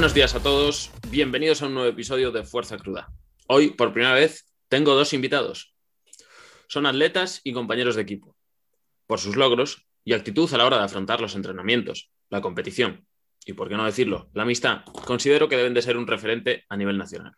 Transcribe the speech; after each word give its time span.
Buenos 0.00 0.14
días 0.14 0.34
a 0.34 0.42
todos, 0.42 0.90
bienvenidos 1.10 1.60
a 1.60 1.66
un 1.66 1.74
nuevo 1.74 1.90
episodio 1.90 2.32
de 2.32 2.42
Fuerza 2.42 2.78
Cruda. 2.78 3.12
Hoy, 3.48 3.72
por 3.72 3.92
primera 3.92 4.14
vez, 4.14 4.50
tengo 4.70 4.94
dos 4.94 5.12
invitados. 5.12 5.74
Son 6.68 6.86
atletas 6.86 7.42
y 7.44 7.52
compañeros 7.52 7.96
de 7.96 8.00
equipo. 8.00 8.34
Por 9.06 9.20
sus 9.20 9.36
logros 9.36 9.86
y 10.02 10.14
actitud 10.14 10.50
a 10.54 10.56
la 10.56 10.64
hora 10.64 10.78
de 10.78 10.84
afrontar 10.84 11.20
los 11.20 11.34
entrenamientos, 11.34 12.10
la 12.30 12.40
competición 12.40 13.06
y, 13.44 13.52
por 13.52 13.68
qué 13.68 13.76
no 13.76 13.84
decirlo, 13.84 14.30
la 14.32 14.44
amistad, 14.44 14.84
considero 15.04 15.50
que 15.50 15.58
deben 15.58 15.74
de 15.74 15.82
ser 15.82 15.98
un 15.98 16.06
referente 16.06 16.64
a 16.70 16.78
nivel 16.78 16.96
nacional. 16.96 17.34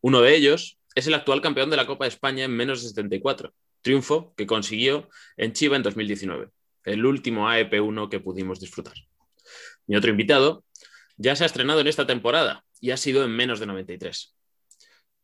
Uno 0.00 0.20
de 0.20 0.36
ellos 0.36 0.78
es 0.94 1.08
el 1.08 1.14
actual 1.14 1.40
campeón 1.40 1.70
de 1.70 1.76
la 1.76 1.88
Copa 1.88 2.04
de 2.04 2.10
España 2.10 2.44
en 2.44 2.52
menos 2.52 2.84
de 2.84 2.90
74, 2.90 3.52
triunfo 3.82 4.32
que 4.36 4.46
consiguió 4.46 5.08
en 5.36 5.54
Chiva 5.54 5.74
en 5.74 5.82
2019, 5.82 6.50
el 6.84 7.04
último 7.04 7.50
AEP1 7.50 8.08
que 8.08 8.20
pudimos 8.20 8.60
disfrutar. 8.60 8.94
Mi 9.88 9.96
otro 9.96 10.10
invitado 10.10 10.64
ya 11.18 11.36
se 11.36 11.42
ha 11.44 11.46
estrenado 11.46 11.80
en 11.80 11.88
esta 11.88 12.06
temporada 12.06 12.64
y 12.80 12.92
ha 12.92 12.96
sido 12.96 13.24
en 13.24 13.32
menos 13.32 13.60
de 13.60 13.66
93. 13.66 14.34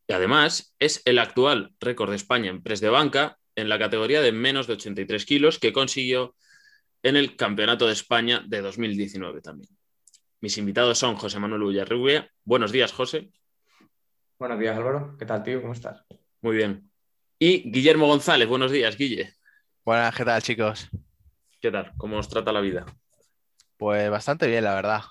Y 0.06 0.12
además 0.12 0.74
es 0.78 1.00
el 1.06 1.18
actual 1.18 1.72
récord 1.80 2.10
de 2.10 2.16
España 2.16 2.50
en 2.50 2.62
press 2.62 2.80
de 2.80 2.90
banca 2.90 3.38
en 3.54 3.68
la 3.68 3.78
categoría 3.78 4.20
de 4.20 4.32
menos 4.32 4.66
de 4.66 4.74
83 4.74 5.24
kilos 5.24 5.58
que 5.58 5.72
consiguió 5.72 6.34
en 7.02 7.16
el 7.16 7.36
Campeonato 7.36 7.86
de 7.86 7.92
España 7.92 8.42
de 8.46 8.60
2019 8.60 9.40
también. 9.40 9.70
Mis 10.40 10.58
invitados 10.58 10.98
son 10.98 11.16
José 11.16 11.38
Manuel 11.38 11.62
Villarrubia. 11.62 12.30
Buenos 12.44 12.72
días, 12.72 12.92
José. 12.92 13.30
Buenos 14.38 14.58
días, 14.58 14.76
Álvaro. 14.76 15.16
¿Qué 15.18 15.24
tal, 15.24 15.42
tío? 15.42 15.62
¿Cómo 15.62 15.72
estás? 15.72 16.04
Muy 16.42 16.56
bien. 16.56 16.90
Y 17.38 17.70
Guillermo 17.70 18.06
González. 18.06 18.48
Buenos 18.48 18.72
días, 18.72 18.96
Guille. 18.96 19.32
Buenas, 19.84 20.14
¿qué 20.14 20.24
tal, 20.24 20.42
chicos? 20.42 20.88
¿Qué 21.60 21.70
tal? 21.70 21.92
¿Cómo 21.96 22.18
os 22.18 22.28
trata 22.28 22.52
la 22.52 22.60
vida? 22.60 22.84
Pues 23.76 24.10
bastante 24.10 24.46
bien, 24.46 24.64
la 24.64 24.74
verdad. 24.74 25.02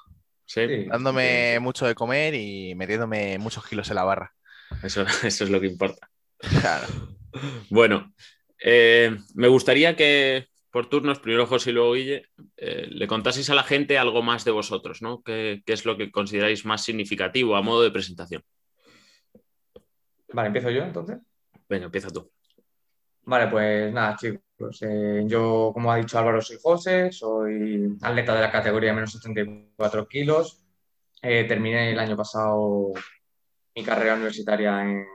Sí. 0.53 0.85
Dándome 0.85 1.59
mucho 1.59 1.87
de 1.87 1.95
comer 1.95 2.35
y 2.35 2.75
metiéndome 2.75 3.39
muchos 3.39 3.65
kilos 3.65 3.89
en 3.89 3.95
la 3.95 4.03
barra. 4.03 4.35
Eso, 4.83 5.01
eso 5.23 5.43
es 5.43 5.49
lo 5.49 5.59
que 5.59 5.67
importa. 5.67 6.09
Claro. 6.37 6.87
Bueno, 7.71 8.13
eh, 8.63 9.17
me 9.33 9.47
gustaría 9.47 9.95
que 9.95 10.49
por 10.69 10.87
turnos, 10.87 11.17
primero 11.17 11.47
José 11.47 11.71
y 11.71 11.73
luego 11.73 11.93
Guille, 11.93 12.27
eh, 12.57 12.85
le 12.91 13.07
contaseis 13.07 13.49
a 13.49 13.55
la 13.55 13.63
gente 13.63 13.97
algo 13.97 14.21
más 14.21 14.45
de 14.45 14.51
vosotros, 14.51 15.01
¿no? 15.01 15.23
¿Qué, 15.23 15.63
qué 15.65 15.73
es 15.73 15.83
lo 15.83 15.97
que 15.97 16.11
consideráis 16.11 16.63
más 16.63 16.83
significativo 16.83 17.55
a 17.55 17.63
modo 17.63 17.81
de 17.81 17.89
presentación? 17.89 18.43
Vale, 20.31 20.47
empiezo 20.47 20.69
yo 20.69 20.83
entonces. 20.83 21.17
Venga, 21.67 21.85
empieza 21.85 22.11
tú. 22.11 22.31
Vale, 23.23 23.47
pues 23.47 23.91
nada, 23.91 24.15
chicos. 24.15 24.42
Eh, 24.81 25.23
yo, 25.27 25.71
como 25.73 25.91
ha 25.91 25.97
dicho 25.97 26.17
Álvaro, 26.17 26.41
soy 26.41 26.57
José, 26.61 27.11
soy 27.11 27.97
atleta 28.01 28.35
de 28.35 28.41
la 28.41 28.51
categoría 28.51 28.93
menos 28.93 29.11
74 29.11 30.07
kilos. 30.07 30.61
Eh, 31.21 31.45
terminé 31.45 31.91
el 31.91 31.99
año 31.99 32.17
pasado 32.17 32.91
mi 33.75 33.83
carrera 33.83 34.15
universitaria 34.15 34.81
en, 34.83 35.05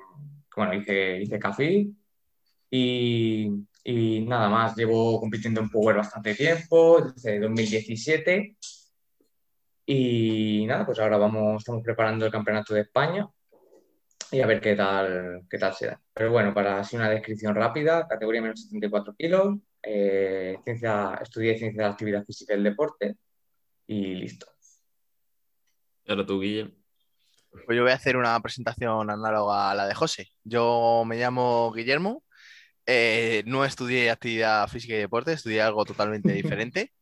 bueno, 0.56 0.74
hice, 0.74 1.20
hice 1.22 1.38
CAFI 1.38 1.94
y, 2.70 3.50
y 3.84 4.20
nada 4.26 4.48
más, 4.48 4.76
llevo 4.76 5.20
compitiendo 5.20 5.60
en 5.60 5.70
Power 5.70 5.96
bastante 5.96 6.34
tiempo, 6.34 7.00
desde 7.00 7.38
2017. 7.40 8.56
Y 9.86 10.66
nada, 10.66 10.84
pues 10.84 10.98
ahora 10.98 11.16
vamos, 11.16 11.62
estamos 11.62 11.82
preparando 11.82 12.26
el 12.26 12.32
Campeonato 12.32 12.74
de 12.74 12.82
España 12.82 13.28
y 14.30 14.40
a 14.40 14.46
ver 14.46 14.60
qué 14.60 14.74
tal, 14.74 15.42
qué 15.48 15.58
tal 15.58 15.74
se 15.74 15.86
da. 15.86 16.00
Pero 16.12 16.32
bueno, 16.32 16.52
para 16.54 16.80
así 16.80 16.96
una 16.96 17.10
descripción 17.10 17.54
rápida, 17.54 18.06
categoría 18.06 18.42
menos 18.42 18.62
74 18.62 19.14
kilos, 19.16 19.58
eh, 19.82 20.56
ciencia, 20.64 21.18
estudié 21.22 21.56
ciencia 21.58 21.82
de 21.82 21.88
la 21.88 21.92
actividad 21.92 22.24
física 22.24 22.54
y 22.54 22.56
el 22.56 22.64
deporte 22.64 23.16
y 23.86 24.14
listo. 24.14 24.46
Y 26.04 26.10
ahora 26.10 26.26
tú, 26.26 26.40
Guille. 26.40 26.74
Pues 27.50 27.76
yo 27.76 27.82
voy 27.82 27.92
a 27.92 27.96
hacer 27.96 28.16
una 28.16 28.38
presentación 28.40 29.10
análoga 29.10 29.70
a 29.70 29.74
la 29.74 29.86
de 29.86 29.94
José. 29.94 30.28
Yo 30.44 31.02
me 31.06 31.16
llamo 31.16 31.72
Guillermo, 31.72 32.22
eh, 32.86 33.42
no 33.46 33.64
estudié 33.64 34.10
actividad 34.10 34.68
física 34.68 34.94
y 34.94 34.98
deporte, 34.98 35.32
estudié 35.32 35.62
algo 35.62 35.84
totalmente 35.84 36.32
diferente. 36.32 36.92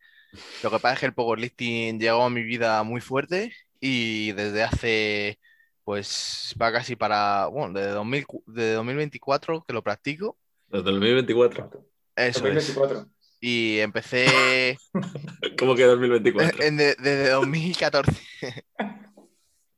Lo 0.63 0.71
que 0.71 0.79
pasa 0.79 0.95
es 0.95 1.01
que 1.01 1.07
el 1.07 1.15
powerlifting 1.15 2.01
llegó 2.01 2.25
a 2.25 2.31
mi 2.31 2.43
vida 2.43 2.83
muy 2.83 3.01
fuerte 3.01 3.53
y 3.81 4.33
desde 4.33 4.65
hace, 4.65 5.39
pues 5.87 6.53
va 6.61 6.73
casi 6.73 6.97
para, 6.97 7.47
bueno, 7.47 7.73
desde, 7.79 7.93
2000 7.93 8.27
desde 8.47 8.73
2024 8.73 9.65
que 9.65 9.73
lo 9.73 9.85
practico. 9.85 10.37
Desde 10.67 10.89
el 10.91 10.97
2024. 10.97 11.71
Eso 12.17 12.39
es. 12.39 12.43
2024. 12.43 13.07
Y 13.41 13.79
empecé 13.79 14.77
¿Cómo 15.59 15.77
que 15.77 15.85
2024? 15.85 16.61
en- 16.65 16.77
de- 16.77 16.97
desde 16.99 17.29
2014, 17.31 18.13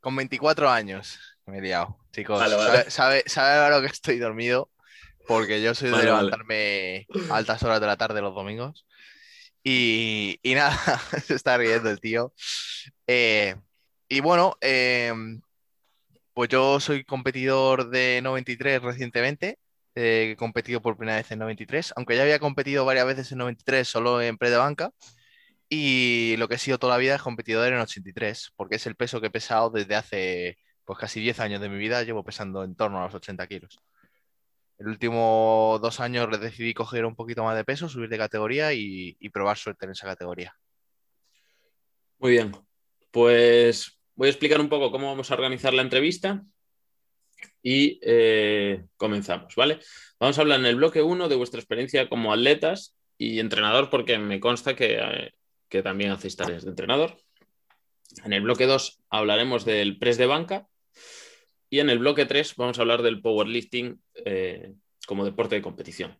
con 0.01 0.15
24 0.15 0.67
años. 0.71 1.19
Me 1.45 1.59
he 1.59 1.61
liado, 1.61 1.99
chicos. 2.11 2.39
Vale, 2.39 2.55
vale. 2.55 2.69
Sabe, 2.69 2.89
sabe, 2.89 3.23
sabe 3.27 3.63
ahora 3.63 3.79
que 3.81 3.93
estoy 3.93 4.17
dormido, 4.17 4.71
porque 5.27 5.61
yo 5.61 5.75
soy 5.75 5.89
de 5.89 5.93
vale. 5.93 6.05
levantarme 6.05 7.05
a 7.29 7.35
altas 7.35 7.61
horas 7.61 7.79
de 7.81 7.85
la 7.85 7.97
tarde 7.97 8.19
los 8.19 8.33
domingos. 8.33 8.87
Y, 9.63 10.39
y 10.41 10.55
nada, 10.55 10.75
se 11.23 11.35
está 11.35 11.55
riendo 11.57 11.91
el 11.91 11.99
tío. 11.99 12.33
Eh, 13.05 13.55
y 14.07 14.21
bueno, 14.21 14.57
eh, 14.61 15.13
pues 16.39 16.47
yo 16.47 16.79
soy 16.79 17.03
competidor 17.03 17.89
de 17.89 18.21
93 18.23 18.81
recientemente. 18.81 19.59
eh, 19.93 20.31
he 20.31 20.35
competido 20.37 20.81
por 20.81 20.95
primera 20.95 21.17
vez 21.17 21.29
en 21.31 21.39
93, 21.39 21.91
aunque 21.97 22.15
ya 22.15 22.21
había 22.21 22.39
competido 22.39 22.85
varias 22.85 23.05
veces 23.07 23.29
en 23.33 23.39
93 23.39 23.85
solo 23.85 24.21
en 24.21 24.37
pre 24.37 24.49
de 24.49 24.55
banca. 24.55 24.91
Y 25.67 26.37
lo 26.37 26.47
que 26.47 26.55
he 26.55 26.57
sido 26.57 26.79
toda 26.79 26.93
la 26.93 26.97
vida 26.97 27.15
es 27.15 27.21
competidor 27.21 27.73
en 27.73 27.79
83, 27.79 28.53
porque 28.55 28.77
es 28.77 28.87
el 28.87 28.95
peso 28.95 29.19
que 29.19 29.27
he 29.27 29.31
pesado 29.31 29.69
desde 29.69 29.95
hace 29.95 30.57
pues 30.85 30.97
casi 30.97 31.19
10 31.19 31.41
años 31.41 31.59
de 31.59 31.67
mi 31.67 31.77
vida, 31.77 32.03
llevo 32.03 32.23
pesando 32.23 32.63
en 32.63 32.73
torno 32.73 33.01
a 33.01 33.05
los 33.07 33.15
80 33.15 33.45
kilos. 33.47 33.77
El 34.77 34.87
último 34.87 35.77
dos 35.81 35.99
años 35.99 36.29
decidí 36.39 36.73
coger 36.73 37.05
un 37.05 37.17
poquito 37.17 37.43
más 37.43 37.57
de 37.57 37.65
peso, 37.65 37.89
subir 37.89 38.07
de 38.07 38.17
categoría 38.17 38.71
y, 38.71 39.17
y 39.19 39.29
probar 39.29 39.57
suerte 39.57 39.87
en 39.87 39.91
esa 39.91 40.07
categoría. 40.07 40.55
Muy 42.17 42.31
bien. 42.31 42.53
Pues 43.11 43.98
voy 44.19 44.27
a 44.27 44.31
explicar 44.31 44.59
un 44.59 44.67
poco 44.67 44.91
cómo 44.91 45.07
vamos 45.07 45.31
a 45.31 45.33
organizar 45.33 45.73
la 45.73 45.81
entrevista 45.81 46.43
y 47.63 48.01
eh, 48.01 48.83
comenzamos, 48.97 49.55
¿vale? 49.55 49.79
Vamos 50.19 50.37
a 50.37 50.41
hablar 50.41 50.59
en 50.59 50.65
el 50.65 50.75
bloque 50.75 51.01
1 51.01 51.29
de 51.29 51.35
vuestra 51.37 51.61
experiencia 51.61 52.09
como 52.09 52.33
atletas 52.33 52.97
y 53.17 53.39
entrenador, 53.39 53.89
porque 53.89 54.17
me 54.17 54.41
consta 54.41 54.75
que, 54.75 54.97
eh, 54.99 55.31
que 55.69 55.81
también 55.81 56.11
hacéis 56.11 56.35
tareas 56.35 56.65
de 56.65 56.69
entrenador. 56.71 57.15
En 58.25 58.33
el 58.33 58.41
bloque 58.41 58.65
2 58.65 59.01
hablaremos 59.09 59.63
del 59.63 59.97
press 59.97 60.17
de 60.17 60.25
banca 60.25 60.67
y 61.69 61.79
en 61.79 61.89
el 61.89 61.99
bloque 61.99 62.25
3 62.25 62.57
vamos 62.57 62.77
a 62.77 62.81
hablar 62.81 63.03
del 63.03 63.21
powerlifting 63.21 64.01
eh, 64.25 64.73
como 65.07 65.23
deporte 65.23 65.55
de 65.55 65.61
competición. 65.61 66.19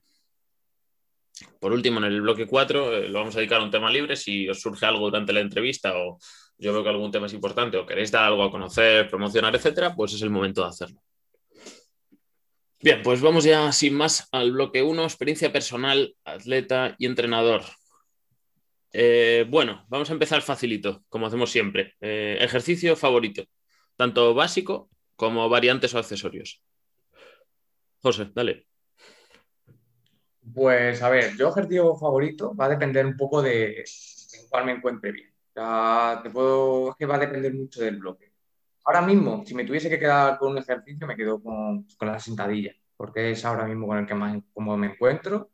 Por 1.59 1.73
último, 1.73 1.97
en 1.99 2.05
el 2.05 2.21
bloque 2.21 2.47
4 2.47 2.93
eh, 2.93 3.09
lo 3.09 3.19
vamos 3.19 3.35
a 3.35 3.39
dedicar 3.39 3.59
a 3.59 3.65
un 3.65 3.71
tema 3.71 3.91
libre. 3.91 4.15
Si 4.15 4.47
os 4.47 4.61
surge 4.61 4.85
algo 4.85 5.09
durante 5.09 5.33
la 5.33 5.41
entrevista 5.41 5.97
o 5.97 6.17
yo 6.59 6.73
veo 6.73 6.83
que 6.83 6.89
algún 6.89 7.11
tema 7.11 7.25
es 7.27 7.33
importante 7.33 7.77
o 7.77 7.85
queréis 7.85 8.11
dar 8.11 8.25
algo 8.25 8.43
a 8.43 8.51
conocer, 8.51 9.09
promocionar, 9.09 9.55
etcétera, 9.55 9.95
pues 9.95 10.13
es 10.13 10.21
el 10.21 10.29
momento 10.29 10.61
de 10.61 10.67
hacerlo. 10.67 11.01
Bien, 12.81 13.01
pues 13.01 13.21
vamos 13.21 13.43
ya 13.43 13.71
sin 13.71 13.93
más 13.93 14.27
al 14.31 14.51
bloque 14.51 14.83
1, 14.83 15.03
experiencia 15.03 15.51
personal, 15.51 16.15
atleta 16.23 16.95
y 16.97 17.05
entrenador. 17.05 17.63
Eh, 18.91 19.45
bueno, 19.49 19.85
vamos 19.89 20.09
a 20.09 20.13
empezar 20.13 20.41
facilito, 20.41 21.03
como 21.09 21.27
hacemos 21.27 21.51
siempre. 21.51 21.95
Eh, 22.01 22.37
ejercicio 22.41 22.95
favorito, 22.95 23.43
tanto 23.95 24.33
básico 24.33 24.89
como 25.15 25.47
variantes 25.49 25.93
o 25.93 25.99
accesorios. 25.99 26.61
José, 28.01 28.31
dale. 28.33 28.65
Pues 30.53 31.01
a 31.01 31.09
ver, 31.09 31.35
yo 31.37 31.49
ejercicio 31.49 31.95
favorito 31.95 32.55
va 32.55 32.65
a 32.65 32.69
depender 32.69 33.05
un 33.05 33.17
poco 33.17 33.41
de 33.41 33.79
en 33.79 34.49
cuál 34.49 34.65
me 34.65 34.71
encuentre 34.71 35.11
bien. 35.11 35.28
Sea, 35.59 36.21
te 36.23 36.29
puedo, 36.29 36.91
es 36.91 36.95
que 36.95 37.05
va 37.05 37.15
a 37.15 37.19
depender 37.19 37.53
mucho 37.53 37.81
del 37.81 37.97
bloque. 37.97 38.31
Ahora 38.85 39.01
mismo, 39.01 39.43
si 39.45 39.53
me 39.53 39.65
tuviese 39.65 39.89
que 39.89 39.99
quedar 39.99 40.37
con 40.37 40.51
un 40.53 40.57
ejercicio, 40.59 41.05
me 41.05 41.17
quedo 41.17 41.43
con, 41.43 41.83
con 41.97 42.07
la 42.07 42.17
sentadilla, 42.17 42.73
porque 42.95 43.31
es 43.31 43.43
ahora 43.43 43.65
mismo 43.65 43.85
con 43.87 43.97
el 43.97 44.07
que 44.07 44.15
más 44.15 44.41
cómodo 44.53 44.77
me 44.77 44.87
encuentro. 44.87 45.51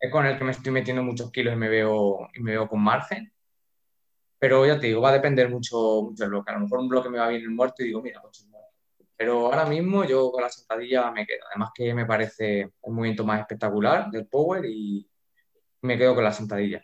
Es 0.00 0.10
con 0.10 0.24
el 0.24 0.38
que 0.38 0.44
me 0.44 0.52
estoy 0.52 0.72
metiendo 0.72 1.02
muchos 1.02 1.30
kilos 1.30 1.52
y 1.52 1.56
me 1.58 1.68
veo, 1.68 2.28
y 2.34 2.40
me 2.40 2.52
veo 2.52 2.68
con 2.68 2.80
margen. 2.82 3.30
Pero 4.38 4.64
ya 4.66 4.80
te 4.80 4.86
digo, 4.86 5.02
va 5.02 5.10
a 5.10 5.12
depender 5.12 5.50
mucho, 5.50 6.02
mucho 6.04 6.24
del 6.24 6.30
bloque. 6.30 6.50
A 6.50 6.54
lo 6.54 6.60
mejor 6.60 6.78
un 6.78 6.88
bloque 6.88 7.10
me 7.10 7.18
va 7.18 7.28
bien 7.28 7.42
el 7.42 7.50
muerto 7.50 7.82
y 7.82 7.88
digo, 7.88 8.00
mira, 8.00 8.22
pues 8.22 8.46
muerto. 8.46 8.68
Pero 9.14 9.46
ahora 9.46 9.66
mismo 9.66 10.04
yo 10.04 10.30
con 10.32 10.42
la 10.42 10.48
sentadilla 10.48 11.10
me 11.10 11.26
quedo. 11.26 11.44
Además 11.50 11.70
que 11.74 11.92
me 11.92 12.06
parece 12.06 12.72
un 12.80 12.94
movimiento 12.94 13.24
más 13.24 13.40
espectacular 13.40 14.10
del 14.10 14.26
power 14.26 14.64
y 14.64 15.06
me 15.82 15.98
quedo 15.98 16.14
con 16.14 16.24
la 16.24 16.32
sentadilla. 16.32 16.82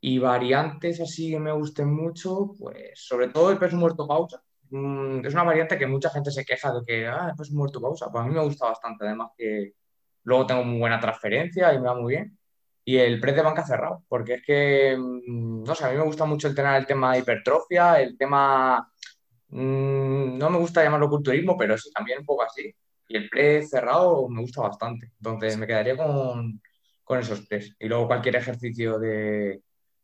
Y 0.00 0.18
variantes 0.18 1.00
así 1.00 1.30
que 1.32 1.40
me 1.40 1.52
gusten 1.52 1.92
mucho, 1.92 2.54
pues 2.58 2.92
sobre 2.94 3.28
todo 3.28 3.50
el 3.50 3.58
peso 3.58 3.76
muerto 3.76 4.06
pausa. 4.06 4.42
Mm, 4.70 5.24
es 5.26 5.34
una 5.34 5.44
variante 5.44 5.78
que 5.78 5.86
mucha 5.86 6.10
gente 6.10 6.30
se 6.30 6.44
queja 6.44 6.72
de 6.72 6.84
que, 6.86 7.06
ah, 7.06 7.28
el 7.30 7.36
peso 7.36 7.54
muerto 7.54 7.80
pausa. 7.80 8.10
Pues 8.10 8.24
a 8.24 8.26
mí 8.26 8.34
me 8.34 8.42
gusta 8.44 8.66
bastante. 8.68 9.04
Además 9.06 9.30
que 9.36 9.74
luego 10.24 10.46
tengo 10.46 10.64
muy 10.64 10.78
buena 10.78 11.00
transferencia 11.00 11.72
y 11.74 11.78
me 11.78 11.86
va 11.88 11.94
muy 11.94 12.14
bien. 12.14 12.38
Y 12.84 12.96
el 12.98 13.20
press 13.20 13.36
de 13.36 13.42
banca 13.42 13.66
cerrado, 13.66 14.04
porque 14.08 14.34
es 14.34 14.42
que, 14.44 14.96
mm, 14.98 15.64
no 15.64 15.74
sé, 15.74 15.84
a 15.84 15.90
mí 15.90 15.96
me 15.96 16.04
gusta 16.04 16.24
mucho 16.24 16.48
el 16.48 16.58
el 16.58 16.86
tema 16.86 17.12
de 17.12 17.20
hipertrofia, 17.20 18.00
el 18.00 18.16
tema 18.16 18.88
Mm, 19.50 20.38
no 20.38 20.50
me 20.50 20.58
gusta 20.58 20.82
llamarlo 20.82 21.08
culturismo, 21.08 21.56
pero 21.56 21.76
sí, 21.78 21.90
también 21.92 22.20
un 22.20 22.26
poco 22.26 22.42
así. 22.44 22.74
Y 23.08 23.16
el 23.16 23.28
pre 23.30 23.62
cerrado 23.66 24.28
me 24.28 24.40
gusta 24.42 24.62
bastante. 24.62 25.12
Entonces 25.18 25.56
me 25.56 25.66
quedaría 25.66 25.96
con, 25.96 26.60
con 27.04 27.18
esos 27.18 27.46
tres. 27.48 27.74
Y 27.78 27.88
luego 27.88 28.06
cualquier 28.06 28.36
ejercicio 28.36 28.98
de 28.98 29.62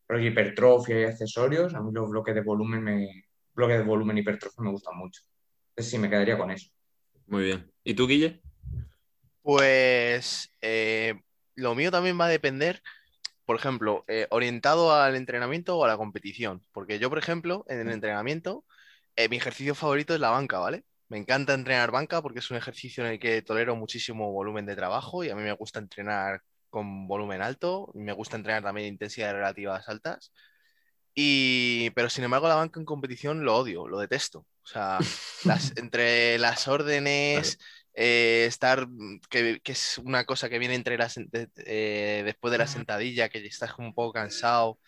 rollo 0.08 0.28
hipertrofia 0.28 1.00
y 1.00 1.04
accesorios, 1.04 1.74
a 1.74 1.80
mí 1.80 1.90
los 1.92 2.10
bloques 2.10 2.34
de 2.34 2.42
volumen, 2.42 2.82
me, 2.82 3.24
bloques 3.54 3.78
de 3.78 3.84
volumen 3.84 4.18
hipertrofia 4.18 4.62
me 4.62 4.70
gustan 4.70 4.96
mucho. 4.96 5.22
Entonces 5.70 5.90
sí, 5.90 5.98
me 5.98 6.10
quedaría 6.10 6.38
con 6.38 6.50
eso. 6.50 6.70
Muy 7.26 7.44
bien. 7.44 7.70
¿Y 7.82 7.94
tú, 7.94 8.06
Guille? 8.06 8.40
Pues 9.42 10.50
eh, 10.60 11.14
lo 11.54 11.74
mío 11.74 11.90
también 11.90 12.18
va 12.18 12.26
a 12.26 12.28
depender, 12.28 12.82
por 13.44 13.56
ejemplo, 13.56 14.04
eh, 14.08 14.26
orientado 14.30 14.94
al 14.94 15.16
entrenamiento 15.16 15.76
o 15.76 15.84
a 15.84 15.88
la 15.88 15.96
competición. 15.96 16.62
Porque 16.72 16.98
yo, 16.98 17.08
por 17.08 17.18
ejemplo, 17.18 17.64
en 17.68 17.80
el 17.80 17.90
entrenamiento, 17.90 18.64
eh, 19.16 19.28
mi 19.28 19.36
ejercicio 19.36 19.74
favorito 19.74 20.14
es 20.14 20.20
la 20.20 20.30
banca, 20.30 20.58
¿vale? 20.58 20.84
Me 21.08 21.18
encanta 21.18 21.54
entrenar 21.54 21.90
banca 21.90 22.22
porque 22.22 22.38
es 22.38 22.50
un 22.50 22.56
ejercicio 22.56 23.04
en 23.04 23.12
el 23.12 23.18
que 23.18 23.42
tolero 23.42 23.76
muchísimo 23.76 24.32
volumen 24.32 24.66
de 24.66 24.76
trabajo 24.76 25.22
y 25.24 25.30
a 25.30 25.36
mí 25.36 25.42
me 25.42 25.52
gusta 25.52 25.78
entrenar 25.78 26.42
con 26.74 27.06
volumen 27.06 27.40
alto, 27.40 27.92
me 27.94 28.12
gusta 28.12 28.36
entrenar 28.36 28.64
también 28.64 28.88
intensidades 28.88 29.36
relativas 29.36 29.88
altas. 29.88 30.32
Y, 31.14 31.90
pero 31.90 32.10
sin 32.10 32.24
embargo, 32.24 32.48
la 32.48 32.56
banca 32.56 32.80
en 32.80 32.84
competición 32.84 33.44
lo 33.44 33.56
odio, 33.56 33.86
lo 33.86 34.00
detesto. 34.00 34.40
O 34.40 34.66
sea, 34.66 34.98
las, 35.44 35.76
entre 35.76 36.36
las 36.38 36.66
órdenes, 36.66 37.58
eh, 37.94 38.46
estar, 38.48 38.88
que, 39.30 39.60
que, 39.62 39.72
es 39.72 39.98
una 39.98 40.24
cosa 40.24 40.48
que 40.48 40.58
viene 40.58 40.74
entre 40.74 40.98
las, 40.98 41.16
eh, 41.16 42.22
después 42.24 42.50
de 42.50 42.58
la 42.58 42.66
sentadilla, 42.66 43.28
que 43.28 43.46
estás 43.46 43.78
un 43.78 43.94
poco 43.94 44.12
cansado. 44.14 44.80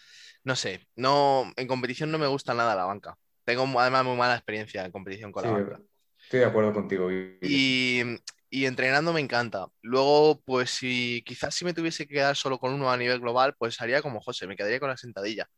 No 0.43 0.57
sé, 0.57 0.89
no, 0.97 1.53
en 1.57 1.69
competición 1.69 2.11
no 2.11 2.19
me 2.19 2.27
gusta 2.27 2.53
nada 2.53 2.75
la 2.75 2.85
banca. 2.85 3.17
Tengo 3.45 3.63
además 3.81 4.05
muy 4.05 4.17
mala 4.17 4.35
experiencia 4.35 4.85
en 4.85 4.91
competición 4.91 5.31
con 5.31 5.45
Sí, 5.45 5.49
la 5.49 5.55
banca. 5.55 5.81
estoy 6.21 6.41
de 6.41 6.47
acuerdo 6.47 6.73
contigo. 6.73 7.09
Y, 7.13 8.03
y 8.51 8.67
entrenando 8.67 9.13
me 9.13 9.21
encanta. 9.21 9.67
Luego, 9.83 10.41
pues 10.45 10.71
si 10.71 11.23
quizás 11.27 11.55
si 11.55 11.65
me 11.65 11.75
tuviese 11.75 12.07
que 12.07 12.15
quedar 12.15 12.37
solo 12.37 12.59
con 12.59 12.73
uno 12.73 12.91
a 12.91 12.97
nivel 12.97 13.21
global, 13.21 13.55
pues 13.59 13.81
haría 13.81 14.03
como 14.03 14.21
José, 14.21 14.47
me 14.47 14.57
quedaría 14.57 14.81
con 14.81 14.89
la 14.91 14.97
sentadilla. 14.97 15.49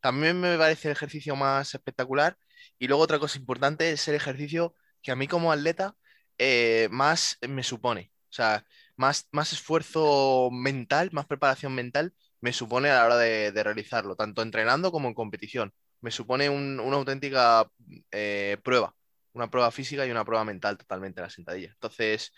También 0.00 0.40
me 0.40 0.56
parece 0.58 0.88
el 0.88 0.92
ejercicio 0.92 1.36
más 1.36 1.74
espectacular. 1.74 2.36
Y 2.78 2.86
luego 2.88 3.02
otra 3.02 3.18
cosa 3.18 3.38
importante 3.38 3.90
es 3.92 4.06
el 4.08 4.14
ejercicio 4.14 4.74
que 5.02 5.12
a 5.12 5.16
mí 5.16 5.26
como 5.28 5.52
atleta 5.52 5.94
eh, 6.38 6.88
más 6.90 7.38
me 7.48 7.62
supone. 7.62 8.12
O 8.30 8.32
sea, 8.32 8.64
más, 8.96 9.28
más 9.32 9.52
esfuerzo 9.52 10.50
mental, 10.52 11.10
más 11.12 11.26
preparación 11.26 11.74
mental 11.74 12.14
me 12.40 12.52
supone 12.52 12.90
a 12.90 12.94
la 12.96 13.06
hora 13.06 13.16
de, 13.16 13.50
realizarlo, 13.64 14.14
tanto 14.16 14.42
entrenando 14.42 14.92
como 14.92 15.08
en 15.08 15.14
competición. 15.14 15.72
Me 16.00 16.10
supone 16.12 16.48
un- 16.50 16.78
una 16.80 16.96
auténtica 16.96 17.68
eh, 18.12 18.58
prueba, 18.62 18.94
una 19.38 19.50
prueba 19.50 19.70
física 19.70 20.06
y 20.06 20.10
una 20.10 20.24
prueba 20.24 20.44
mental 20.44 20.76
totalmente 20.78 21.20
la 21.22 21.30
sentadilla. 21.30 21.70
Entonces, 21.72 22.32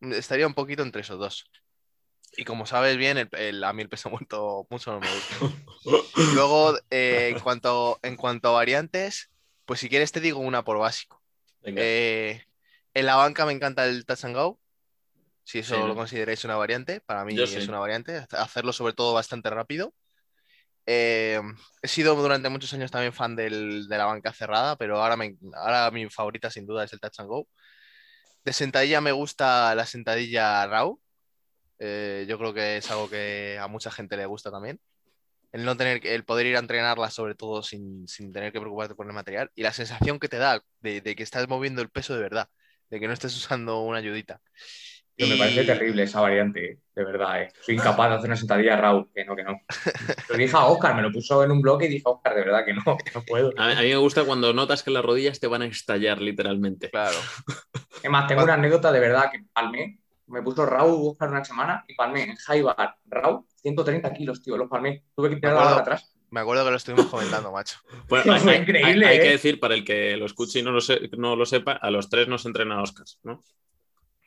mm, 0.00 0.12
estaría 0.14 0.46
un 0.46 0.54
poquito 0.54 0.82
entre 0.82 1.02
esos 1.02 1.18
dos. 1.18 1.50
Y 2.36 2.44
como 2.44 2.66
sabes 2.66 2.96
bien, 2.96 3.18
el, 3.18 3.28
el- 3.32 3.64
a 3.64 3.72
mí 3.72 3.82
el 3.82 3.88
peso 3.88 4.10
muerto 4.28 4.66
mucho 4.70 4.92
no 4.92 5.00
me 5.00 5.10
gusta. 5.14 5.36
Luego, 6.34 6.76
eh, 6.90 7.32
en 7.34 7.40
cuanto, 7.40 7.98
en 8.02 8.16
cuanto 8.16 8.48
a 8.48 8.52
variantes, 8.52 9.30
pues 9.64 9.80
si 9.80 9.88
quieres 9.88 10.12
te 10.12 10.20
digo 10.20 10.40
una 10.40 10.64
por 10.64 10.78
básico. 10.78 11.22
Eh, 11.64 12.42
en 12.94 13.06
la 13.06 13.16
banca 13.16 13.46
me 13.46 13.52
encanta 13.52 13.84
el 13.86 14.06
touch 14.06 14.24
and 14.24 14.36
go. 14.36 14.60
Si 15.44 15.58
eso 15.60 15.74
Sí, 15.74 15.80
¿no? 15.80 15.88
lo 15.88 15.94
consideráis 15.96 16.44
una 16.44 16.56
variante, 16.56 17.00
para 17.00 17.24
mí 17.24 17.34
Yo 17.36 17.44
es 17.44 17.50
sí. 17.50 17.68
una 17.68 17.78
variante. 17.80 18.24
Hacerlo 18.30 18.72
sobre 18.72 18.92
todo 18.92 19.14
bastante 19.14 19.50
rápido. 19.50 19.94
Eh, 20.86 21.40
he 21.82 21.88
sido 21.88 22.14
durante 22.16 22.48
muchos 22.48 22.72
años 22.74 22.90
también 22.90 23.12
fan 23.12 23.36
del- 23.36 23.88
de 23.88 23.98
la 23.98 24.06
banca 24.06 24.32
cerrada, 24.32 24.76
pero 24.76 25.00
ahora, 25.02 25.16
me- 25.16 25.36
ahora 25.54 25.90
mi 25.90 26.08
favorita 26.10 26.50
sin 26.50 26.66
duda 26.66 26.84
es 26.84 26.92
el 26.92 27.00
touch 27.00 27.20
and 27.20 27.28
go. 27.28 27.48
De 28.44 28.52
sentadilla 28.52 29.00
me 29.00 29.12
gusta 29.12 29.74
la 29.74 29.86
sentadilla 29.86 30.66
raw. 30.66 30.98
Eh, 31.78 32.26
yo 32.28 32.38
creo 32.38 32.54
que 32.54 32.78
es 32.78 32.90
algo 32.90 33.08
que 33.10 33.58
a 33.60 33.68
mucha 33.68 33.90
gente 33.90 34.16
le 34.16 34.26
gusta 34.26 34.50
también. 34.50 34.80
El 35.52 35.64
no 35.64 35.76
tener, 35.76 36.06
el 36.06 36.24
poder 36.24 36.46
ir 36.46 36.56
a 36.56 36.60
entrenarla 36.60 37.10
sobre 37.10 37.34
todo 37.34 37.62
sin, 37.62 38.06
sin 38.08 38.32
tener 38.32 38.52
que 38.52 38.60
preocuparte 38.60 38.94
por 38.94 39.06
el 39.06 39.12
material 39.14 39.50
y 39.56 39.62
la 39.62 39.72
sensación 39.72 40.20
que 40.20 40.28
te 40.28 40.38
da 40.38 40.62
de, 40.80 41.00
de 41.02 41.16
que 41.16 41.22
estás 41.24 41.48
moviendo 41.48 41.82
el 41.82 41.90
peso 41.90 42.14
de 42.14 42.20
verdad, 42.22 42.48
de 42.90 43.00
que 43.00 43.08
no 43.08 43.14
estés 43.14 43.36
usando 43.36 43.82
una 43.82 43.98
ayudita. 43.98 44.40
Me 45.26 45.36
parece 45.36 45.64
terrible 45.64 46.02
esa 46.04 46.20
variante, 46.20 46.64
eh, 46.72 46.78
de 46.94 47.04
verdad. 47.04 47.42
eh. 47.42 47.48
Soy 47.60 47.74
incapaz 47.76 48.08
de 48.10 48.16
hacer 48.16 48.28
una 48.28 48.36
sentadilla 48.36 48.76
Raúl, 48.76 49.08
que 49.14 49.24
no, 49.24 49.36
que 49.36 49.44
no. 49.44 49.60
Lo 50.28 50.36
dije 50.36 50.56
a 50.56 50.64
Oscar, 50.66 50.94
me 50.94 51.02
lo 51.02 51.12
puso 51.12 51.42
en 51.44 51.50
un 51.50 51.60
bloque 51.60 51.86
y 51.86 51.88
dije, 51.88 52.02
Oscar, 52.06 52.34
de 52.34 52.40
verdad 52.44 52.64
que 52.64 52.74
no, 52.74 52.82
que 52.96 53.10
no 53.14 53.22
puedo. 53.22 53.52
A, 53.58 53.70
a 53.72 53.82
mí 53.82 53.88
me 53.88 53.96
gusta 53.96 54.24
cuando 54.24 54.52
notas 54.52 54.82
que 54.82 54.90
las 54.90 55.04
rodillas 55.04 55.40
te 55.40 55.46
van 55.46 55.62
a 55.62 55.66
estallar 55.66 56.20
literalmente. 56.20 56.90
Claro, 56.90 57.16
Es 58.02 58.10
más, 58.10 58.26
tengo 58.26 58.42
una 58.44 58.54
anécdota 58.54 58.90
de 58.92 59.00
verdad 59.00 59.30
que 59.30 59.44
palmé. 59.52 59.98
Me 60.26 60.42
puso 60.42 60.64
Raúl 60.64 61.08
Oscar 61.10 61.28
una 61.28 61.44
semana 61.44 61.84
y 61.88 61.94
palmé 61.94 62.22
en 62.22 62.36
high 62.36 62.62
bar 62.62 62.94
Raúl 63.06 63.44
130 63.56 64.12
kilos, 64.12 64.40
tío, 64.42 64.56
los 64.56 64.68
palmé. 64.68 65.02
Tuve 65.16 65.28
que 65.30 65.36
tirar 65.36 65.54
la 65.54 65.64
barra 65.64 65.80
atrás. 65.80 66.14
me 66.30 66.38
acuerdo 66.40 66.64
que 66.64 66.70
lo 66.70 66.76
estuvimos 66.76 67.06
comentando, 67.06 67.50
macho. 67.50 67.78
Bueno, 68.08 68.32
hay, 68.32 68.58
increíble, 68.58 69.04
hay- 69.06 69.12
hay 69.12 69.16
¿eh? 69.18 69.20
que 69.22 69.30
decir, 69.30 69.58
para 69.58 69.74
el 69.74 69.84
que 69.84 70.16
lo 70.16 70.26
escuche 70.26 70.60
y 70.60 70.62
no 70.62 70.70
lo, 70.70 70.80
se- 70.80 71.10
no 71.18 71.34
lo 71.34 71.44
sepa, 71.46 71.72
a 71.72 71.90
los 71.90 72.08
tres 72.08 72.28
nos 72.28 72.46
entrena 72.46 72.80
Oscar, 72.80 73.04
¿no? 73.24 73.42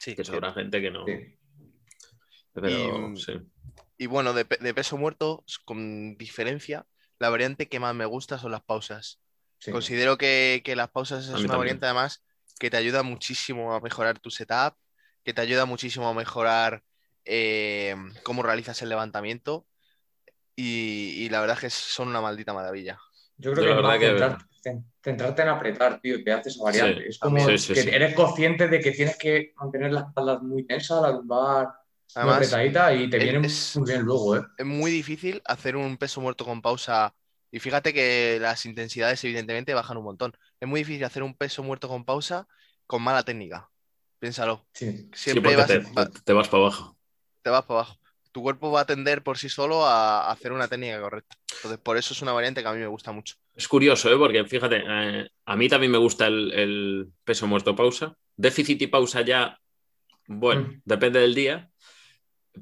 Sí, 0.03 0.15
Que 0.15 0.25
sobra 0.25 0.51
gente 0.53 0.81
que 0.81 0.91
no. 0.91 1.05
Sí. 1.05 1.37
Pero 2.53 3.09
Y- 3.13 3.17
sí. 3.21 3.33
Y 3.97 4.07
bueno, 4.07 4.33
de, 4.33 4.43
pe- 4.43 4.57
de 4.57 4.73
peso 4.73 4.97
muerto, 4.97 5.45
con 5.63 6.17
diferencia, 6.17 6.85
la 7.19 7.29
variante 7.29 7.69
que 7.69 7.79
más 7.79 7.95
me 7.95 8.05
gusta 8.05 8.37
son 8.37 8.51
las 8.51 8.61
pausas. 8.61 9.21
sí. 9.59 9.71
Considero 9.71 10.17
que, 10.17 10.61
que 10.65 10.75
las 10.75 10.89
pausas 10.89 11.23
es 11.23 11.29
una 11.29 11.37
también. 11.37 11.57
variante 11.59 11.85
además 11.85 12.21
que 12.59 12.69
te 12.69 12.75
ayuda 12.77 13.01
muchísimo 13.03 13.73
a 13.73 13.79
mejorar 13.79 14.19
tu 14.19 14.29
setup, 14.29 14.75
que 15.23 15.33
te 15.33 15.39
ayuda 15.41 15.65
muchísimo 15.65 16.09
a 16.09 16.13
mejorar 16.13 16.83
eh, 17.23 17.95
cómo 18.23 18.43
realizas 18.43 18.81
el 18.81 18.89
levantamiento 18.89 19.65
y, 20.55 21.13
y 21.23 21.29
la 21.29 21.39
verdad 21.39 21.55
es 21.55 21.61
que 21.61 21.69
son 21.69 22.09
una 22.09 22.19
maldita 22.19 22.53
maravilla. 22.53 22.99
Yo 23.37 23.51
creo 23.53 23.65
Yo 23.65 23.75
que 23.75 23.81
la 23.81 23.87
más 23.89 23.99
centrarte 25.03 25.41
en 25.41 25.49
apretar, 25.49 25.99
tío, 25.99 26.23
te 26.23 26.31
hace 26.31 26.49
esa 26.49 26.63
variante. 26.63 27.01
Sí, 27.03 27.09
es 27.09 27.19
como 27.19 27.39
sí, 27.47 27.57
sí, 27.57 27.73
que 27.73 27.81
sí. 27.81 27.89
eres 27.89 28.15
consciente 28.15 28.67
de 28.67 28.79
que 28.79 28.91
tienes 28.91 29.17
que 29.17 29.53
mantener 29.57 29.91
la 29.91 30.01
espalda 30.01 30.39
muy 30.39 30.65
tensa, 30.65 31.01
la 31.01 31.11
lumbar 31.11 31.67
Además, 32.15 32.45
apretadita 32.45 32.93
y 32.93 33.09
te 33.09 33.17
es- 33.17 33.23
viene 33.23 33.39
es- 33.39 33.75
muy 33.75 33.87
bien 33.87 34.01
luego, 34.03 34.35
¿eh? 34.37 34.41
es 34.57 34.65
muy 34.65 34.91
difícil 34.91 35.41
hacer 35.45 35.75
un 35.75 35.97
peso 35.97 36.21
muerto 36.21 36.45
con 36.45 36.61
pausa. 36.61 37.15
Y 37.51 37.59
fíjate 37.59 37.93
que 37.93 38.37
las 38.41 38.65
intensidades 38.65 39.23
evidentemente 39.23 39.73
bajan 39.73 39.97
un 39.97 40.03
montón. 40.05 40.33
Es 40.59 40.67
muy 40.67 40.81
difícil 40.81 41.03
hacer 41.05 41.23
un 41.23 41.35
peso 41.35 41.63
muerto 41.63 41.87
con 41.87 42.05
pausa 42.05 42.47
con 42.87 43.01
mala 43.03 43.23
técnica. 43.23 43.69
Piénsalo. 44.19 44.67
Sí. 44.73 45.09
Sí, 45.25 45.39
Siempre 45.41 45.55
vas, 45.55 45.67
te, 45.67 45.79
va- 45.79 46.09
te- 46.11 46.21
te 46.23 46.33
vas 46.33 46.47
para 46.49 46.63
abajo. 46.63 46.97
te 47.41 47.49
vas 47.49 47.63
para 47.65 47.79
abajo. 47.81 47.99
Tu 48.33 48.41
cuerpo 48.41 48.71
va 48.71 48.81
a 48.81 48.85
tender 48.85 49.23
por 49.23 49.37
sí 49.37 49.47
solo 49.47 49.85
a, 49.85 50.29
hacer 50.31 50.51
una 50.51 50.67
técnica 50.67 50.99
correcta. 50.99 51.37
Entonces, 51.55 51.79
por 51.79 51.97
eso 51.97 52.13
es 52.13 52.21
una 52.21 52.33
variante 52.33 52.61
que 52.61 52.67
a 52.67 52.73
mí 52.73 52.79
me 52.79 52.87
gusta 52.87 53.11
mucho. 53.11 53.35
Es 53.55 53.67
curioso, 53.67 54.11
¿eh? 54.11 54.17
porque 54.17 54.43
fíjate, 54.43 54.83
eh, 54.85 55.29
a 55.45 55.55
mí 55.55 55.69
también 55.69 55.91
me 55.91 55.99
gusta 55.99 56.25
el, 56.27 56.51
el 56.51 57.09
peso 57.23 57.45
muerto 57.47 57.75
pausa. 57.75 58.17
Déficit 58.35 58.81
y 58.81 58.87
pausa 58.87 59.21
ya, 59.21 59.57
bueno, 60.27 60.61
Mm. 60.63 60.81
depende 60.83 61.19
del 61.19 61.35
día. 61.35 61.69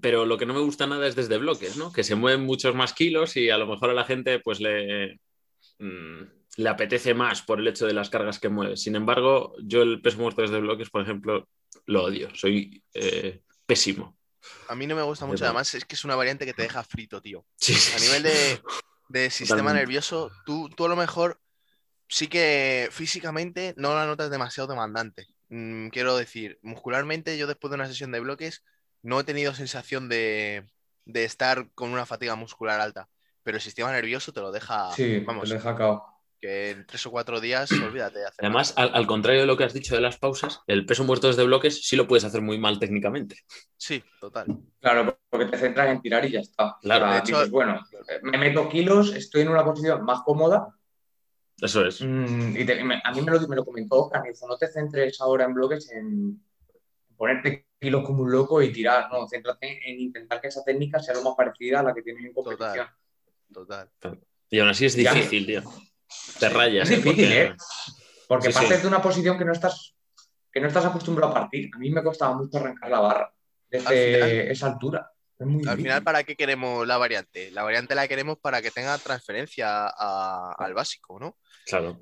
Pero 0.01 0.25
lo 0.25 0.37
que 0.37 0.45
no 0.45 0.53
me 0.53 0.59
gusta 0.61 0.87
nada 0.87 1.07
es 1.07 1.15
desde 1.15 1.37
bloques, 1.37 1.77
¿no? 1.77 1.91
Que 1.91 2.03
se 2.03 2.15
mueven 2.15 2.45
muchos 2.45 2.75
más 2.75 2.93
kilos 2.93 3.35
y 3.37 3.49
a 3.49 3.57
lo 3.57 3.67
mejor 3.67 3.89
a 3.89 3.93
la 3.93 4.05
gente 4.05 4.39
pues 4.39 4.59
le, 4.61 5.19
mm, 5.79 6.21
le 6.57 6.69
apetece 6.69 7.13
más 7.13 7.41
por 7.41 7.59
el 7.59 7.67
hecho 7.67 7.85
de 7.87 7.93
las 7.93 8.09
cargas 8.09 8.39
que 8.39 8.49
mueve. 8.49 8.77
Sin 8.77 8.95
embargo, 8.95 9.53
yo 9.63 9.81
el 9.81 10.01
peso 10.01 10.17
muerto 10.19 10.41
desde 10.41 10.59
bloques, 10.61 10.89
por 10.89 11.01
ejemplo, 11.01 11.47
lo 11.85 12.03
odio. 12.03 12.29
Soy 12.35 12.81
eh, 12.93 13.41
pésimo. 13.65 14.17
A 14.67 14.75
mí 14.75 14.87
no 14.87 14.95
me 14.95 15.01
gusta 15.01 15.25
mucho. 15.25 15.45
Además, 15.45 15.73
es 15.73 15.85
que 15.85 15.95
es 15.95 16.05
una 16.05 16.15
variante 16.15 16.45
que 16.45 16.53
te 16.53 16.63
deja 16.63 16.83
frito, 16.83 17.21
tío. 17.21 17.45
Sí, 17.57 17.73
sí, 17.73 17.91
A 17.95 17.99
nivel 17.99 18.23
de, 18.23 18.61
de 19.09 19.29
sistema 19.29 19.55
Totalmente. 19.55 19.81
nervioso, 19.81 20.31
tú, 20.45 20.69
tú 20.69 20.85
a 20.85 20.89
lo 20.89 20.95
mejor 20.95 21.39
sí 22.07 22.27
que 22.27 22.89
físicamente 22.91 23.73
no 23.77 23.95
la 23.95 24.05
notas 24.05 24.29
demasiado 24.31 24.67
demandante. 24.67 25.27
Mm, 25.49 25.89
quiero 25.89 26.15
decir, 26.17 26.59
muscularmente 26.61 27.37
yo 27.37 27.47
después 27.47 27.71
de 27.71 27.75
una 27.75 27.87
sesión 27.87 28.11
de 28.11 28.19
bloques 28.19 28.63
no 29.01 29.19
he 29.19 29.23
tenido 29.23 29.53
sensación 29.53 30.09
de, 30.09 30.65
de 31.05 31.23
estar 31.25 31.71
con 31.73 31.91
una 31.91 32.05
fatiga 32.05 32.35
muscular 32.35 32.79
alta, 32.81 33.09
pero 33.43 33.57
el 33.57 33.63
sistema 33.63 33.91
nervioso 33.91 34.33
te 34.33 34.41
lo 34.41 34.51
deja, 34.51 34.89
Sí, 34.95 35.19
vamos, 35.21 35.49
te 35.49 35.55
lo. 35.55 36.20
Que 36.41 36.71
en 36.71 36.85
tres 36.87 37.05
o 37.05 37.11
cuatro 37.11 37.39
días, 37.39 37.71
olvídate 37.83 38.19
de 38.19 38.25
hacer 38.25 38.43
Además, 38.45 38.73
al, 38.75 38.91
al 38.93 39.07
contrario 39.07 39.41
de 39.41 39.47
lo 39.47 39.55
que 39.55 39.63
has 39.63 39.73
dicho 39.73 39.95
de 39.95 40.01
las 40.01 40.17
pausas, 40.17 40.61
el 40.67 40.85
peso 40.85 41.03
muerto 41.03 41.27
desde 41.27 41.43
bloques 41.45 41.85
sí 41.87 41.95
lo 41.95 42.07
puedes 42.07 42.23
hacer 42.25 42.41
muy 42.41 42.57
mal 42.57 42.79
técnicamente. 42.79 43.37
Sí, 43.77 44.03
total. 44.19 44.47
Claro, 44.81 45.19
porque 45.29 45.45
te 45.45 45.57
centras 45.57 45.89
en 45.89 46.01
tirar 46.01 46.25
y 46.25 46.31
ya 46.31 46.39
está. 46.39 46.77
Claro, 46.81 47.11
de 47.11 47.19
hecho- 47.19 47.37
dices, 47.37 47.51
bueno, 47.51 47.79
me 48.23 48.37
meto 48.37 48.67
kilos, 48.67 49.13
estoy 49.15 49.41
en 49.43 49.49
una 49.49 49.63
posición 49.63 50.03
más 50.03 50.21
cómoda 50.25 50.75
Eso 51.61 51.85
es. 51.85 52.01
mm, 52.01 52.57
y 52.57 52.65
te- 52.65 52.79
y 52.79 52.83
me- 52.83 53.01
a 53.03 53.11
mí 53.11 53.21
me 53.21 53.31
lo, 53.31 53.47
me 53.47 53.55
lo 53.55 53.63
comentó 53.63 54.03
Oscar, 54.05 54.23
me 54.23 54.29
dijo, 54.31 54.47
no 54.47 54.57
te 54.57 54.67
centres 54.67 55.21
ahora 55.21 55.45
en 55.45 55.53
bloques 55.53 55.91
en 55.91 56.43
ponerte 57.15 57.67
kilos 57.79 58.03
como 58.03 58.23
un 58.23 58.31
loco 58.31 58.61
y 58.63 58.71
tirar, 58.71 59.09
no, 59.11 59.27
céntrate 59.27 59.79
en 59.87 59.99
intentar 59.99 60.41
que 60.41 60.47
esa 60.47 60.63
técnica 60.63 60.99
sea 60.99 61.13
lo 61.13 61.21
más 61.23 61.35
parecida 61.35 61.79
a 61.79 61.83
la 61.83 61.93
que 61.93 62.01
tienes 62.01 62.25
en 62.25 62.33
competición. 62.33 62.87
Total. 63.53 63.89
Y 64.49 64.59
aún 64.59 64.69
así 64.69 64.85
es 64.85 64.95
Ya. 64.95 65.13
difícil, 65.13 65.45
tío. 65.45 65.61
Te 66.39 66.49
rayas. 66.49 66.89
Es 66.89 66.93
¿eh? 66.97 67.01
difícil, 67.01 67.25
Porque- 67.29 67.41
¿eh? 67.43 67.55
Porque 68.27 68.47
Sí, 68.47 68.53
sí. 68.53 68.59
partes 68.59 68.81
de 68.81 68.87
una 68.87 69.01
posición 69.01 69.37
que 69.37 69.45
no 69.45 69.51
estás, 69.51 69.93
que 70.51 70.61
no 70.61 70.67
estás 70.67 70.85
acostumbrado 70.85 71.31
a 71.31 71.35
partir. 71.35 71.69
A 71.75 71.77
mí 71.77 71.89
me 71.89 72.01
costaba 72.03 72.33
mucho 72.35 72.57
arrancar 72.57 72.89
la 72.89 72.99
barra 72.99 73.33
desde 73.69 74.13
final- 74.15 74.29
esa 74.51 74.67
altura. 74.67 75.11
Es 75.37 75.45
muy 75.47 75.55
Al 75.55 75.61
difícil. 75.61 75.83
final, 75.83 76.03
¿para 76.03 76.23
qué 76.23 76.35
queremos 76.35 76.87
la 76.87 76.97
variante? 76.97 77.51
La 77.51 77.63
variante 77.63 77.95
la 77.95 78.07
queremos 78.07 78.37
para 78.37 78.61
que 78.61 78.71
tenga 78.71 78.97
transferencia 78.99 79.87
a- 79.87 80.53
al 80.57 80.73
básico, 80.73 81.19
¿no? 81.19 81.37
Claro. 81.65 81.99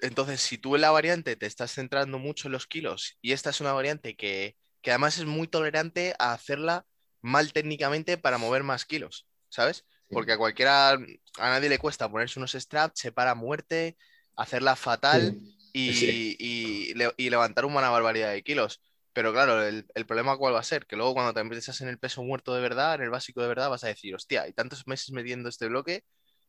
Entonces, 0.00 0.40
si 0.40 0.58
tú 0.58 0.74
en 0.74 0.82
la 0.82 0.90
variante 0.90 1.36
te 1.36 1.46
estás 1.46 1.72
centrando 1.72 2.18
mucho 2.18 2.48
en 2.48 2.52
los 2.52 2.66
kilos 2.66 3.18
y 3.22 3.32
esta 3.32 3.50
es 3.50 3.60
una 3.60 3.72
variante 3.72 4.14
que, 4.16 4.56
que 4.82 4.90
además 4.90 5.16
es 5.18 5.24
muy 5.24 5.46
tolerante 5.48 6.14
a 6.18 6.32
hacerla 6.32 6.86
mal 7.22 7.52
técnicamente 7.52 8.18
para 8.18 8.36
mover 8.38 8.62
más 8.64 8.84
kilos, 8.84 9.26
¿sabes? 9.48 9.84
Porque 10.12 10.32
a 10.32 10.38
cualquiera, 10.38 10.90
a 10.92 10.98
nadie 11.38 11.68
le 11.68 11.78
cuesta 11.78 12.10
ponerse 12.10 12.38
unos 12.38 12.52
straps, 12.52 13.00
se 13.00 13.12
para 13.12 13.32
a 13.32 13.34
muerte, 13.34 13.96
hacerla 14.36 14.76
fatal 14.76 15.36
y, 15.72 15.92
Sí. 15.94 16.36
y 16.38 16.94
le- 16.94 17.14
y 17.16 17.30
levantar 17.30 17.64
una 17.64 17.88
barbaridad 17.90 18.30
de 18.32 18.42
kilos. 18.42 18.82
Pero 19.14 19.32
claro, 19.32 19.62
el, 19.66 19.86
el 19.94 20.06
problema 20.06 20.36
cuál 20.38 20.54
va 20.54 20.60
a 20.60 20.64
ser, 20.64 20.86
que 20.86 20.96
luego 20.96 21.14
cuando 21.14 21.34
te 21.34 21.40
empiezas 21.40 21.80
en 21.82 21.88
el 21.88 21.98
peso 21.98 22.22
muerto 22.22 22.54
de 22.54 22.62
verdad, 22.62 22.94
en 22.94 23.02
el 23.02 23.10
básico 23.10 23.42
de 23.42 23.48
verdad, 23.48 23.68
vas 23.70 23.84
a 23.84 23.88
decir, 23.88 24.14
hostia, 24.14 24.48
y 24.48 24.52
tantos 24.52 24.86
meses 24.86 25.10
metiendo 25.12 25.48
este 25.48 25.68
bloque, 25.68 26.04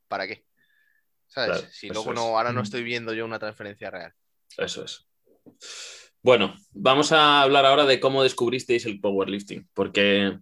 ¿para 0.07 0.27
qué? 0.27 0.45
¿Sabes? 1.27 1.57
Claro, 1.57 1.73
si 1.73 1.89
luego 1.89 2.09
es. 2.09 2.15
no, 2.15 2.21
ahora 2.37 2.53
no 2.53 2.61
estoy 2.61 2.83
viendo 2.83 3.13
yo 3.13 3.25
una 3.25 3.39
transferencia 3.39 3.89
real. 3.91 4.13
Eso 4.57 4.85
es. 4.85 5.05
Bueno, 6.21 6.55
vamos 6.71 7.11
a 7.11 7.41
hablar 7.41 7.65
ahora 7.65 7.85
de 7.85 7.99
cómo 7.99 8.23
descubristeis 8.23 8.85
el 8.85 9.01
powerlifting, 9.01 9.67
porque, 9.73 10.39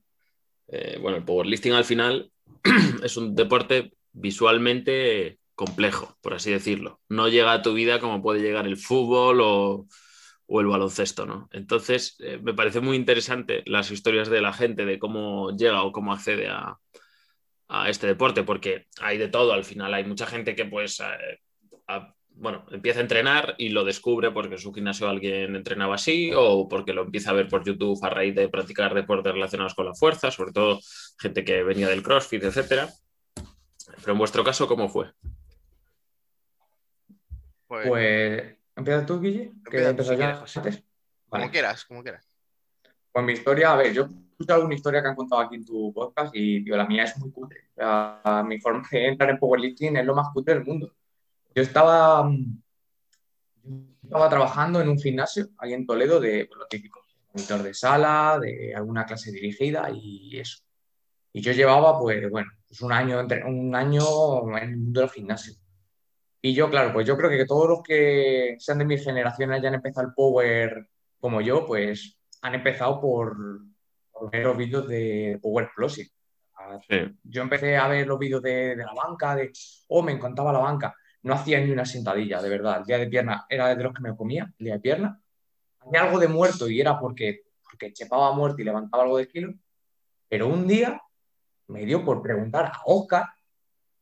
eh, 0.68 0.98
bueno, 1.02 1.18
el 1.18 1.24
powerlifting 1.26 1.74
al 1.74 1.86
final 1.86 2.32
es 3.04 3.18
un 3.18 3.36
deporte 3.36 3.94
visualmente 4.14 5.40
complejo, 5.56 6.18
por 6.22 6.34
así 6.34 6.52
decirlo. 6.52 7.02
No 7.10 7.28
llega 7.28 7.54
a 7.54 7.62
tu 7.62 7.74
vida 7.74 8.00
como 8.00 8.22
puede 8.22 8.42
llegar 8.42 8.66
el 8.68 8.78
fútbol 8.78 9.42
o, 9.42 9.88
o 10.48 10.62
el 10.62 10.68
baloncesto, 10.68 11.26
¿no? 11.26 11.50
Entonces, 11.52 12.16
eh, 12.20 12.40
me 12.42 12.54
parece 12.54 12.82
muy 12.82 12.98
interesante 12.98 13.64
las 13.66 13.92
historias 13.92 14.30
de 14.30 14.42
la 14.42 14.54
gente, 14.54 14.86
de 14.86 15.00
cómo 15.00 15.56
llega 15.56 15.84
o 15.84 15.92
cómo 15.92 16.14
accede 16.14 16.50
a, 16.50 16.78
a 17.70 17.90
este 17.90 18.08
deporte, 18.08 18.44
porque 18.44 18.88
hay 19.00 19.18
de 19.18 19.30
todo 19.30 19.54
al 19.54 19.64
final. 19.64 19.94
Hay 19.94 20.04
mucha 20.04 20.26
gente 20.28 20.56
que, 20.56 20.66
pues, 20.66 21.00
eh, 21.00 21.40
bueno, 22.36 22.66
empieza 22.72 23.00
a 23.00 23.04
entrenar 23.04 23.56
y 23.58 23.70
lo 23.70 23.84
descubre 23.84 24.32
porque 24.32 24.56
en 24.56 24.60
su 24.60 24.74
gimnasio 24.74 25.08
alguien 25.08 25.56
entrenaba 25.56 25.96
así 25.96 26.32
o 26.36 26.68
porque 26.68 26.94
lo 26.94 27.04
empieza 27.04 27.30
a 27.32 27.34
ver 27.34 27.48
por 27.48 27.64
YouTube 27.64 28.00
a 28.04 28.10
raíz 28.10 28.34
de 28.36 28.50
practicar 28.50 28.94
deportes 28.94 29.34
relacionados 29.34 29.76
con 29.76 29.86
la 29.86 29.94
fuerza, 29.94 30.32
sobre 30.32 30.52
todo 30.52 30.80
gente 31.20 31.44
que 31.46 31.64
venía 31.64 31.88
del 31.88 32.02
CrossFit, 32.04 32.44
etcétera. 32.44 32.90
Pero 34.00 34.14
en 34.14 34.18
vuestro 34.18 34.44
caso, 34.44 34.68
¿cómo 34.68 34.90
fue? 34.90 35.12
Pues, 37.68 37.88
Pues, 37.88 38.56
¿empiezas 38.76 39.06
tú, 39.06 39.20
Guille? 39.20 39.52
Empieza 39.66 39.92
¿Que 39.92 39.94
tú, 39.96 40.04
si 40.04 40.10
ya 40.10 40.16
quieres, 40.18 40.38
José. 40.40 40.60
antes? 40.60 40.76
como 41.30 41.40
Vale. 41.42 41.52
quieras, 41.52 41.86
como 41.86 42.04
quieras. 42.04 42.28
Pues 43.12 43.26
mi 43.26 43.34
historia, 43.34 43.74
a 43.74 43.76
ver, 43.76 43.94
yo 43.94 44.04
he 44.04 44.06
escuchado 44.32 44.58
alguna 44.60 44.76
historia 44.76 45.02
que 45.02 45.08
han 45.10 45.16
contado 45.16 45.42
aquí 45.42 45.56
en 45.56 45.66
tu 45.66 45.94
podcast 45.94 46.34
y, 46.36 46.64
tío, 46.64 46.76
la 46.76 46.86
mía 46.88 47.04
es 47.04 47.18
muy 47.18 47.32
cutre. 47.32 47.70
O 47.72 47.76
sea, 47.76 48.44
mi 48.46 48.60
forma 48.60 48.88
de 48.92 49.08
entrar 49.08 49.30
en 49.30 49.38
powerlifting 49.38 49.98
es 49.98 50.06
lo 50.06 50.16
más 50.16 50.30
cutre 50.34 50.56
del 50.56 50.66
mundo. 50.66 50.94
Yo 51.54 51.64
estaba, 51.64 52.24
mm, 52.24 52.62
estaba 54.04 54.30
trabajando 54.30 54.82
en 54.82 54.90
un 54.90 55.00
gimnasio 55.00 55.50
ahí 55.58 55.74
en 55.74 55.86
Toledo 55.86 56.20
de 56.20 56.46
pues, 56.46 56.60
lo 56.60 56.68
típico, 56.68 57.02
monitor 57.34 57.64
de 57.64 57.74
sala, 57.74 58.40
de 58.42 58.74
alguna 58.76 59.06
clase 59.06 59.32
dirigida 59.32 59.90
y 59.92 60.40
eso. 60.40 60.64
Y 61.34 61.42
yo 61.42 61.52
llevaba, 61.54 62.00
pues, 62.00 62.30
bueno, 62.30 62.52
pues 62.68 62.82
un 62.82 62.92
año, 62.92 63.20
entre, 63.20 63.44
un 63.44 63.74
año 63.76 64.58
en 64.58 64.70
el 64.70 64.78
mundo 64.78 65.02
del 65.02 65.10
gimnasio. 65.10 65.54
Y 66.42 66.54
yo, 66.54 66.70
claro, 66.70 66.92
pues 66.92 67.06
yo 67.06 67.16
creo 67.18 67.30
que 67.30 67.46
todos 67.46 67.70
los 67.70 67.84
que 67.84 68.56
sean 68.60 68.80
de 68.80 68.86
mi 68.86 68.98
generación 68.98 69.52
hayan 69.52 69.76
empezado 69.76 70.08
el 70.08 70.14
power 70.14 70.88
como 71.20 71.40
yo, 71.40 71.66
pues 71.68 72.18
han 72.42 72.56
empezado 72.56 73.00
por, 73.00 73.38
por 74.12 74.32
ver 74.32 74.46
los 74.46 74.58
vídeos 74.58 74.88
de 74.88 75.40
Power 75.42 75.66
Explosive. 75.66 76.10
Sí, 76.88 77.18
Yo 77.24 77.42
empecé 77.42 77.78
a 77.78 77.88
ver 77.88 78.08
los 78.08 78.20
vídeos 78.20 78.42
de, 78.42 78.76
de 78.76 78.84
la 78.84 78.94
banca, 78.94 79.36
de, 79.36 79.52
oh, 79.88 80.02
me 80.02 80.12
encantaba 80.12 80.54
la 80.54 80.60
banca. 80.60 80.96
No 81.24 81.34
hacía 81.34 81.60
ni 81.62 81.72
una 81.72 81.86
sentadilla, 81.86 82.42
de 82.42 82.50
verdad. 82.50 82.80
El 82.80 82.86
día 82.86 82.98
de 82.98 83.08
pierna 83.08 83.46
era 83.50 83.76
de 83.76 83.84
los 83.84 83.94
que 83.94 84.02
me 84.02 84.16
comía, 84.16 84.52
el 84.58 84.66
día 84.66 84.74
de 84.76 84.80
pierna. 84.80 85.22
Hacía 85.80 86.04
algo 86.04 86.20
de 86.20 86.28
muerto 86.28 86.70
y 86.70 86.82
era 86.82 87.00
porque, 87.00 87.44
porque 87.64 87.94
chepaba 87.94 88.34
muerto 88.34 88.62
y 88.62 88.66
levantaba 88.66 89.04
algo 89.04 89.18
de 89.18 89.28
kilo. 89.28 89.54
Pero 90.28 90.48
un 90.48 90.68
día 90.68 91.02
me 91.68 91.86
dio 91.86 92.04
por 92.04 92.22
preguntar 92.22 92.66
a 92.66 92.82
Oscar, 92.86 93.26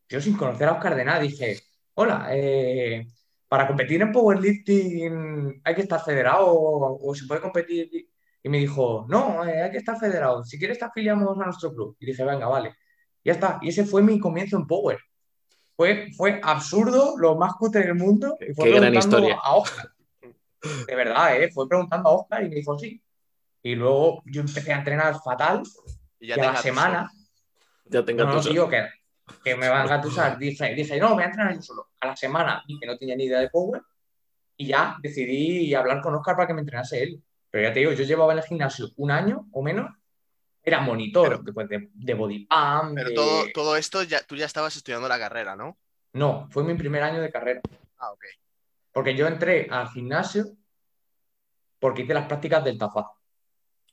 yo 0.08 0.22
sin 0.22 0.36
conocer 0.36 0.68
a 0.68 0.74
Oscar 0.74 0.96
de 0.96 1.06
nada, 1.06 1.20
dije, 1.20 1.60
hola, 1.94 2.28
eh, 2.32 3.08
para 3.48 3.68
competir 3.68 4.02
en 4.02 4.12
powerlifting 4.12 5.62
hay 5.64 5.76
que 5.76 5.82
estar 5.82 6.04
federado 6.04 6.48
o, 6.48 7.10
o 7.10 7.16
se 7.16 7.26
puede 7.26 7.42
competir. 7.42 8.10
Y 8.42 8.50
me 8.50 8.60
dijo, 8.60 9.06
no, 9.10 9.46
eh, 9.46 9.62
hay 9.64 9.72
que 9.72 9.78
estar 9.78 10.00
federado. 10.00 10.44
Si 10.44 10.58
quieres 10.58 10.80
te 10.80 10.86
afiliamos 10.86 11.38
a 11.40 11.46
nuestro 11.46 11.74
club. 11.74 11.96
Y 12.00 12.06
dije, 12.06 12.24
venga, 12.24 12.48
vale. 12.48 12.76
Ya 13.24 13.34
está. 13.34 13.60
Y 13.62 13.70
ese 13.70 13.86
fue 13.86 14.02
mi 14.02 14.20
comienzo 14.20 14.58
en 14.58 14.66
Power. 14.66 14.98
Fue, 15.80 16.12
fue 16.12 16.42
absurdo, 16.44 17.16
lo 17.18 17.38
más 17.38 17.54
cutre 17.54 17.84
del 17.86 17.96
mundo. 17.96 18.36
Y 18.42 18.54
fue 18.54 18.66
Qué 18.66 18.72
gran 18.72 18.92
preguntando 18.92 19.18
historia. 19.20 19.40
a 19.42 19.56
Oscar. 19.56 19.90
De 20.86 20.94
verdad, 20.94 21.42
¿eh? 21.42 21.50
Fue 21.54 21.70
preguntando 21.70 22.10
a 22.10 22.12
Oscar 22.12 22.44
y 22.44 22.50
me 22.50 22.56
dijo 22.56 22.78
sí. 22.78 23.02
Y 23.64 23.76
luego 23.76 24.22
yo 24.26 24.42
empecé 24.42 24.74
a 24.74 24.80
entrenar 24.80 25.16
fatal. 25.24 25.64
Y 26.20 26.26
Y 26.26 26.28
ya 26.28 26.34
a 26.34 26.38
te 26.38 26.44
la 26.48 26.56
semana, 26.58 27.12
ya 27.86 28.04
te 28.04 28.14
no, 28.14 28.26
no, 28.26 28.42
tío, 28.42 28.68
que, 28.68 28.90
que 29.42 29.56
me 29.56 29.70
van 29.70 29.80
a 29.80 29.84
engatusar. 29.86 30.38
Dije, 30.38 30.76
dije, 30.76 31.00
no, 31.00 31.12
me 31.12 31.14
voy 31.14 31.24
a 31.24 31.28
entrenar 31.28 31.56
yo 31.56 31.62
solo. 31.62 31.88
A 32.02 32.08
la 32.08 32.16
semana 32.18 32.62
vi 32.68 32.78
que 32.78 32.86
no 32.86 32.98
tenía 32.98 33.16
ni 33.16 33.24
idea 33.24 33.40
de 33.40 33.50
Power 33.50 33.82
y 34.58 34.68
ya 34.68 34.98
decidí 35.02 35.74
hablar 35.74 36.02
con 36.02 36.14
Oscar 36.14 36.36
para 36.36 36.48
que 36.48 36.54
me 36.56 36.60
entrenase 36.60 37.04
él. 37.04 37.24
Pero 37.50 37.70
ya 37.70 37.74
te 37.74 37.80
digo, 37.80 37.94
yo 37.94 38.04
llevaba 38.04 38.34
en 38.34 38.40
el 38.40 38.44
gimnasio 38.44 38.90
un 38.98 39.12
año 39.12 39.48
o 39.54 39.62
menos. 39.64 39.90
Era 40.64 40.82
monitor 40.82 41.30
Pero- 41.30 41.42
después 41.44 41.70
de, 41.70 41.90
de 41.94 42.14
body 42.14 42.46
pump, 42.46 42.96
Pero 42.96 43.10
de- 43.10 43.16
todo, 43.16 43.44
todo 43.54 43.76
esto, 43.78 44.04
ya, 44.04 44.22
tú 44.24 44.36
ya 44.36 44.46
estabas 44.46 44.76
estudiando 44.76 45.08
la 45.08 45.18
carrera, 45.20 45.56
¿no? 45.56 45.78
No, 46.14 46.48
fue 46.52 46.64
mi 46.64 46.74
primer 46.76 47.02
año 47.04 47.22
de 47.22 47.32
carrera. 47.32 47.62
Ah, 47.98 48.12
ok. 48.12 48.24
Porque 48.92 49.16
yo 49.16 49.28
entré 49.28 49.68
al 49.70 49.88
gimnasio 49.90 50.46
porque 51.80 52.02
hice 52.02 52.14
las 52.14 52.26
prácticas 52.28 52.64
del 52.64 52.78
TAFA. 52.78 53.06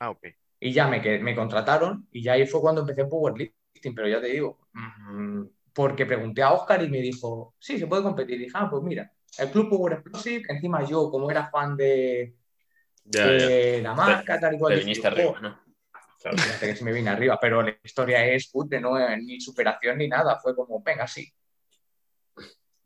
Ah, 0.00 0.10
ok. 0.10 0.26
Y 0.60 0.72
ya 0.72 0.88
me, 0.88 1.00
me 1.20 1.34
contrataron 1.36 2.08
y 2.10 2.22
ya 2.22 2.32
ahí 2.32 2.46
fue 2.46 2.60
cuando 2.60 2.80
empecé 2.80 3.02
en 3.02 3.08
powerlifting, 3.08 3.94
pero 3.94 4.08
ya 4.08 4.20
te 4.20 4.28
digo, 4.28 4.58
mm, 4.72 5.42
porque 5.72 6.06
pregunté 6.06 6.42
a 6.42 6.52
Oscar 6.52 6.82
y 6.82 6.88
me 6.88 6.98
dijo, 6.98 7.54
sí, 7.58 7.78
se 7.78 7.86
puede 7.86 8.02
competir. 8.02 8.36
Y 8.36 8.44
dije, 8.44 8.52
ah, 8.54 8.68
pues 8.70 8.82
mira, 8.82 9.12
el 9.38 9.50
Club 9.50 9.68
Power 9.68 9.92
Explosive, 9.94 10.44
encima 10.48 10.82
yo, 10.84 11.10
como 11.10 11.30
era 11.30 11.48
fan 11.50 11.76
de, 11.76 12.34
Ya, 13.04 13.26
ya. 13.26 13.46
de 13.46 13.80
la 13.82 13.94
marca, 13.94 14.40
tal 14.40 14.54
y 14.54 14.58
cual, 14.58 14.72
Te 14.74 14.80
viniste 14.80 15.06
"Oh, 15.06 15.10
arriba, 15.10 15.40
¿no? 15.40 15.60
Claro. 16.30 16.42
fíjate 16.42 16.66
que 16.66 16.76
se 16.76 16.84
me 16.84 16.92
vine 16.92 17.10
arriba, 17.10 17.38
pero 17.40 17.62
la 17.62 17.76
historia 17.82 18.26
es 18.26 18.48
putre, 18.48 18.80
no 18.80 18.98
es 18.98 19.22
ni 19.22 19.40
superación 19.40 19.98
ni 19.98 20.08
nada, 20.08 20.38
fue 20.40 20.56
como, 20.56 20.82
venga, 20.82 21.06
sí. 21.06 21.32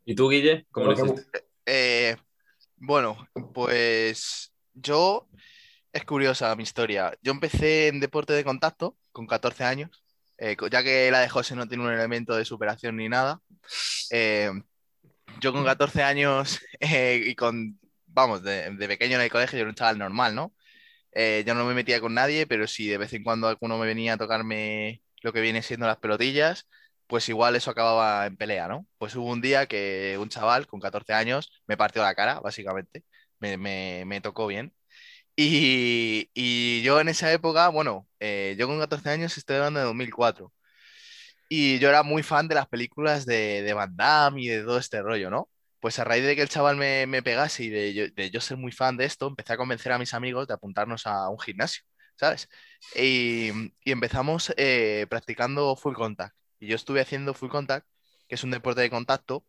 ¿Y 0.05 0.15
tú, 0.15 0.29
Guille? 0.29 0.67
¿Cómo 0.71 0.87
lo 0.87 0.95
que- 0.95 1.01
hiciste? 1.01 1.45
Eh, 1.65 2.15
bueno, 2.77 3.27
pues 3.53 4.53
yo 4.73 5.27
es 5.91 6.05
curiosa 6.05 6.55
mi 6.55 6.63
historia. 6.63 7.13
Yo 7.21 7.31
empecé 7.31 7.87
en 7.87 7.99
deporte 7.99 8.33
de 8.33 8.43
contacto 8.43 8.97
con 9.11 9.27
14 9.27 9.63
años, 9.63 10.03
eh, 10.37 10.55
ya 10.71 10.83
que 10.83 11.09
la 11.11 11.19
de 11.19 11.29
José 11.29 11.55
no 11.55 11.67
tiene 11.67 11.83
un 11.83 11.93
elemento 11.93 12.35
de 12.35 12.45
superación 12.45 12.97
ni 12.97 13.09
nada. 13.09 13.41
eh, 14.11 14.51
yo 15.39 15.53
con 15.53 15.63
14 15.63 16.03
años 16.03 16.59
eh, 16.79 17.23
y 17.25 17.35
con, 17.35 17.79
vamos, 18.05 18.43
de, 18.43 18.69
de 18.71 18.87
pequeño 18.87 19.15
en 19.15 19.21
el 19.23 19.31
colegio 19.31 19.57
yo 19.57 19.61
era 19.61 19.69
un 19.69 19.75
chaval 19.75 19.97
normal, 19.97 20.35
¿no? 20.35 20.53
Eh, 21.13 21.43
yo 21.45 21.55
no 21.55 21.65
me 21.65 21.73
metía 21.73 21.99
con 22.01 22.13
nadie, 22.13 22.47
pero 22.47 22.67
si 22.67 22.87
de 22.87 22.97
vez 22.97 23.13
en 23.13 23.23
cuando 23.23 23.47
alguno 23.47 23.77
me 23.77 23.85
venía 23.87 24.13
a 24.13 24.17
tocarme 24.17 25.01
lo 25.21 25.33
que 25.33 25.41
viene 25.41 25.61
siendo 25.61 25.87
las 25.87 25.97
pelotillas, 25.97 26.67
pues 27.07 27.27
igual 27.29 27.55
eso 27.55 27.71
acababa 27.71 28.25
en 28.25 28.37
pelea, 28.37 28.67
¿no? 28.67 28.87
Pues 28.97 29.15
hubo 29.15 29.29
un 29.29 29.41
día 29.41 29.65
que 29.67 30.17
un 30.19 30.29
chaval 30.29 30.67
con 30.67 30.79
14 30.79 31.13
años 31.13 31.51
me 31.67 31.77
partió 31.77 32.01
la 32.01 32.15
cara, 32.15 32.39
básicamente, 32.39 33.03
me, 33.39 33.57
me- 34.05 34.21
tocó 34.21 34.47
bien. 34.47 34.73
Y, 35.35 36.29
y 36.33 36.81
yo 36.83 36.99
en 37.01 37.09
esa 37.09 37.31
época, 37.33 37.69
bueno, 37.69 38.07
eh, 38.19 38.55
yo 38.59 38.67
con 38.67 38.79
14 38.79 39.09
años 39.09 39.37
estoy 39.37 39.57
hablando 39.57 39.79
de 39.79 39.85
2004. 39.87 40.53
Y 41.49 41.79
yo 41.79 41.89
era 41.89 42.03
muy 42.03 42.23
fan 42.23 42.47
de 42.47 42.55
las 42.55 42.67
películas 42.67 43.25
de, 43.25 43.61
de 43.63 43.73
Van 43.73 43.95
Damme 43.95 44.41
y 44.43 44.47
de 44.47 44.63
todo 44.63 44.77
este 44.79 45.01
rollo, 45.01 45.29
¿no? 45.29 45.49
Pues 45.81 45.99
a 45.99 46.03
raíz 46.05 46.23
de 46.25 46.35
que 46.35 46.43
el 46.43 46.49
chaval 46.49 46.77
me, 46.77 47.23
pegase 47.23 47.63
y 47.65 47.69
de 47.69 48.31
yo, 48.31 48.41
ser 48.41 48.57
muy 48.57 48.71
fan 48.71 48.97
de 48.97 49.05
esto, 49.05 49.27
empecé 49.27 49.53
a 49.53 49.57
convencer 49.57 49.91
a 49.91 49.99
mis 49.99 50.13
amigos 50.13 50.47
de 50.47 50.53
apuntarnos 50.53 51.07
a 51.07 51.29
un 51.29 51.39
gimnasio, 51.39 51.83
¿sabes? 52.17 52.49
Y, 52.95 53.49
y 53.83 53.91
empezamos 53.91 54.53
eh, 54.57 55.07
practicando 55.09 55.75
full 55.75 55.95
contact. 55.95 56.35
Y 56.59 56.67
yo 56.67 56.75
estuve 56.75 57.01
haciendo 57.01 57.33
full 57.33 57.49
contact, 57.49 57.87
que 58.27 58.35
es 58.35 58.43
un 58.43 58.51
deporte 58.51 58.81
de 58.81 58.89
contacto. 58.91 59.45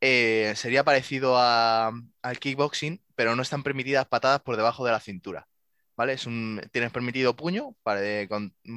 eh, 0.00 0.54
sería 0.56 0.84
parecido 0.84 1.36
a- 1.38 1.92
al 2.22 2.38
kickboxing, 2.40 3.02
pero 3.16 3.36
no 3.36 3.42
están 3.42 3.62
permitidas 3.64 4.06
patadas 4.08 4.40
por 4.42 4.56
debajo 4.56 4.84
de 4.86 4.92
la 4.92 5.00
cintura. 5.00 5.48
¿Vale? 5.96 6.14
Es 6.14 6.26
un, 6.26 6.60
tienes 6.72 6.92
permitido 6.92 7.36
puño, 7.36 7.76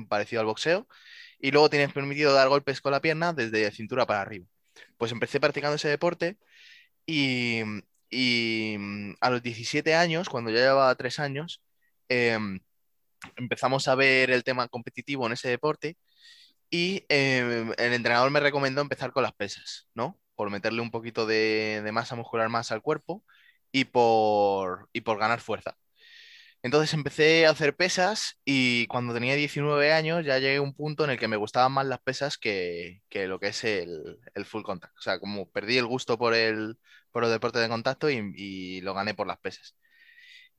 parecido 0.10 0.42
al 0.42 0.46
boxeo, 0.48 0.88
y 1.40 1.52
luego 1.52 1.70
tienes 1.70 1.94
permitido 1.94 2.34
dar 2.34 2.50
golpes 2.50 2.82
con 2.82 2.92
la 2.92 3.02
pierna 3.02 3.34
desde 3.34 3.72
cintura 3.72 4.06
para 4.06 4.22
arriba. 4.22 4.46
Pues 4.98 5.12
empecé 5.12 5.40
practicando 5.40 5.76
ese 5.76 5.90
deporte 5.90 6.38
y, 7.06 7.62
y 8.10 8.78
mm, 8.80 9.16
a 9.22 9.30
los 9.30 9.44
17 9.44 9.96
años, 9.96 10.30
cuando 10.30 10.52
ya 10.52 10.60
llevaba 10.60 10.96
tres 10.96 11.20
años, 11.20 11.62
em, 12.10 12.60
empezamos 13.38 13.88
a 13.88 13.96
ver 13.96 14.32
el 14.32 14.44
tema 14.44 14.68
competitivo 14.68 15.28
en 15.28 15.34
ese 15.34 15.50
deporte 15.50 15.98
y 16.70 17.06
em, 17.10 17.74
el 17.78 17.94
entrenador 17.94 18.32
me 18.32 18.40
recomendó 18.40 18.82
empezar 18.82 19.12
con 19.14 19.24
las 19.24 19.34
pesas, 19.34 19.90
¿no? 19.96 20.20
Por 20.36 20.50
meterle 20.50 20.82
un 20.82 20.92
poquito 20.92 21.26
de, 21.28 21.82
de 21.84 21.92
masa 21.92 22.16
muscular 22.16 22.50
más 22.50 22.72
al 22.72 22.82
cuerpo 22.82 23.24
y 23.72 23.86
por, 23.86 24.90
y 24.94 25.02
por 25.02 25.20
ganar 25.20 25.42
fuerza. 25.42 25.78
Entonces 26.64 26.94
empecé 26.94 27.46
a 27.46 27.50
hacer 27.50 27.76
pesas 27.76 28.40
y 28.46 28.88
cuando 28.88 29.14
tenía 29.14 29.36
19 29.36 29.92
años 29.92 30.26
ya 30.26 30.40
llegué 30.40 30.56
a 30.56 30.62
un 30.62 30.74
punto 30.74 31.04
en 31.04 31.10
el 31.10 31.20
que 31.20 31.28
me 31.28 31.36
gustaban 31.36 31.74
más 31.74 31.86
las 31.86 32.00
pesas 32.00 32.38
que, 32.38 33.02
que 33.10 33.28
lo 33.28 33.38
que 33.38 33.48
es 33.48 33.66
el, 33.66 34.18
el, 34.34 34.46
full 34.46 34.64
contact. 34.64 34.98
O 34.98 35.02
sea, 35.02 35.20
como 35.20 35.50
perdí 35.52 35.78
el 35.78 35.86
gusto 35.86 36.18
por 36.18 36.34
el, 36.34 36.78
por 37.12 37.26
el 37.26 37.32
deporte 37.32 37.60
de 37.60 37.68
contacto 37.68 38.10
y, 38.10 38.32
y, 38.38 38.80
lo 38.80 38.94
gané 38.94 39.14
por 39.14 39.28
las 39.28 39.40
pesas. 39.40 39.76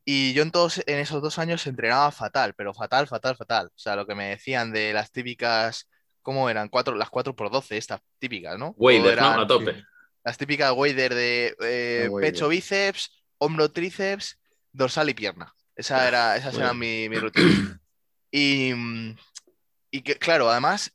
Y 0.05 0.35
yo 0.35 0.43
en, 0.43 0.51
todos, 0.51 0.83
en 0.87 0.99
esos 0.99 1.23
dos 1.23 1.39
años 1.39 1.67
entrenaba 1.67 2.13
fatal, 2.13 2.53
pero 2.55 2.75
fatal, 2.75 3.09
fatal, 3.09 3.37
fatal. 3.37 3.69
O 3.69 3.79
sea, 3.79 3.97
lo 3.97 4.07
que 4.07 4.15
me 4.15 4.29
decían 4.29 4.73
de 4.73 4.93
las 4.93 5.11
típicas, 5.11 5.89
¿cómo 6.21 6.51
eran? 6.51 6.69
Cuatro, 6.69 6.95
las 6.97 7.09
4x12, 7.09 7.77
estas 7.77 8.03
típicas, 8.19 8.59
¿no? 8.59 8.75
Wader, 8.77 9.19
¿no? 9.19 9.41
A 9.41 9.47
tope. 9.47 9.83
Las 10.23 10.37
típicas 10.37 10.73
wader 10.73 11.15
de 11.15 11.57
eh, 11.63 12.11
pecho, 12.21 12.49
bíceps, 12.49 13.25
hombro, 13.39 13.71
tríceps, 13.71 14.39
dorsal 14.71 15.09
y 15.09 15.15
pierna. 15.15 15.55
Esa 15.76 16.07
era, 16.09 16.37
esas 16.37 16.54
eran 16.57 16.78
mi, 16.78 17.09
mi 17.09 17.19
rutina. 17.19 17.81
Y, 18.31 18.73
y 19.90 20.02
que, 20.02 20.16
claro, 20.16 20.50
además, 20.50 20.93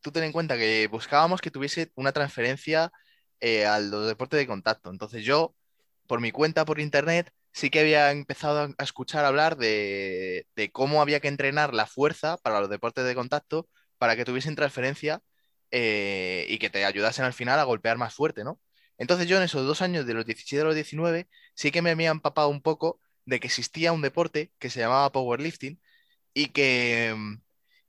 tú 0.00 0.10
ten 0.10 0.24
en 0.24 0.32
cuenta 0.32 0.56
que 0.56 0.88
buscábamos 0.88 1.40
que 1.40 1.50
tuviese 1.50 1.92
una 1.94 2.12
transferencia 2.12 2.90
eh, 3.40 3.66
al 3.66 3.90
deporte 4.06 4.36
de 4.36 4.46
contacto. 4.46 4.90
Entonces 4.90 5.24
yo, 5.24 5.54
por 6.06 6.20
mi 6.20 6.32
cuenta, 6.32 6.64
por 6.64 6.80
internet, 6.80 7.30
sí 7.52 7.70
que 7.70 7.80
había 7.80 8.10
empezado 8.10 8.74
a 8.76 8.82
escuchar 8.82 9.24
hablar 9.24 9.56
de, 9.56 10.46
de, 10.56 10.70
cómo 10.70 11.02
había 11.02 11.20
que 11.20 11.28
entrenar 11.28 11.74
la 11.74 11.86
fuerza 11.86 12.36
para 12.38 12.60
los 12.60 12.70
deportes 12.70 13.04
de 13.04 13.14
contacto 13.14 13.68
para 13.98 14.16
que 14.16 14.24
tuviesen 14.24 14.56
transferencia 14.56 15.22
eh, 15.70 16.46
y 16.48 16.58
que 16.58 16.70
te 16.70 16.84
ayudasen 16.84 17.24
al 17.24 17.32
final 17.32 17.58
a 17.58 17.64
golpear 17.64 17.98
más 17.98 18.14
fuerte, 18.14 18.44
¿no? 18.44 18.60
Entonces 18.96 19.28
yo 19.28 19.36
en 19.36 19.44
esos 19.44 19.66
dos 19.66 19.82
años, 19.82 20.06
de 20.06 20.14
los 20.14 20.26
17 20.26 20.62
a 20.62 20.64
los 20.64 20.74
19, 20.74 21.28
sí 21.54 21.70
que 21.70 21.82
me 21.82 21.90
había 21.90 22.10
empapado 22.10 22.48
un 22.48 22.62
poco 22.62 23.00
de 23.28 23.40
que 23.40 23.48
existía 23.48 23.92
un 23.92 24.02
deporte 24.02 24.52
que 24.58 24.70
se 24.70 24.80
llamaba 24.80 25.12
powerlifting 25.12 25.80
y 26.34 26.48
que 26.48 27.14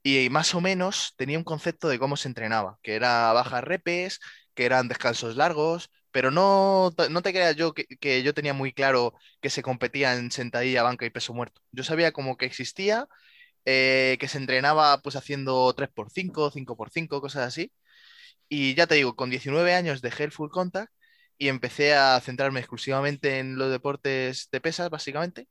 y 0.02 0.30
más 0.30 0.54
o 0.54 0.60
menos 0.60 1.14
tenía 1.16 1.38
un 1.38 1.44
concepto 1.44 1.88
de 1.88 1.98
cómo 1.98 2.16
se 2.16 2.28
entrenaba, 2.28 2.78
que 2.82 2.94
era 2.94 3.32
bajas 3.32 3.64
repes, 3.64 4.20
que 4.54 4.64
eran 4.66 4.88
descansos 4.88 5.36
largos, 5.36 5.90
pero 6.10 6.30
no, 6.30 6.90
no 7.10 7.22
te 7.22 7.32
creas 7.32 7.56
yo 7.56 7.74
que, 7.74 7.84
que, 7.86 8.22
yo 8.22 8.34
tenía 8.34 8.54
muy 8.54 8.72
claro 8.72 9.14
que 9.40 9.50
se 9.50 9.62
competía 9.62 10.14
en 10.14 10.30
sentadilla, 10.30 10.82
banca 10.82 11.06
y 11.06 11.10
peso 11.10 11.34
muerto. 11.34 11.62
Yo 11.72 11.84
sabía 11.84 12.12
como 12.12 12.36
que 12.36 12.46
existía, 12.46 13.06
eh, 13.64 14.16
que 14.20 14.28
se 14.28 14.38
entrenaba 14.38 15.00
pues 15.02 15.16
haciendo 15.16 15.72
3x5, 15.74 16.50
5x5, 16.50 17.20
cosas 17.20 17.46
así. 17.48 17.72
Y 18.48 18.74
ya 18.74 18.86
te 18.86 18.96
digo, 18.96 19.16
con 19.16 19.30
19 19.30 19.74
años 19.74 20.02
dejé 20.02 20.24
el 20.24 20.32
full 20.32 20.50
contact 20.50 20.92
y 21.40 21.48
empecé 21.48 21.94
a 21.94 22.20
centrarme 22.20 22.60
exclusivamente 22.60 23.38
en 23.38 23.56
los 23.56 23.70
deportes 23.70 24.50
de 24.52 24.60
pesas, 24.60 24.90
básicamente. 24.90 25.48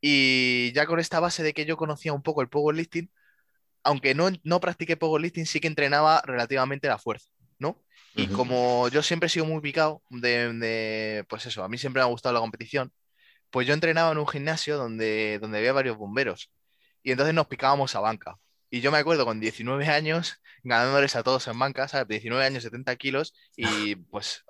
Y 0.00 0.72
ya 0.72 0.86
con 0.86 1.00
esta 1.00 1.18
base 1.18 1.42
de 1.42 1.52
que 1.52 1.64
yo 1.66 1.76
conocía 1.76 2.12
un 2.12 2.22
poco 2.22 2.42
el 2.42 2.48
powerlifting, 2.48 3.10
aunque 3.82 4.14
no, 4.14 4.30
no 4.44 4.60
practiqué 4.60 4.96
powerlifting, 4.96 5.46
sí 5.46 5.58
que 5.58 5.66
entrenaba 5.66 6.22
relativamente 6.24 6.86
la 6.86 6.98
fuerza, 6.98 7.28
¿no? 7.58 7.82
Y 8.14 8.28
como 8.28 8.88
yo 8.88 9.02
siempre 9.02 9.26
he 9.26 9.30
sido 9.30 9.46
muy 9.46 9.60
picado 9.60 10.00
de, 10.10 10.52
de, 10.52 11.24
pues 11.28 11.44
eso, 11.46 11.64
a 11.64 11.68
mí 11.68 11.76
siempre 11.76 12.00
me 12.00 12.04
ha 12.04 12.10
gustado 12.10 12.34
la 12.34 12.40
competición, 12.40 12.92
pues 13.50 13.66
yo 13.66 13.74
entrenaba 13.74 14.12
en 14.12 14.18
un 14.18 14.28
gimnasio 14.28 14.76
donde, 14.76 15.40
donde 15.40 15.58
había 15.58 15.72
varios 15.72 15.96
bomberos 15.96 16.52
y 17.02 17.10
entonces 17.10 17.34
nos 17.34 17.48
picábamos 17.48 17.96
a 17.96 18.00
banca. 18.00 18.36
Y 18.70 18.80
yo 18.80 18.92
me 18.92 18.98
acuerdo 18.98 19.24
con 19.24 19.40
19 19.40 19.88
años 19.88 20.40
ganándoles 20.62 21.16
a 21.16 21.24
todos 21.24 21.48
en 21.48 21.58
banca, 21.58 21.88
¿sabes? 21.88 22.06
19 22.06 22.44
años, 22.44 22.62
70 22.62 22.94
kilos 22.94 23.34
y 23.56 23.96
pues 24.10 24.44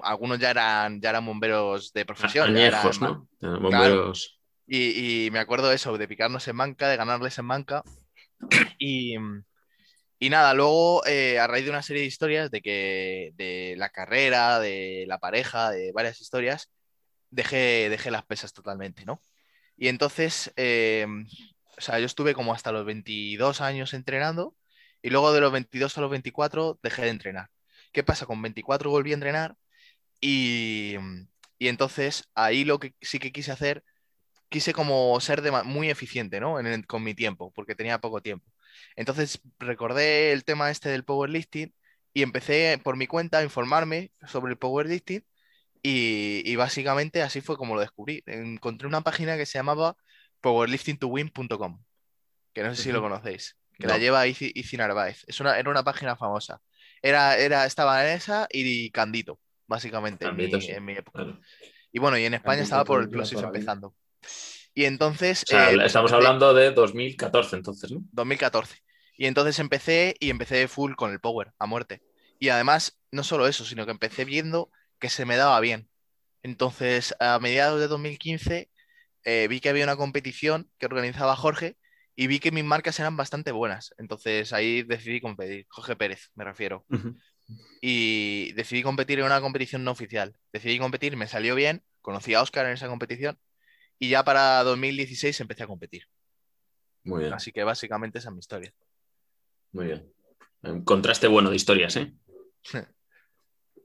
algunos 0.00 0.38
ya 0.38 0.50
eran, 0.50 1.00
ya 1.00 1.10
eran 1.10 1.26
bomberos 1.26 1.92
de 1.92 2.06
profesión. 2.06 2.48
Añejos, 2.48 2.98
eran, 2.98 3.28
¿no? 3.40 3.60
Bomberos. 3.60 3.70
Claro. 3.70 4.12
Y, 4.66 5.26
y, 5.26 5.30
me 5.30 5.38
acuerdo 5.38 5.68
de 5.68 5.74
eso, 5.74 5.96
de 5.98 6.08
picarnos 6.08 6.46
en 6.48 6.56
banca, 6.56 6.88
de 6.88 6.96
ganarles 6.96 7.38
en 7.38 7.48
banca. 7.48 7.82
Y, 8.78 9.16
y 10.18 10.30
nada, 10.30 10.54
luego, 10.54 11.04
eh, 11.06 11.38
a 11.38 11.46
raíz 11.46 11.64
de 11.64 11.70
una 11.70 11.82
serie 11.82 12.02
de 12.02 12.08
historias 12.08 12.50
de 12.50 12.60
que 12.60 13.32
de 13.36 13.74
la 13.76 13.90
carrera, 13.90 14.60
de 14.60 15.04
la 15.06 15.18
pareja, 15.18 15.70
de 15.70 15.92
varias 15.92 16.20
historias, 16.20 16.70
dejé, 17.30 17.88
dejé 17.90 18.10
las 18.10 18.24
pesas 18.24 18.52
totalmente, 18.52 19.04
¿no? 19.04 19.20
Y 19.76 19.88
entonces, 19.88 20.52
eh, 20.56 21.06
o 21.76 21.80
sea, 21.80 21.98
yo 21.98 22.06
estuve 22.06 22.34
como 22.34 22.54
hasta 22.54 22.72
los 22.72 22.84
22 22.84 23.60
años 23.60 23.94
entrenando 23.94 24.54
y 25.02 25.10
luego 25.10 25.32
de 25.32 25.40
los 25.40 25.52
22 25.52 25.98
a 25.98 26.00
los 26.00 26.10
24 26.10 26.78
dejé 26.82 27.02
de 27.02 27.08
entrenar. 27.08 27.50
¿Qué 27.92 28.02
pasa? 28.04 28.26
Con 28.26 28.40
24 28.40 28.90
volví 28.90 29.10
a 29.10 29.14
entrenar 29.14 29.56
y, 30.22 30.96
y, 31.58 31.68
entonces 31.68 32.30
ahí 32.34 32.64
lo 32.64 32.78
que 32.78 32.94
sí 33.02 33.18
que 33.18 33.32
quise 33.32 33.52
hacer, 33.52 33.84
quise 34.48 34.72
como 34.72 35.20
ser 35.20 35.42
de, 35.42 35.50
muy 35.64 35.90
eficiente, 35.90 36.40
¿no? 36.40 36.60
En 36.60 36.66
el, 36.66 36.86
con 36.86 37.02
mi 37.02 37.14
tiempo, 37.14 37.52
porque 37.54 37.74
tenía 37.74 38.00
poco 38.00 38.22
tiempo. 38.22 38.46
Entonces 38.96 39.40
recordé 39.58 40.32
el 40.32 40.44
tema 40.44 40.70
este 40.70 40.90
del 40.90 41.04
powerlifting 41.04 41.74
y 42.14 42.22
empecé 42.22 42.80
por 42.82 42.96
mi 42.96 43.06
cuenta 43.08 43.38
a 43.38 43.42
informarme 43.42 44.12
sobre 44.28 44.52
el 44.52 44.58
powerlifting 44.58 45.24
y, 45.82 46.42
y 46.44 46.56
básicamente 46.56 47.22
así 47.22 47.40
fue 47.40 47.56
como 47.56 47.74
lo 47.74 47.80
descubrí. 47.80 48.22
Encontré 48.26 48.86
una 48.88 49.02
página 49.02 49.36
que 49.36 49.46
se 49.46 49.58
llamaba 49.58 49.96
powerliftingtowin.com, 50.40 51.82
que 52.52 52.62
no 52.62 52.74
sé 52.74 52.82
si 52.84 52.92
lo 52.92 53.02
conocéis, 53.02 53.56
que 53.78 53.86
no. 53.88 53.94
la 53.94 53.98
lleva 53.98 54.26
Izzy 54.28 54.76
Narváez. 54.76 55.24
Es 55.26 55.40
una, 55.40 55.58
era 55.58 55.70
una 55.70 55.82
página 55.82 56.16
famosa. 56.16 56.60
Era, 57.02 57.36
era, 57.38 57.66
estaba 57.66 58.06
en 58.06 58.16
esa 58.16 58.46
y 58.52 58.90
Candito 58.92 59.40
básicamente, 59.72 60.26
en 60.26 60.36
mi, 60.36 60.44
en 60.44 60.84
mi, 60.84 60.92
época. 60.92 61.24
Claro. 61.24 61.40
Y 61.90 61.98
bueno, 61.98 62.18
y 62.18 62.24
en 62.24 62.34
España 62.34 62.62
estaba 62.62 62.84
por 62.84 63.00
el 63.00 63.08
Plosif 63.08 63.42
empezando. 63.42 63.94
Y 64.74 64.84
entonces... 64.84 65.44
O 65.44 65.46
sea, 65.46 65.70
eh, 65.70 65.78
estamos 65.84 66.12
empecé... 66.12 66.14
hablando 66.14 66.52
de 66.52 66.70
2014 66.72 67.56
entonces, 67.56 67.90
¿no? 67.90 68.02
2014. 68.12 68.76
Y 69.16 69.26
entonces 69.26 69.58
empecé 69.58 70.14
y 70.20 70.28
empecé 70.28 70.68
full 70.68 70.94
con 70.94 71.10
el 71.10 71.20
Power, 71.20 71.52
a 71.58 71.66
muerte. 71.66 72.02
Y 72.38 72.50
además, 72.50 72.98
no 73.10 73.24
solo 73.24 73.46
eso, 73.46 73.64
sino 73.64 73.86
que 73.86 73.92
empecé 73.92 74.26
viendo 74.26 74.70
que 74.98 75.08
se 75.08 75.24
me 75.24 75.36
daba 75.36 75.58
bien. 75.60 75.88
Entonces, 76.42 77.14
a 77.18 77.38
mediados 77.38 77.80
de 77.80 77.88
2015, 77.88 78.70
eh, 79.24 79.46
vi 79.48 79.60
que 79.60 79.70
había 79.70 79.84
una 79.84 79.96
competición 79.96 80.70
que 80.78 80.86
organizaba 80.86 81.34
Jorge 81.36 81.76
y 82.14 82.26
vi 82.26 82.40
que 82.40 82.52
mis 82.52 82.64
marcas 82.64 83.00
eran 83.00 83.16
bastante 83.16 83.52
buenas. 83.52 83.94
Entonces 83.96 84.52
ahí 84.52 84.82
decidí 84.82 85.22
competir. 85.22 85.66
Jorge 85.70 85.96
Pérez, 85.96 86.30
me 86.34 86.44
refiero. 86.44 86.84
Uh 86.90 86.96
-huh 86.96 87.16
y 87.80 88.52
decidí 88.52 88.82
competir 88.82 89.18
en 89.18 89.26
una 89.26 89.40
competición 89.40 89.84
no 89.84 89.90
oficial. 89.90 90.34
Decidí 90.52 90.78
competir, 90.78 91.16
me 91.16 91.26
salió 91.26 91.54
bien, 91.54 91.82
conocí 92.00 92.34
a 92.34 92.42
Oscar 92.42 92.66
en 92.66 92.72
esa 92.72 92.88
competición 92.88 93.38
y 93.98 94.08
ya 94.08 94.24
para 94.24 94.62
2016 94.64 95.40
empecé 95.40 95.62
a 95.64 95.66
competir. 95.66 96.04
Muy 97.04 97.20
bien. 97.22 97.32
Así 97.32 97.50
que 97.52 97.64
básicamente 97.64 98.18
esa 98.18 98.28
es 98.28 98.32
mi 98.34 98.38
historia. 98.40 98.72
Muy 99.72 99.86
bien. 99.86 100.12
Un 100.62 100.84
contraste 100.84 101.26
bueno 101.26 101.50
de 101.50 101.56
historias, 101.56 101.96
¿eh? 101.96 102.12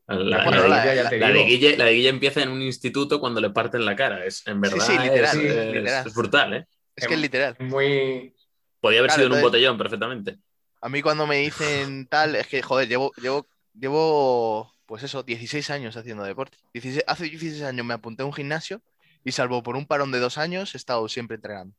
La, 0.09 0.45
Bueno, 0.45 0.67
la- 0.69 0.85
la- 0.95 1.09
de 1.09 1.43
Guille, 1.43 1.75
la 1.75 1.83
de 1.85 1.91
Guille 1.93 2.07
empieza 2.07 2.41
en 2.41 2.47
un 2.47 2.61
instituto 2.61 3.19
cuando 3.19 3.41
le 3.41 3.49
parten 3.49 3.83
la 3.83 3.93
cara. 3.93 4.23
Es, 4.25 4.45
en 4.47 4.61
verdad 4.61 4.77
sí, 4.79 4.93
literal, 4.97 5.23
es, 5.25 5.31
sí, 5.31 5.47
es- 5.47 5.73
literal. 5.75 6.07
es 6.07 6.13
brutal, 6.13 6.53
¿eh? 6.53 6.67
Es 6.95 7.07
que 7.07 7.13
es 7.15 7.19
literal. 7.19 7.57
Muy. 7.59 8.33
Podía 8.79 8.99
haber 8.99 9.09
Claro, 9.09 9.15
sido 9.15 9.25
en 9.27 9.31
un 9.33 9.37
entonces- 9.39 9.43
botellón 9.43 9.77
perfectamente. 9.77 10.37
A 10.81 10.89
mí 10.89 11.01
cuando 11.01 11.25
me 11.27 11.37
dicen 11.37 12.07
tal, 12.07 12.35
es 12.35 12.47
que, 12.47 12.61
joder, 12.61 12.87
llevo, 12.87 13.11
llevo, 13.21 13.47
llevo, 13.73 14.73
pues 14.85 15.03
eso, 15.03 15.23
16 15.23 15.69
años 15.71 15.97
haciendo 15.97 16.23
deporte. 16.23 16.57
16 16.73 17.03
hace 17.07 17.25
16 17.25 17.63
años 17.63 17.85
me 17.85 17.93
apunté 17.93 18.23
a 18.23 18.25
un 18.25 18.33
gimnasio 18.33 18.81
y 19.23 19.31
salvo 19.31 19.63
por 19.63 19.75
un 19.75 19.85
parón 19.87 20.11
de 20.11 20.19
dos 20.19 20.37
años 20.37 20.73
he 20.75 20.77
estado 20.77 21.07
siempre 21.09 21.35
entrenando. 21.35 21.75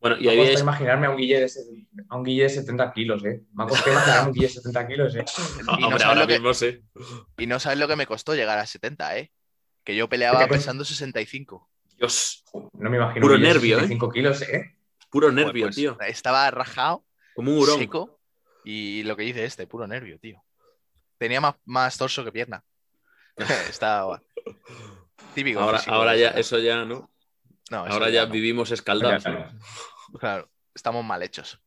Bueno, 0.00 0.16
y 0.18 0.24
Me 0.24 0.30
ahí 0.32 0.36
cuesta 0.36 0.54
es, 0.54 0.60
imaginarme 0.60 1.06
a 1.06 1.10
un 1.10 1.16
Guille 1.16 1.40
de, 1.40 1.50
a 2.10 2.16
un 2.16 2.24
Guille 2.24 2.42
de 2.42 2.48
70 2.50 2.92
kilos, 2.92 3.24
¿eh? 3.24 3.42
Me 3.54 3.64
ha 3.64 3.66
costado 3.66 3.92
imaginarme 3.92 4.22
a 4.24 4.26
un 4.26 4.32
Guille 4.34 4.46
de 4.48 4.52
70 4.52 4.86
kilos, 4.86 5.14
¿eh? 5.16 5.24
Y 5.60 5.62
no 5.64 5.72
hombre, 5.72 5.88
sabes 5.90 6.02
ahora 6.04 6.20
lo 6.20 6.26
que- 6.26 6.32
mismo 6.34 6.54
sí. 6.54 6.82
Y 7.38 7.46
no 7.46 7.58
sabes 7.60 7.78
lo 7.78 7.88
que 7.88 7.96
me 7.96 8.06
costó 8.06 8.34
llegar 8.34 8.58
a 8.58 8.66
70, 8.66 9.16
¿eh? 9.18 9.32
Que 9.82 9.96
yo 9.96 10.08
peleaba 10.08 10.40
¿Qué 10.40 10.44
te- 10.46 10.54
pesando 10.54 10.84
65. 10.84 11.70
Dios, 11.96 12.44
No 12.72 12.90
me 12.90 12.96
imagino 12.98 13.22
Puro 13.22 13.38
nervio, 13.38 13.76
¿eh? 13.76 13.80
65 13.82 14.10
kilos, 14.10 14.42
¿eh? 14.42 14.74
puro 15.10 15.30
nervio, 15.32 15.66
pues, 15.66 15.76
tío. 15.76 15.96
Estaba 16.00 16.50
rajado, 16.50 17.04
Como 17.34 17.52
un 17.52 17.58
hurón. 17.58 17.78
seco, 17.78 18.20
y 18.64 19.02
lo 19.02 19.16
que 19.16 19.24
dice 19.24 19.44
este, 19.44 19.66
puro 19.66 19.86
nervio, 19.86 20.18
tío. 20.18 20.42
Tenía 21.18 21.40
más, 21.40 21.54
más 21.64 21.96
torso 21.98 22.24
que 22.24 22.32
pierna. 22.32 22.64
Estaba 23.68 24.22
típico. 25.34 25.60
Ahora, 25.60 25.78
físico, 25.78 25.94
ahora 25.94 26.16
ya, 26.16 26.28
eso 26.30 26.58
ya, 26.58 26.84
¿no? 26.84 27.10
No, 27.70 27.84
eso 27.86 27.94
Ahora 27.94 28.10
ya 28.10 28.26
no. 28.26 28.32
vivimos 28.32 28.70
escaldados. 28.70 29.22
Claro. 29.22 29.52
¿no? 30.12 30.18
Claro, 30.18 30.50
estamos 30.74 31.04
mal 31.04 31.22
hechos. 31.22 31.58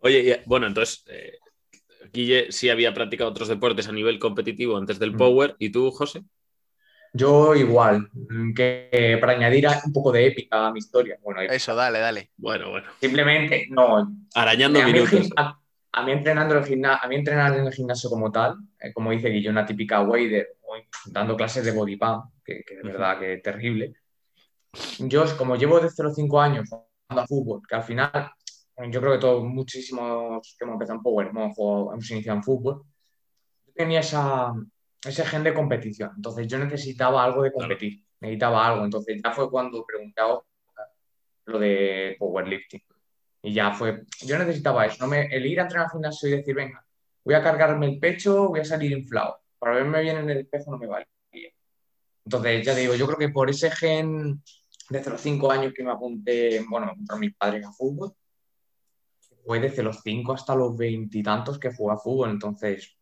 Oye, 0.00 0.20
y, 0.20 0.48
bueno, 0.48 0.66
entonces, 0.66 1.04
eh, 1.08 1.38
Guille 2.12 2.50
sí 2.52 2.70
había 2.70 2.94
practicado 2.94 3.30
otros 3.30 3.48
deportes 3.48 3.88
a 3.88 3.92
nivel 3.92 4.18
competitivo 4.18 4.76
antes 4.76 4.98
del 4.98 5.12
Mm. 5.12 5.18
Power. 5.18 5.56
¿Y 5.58 5.70
tú, 5.70 5.90
José? 5.90 6.22
Yo 7.18 7.54
igual, 7.54 8.08
mm, 8.12 8.54
que 8.54 9.18
para 9.20 9.32
añadir 9.32 9.66
a- 9.66 9.80
un 9.84 9.92
poco 9.92 10.12
de 10.12 10.26
épica 10.26 10.68
a 10.68 10.72
mi 10.72 10.78
historia. 10.78 11.18
Bueno, 11.22 11.40
épica. 11.40 11.54
Eso, 11.56 11.74
dale, 11.74 11.98
dale. 11.98 12.30
Bueno, 12.36 12.70
bueno. 12.70 12.88
simplemente, 13.00 13.66
no. 13.70 14.08
Arañando 14.34 14.80
a, 14.80 14.86
mí 14.86 14.92
minutos. 14.92 15.12
gim- 15.20 15.32
a- 15.36 15.58
a 15.92 16.04
mí 16.04 16.12
entrenando 16.12 16.56
el 16.56 16.64
gimna- 16.64 16.98
a 17.02 17.08
mí 17.08 17.16
entrenar 17.16 17.54
en 17.56 17.66
el 17.66 17.72
gimnasio 17.72 18.08
como 18.08 18.30
tal, 18.30 18.54
eh, 18.80 18.92
como 18.92 19.10
dice 19.10 19.30
Guillo, 19.30 19.50
una 19.50 19.66
típica 19.66 20.00
wader, 20.02 20.46
dando 21.06 21.36
clases 21.36 21.64
de 21.64 21.72
body 21.72 21.96
pump, 21.96 22.26
que, 22.44 22.62
que 22.64 22.76
de 22.76 22.82
verdad 22.82 23.18
que 23.18 23.32
es 23.34 23.42
terrible. 23.42 23.94
Yo, 25.00 25.24
como 25.36 25.56
llevo 25.56 25.80
desde 25.80 26.02
los 26.04 26.14
5 26.14 26.40
años 26.40 26.68
jugando 26.68 27.22
a 27.22 27.26
fútbol, 27.26 27.62
que 27.66 27.74
al 27.74 27.82
final, 27.82 28.30
yo 28.90 29.00
creo 29.00 29.12
que 29.14 29.18
todos, 29.18 29.42
muchísimos 29.44 30.54
que 30.58 30.64
hemos 30.64 30.74
empezado 30.74 30.98
en 30.98 31.02
Power, 31.02 31.26
hemos, 31.28 31.54
jugado- 31.56 31.92
hemos 31.94 32.10
iniciado 32.10 32.36
en 32.38 32.44
fútbol, 32.44 32.82
yo 33.66 33.72
tenía 33.74 34.00
esa, 34.00 34.52
ese 35.04 35.24
gen 35.24 35.44
de 35.44 35.54
competición. 35.54 36.12
Entonces 36.16 36.46
yo 36.46 36.58
necesitaba 36.58 37.24
algo 37.24 37.42
de 37.42 37.52
competir, 37.52 38.04
necesitaba 38.20 38.66
algo. 38.66 38.84
Entonces 38.84 39.20
ya 39.22 39.32
fue 39.32 39.50
cuando 39.50 39.84
pregunté 39.84 40.20
a 40.20 40.26
Oscar 40.26 40.86
lo 41.46 41.58
de 41.58 42.16
powerlifting. 42.18 42.82
Y 43.42 43.52
ya 43.54 43.72
fue, 43.72 44.02
yo 44.22 44.38
necesitaba 44.38 44.86
eso, 44.86 44.96
no 45.00 45.10
me, 45.10 45.26
el 45.26 45.46
ir 45.46 45.60
a 45.60 45.62
entrenar 45.62 45.86
al 45.86 45.92
gimnasio 45.92 46.28
y 46.28 46.32
decir, 46.32 46.54
venga, 46.54 46.84
voy 47.24 47.34
a 47.34 47.42
cargarme 47.42 47.86
el 47.86 47.98
pecho, 47.98 48.48
voy 48.48 48.60
a 48.60 48.64
salir 48.64 48.90
inflado. 48.92 49.38
Para 49.58 49.76
verme 49.76 50.02
bien 50.02 50.18
en 50.18 50.30
el 50.30 50.38
espejo 50.38 50.72
no 50.72 50.78
me 50.78 50.86
vale. 50.86 51.06
Entonces, 52.24 52.66
ya 52.66 52.74
digo, 52.74 52.94
yo 52.94 53.06
creo 53.06 53.18
que 53.18 53.30
por 53.30 53.48
ese 53.48 53.70
gen, 53.70 54.42
desde 54.90 55.10
los 55.10 55.20
cinco 55.20 55.50
años 55.50 55.72
que 55.74 55.82
me 55.82 55.92
apunté, 55.92 56.62
bueno, 56.68 56.92
por 57.06 57.18
mis 57.18 57.34
padres 57.34 57.64
a 57.64 57.72
fútbol, 57.72 58.12
fue 59.46 59.60
desde 59.60 59.82
los 59.82 60.00
cinco 60.02 60.34
hasta 60.34 60.54
los 60.54 60.76
veintitantos 60.76 61.58
que 61.58 61.72
jugué 61.72 61.94
a 61.94 61.96
fútbol. 61.96 62.30
Entonces, 62.30 62.97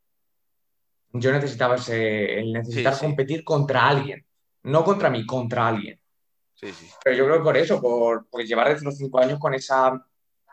yo 1.12 1.32
necesitaba 1.32 1.76
ese, 1.76 2.38
el 2.40 2.52
necesitar 2.52 2.94
Sí, 2.94 3.00
sí. 3.00 3.06
competir 3.06 3.44
contra 3.44 3.88
alguien, 3.88 4.24
no 4.64 4.84
contra 4.84 5.10
mí, 5.10 5.24
contra 5.26 5.68
alguien. 5.68 5.98
Sí, 6.54 6.72
sí. 6.72 6.88
Pero 7.04 7.16
yo 7.16 7.24
creo 7.26 7.36
que 7.38 7.44
por 7.44 7.56
eso, 7.56 7.80
por, 7.80 8.28
por 8.28 8.42
llevar 8.42 8.68
desde 8.68 8.84
los 8.84 8.96
cinco 8.96 9.18
años 9.20 9.38
con 9.38 9.54
esa, 9.54 10.04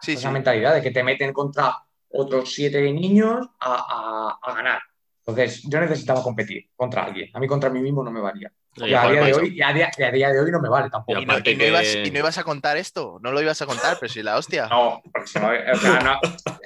Sí, 0.01 0.13
esa 0.13 0.27
sí. 0.29 0.33
mentalidad 0.33 0.73
de 0.75 0.81
que 0.81 0.91
te 0.91 1.01
meten 1.03 1.31
contra 1.31 1.77
otros 2.09 2.53
siete 2.53 2.81
niños 2.91 3.47
a, 3.59 4.37
a- 4.43 4.51
a 4.51 4.55
ganar. 4.55 4.81
Entonces, 5.25 5.63
yo 5.69 5.79
necesitaba 5.79 6.21
competir 6.21 6.69
contra 6.75 7.05
alguien. 7.05 7.29
A 7.33 7.39
mí 7.39 7.47
contra 7.47 7.69
mí 7.69 7.79
mismo 7.81 8.03
no 8.03 8.11
me 8.11 8.19
valía. 8.19 8.51
Y 8.75 8.87
Y 8.89 8.93
a 8.93 9.09
día 9.09 9.23
de 9.23 9.33
hoy, 9.33 9.47
y 9.47 9.49
día, 9.51 9.69
a 9.69 10.11
día 10.11 10.29
de 10.31 10.39
hoy 10.41 10.51
no 10.51 10.59
me 10.59 10.67
vale 10.67 10.89
tampoco. 10.89 11.21
Y 11.21 11.25
no, 11.25 11.37
no 11.37 11.43
que- 11.43 11.67
ibas, 11.67 11.95
y 12.03 12.11
no 12.11 12.19
ibas 12.19 12.37
a 12.37 12.43
contar 12.43 12.75
esto, 12.75 13.19
no 13.21 13.31
lo 13.31 13.41
ibas 13.41 13.61
a 13.61 13.65
contar, 13.65 13.97
pero 14.01 14.11
si 14.11 14.21
la 14.21 14.35
hostia. 14.37 14.67
No, 14.67 15.01
porque 15.13 15.27
si 15.27 15.39
no, 15.39 15.47
o 15.47 15.75
sea, 15.77 15.99
no, 16.01 16.19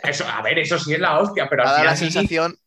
eso, 0.04 0.26
a 0.28 0.42
ver, 0.42 0.58
eso 0.58 0.80
sí 0.80 0.94
es 0.96 1.00
la 1.00 1.20
hostia, 1.20 1.48
pero 1.48 1.64
ha 1.64 1.66
al 1.68 1.72
dado 1.74 1.86
la 1.86 1.96
final 1.96 2.12
sensación. 2.12 2.58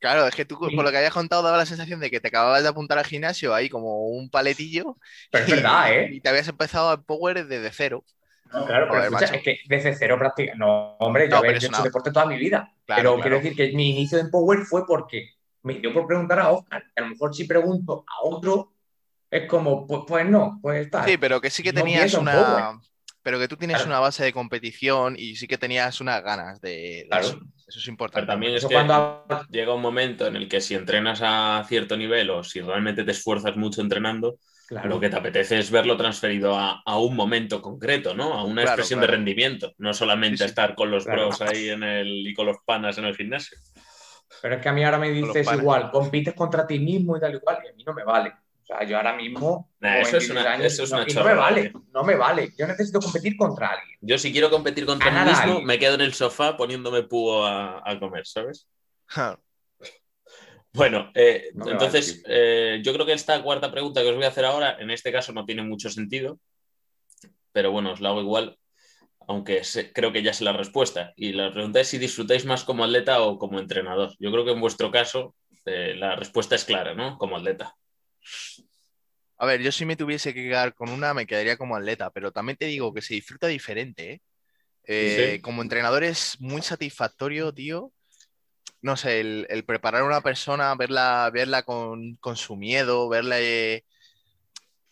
Claro, 0.00 0.26
es 0.26 0.34
que 0.34 0.44
tú, 0.44 0.56
por 0.58 0.84
lo 0.84 0.90
que 0.90 0.96
habías 0.96 1.12
contado, 1.12 1.42
daba 1.42 1.56
la 1.56 1.66
sensación 1.66 1.98
de 2.00 2.10
que 2.10 2.20
te 2.20 2.28
acababas 2.28 2.62
de 2.62 2.68
apuntar 2.68 2.98
al 2.98 3.04
gimnasio 3.06 3.52
ahí 3.54 3.68
como 3.68 4.06
un 4.06 4.30
paletillo. 4.30 4.96
Pero 5.30 5.44
es 5.44 5.50
y- 5.50 5.52
verdad, 5.54 5.92
¿eh? 5.92 6.08
Y 6.12 6.20
te 6.20 6.28
habías 6.28 6.46
empezado 6.48 6.90
a 6.90 7.00
Power 7.02 7.46
desde 7.46 7.70
cero. 7.72 8.04
No, 8.52 8.64
claro, 8.64 8.88
pero 8.90 9.02
escucha, 9.04 9.34
es 9.34 9.42
que 9.42 9.58
desde 9.68 9.94
cero 9.94 10.16
práctica. 10.18 10.54
No, 10.54 10.96
hombre, 10.98 11.28
yo, 11.28 11.36
No, 11.36 11.44
he 11.44 11.56
es 11.56 11.64
hecho 11.64 11.82
deporte 11.82 12.12
toda 12.12 12.26
mi 12.26 12.38
vida. 12.38 12.72
Claro, 12.86 13.00
pero 13.02 13.10
claro. 13.16 13.22
quiero 13.22 13.36
decir 13.38 13.56
que 13.56 13.76
mi 13.76 13.90
inicio 13.90 14.18
en 14.18 14.30
Power 14.30 14.60
fue 14.60 14.86
porque 14.86 15.34
me 15.62 15.74
dio 15.74 15.92
por 15.92 16.06
preguntar 16.06 16.38
a 16.40 16.50
Oscar. 16.50 16.84
A 16.96 17.00
lo 17.02 17.08
mejor 17.08 17.34
si 17.34 17.44
pregunto 17.44 18.04
a 18.06 18.26
otro, 18.26 18.72
es 19.30 19.46
como, 19.46 19.86
pues, 19.86 20.02
pues 20.06 20.24
no, 20.26 20.58
pues 20.62 20.86
está. 20.86 21.04
Sí, 21.04 21.18
pero 21.18 21.40
que 21.40 21.50
sí 21.50 21.62
que 21.62 21.72
tenías 21.74 22.14
una. 22.14 22.80
Pero 23.22 23.38
que 23.38 23.48
tú 23.48 23.56
tienes 23.56 23.76
Claro. 23.78 23.90
una 23.90 24.00
base 24.00 24.24
de 24.24 24.32
competición 24.32 25.16
y 25.18 25.36
sí 25.36 25.46
que 25.46 25.58
tenías 25.58 26.00
unas 26.00 26.22
ganas 26.22 26.60
de, 26.62 26.70
de 26.70 27.06
Claro. 27.10 27.40
Eso. 27.68 27.78
Es 27.78 27.84
Pero 27.86 27.92
importante. 27.92 28.26
también 28.26 28.54
es 28.54 28.66
que 28.66 28.74
cuando 28.74 29.24
llega 29.50 29.74
un 29.74 29.82
momento 29.82 30.26
en 30.26 30.36
el 30.36 30.48
que 30.48 30.60
si 30.60 30.74
entrenas 30.74 31.20
a 31.22 31.62
cierto 31.68 31.96
nivel 31.96 32.30
o 32.30 32.42
si 32.44 32.60
realmente 32.60 33.04
te 33.04 33.10
esfuerzas 33.12 33.56
mucho 33.56 33.80
entrenando, 33.82 34.38
Claro. 34.66 34.88
lo 34.90 35.00
que 35.00 35.08
te 35.08 35.16
apetece 35.16 35.58
es 35.58 35.70
verlo 35.70 35.96
transferido 35.96 36.54
a, 36.58 36.82
a 36.84 36.98
un 36.98 37.16
momento 37.16 37.62
concreto, 37.62 38.14
¿no? 38.14 38.34
A 38.34 38.44
una 38.44 38.62
Claro, 38.62 38.68
expresión 38.68 39.00
claro. 39.00 39.12
de 39.12 39.16
rendimiento, 39.16 39.72
no 39.78 39.94
solamente 39.94 40.44
Sí, 40.44 40.48
sí. 40.48 40.50
estar 40.50 40.74
con 40.74 40.90
los 40.90 41.04
Claro. 41.04 41.28
pros 41.28 41.40
ahí 41.42 41.68
en 41.70 41.82
el, 41.82 42.26
y 42.26 42.34
con 42.34 42.46
los 42.46 42.58
panas 42.64 42.98
en 42.98 43.04
el 43.04 43.16
gimnasio. 43.16 43.56
Pero 44.40 44.54
es 44.56 44.62
que 44.62 44.68
a 44.68 44.72
mí 44.72 44.84
ahora 44.84 44.98
me 44.98 45.10
dices 45.10 45.52
igual, 45.52 45.90
compites 45.90 46.34
contra 46.34 46.66
ti 46.66 46.78
mismo 46.78 47.16
y 47.16 47.20
tal 47.20 47.34
y 47.34 47.40
cual, 47.40 47.58
y 47.64 47.68
a 47.68 47.72
mí 47.74 47.84
no 47.84 47.94
me 47.94 48.04
vale. 48.04 48.32
O 48.70 48.76
sea, 48.76 48.86
yo 48.86 48.98
ahora 48.98 49.14
mismo. 49.16 49.70
Nah, 49.80 49.98
eso 50.00 50.18
es 50.18 50.28
23 50.28 50.30
una- 50.44 50.52
años, 50.52 50.72
eso 50.72 50.82
es 50.84 50.90
no, 50.90 50.96
una 50.98 51.06
y 51.08 51.14
no 51.14 51.24
me 51.24 51.34
vale, 51.34 51.70
tío. 51.70 51.82
no 51.94 52.04
me 52.04 52.16
vale. 52.16 52.50
Yo 52.58 52.66
necesito 52.66 53.00
competir 53.00 53.34
contra 53.36 53.68
alguien. 53.68 53.98
Yo 54.02 54.18
si 54.18 54.30
quiero 54.30 54.50
competir 54.50 54.84
contra 54.84 55.10
mí 55.10 55.30
mismo, 55.30 55.40
alguien. 55.42 55.64
me 55.64 55.78
quedo 55.78 55.94
en 55.94 56.02
el 56.02 56.12
sofá 56.12 56.56
poniéndome 56.56 57.02
púo 57.04 57.46
a, 57.46 57.82
a 57.82 57.98
comer, 57.98 58.26
¿sabes? 58.26 58.68
Bueno, 60.72 61.10
eh, 61.14 61.50
No 61.54 61.70
entonces 61.70 62.22
vale, 62.22 62.34
eh, 62.76 62.82
yo 62.84 62.92
creo 62.92 63.06
que 63.06 63.14
esta 63.14 63.42
cuarta 63.42 63.70
pregunta 63.70 64.02
que 64.02 64.10
os 64.10 64.16
voy 64.16 64.24
a 64.24 64.28
hacer 64.28 64.44
ahora, 64.44 64.76
en 64.78 64.90
este 64.90 65.10
caso 65.10 65.32
no 65.32 65.46
tiene 65.46 65.62
mucho 65.62 65.88
sentido, 65.88 66.38
pero 67.52 67.72
bueno, 67.72 67.92
os 67.92 68.00
la 68.00 68.10
hago 68.10 68.20
igual, 68.20 68.58
aunque 69.26 69.64
sé- 69.64 69.92
creo 69.94 70.12
que 70.12 70.22
ya 70.22 70.32
sé 70.34 70.44
la 70.44 70.52
respuesta. 70.52 71.12
Y 71.16 71.32
la 71.32 71.50
pregunta 71.52 71.80
es 71.80 71.88
si 71.88 71.96
disfrutáis 71.98 72.44
más 72.44 72.64
como 72.64 72.84
atleta 72.84 73.22
o 73.22 73.38
como 73.38 73.58
entrenador. 73.58 74.14
Yo 74.18 74.30
creo 74.30 74.44
que 74.44 74.52
en 74.52 74.60
vuestro 74.60 74.90
caso 74.90 75.34
eh, 75.64 75.94
la 75.96 76.14
respuesta 76.16 76.54
es 76.54 76.64
clara, 76.66 76.94
¿no? 76.94 77.16
Como 77.18 77.36
atleta. 77.36 77.74
A 79.38 79.46
ver, 79.46 79.60
yo 79.62 79.70
si 79.70 79.84
me 79.84 79.96
tuviese 79.96 80.34
que 80.34 80.42
quedar 80.44 80.74
con 80.74 80.90
una, 80.90 81.14
me 81.14 81.26
quedaría 81.26 81.56
como 81.56 81.76
atleta, 81.76 82.10
pero 82.10 82.32
también 82.32 82.56
te 82.56 82.66
digo 82.66 82.92
que 82.92 83.02
se 83.02 83.14
disfruta 83.14 83.46
diferente, 83.46 84.12
¿eh? 84.12 84.22
Eh, 84.84 85.34
Sí. 85.36 85.42
Como 85.42 85.62
entrenador 85.62 86.02
es 86.02 86.40
muy 86.40 86.62
satisfactorio, 86.62 87.52
tío. 87.52 87.92
No 88.80 88.96
sé, 88.96 89.20
el, 89.20 89.46
el 89.50 89.64
preparar 89.64 90.02
a 90.02 90.06
una 90.06 90.22
persona, 90.22 90.74
verla, 90.74 91.30
verla 91.32 91.62
con, 91.62 92.16
con 92.16 92.36
su 92.36 92.56
miedo, 92.56 93.08
verla 93.08 93.40
eh, 93.40 93.84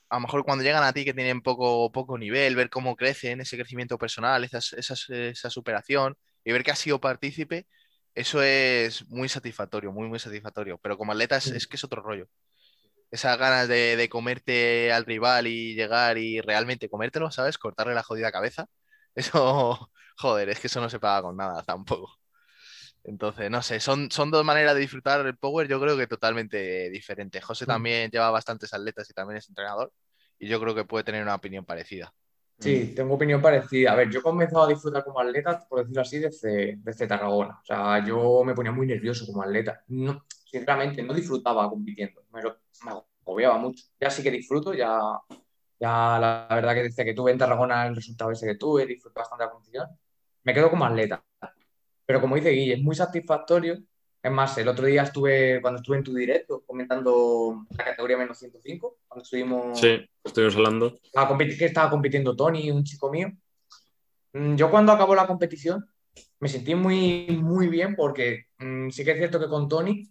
a 0.08 0.16
lo 0.16 0.20
mejor 0.20 0.44
cuando 0.44 0.64
llegan 0.64 0.84
a 0.84 0.92
ti 0.92 1.04
que 1.04 1.14
tienen 1.14 1.40
poco, 1.40 1.90
poco 1.90 2.18
nivel, 2.18 2.54
ver 2.56 2.70
cómo 2.70 2.96
crecen, 2.96 3.40
ese 3.40 3.56
crecimiento 3.56 3.98
personal, 3.98 4.44
esa 4.44 5.50
superación 5.50 6.16
y 6.44 6.52
ver 6.52 6.62
que 6.62 6.70
has 6.70 6.78
sido 6.78 7.00
partícipe, 7.00 7.66
eso 8.14 8.42
es 8.42 9.06
muy 9.08 9.28
satisfactorio, 9.28 9.92
muy, 9.92 10.08
muy 10.08 10.18
satisfactorio. 10.18 10.78
Pero 10.78 10.96
como 10.96 11.12
atleta 11.12 11.36
es, 11.36 11.48
es 11.48 11.66
que 11.66 11.76
es 11.76 11.84
otro 11.84 12.02
rollo 12.02 12.28
esas 13.10 13.38
ganas 13.38 13.68
de, 13.68 13.96
de 13.96 14.08
comerte 14.08 14.92
al 14.92 15.04
rival 15.06 15.46
y 15.46 15.74
llegar 15.74 16.18
y 16.18 16.40
realmente 16.40 16.88
comértelo, 16.90 17.30
¿sabes? 17.30 17.58
Cortarle 17.58 17.94
la 17.94 18.02
jodida 18.02 18.32
cabeza. 18.32 18.66
Eso, 19.14 19.90
joder, 20.18 20.48
es 20.50 20.60
que 20.60 20.66
eso 20.66 20.80
no 20.80 20.90
se 20.90 21.00
paga 21.00 21.22
con 21.22 21.36
nada 21.36 21.62
tampoco. 21.64 22.12
Entonces, 23.04 23.50
no 23.50 23.62
sé, 23.62 23.80
son, 23.80 24.10
son 24.10 24.30
dos 24.30 24.44
maneras 24.44 24.74
de 24.74 24.80
disfrutar 24.80 25.24
el 25.26 25.36
Power, 25.38 25.68
yo 25.68 25.80
creo 25.80 25.96
que 25.96 26.06
totalmente 26.06 26.90
diferentes. 26.90 27.44
José 27.44 27.66
Mm. 27.66 27.68
también 27.68 28.10
lleva 28.10 28.30
bastantes 28.30 28.72
atletas 28.74 29.08
y 29.10 29.14
también 29.14 29.38
es 29.38 29.48
entrenador, 29.48 29.92
y 30.38 30.48
yo 30.48 30.60
creo 30.60 30.74
que 30.74 30.84
puede 30.84 31.04
tener 31.04 31.22
una 31.22 31.34
opinión 31.36 31.64
parecida. 31.64 32.12
Sí, 32.58 32.94
tengo 32.96 33.14
opinión 33.14 33.40
parecida. 33.42 33.92
A 33.92 33.96
ver, 33.96 34.10
yo 34.10 34.20
he 34.20 34.22
comenzado 34.22 34.64
a 34.64 34.68
disfrutar 34.68 35.04
como 35.04 35.20
atleta, 35.20 35.66
por 35.68 35.80
decirlo 35.80 36.00
así, 36.02 36.18
desde, 36.18 36.76
desde 36.78 37.06
Tarragona. 37.06 37.58
O 37.62 37.64
sea, 37.64 38.04
yo 38.04 38.42
me 38.44 38.54
ponía 38.54 38.72
muy 38.72 38.86
nervioso 38.86 39.26
como 39.26 39.42
atleta. 39.42 39.82
No, 39.88 40.24
sinceramente, 40.58 41.02
no 41.02 41.14
disfrutaba 41.14 41.68
compitiendo. 41.68 42.22
Me, 42.32 42.42
lo, 42.42 42.56
me 42.84 42.92
agobiaba 43.22 43.58
mucho. 43.58 43.84
Ya 44.00 44.10
sí 44.10 44.22
que 44.22 44.30
disfruto, 44.30 44.74
ya, 44.74 44.98
ya 45.78 46.18
la 46.18 46.46
verdad 46.50 46.74
que 46.74 46.84
desde 46.84 47.04
que 47.04 47.14
tuve 47.14 47.32
en 47.32 47.38
Tarragona 47.38 47.86
el 47.86 47.96
resultado 47.96 48.30
ese 48.30 48.46
que 48.46 48.56
tuve, 48.56 48.86
disfruté 48.86 49.20
bastante 49.20 49.44
la 49.44 49.50
competición. 49.50 49.88
Me 50.44 50.54
quedo 50.54 50.70
como 50.70 50.84
atleta. 50.84 51.22
Pero 52.06 52.20
como 52.20 52.36
dice 52.36 52.50
Guille, 52.50 52.74
es 52.74 52.82
muy 52.82 52.94
satisfactorio. 52.94 53.78
Es 54.22 54.32
más, 54.32 54.56
el 54.58 54.68
otro 54.68 54.86
día 54.86 55.02
estuve, 55.02 55.60
cuando 55.60 55.80
estuve 55.80 55.98
en 55.98 56.04
tu 56.04 56.14
directo, 56.14 56.62
comentando 56.66 57.64
la 57.76 57.84
categoría 57.84 58.16
menos 58.16 58.38
105, 58.38 58.98
cuando 59.06 59.22
estuvimos 59.22 59.78
Sí, 59.78 60.08
estuvimos 60.24 60.56
hablando. 60.56 60.98
estaba 61.02 61.38
que 61.38 61.64
estaba 61.64 61.90
compitiendo 61.90 62.34
Tony, 62.34 62.70
un 62.70 62.82
chico 62.82 63.10
mío. 63.10 63.30
Mm, 64.32 64.56
Yo 64.56 64.70
cuando 64.70 64.92
acabó 64.92 65.14
la 65.14 65.26
competición 65.26 65.88
me 66.40 66.48
sentí 66.48 66.74
muy, 66.74 67.38
muy 67.40 67.68
bien 67.68 67.94
porque 67.94 68.46
mm, 68.58 68.90
sí 68.90 69.04
que 69.04 69.12
es 69.12 69.18
cierto 69.18 69.38
que 69.38 69.48
con 69.48 69.68
Tony 69.68 70.08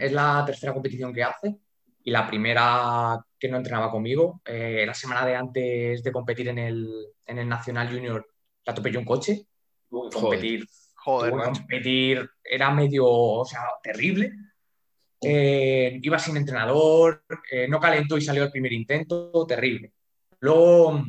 es 0.00 0.12
la 0.12 0.42
tercera 0.46 0.72
competición 0.72 1.12
que 1.12 1.22
hace 1.24 1.56
y 2.04 2.10
la 2.10 2.26
primera 2.26 3.18
que 3.38 3.48
no 3.48 3.56
entrenaba 3.56 3.90
conmigo. 3.90 4.40
eh, 4.44 4.84
la 4.86 4.94
semana 4.94 5.24
de 5.26 5.36
antes 5.36 6.02
de 6.02 6.12
competir 6.12 6.48
en 6.48 6.58
el, 6.58 6.90
en 7.26 7.38
el 7.38 7.48
Nacional 7.48 7.88
Junior 7.92 8.26
la 8.64 8.70
atropelló 8.72 8.98
un 9.00 9.04
coche. 9.06 9.46
Tuvo 9.88 10.08
que 10.10 10.16
Joder. 10.18 10.22
competir 10.38 10.68
Joder, 10.96 11.30
tuvo 11.30 11.40
que 11.42 11.46
macho. 11.48 11.60
competir, 11.60 12.30
era 12.42 12.70
medio, 12.70 13.06
o 13.06 13.44
sea, 13.44 13.60
terrible. 13.82 14.32
Eh, 15.22 15.98
iba 16.02 16.18
sin 16.18 16.36
entrenador, 16.36 17.24
eh, 17.50 17.66
no 17.68 17.80
calentó 17.80 18.18
y 18.18 18.20
salió 18.22 18.42
al 18.42 18.50
primer 18.50 18.72
intento, 18.72 19.46
terrible. 19.46 19.92
Luego, 20.40 21.02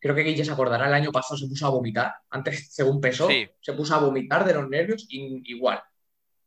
creo 0.00 0.14
que 0.14 0.22
Guille 0.22 0.44
se 0.44 0.52
acordará, 0.52 0.86
el 0.86 0.94
año 0.94 1.12
pasado 1.12 1.36
se 1.36 1.46
puso 1.46 1.66
a 1.66 1.70
vomitar. 1.70 2.14
Antes, 2.30 2.72
según 2.74 3.00
pesó, 3.00 3.28
Sí. 3.28 3.46
se 3.60 3.72
puso 3.74 3.94
a 3.94 3.98
vomitar 4.00 4.44
de 4.46 4.54
los 4.54 4.68
nervios, 4.68 5.06
y, 5.10 5.42
igual. 5.52 5.82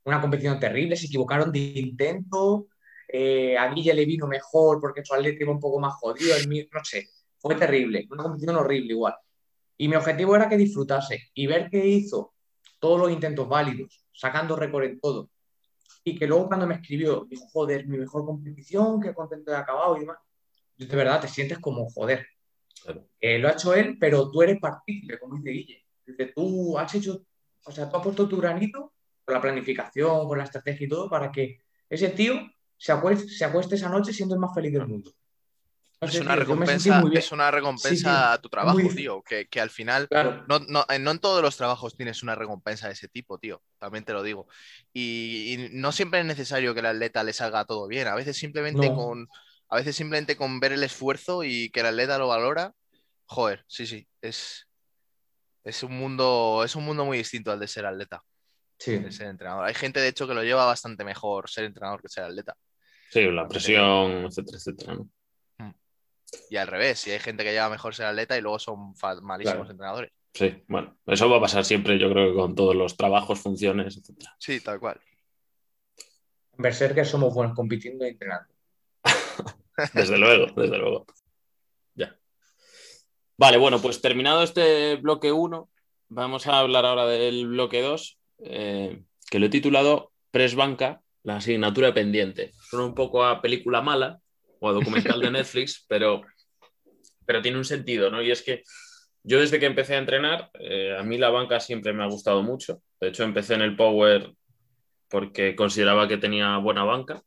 Una 0.06 0.22
competición 0.22 0.60
terrible, 0.60 0.96
se 0.96 1.08
equivocaron 1.08 1.52
de 1.52 1.60
intento. 1.60 2.68
eh, 3.08 3.58
a 3.58 3.72
Guille 3.74 3.94
le 3.94 4.06
vino 4.06 4.28
mejor 4.28 4.80
porque 4.82 5.04
su 5.06 5.13
atleta 5.13 5.44
iba 5.44 5.52
un 5.52 5.60
poco 5.60 5.80
más 5.80 5.94
jodido, 5.96 6.36
el 6.36 6.48
mío, 6.48 6.65
no 6.74 6.84
sé, 6.84 7.08
fue 7.38 7.56
terrible, 7.56 8.08
una 8.10 8.24
competición 8.24 8.56
horrible 8.58 8.94
igual. 8.94 9.15
Y 9.78 9.88
mi 9.88 9.96
objetivo 9.96 10.36
era 10.36 10.50
que 10.50 10.58
disfrutase 10.58 11.30
y 11.34 11.48
ver 11.48 11.70
que 11.70 11.86
hizo 11.86 12.34
todos 12.80 13.00
los 13.00 13.12
intentos 13.12 13.48
válidos, 13.48 14.06
sacando 14.13 14.56
récord 14.56 14.86
en 14.86 15.00
todo. 15.00 15.30
y 16.04 16.18
que 16.18 16.28
luego 16.28 16.48
cuando 16.48 16.68
me 16.68 16.76
escribió, 16.76 17.26
dijo, 17.30 17.48
joder, 17.52 17.88
mi 17.88 17.98
mejor 17.98 18.26
competición, 18.26 19.02
qué 19.02 19.13
contento 19.13 19.52
de 19.52 19.58
acabado 19.58 19.98
y 19.98 20.02
demás. 20.02 20.18
De 20.78 20.96
verdad, 20.96 21.22
te 21.22 21.28
sientes 21.28 21.60
como, 21.60 21.89
joder. 21.89 22.28
Eh, 23.20 23.39
lo 23.39 23.48
ha 23.48 23.54
hecho 23.54 23.74
él, 23.74 23.98
pero 24.00 24.30
tú 24.30 24.41
eres 24.44 24.60
partícipe, 24.60 25.20
como 25.20 25.36
dice 25.38 25.50
Guille. 25.50 25.86
Dice, 26.06 26.26
tú 26.36 26.78
has 26.78 26.94
hecho, 26.96 27.26
o 27.65 27.72
sea, 27.72 27.89
tú 27.89 27.98
has 27.98 28.04
puesto 28.04 28.28
tu 28.30 28.38
granito 28.38 28.94
la 29.28 29.42
planificación, 29.42 30.28
con 30.28 30.38
la 30.38 30.44
estrategia 30.44 30.86
y 30.86 30.90
todo, 30.90 31.10
para 31.10 31.32
que 31.32 31.60
ese 31.90 32.10
tío 32.10 32.36
se 32.78 32.92
acueste, 32.92 33.30
se 33.30 33.46
acueste 33.46 33.76
esa 33.76 33.90
noche 33.90 34.14
siendo 34.14 34.36
el 34.36 34.42
más 34.42 34.54
feliz 34.54 34.74
del 34.74 34.88
mundo. 34.88 35.12
es, 36.02 36.20
una 36.20 36.36
recompensa, 36.36 37.04
es 37.14 37.32
una 37.32 37.52
recompensa 37.52 38.34
a 38.34 38.38
tu 38.42 38.50
trabajo, 38.50 38.80
tío. 38.96 39.22
Que, 39.24 39.48
que, 39.48 39.62
al 39.62 39.70
final, 39.70 40.08
no, 40.12 40.60
no, 40.60 40.66
no, 40.68 40.86
en 40.90 41.20
todos 41.20 41.42
los 41.42 41.58
trabajos 41.58 41.96
tienes 41.96 42.22
una 42.22 42.36
recompensa 42.36 42.88
de 42.88 42.94
ese 42.94 43.08
tipo, 43.08 43.38
tío. 43.38 43.62
También 43.80 44.04
te 44.04 44.14
lo 44.14 44.24
digo. 44.24 44.48
Y, 44.94 45.70
no 45.72 45.92
siempre 45.92 46.20
es 46.20 46.26
necesario 46.26 46.74
que 46.74 46.82
el 46.82 46.88
atleta 46.88 47.24
le 47.24 47.34
salga 47.34 47.66
todo 47.66 47.88
bien. 47.88 48.08
A 48.08 48.16
veces 48.16 48.38
simplemente 48.38 48.94
con. 48.94 49.28
A 49.68 49.78
veces 49.78 49.96
simplemente 49.96 50.38
con 50.38 50.60
ver 50.60 50.74
el 50.74 50.84
esfuerzo 50.84 51.44
y 51.44 51.72
que 51.72 51.80
el 51.80 51.88
atleta 51.88 52.20
lo 52.20 52.28
valora. 52.28 52.74
Joder, 53.26 53.66
sí, 53.68 53.88
sí. 53.88 54.08
Es, 54.22 54.68
es 55.64 55.82
un 55.82 55.98
mundo. 55.98 56.62
Es 56.64 56.76
un 56.76 56.86
mundo 56.86 57.04
muy 57.04 57.18
distinto 57.18 57.52
al 57.52 57.60
de 57.60 57.68
ser 57.68 57.86
atleta. 57.88 58.24
Sí. 58.78 58.98
De 58.98 59.12
ser 59.12 59.28
entrenador. 59.28 59.66
Hay 59.66 59.74
gente, 59.74 60.00
de 60.00 60.10
hecho, 60.10 60.28
que 60.28 60.34
lo 60.34 60.44
lleva 60.44 60.66
bastante 60.66 61.04
mejor 61.04 61.50
ser 61.50 61.66
entrenador 61.66 62.02
que 62.02 62.10
ser 62.10 62.26
atleta. 62.26 62.56
Sí, 63.10 63.24
la 63.32 63.48
presión, 63.48 64.26
etcétera, 64.26 64.58
etcétera. 64.58 64.94
Hmm. 65.58 65.72
Y 66.50 66.58
al 66.58 66.68
revés, 66.68 67.00
si 67.00 67.12
hay 67.12 67.20
gente 67.20 67.44
que 67.44 67.54
lleva 67.54 67.70
mejor 67.70 67.96
ser 67.96 68.08
atleta 68.08 68.38
y 68.38 68.42
luego 68.42 68.60
son 68.60 68.94
malísimos 69.22 69.70
entrenadores. 69.70 70.12
Sí, 70.34 70.64
bueno, 70.68 70.98
eso 71.06 71.30
va 71.30 71.38
a 71.38 71.42
pasar 71.42 71.64
siempre, 71.64 71.98
yo 71.98 72.12
creo 72.12 72.30
que 72.30 72.38
con 72.38 72.56
todos 72.56 72.76
los 72.76 72.98
trabajos, 72.98 73.40
funciones, 73.40 73.96
etcétera. 73.96 74.36
Sí, 74.38 74.60
tal 74.60 74.82
cual. 74.82 75.00
En 76.58 76.94
que 76.94 77.06
somos 77.06 77.34
buenos 77.34 77.56
compitiendo 77.56 78.06
y 78.06 78.10
entrenando. 78.10 78.54
desde 79.94 80.18
luego, 80.18 80.48
desde 80.62 80.78
luego. 80.78 81.06
Ya. 81.94 82.18
Vale, 83.38 83.58
bueno, 83.58 83.82
pues 83.82 84.02
terminado 84.02 84.44
este 84.44 84.98
bloque 84.98 85.32
1, 85.32 85.70
vamos 86.10 86.48
a 86.48 86.60
hablar 86.60 86.86
ahora 86.86 87.06
del 87.06 87.48
bloque 87.48 87.82
2, 87.82 88.20
eh, 88.39 89.02
que 89.30 89.39
lo 89.39 89.45
he 89.45 89.50
titulado 89.50 90.12
Press 90.32 90.56
Banca 90.56 91.02
la 91.26 91.38
asignatura 91.38 91.93
pendiente. 91.93 92.54
Suena 92.69 92.86
un 92.86 92.93
poco 92.93 93.26
a 93.26 93.41
película 93.41 93.82
mala 93.82 94.19
o 94.60 94.69
a 94.69 94.74
documental 94.74 95.19
de 95.19 95.32
Netflix, 95.32 95.84
pero, 95.88 96.21
pero 97.26 97.41
tiene 97.41 97.58
un 97.58 97.65
sentido, 97.65 98.12
¿no? 98.12 98.21
Y 98.21 98.32
es 98.32 98.43
que 98.43 98.63
yo 99.24 99.39
desde 99.39 99.60
que 99.60 99.65
empecé 99.65 99.95
a 99.95 100.00
entrenar, 100.00 100.52
eh, 100.60 100.95
a 100.98 101.02
mí 101.02 101.17
la 101.17 101.32
banca 101.32 101.60
siempre 101.60 101.93
me 101.93 102.04
ha 102.04 102.08
gustado 102.08 102.43
mucho. 102.43 102.82
De 103.02 103.08
hecho, 103.08 103.24
empecé 103.24 103.56
en 103.56 103.62
el 103.62 103.76
Power 103.76 104.34
porque 105.10 105.56
consideraba 105.56 106.08
que 106.08 106.17
tenía 106.17 106.58
buena 106.58 106.84
banca. 106.84 107.24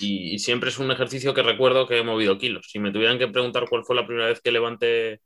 Y, 0.00 0.34
y, 0.34 0.38
siempre 0.40 0.70
es 0.70 0.78
un 0.78 0.90
ejercicio 0.90 1.34
que 1.34 1.42
recuerdo 1.42 1.86
que 1.86 1.98
he 1.98 2.02
movido 2.02 2.38
kilos. 2.38 2.68
Si 2.70 2.80
me 2.80 2.90
tuvieran 2.90 3.18
que 3.18 3.28
preguntar 3.28 3.68
cuál 3.68 3.84
fue 3.84 3.94
la 3.94 4.06
primera 4.06 4.26
vez 4.26 4.40
que 4.40 4.50
levanté 4.50 5.20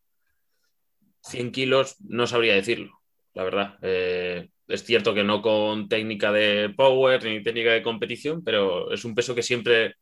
100 1.22 1.52
kilos, 1.52 1.96
no 2.00 2.26
sabría 2.26 2.54
decirlo, 2.54 3.01
la 3.34 3.44
verdad. 3.44 3.78
Eh, 3.82 4.50
es 4.68 4.84
cierto 4.84 5.14
que 5.14 5.24
no 5.24 5.42
con 5.42 5.88
técnica 5.88 6.32
de 6.32 6.70
power 6.70 7.24
ni 7.24 7.42
técnica 7.42 7.72
de 7.72 7.82
competición, 7.82 8.42
pero 8.44 8.92
es 8.92 9.04
un 9.04 9.14
peso 9.14 9.34
que 9.34 9.42
siempre, 9.42 9.96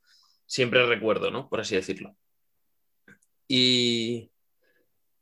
siempre 0.46 0.86
recuerdo, 0.86 1.30
¿no? 1.30 1.48
Por 1.48 1.60
así 1.60 1.74
decirlo. 1.74 2.16
Y, 3.48 4.30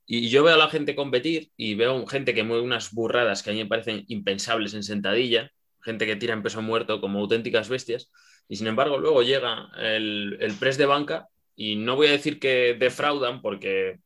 y 0.06 0.28
yo 0.28 0.42
veo 0.44 0.54
a 0.54 0.58
la 0.58 0.68
gente 0.68 0.94
competir 0.94 1.50
y 1.56 1.74
veo 1.74 2.06
gente 2.06 2.34
que 2.34 2.42
mueve 2.42 2.62
unas 2.62 2.92
burradas 2.92 3.42
que 3.42 3.50
a 3.50 3.52
mí 3.52 3.60
me 3.60 3.68
parecen 3.68 4.04
impensables 4.08 4.74
en 4.74 4.82
sentadilla, 4.82 5.50
gente 5.82 6.06
que 6.06 6.16
tira 6.16 6.34
en 6.34 6.42
peso 6.42 6.60
muerto 6.60 7.00
como 7.00 7.20
auténticas 7.20 7.68
bestias, 7.68 8.10
y 8.48 8.56
sin 8.56 8.66
embargo 8.66 8.98
luego 8.98 9.22
llega 9.22 9.70
el, 9.78 10.36
el 10.40 10.54
press 10.54 10.76
de 10.78 10.86
banca 10.86 11.28
y 11.56 11.76
no 11.76 11.96
voy 11.96 12.08
a 12.08 12.12
decir 12.12 12.38
que 12.38 12.76
defraudan 12.78 13.40
porque 13.42 13.98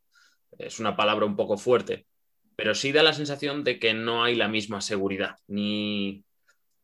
es 0.58 0.78
una 0.80 0.96
palabra 0.96 1.26
un 1.26 1.36
poco 1.36 1.56
fuerte, 1.58 2.06
pero 2.62 2.76
sí 2.76 2.92
da 2.92 3.02
la 3.02 3.12
sensación 3.12 3.64
de 3.64 3.80
que 3.80 3.92
no 3.92 4.22
hay 4.22 4.36
la 4.36 4.46
misma 4.46 4.80
seguridad, 4.80 5.34
ni 5.48 6.22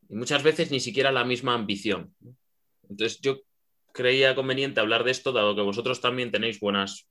muchas 0.09 0.43
veces 0.43 0.71
ni 0.71 0.81
siquiera 0.81 1.09
la 1.09 1.23
misma 1.23 1.53
ambición. 1.53 2.13
Entonces 2.89 3.21
yo 3.21 3.43
creía 3.93 4.35
conveniente 4.35 4.81
hablar 4.81 5.05
de 5.05 5.11
esto, 5.11 5.31
dado 5.31 5.55
que 5.55 5.61
vosotros 5.61 6.01
también 6.01 6.31
tenéis 6.31 6.59
buenas, 6.59 7.07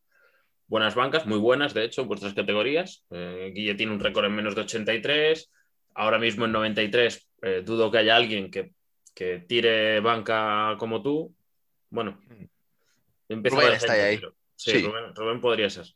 buenas 0.66 0.94
bancas, 0.94 1.24
muy 1.24 1.38
buenas, 1.38 1.72
de 1.72 1.82
hecho, 1.86 2.02
en 2.02 2.08
vuestras 2.08 2.34
categorías. 2.34 3.06
Eh, 3.08 3.52
Guille 3.54 3.74
tiene 3.74 3.92
un 3.92 4.00
récord 4.00 4.26
en 4.26 4.34
menos 4.34 4.54
de 4.54 4.60
83, 4.60 5.50
ahora 5.94 6.18
mismo 6.18 6.44
en 6.44 6.52
93. 6.52 7.26
Eh, 7.40 7.62
dudo 7.64 7.90
que 7.90 7.96
haya 7.96 8.16
alguien 8.16 8.50
que, 8.50 8.74
tire 9.48 10.00
banca 10.00 10.76
como 10.78 11.00
tú. 11.00 11.34
Bueno, 11.88 12.20
Rubén 13.30 13.72
está 13.72 13.94
ahí. 13.94 14.20
Sí, 14.56 14.86
Rubén 15.14 15.40
podría 15.40 15.70
ser. 15.70 15.86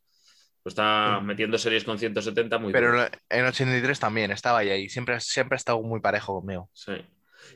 Pues 0.62 0.74
está 0.74 1.20
metiendo 1.20 1.58
series 1.58 1.82
con 1.82 1.98
170 1.98 2.58
muy 2.58 2.72
Pero 2.72 3.04
en 3.28 3.44
83 3.44 3.98
también 3.98 4.30
estaba 4.30 4.58
ahí. 4.58 4.88
Siempre, 4.88 5.18
siempre 5.20 5.56
ha 5.56 5.58
estado 5.58 5.82
muy 5.82 6.00
parejo 6.00 6.40
conmigo. 6.40 6.70
Sí. 6.72 6.92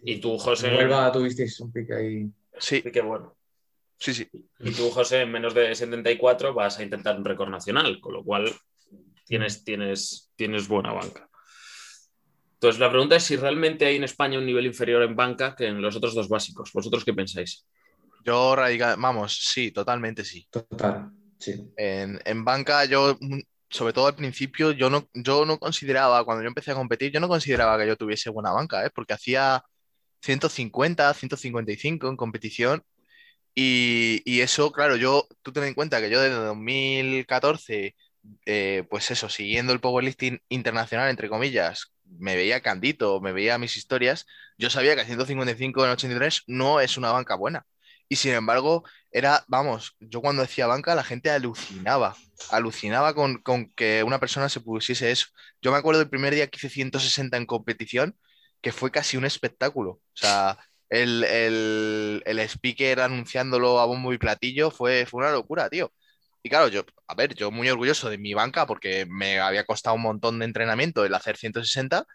Y 0.02 0.16
tú, 0.20 0.36
José. 0.38 0.74
Huelva 0.74 1.12
tuvisteis 1.12 1.60
un 1.60 1.72
pique 1.72 1.94
ahí. 1.94 2.26
Sí. 2.58 2.80
Pique 2.80 3.00
bueno. 3.00 3.36
Sí, 3.96 4.12
sí. 4.12 4.28
Y 4.58 4.72
tú, 4.72 4.90
José, 4.90 5.22
en 5.22 5.30
menos 5.30 5.54
de 5.54 5.74
74 5.74 6.52
vas 6.52 6.78
a 6.78 6.82
intentar 6.82 7.16
un 7.16 7.24
récord 7.24 7.48
nacional, 7.48 8.00
con 8.00 8.12
lo 8.12 8.24
cual 8.24 8.52
tienes, 9.24 9.64
tienes, 9.64 10.32
tienes 10.34 10.66
buena 10.66 10.92
banca. 10.92 11.28
Entonces, 12.54 12.80
la 12.80 12.90
pregunta 12.90 13.16
es 13.16 13.22
si 13.22 13.36
realmente 13.36 13.86
hay 13.86 13.96
en 13.96 14.04
España 14.04 14.38
un 14.38 14.46
nivel 14.46 14.66
inferior 14.66 15.02
en 15.02 15.14
banca 15.14 15.54
que 15.54 15.66
en 15.66 15.80
los 15.80 15.94
otros 15.94 16.14
dos 16.14 16.28
básicos. 16.28 16.72
¿Vosotros 16.72 17.04
qué 17.04 17.14
pensáis? 17.14 17.66
Yo 18.24 18.56
radical, 18.56 18.96
vamos, 18.98 19.38
sí, 19.40 19.70
totalmente 19.70 20.24
sí. 20.24 20.46
Total. 20.50 21.12
En, 21.76 22.44
banca, 22.44 22.84
yo, 22.84 23.16
mm, 23.20 23.40
sobre 23.70 23.92
todo 23.92 24.06
al 24.06 24.16
principio, 24.16 24.72
yo 24.72 24.90
no, 24.90 25.08
yo 25.14 25.44
no 25.46 25.58
consideraba, 25.58 26.24
cuando 26.24 26.42
yo 26.42 26.48
empecé 26.48 26.72
a 26.72 26.74
competir, 26.74 27.12
yo 27.12 27.20
no 27.20 27.28
consideraba 27.28 27.78
que 27.78 27.86
yo 27.86 27.96
tuviese 27.96 28.30
buena 28.30 28.52
banca, 28.52 28.84
¿eh? 28.86 28.90
porque 28.94 29.14
hacía 29.14 29.62
150, 30.22 31.14
155 31.14 32.08
en 32.08 32.16
competición. 32.16 32.84
Y, 33.54 34.22
y, 34.26 34.40
eso, 34.42 34.72
claro, 34.72 34.96
yo, 34.96 35.28
tú 35.42 35.52
ten 35.52 35.64
en 35.64 35.74
cuenta 35.74 36.00
que 36.00 36.10
yo 36.10 36.20
desde 36.20 36.36
2014, 36.36 37.96
eh, 38.46 38.84
pues 38.90 39.10
eso, 39.10 39.28
siguiendo 39.28 39.72
el 39.72 39.80
powerlifting 39.80 40.40
internacional, 40.48 41.10
entre 41.10 41.28
comillas, 41.28 41.92
me 42.18 42.36
veía 42.36 42.60
Candito, 42.60 43.20
me 43.20 43.32
veía 43.32 43.58
mis 43.58 43.76
historias, 43.76 44.26
yo 44.58 44.70
sabía 44.70 44.96
que 44.96 45.04
155 45.04 45.84
en 45.84 45.90
83 45.92 46.42
no 46.46 46.80
es 46.80 46.96
una 46.96 47.12
banca 47.12 47.34
buena. 47.34 47.66
Y 48.08 48.16
sin 48.16 48.32
embargo, 48.32 48.84
era, 49.16 49.46
vamos, 49.48 49.96
yo 49.98 50.20
cuando 50.20 50.42
decía 50.42 50.66
banca, 50.66 50.94
la 50.94 51.02
gente 51.02 51.30
alucinaba, 51.30 52.14
alucinaba 52.50 53.14
con, 53.14 53.42
que 53.74 54.02
una 54.02 54.20
persona 54.20 54.50
se 54.50 54.60
pusiese 54.60 55.10
eso. 55.10 55.28
Yo 55.62 55.72
me 55.72 55.78
acuerdo 55.78 56.00
del 56.00 56.10
primer 56.10 56.34
día 56.34 56.48
que 56.48 56.58
hice 56.58 56.68
160 56.68 57.34
en 57.38 57.46
competición, 57.46 58.14
que 58.60 58.72
fue 58.72 58.90
casi 58.90 59.16
un 59.16 59.24
espectáculo. 59.24 59.92
O 59.92 60.02
sea, 60.12 60.58
el, 60.90 61.24
el, 61.24 62.38
speaker 62.40 63.00
anunciándolo 63.00 63.80
a 63.80 63.86
bombo 63.86 64.12
y 64.12 64.18
platillo 64.18 64.70
fue, 64.70 65.06
fue 65.06 65.22
una 65.22 65.32
locura, 65.32 65.70
tío. 65.70 65.90
Y 66.42 66.50
claro, 66.50 66.68
yo, 66.68 66.84
a 67.06 67.14
ver, 67.14 67.34
yo 67.34 67.50
muy 67.50 67.70
orgulloso 67.70 68.10
de 68.10 68.18
mi 68.18 68.34
banca 68.34 68.66
porque 68.66 69.06
me 69.06 69.40
había 69.40 69.64
costado 69.64 69.96
un 69.96 70.02
montón 70.02 70.38
de 70.40 70.44
entrenamiento 70.44 71.06
el 71.06 71.14
hacer 71.14 71.38
160, 71.38 72.06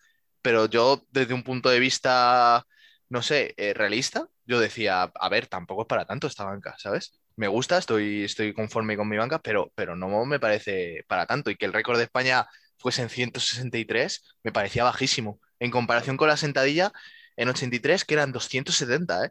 pero 0.44 0.68
yo 0.68 1.04
desde 1.10 1.34
un 1.34 1.44
punto 1.44 1.70
de 1.70 1.80
vista, 1.80 2.68
no 3.10 3.24
sé, 3.24 3.56
eh, 3.58 3.74
realista, 3.74 4.28
yo 4.52 4.60
decía, 4.60 5.04
a 5.04 5.30
ver, 5.30 5.48
tampoco 5.48 5.84
es 5.84 5.88
para 5.88 6.06
tanto 6.06 6.28
esta 6.28 6.44
banca, 6.44 6.76
¿sabes? 6.78 7.14
Me 7.38 7.48
gusta, 7.48 7.78
estoy, 7.78 8.26
estoy 8.26 8.54
conforme 8.54 8.98
con 8.98 9.08
mi 9.08 9.16
banca, 9.16 9.40
pero, 9.40 9.72
pero 9.76 9.96
no 9.96 10.26
me 10.26 10.42
parece 10.42 11.06
para 11.08 11.26
tanto. 11.26 11.50
Y 11.50 11.56
que 11.56 11.66
el 11.66 11.72
récord 11.72 11.98
de 11.98 12.04
España 12.04 12.48
fuese 12.78 13.02
en 13.02 13.10
163 13.10 14.36
me 14.44 14.52
parecía 14.52 14.84
bajísimo. 14.84 15.40
En 15.60 15.72
comparación 15.72 16.18
con 16.18 16.28
la 16.28 16.36
sentadilla 16.36 16.92
en 17.38 17.48
83, 17.48 18.04
que 18.04 18.14
eran 18.14 18.34
270, 18.34 19.26
¿eh? 19.26 19.30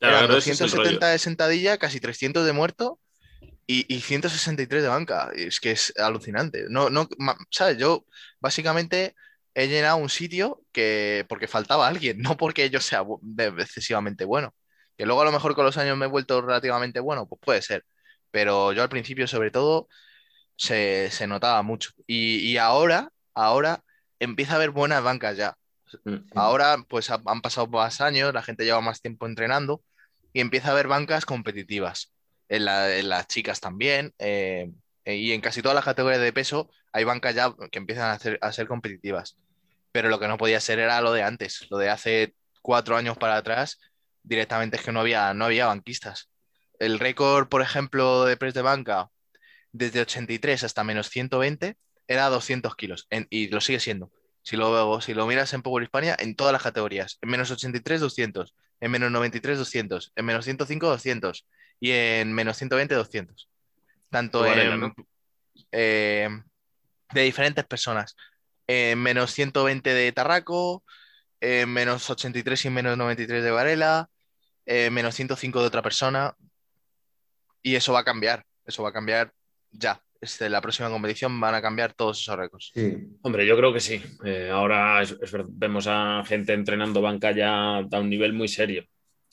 eran 0.00 0.28
270 0.28 1.08
de 1.08 1.18
sentadilla, 1.18 1.76
casi 1.76 2.00
300 2.00 2.46
de 2.46 2.52
muerto 2.54 2.98
y, 3.66 3.84
y, 3.94 4.00
163 4.00 4.82
de 4.82 4.88
banca. 4.88 5.30
Es 5.36 5.60
que 5.60 5.72
es 5.72 5.92
alucinante. 5.98 6.64
No, 6.70 6.88
no, 6.88 7.06
¿sabes? 7.50 7.76
Yo 7.76 8.06
básicamente 8.40 9.14
he 9.54 9.68
llenado 9.68 9.96
un 9.96 10.08
sitio 10.08 10.62
que 10.72 11.24
porque 11.28 11.48
faltaba 11.48 11.86
alguien, 11.86 12.18
no 12.22 12.36
porque 12.36 12.70
yo 12.70 12.80
sea 12.80 13.04
excesivamente 13.58 14.24
bueno. 14.24 14.54
Que 14.96 15.06
luego 15.06 15.22
a 15.22 15.24
lo 15.24 15.32
mejor 15.32 15.54
con 15.54 15.64
los 15.64 15.76
años 15.76 15.96
me 15.96 16.06
he 16.06 16.08
vuelto 16.08 16.40
relativamente 16.40 17.00
bueno, 17.00 17.26
pues 17.26 17.40
puede 17.40 17.62
ser. 17.62 17.84
Pero 18.30 18.72
yo 18.72 18.82
al 18.82 18.88
principio, 18.88 19.26
sobre 19.26 19.50
todo, 19.50 19.88
se, 20.56 21.10
notaba 21.26 21.62
mucho. 21.62 21.90
Y, 22.06 22.56
ahora, 22.58 23.10
ahora 23.34 23.82
empieza 24.18 24.52
a 24.52 24.56
haber 24.56 24.70
buenas 24.70 25.02
bancas 25.02 25.36
ya. 25.36 25.56
Mm. 26.04 26.16
Ahora, 26.34 26.78
pues 26.88 27.10
han 27.10 27.42
pasado 27.42 27.66
más 27.68 28.00
años, 28.00 28.32
la 28.34 28.42
gente 28.42 28.64
lleva 28.64 28.80
más 28.80 29.00
tiempo 29.00 29.26
entrenando 29.26 29.82
y 30.32 30.40
empieza 30.40 30.68
a 30.68 30.72
haber 30.72 30.88
bancas 30.88 31.26
competitivas. 31.26 32.12
En, 32.48 32.64
las 32.64 33.26
chicas 33.26 33.60
también. 33.60 34.12
Eh, 34.18 34.70
y 35.04 35.32
en 35.32 35.40
casi 35.40 35.62
todas 35.62 35.74
las 35.74 35.84
categorías 35.84 36.20
de 36.20 36.32
peso 36.32 36.70
hay 36.92 37.04
bancas 37.04 37.34
ya 37.34 37.54
que 37.70 37.78
empiezan 37.78 38.10
a, 38.10 38.46
a 38.46 38.52
ser 38.52 38.66
competitivas 38.66 39.36
pero 39.94 40.08
lo 40.08 40.18
que 40.18 40.26
no 40.26 40.38
podía 40.38 40.58
ser 40.58 40.80
era 40.80 41.00
lo 41.00 41.12
de 41.12 41.22
antes, 41.22 41.68
lo 41.70 41.78
de 41.78 41.88
hace 41.88 42.34
cuatro 42.62 42.96
años 42.96 43.16
para 43.16 43.36
atrás, 43.36 43.78
directamente 44.24 44.76
es 44.76 44.82
que 44.82 44.90
no 44.90 44.98
había, 44.98 45.32
no 45.34 45.44
había 45.44 45.66
banquistas. 45.66 46.30
El 46.80 46.98
récord, 46.98 47.48
por 47.48 47.62
ejemplo, 47.62 48.24
de 48.24 48.36
press 48.36 48.54
de 48.54 48.62
banca, 48.62 49.10
desde 49.70 50.00
83 50.00 50.64
hasta 50.64 50.82
menos 50.82 51.10
120, 51.10 51.76
era 52.08 52.28
200 52.28 52.74
kilos, 52.74 53.06
y 53.30 53.46
lo 53.50 53.60
sigue 53.60 53.78
siendo. 53.78 54.10
Si 54.42 54.56
lo, 54.56 55.00
si 55.00 55.14
lo 55.14 55.28
miras 55.28 55.52
en 55.52 55.62
Power 55.62 55.84
Hispania, 55.84 56.16
en 56.18 56.34
todas 56.34 56.52
las 56.52 56.64
categorías. 56.64 57.18
En 57.22 57.28
menos 57.30 57.52
83, 57.52 58.00
200. 58.00 58.52
En 58.80 58.90
menos 58.90 59.12
93, 59.12 59.58
200. 59.58 60.12
En 60.16 60.24
menos 60.24 60.44
105, 60.44 60.88
200. 60.88 61.46
Y 61.78 61.92
en 61.92 62.32
menos 62.32 62.56
120, 62.56 62.96
200. 62.96 63.48
Tanto 64.14 64.40
Varela, 64.40 64.74
en, 64.74 64.80
¿no? 64.80 64.94
eh, 65.72 66.28
de 67.12 67.22
diferentes 67.22 67.64
personas. 67.64 68.14
En 68.66 68.98
menos 69.02 69.32
120 69.32 69.92
de 69.92 70.12
Tarraco, 70.12 70.84
en 71.40 71.68
menos 71.68 72.08
83 72.08 72.64
y 72.64 72.70
menos 72.70 72.96
93 72.96 73.42
de 73.42 73.50
Varela, 73.50 74.08
en 74.66 74.94
menos 74.94 75.14
105 75.16 75.60
de 75.60 75.66
otra 75.66 75.82
persona. 75.82 76.34
Y 77.62 77.74
eso 77.74 77.92
va 77.92 78.00
a 78.00 78.04
cambiar. 78.04 78.44
Eso 78.64 78.82
va 78.82 78.90
a 78.90 78.92
cambiar 78.92 79.32
ya. 79.72 80.00
Este, 80.20 80.48
la 80.48 80.60
próxima 80.62 80.88
competición 80.88 81.38
van 81.40 81.54
a 81.54 81.60
cambiar 81.60 81.92
todos 81.92 82.20
esos 82.20 82.36
récords. 82.36 82.70
Sí. 82.72 82.96
Hombre, 83.22 83.44
yo 83.46 83.56
creo 83.56 83.72
que 83.74 83.80
sí. 83.80 84.00
Eh, 84.24 84.48
ahora 84.50 85.02
es- 85.02 85.16
es 85.20 85.30
ver- 85.32 85.44
vemos 85.48 85.86
a 85.88 86.22
gente 86.26 86.52
entrenando 86.54 87.02
banca 87.02 87.32
ya 87.32 87.76
a 87.78 88.00
un 88.00 88.08
nivel 88.08 88.32
muy 88.32 88.48
serio. 88.48 88.84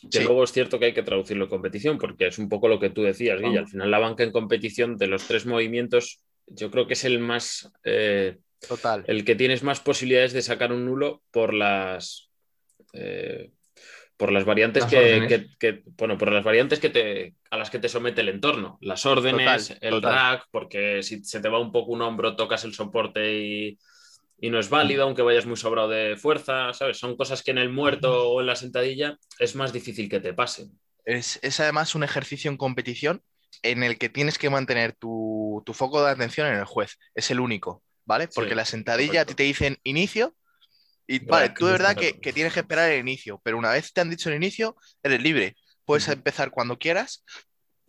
Que 0.09 0.19
Sí. 0.19 0.23
luego 0.23 0.43
es 0.43 0.51
cierto 0.51 0.79
que 0.79 0.85
hay 0.85 0.93
que 0.93 1.03
traducirlo 1.03 1.43
en 1.45 1.49
competición, 1.49 1.97
porque 1.97 2.27
es 2.27 2.39
un 2.39 2.49
poco 2.49 2.67
lo 2.67 2.79
que 2.79 2.89
tú 2.89 3.03
decías, 3.03 3.39
Guilla. 3.39 3.59
Al 3.59 3.67
final, 3.67 3.91
la 3.91 3.99
banca 3.99 4.23
en 4.23 4.31
competición 4.31 4.97
de 4.97 5.07
los 5.07 5.27
tres 5.27 5.45
movimientos, 5.45 6.21
yo 6.47 6.71
creo 6.71 6.87
que 6.87 6.93
es 6.93 7.03
el 7.05 7.19
más. 7.19 7.71
eh, 7.83 8.37
Total. 8.67 9.03
el 9.07 9.25
que 9.25 9.35
tienes 9.35 9.63
más 9.63 9.79
posibilidades 9.79 10.33
de 10.33 10.41
sacar 10.41 10.71
un 10.71 10.85
nulo 10.85 11.21
por 11.31 11.53
las. 11.53 12.29
eh, 12.93 13.51
por 14.17 14.31
las 14.31 14.45
variantes 14.45 14.83
Las 14.83 14.91
que, 14.91 14.97
órdenes. 14.99 15.27
que- 15.29 15.47
que- 15.57 15.81
bueno, 15.97 16.15
por 16.17 16.31
las 16.31 16.43
variantes 16.43 16.79
que 16.79 16.89
te, 16.91 17.33
a 17.49 17.57
las 17.57 17.71
que 17.71 17.79
te 17.79 17.89
somete 17.89 18.21
el 18.21 18.29
entorno. 18.29 18.77
Las 18.81 19.05
órdenes, 19.07 19.69
Total, 19.69 19.77
el 19.81 19.89
total. 19.95 20.13
rack, 20.13 20.47
porque 20.51 21.01
si 21.01 21.23
se 21.23 21.39
te 21.39 21.49
va 21.49 21.57
un 21.59 21.71
poco 21.71 21.91
un 21.93 22.01
hombro, 22.03 22.35
tocas 22.35 22.63
el 22.65 22.73
soporte 22.75 23.33
y, 23.41 23.79
y 24.41 24.49
no 24.49 24.59
es 24.59 24.69
válido, 24.69 25.03
aunque 25.03 25.21
vayas 25.21 25.45
muy 25.45 25.57
sobrado 25.57 25.89
de 25.89 26.17
fuerza, 26.17 26.73
¿sabes? 26.73 26.97
Son 26.99 27.15
cosas 27.15 27.43
que 27.43 27.51
en 27.51 27.59
el 27.59 27.69
muerto 27.69 28.29
o 28.31 28.41
en 28.41 28.47
la 28.47 28.57
sentadilla 28.57 29.17
es 29.39 29.55
más 29.55 29.71
difícil 29.71 30.09
que 30.09 30.19
te 30.19 30.33
pasen. 30.33 30.77
Es, 31.05 31.39
es 31.41 31.59
además 31.59 31.95
un 31.95 32.03
ejercicio 32.03 32.51
en 32.51 32.57
competición 32.57 33.23
en 33.63 33.83
el 33.83 33.97
que 33.97 34.09
tienes 34.09 34.37
que 34.37 34.49
mantener 34.49 34.93
tu, 34.93 35.63
tu 35.65 35.73
foco 35.73 36.03
de 36.03 36.11
atención 36.11 36.47
en 36.47 36.55
el 36.55 36.65
juez. 36.65 36.97
Es 37.15 37.31
el 37.31 37.39
único, 37.39 37.83
¿vale? 38.05 38.27
Porque 38.27 38.51
Sí, 38.51 38.55
la 38.55 38.65
sentadilla 38.65 39.21
a 39.21 39.25
ti 39.25 39.35
te 39.35 39.43
dicen 39.43 39.77
inicio 39.83 40.35
y 41.07 41.19
vale, 41.19 41.49
tú 41.49 41.65
de 41.67 41.73
verdad 41.73 41.95
que, 41.97 42.19
que 42.19 42.33
tienes 42.33 42.53
que 42.53 42.61
esperar 42.61 42.91
el 42.91 42.99
inicio, 42.99 43.41
pero 43.43 43.57
una 43.57 43.71
vez 43.71 43.93
te 43.93 44.01
han 44.01 44.09
dicho 44.09 44.29
el 44.29 44.35
inicio, 44.35 44.77
eres 45.03 45.21
libre. 45.21 45.55
Puedes 45.85 46.07
empezar 46.07 46.51
cuando 46.51 46.79
quieras 46.79 47.25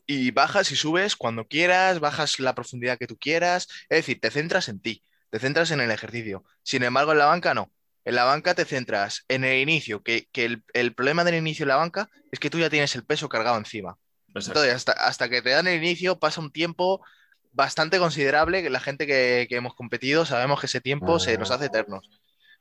y 0.07 0.31
bajas 0.33 0.73
y 0.73 0.77
subes 0.77 1.17
cuando 1.17 1.47
quieras, 1.47 2.01
bajas 2.01 2.41
la 2.41 2.55
profundidad 2.55 2.99
que 2.99 3.07
tú 3.07 3.17
quieras. 3.19 3.69
Es 3.89 3.99
decir, 3.99 4.21
te 4.21 4.31
centras 4.31 4.69
en 4.69 4.81
ti, 4.81 5.05
te 5.33 5.39
centras 5.39 5.71
en 5.71 5.81
el 5.81 5.91
ejercicio. 5.91 6.45
Sin 6.63 6.83
embargo, 6.83 7.13
en 7.13 7.19
la 7.19 7.27
banca 7.27 7.55
no. 7.55 7.73
En 8.05 8.17
la 8.17 8.25
banca 8.25 8.55
te 8.55 8.67
centras 8.67 9.25
en 9.29 9.45
el 9.45 9.61
inicio, 9.61 10.03
que, 10.03 10.29
que 10.31 10.45
el, 10.45 10.63
el 10.75 10.95
problema 10.95 11.25
del 11.25 11.37
inicio 11.37 11.63
en 11.63 11.69
la 11.69 11.77
banca 11.77 12.11
es 12.31 12.39
que 12.39 12.51
tú 12.51 12.59
ya 12.59 12.69
tienes 12.69 12.95
el 12.97 13.05
peso 13.05 13.31
cargado 13.31 13.57
encima. 13.57 13.97
Exacto. 14.29 14.61
Entonces, 14.61 14.75
hasta, 14.75 14.93
hasta 14.93 15.31
que 15.31 15.41
te 15.41 15.51
dan 15.51 15.67
el 15.69 15.83
inicio 15.83 16.19
pasa 16.19 16.43
un 16.43 16.53
tiempo 16.53 17.03
bastante 17.51 17.99
considerable, 17.99 18.63
que 18.63 18.69
la 18.69 18.81
gente 18.81 19.07
que, 19.07 19.47
que 19.49 19.57
hemos 19.57 19.75
competido 19.75 20.27
sabemos 20.27 20.61
que 20.61 20.67
ese 20.67 20.81
tiempo 20.83 21.19
se 21.19 21.39
nos 21.39 21.51
hace 21.51 21.67
eternos. 21.67 22.11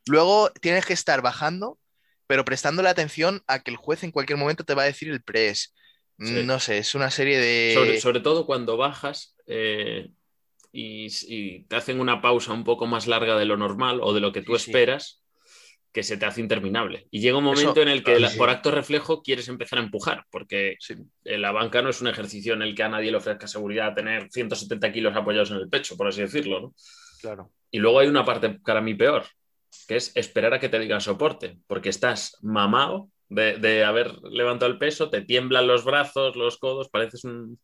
Luego 0.05 0.49
tienes 0.61 0.85
que 0.85 0.93
estar 0.93 1.21
bajando, 1.21 1.77
pero 2.27 2.45
prestándole 2.45 2.87
atención 2.87 3.43
a 3.47 3.59
que 3.59 3.71
el 3.71 3.77
juez 3.77 4.03
en 4.03 4.11
cualquier 4.11 4.37
momento 4.37 4.63
te 4.63 4.75
va 4.75 4.83
a 4.83 4.85
decir 4.85 5.09
el 5.09 5.21
press. 5.21 5.73
Sí. 6.19 6.43
No 6.43 6.59
sé, 6.59 6.77
es 6.77 6.93
una 6.95 7.09
serie 7.09 7.39
de... 7.39 7.73
Sobre, 7.73 7.99
sobre 7.99 8.19
todo 8.19 8.45
cuando 8.45 8.77
bajas 8.77 9.35
eh, 9.47 10.11
y, 10.71 11.07
y 11.27 11.63
te 11.65 11.75
hacen 11.75 11.99
una 11.99 12.21
pausa 12.21 12.53
un 12.53 12.63
poco 12.63 12.87
más 12.87 13.07
larga 13.07 13.37
de 13.37 13.45
lo 13.45 13.57
normal 13.57 13.99
o 14.01 14.13
de 14.13 14.21
lo 14.21 14.31
que 14.31 14.41
tú 14.41 14.57
Sí, 14.57 14.65
sí. 14.65 14.71
esperas, 14.71 15.17
que 15.93 16.03
se 16.03 16.15
te 16.15 16.25
hace 16.25 16.39
interminable. 16.39 17.07
Y 17.11 17.19
llega 17.19 17.37
un 17.37 17.43
Eso- 17.47 17.53
momento 17.61 17.81
en 17.81 17.89
el 17.89 18.01
que 18.03 18.15
sí, 18.29 18.37
por 18.37 18.49
acto 18.49 18.71
reflejo 18.71 19.21
quieres 19.21 19.49
empezar 19.49 19.79
a 19.79 19.83
empujar, 19.83 20.25
porque 20.31 20.77
la 21.25 21.51
banca 21.51 21.81
no 21.81 21.89
es 21.89 21.99
un 22.01 22.07
ejercicio 22.07 22.53
en 22.53 22.61
el 22.61 22.73
que 22.75 22.83
a 22.83 22.89
nadie 22.89 23.11
le 23.11 23.17
ofrezca 23.17 23.45
seguridad 23.47 23.93
tener 23.93 24.29
170 24.31 24.91
kilos 24.93 25.13
apoyados 25.15 25.51
en 25.51 25.57
el 25.57 25.67
pecho, 25.69 25.97
por 25.97 26.07
así 26.07 26.21
decirlo. 26.21 26.61
¿no? 26.61 26.73
claro. 27.21 27.51
Y 27.69 27.79
luego 27.79 27.99
hay 27.99 28.07
una 28.07 28.23
parte 28.23 28.49
para 28.65 28.79
mí 28.81 28.93
peor, 28.95 29.25
que 29.87 29.97
es 29.97 30.15
esperar 30.15 30.53
a 30.53 30.59
que 30.59 30.69
te 30.69 30.79
digan 30.79 31.01
soporte, 31.01 31.57
porque 31.67 31.89
estás 31.89 32.37
mamado 32.41 33.09
de, 33.29 33.57
de 33.57 33.83
haber 33.83 34.13
levantado 34.23 34.71
el 34.71 34.77
peso, 34.77 35.09
te 35.09 35.21
tiemblan 35.21 35.67
los 35.67 35.83
brazos, 35.85 36.35
los 36.37 36.57
codos, 36.57 36.89
pareces 36.89 37.23
un, 37.25 37.59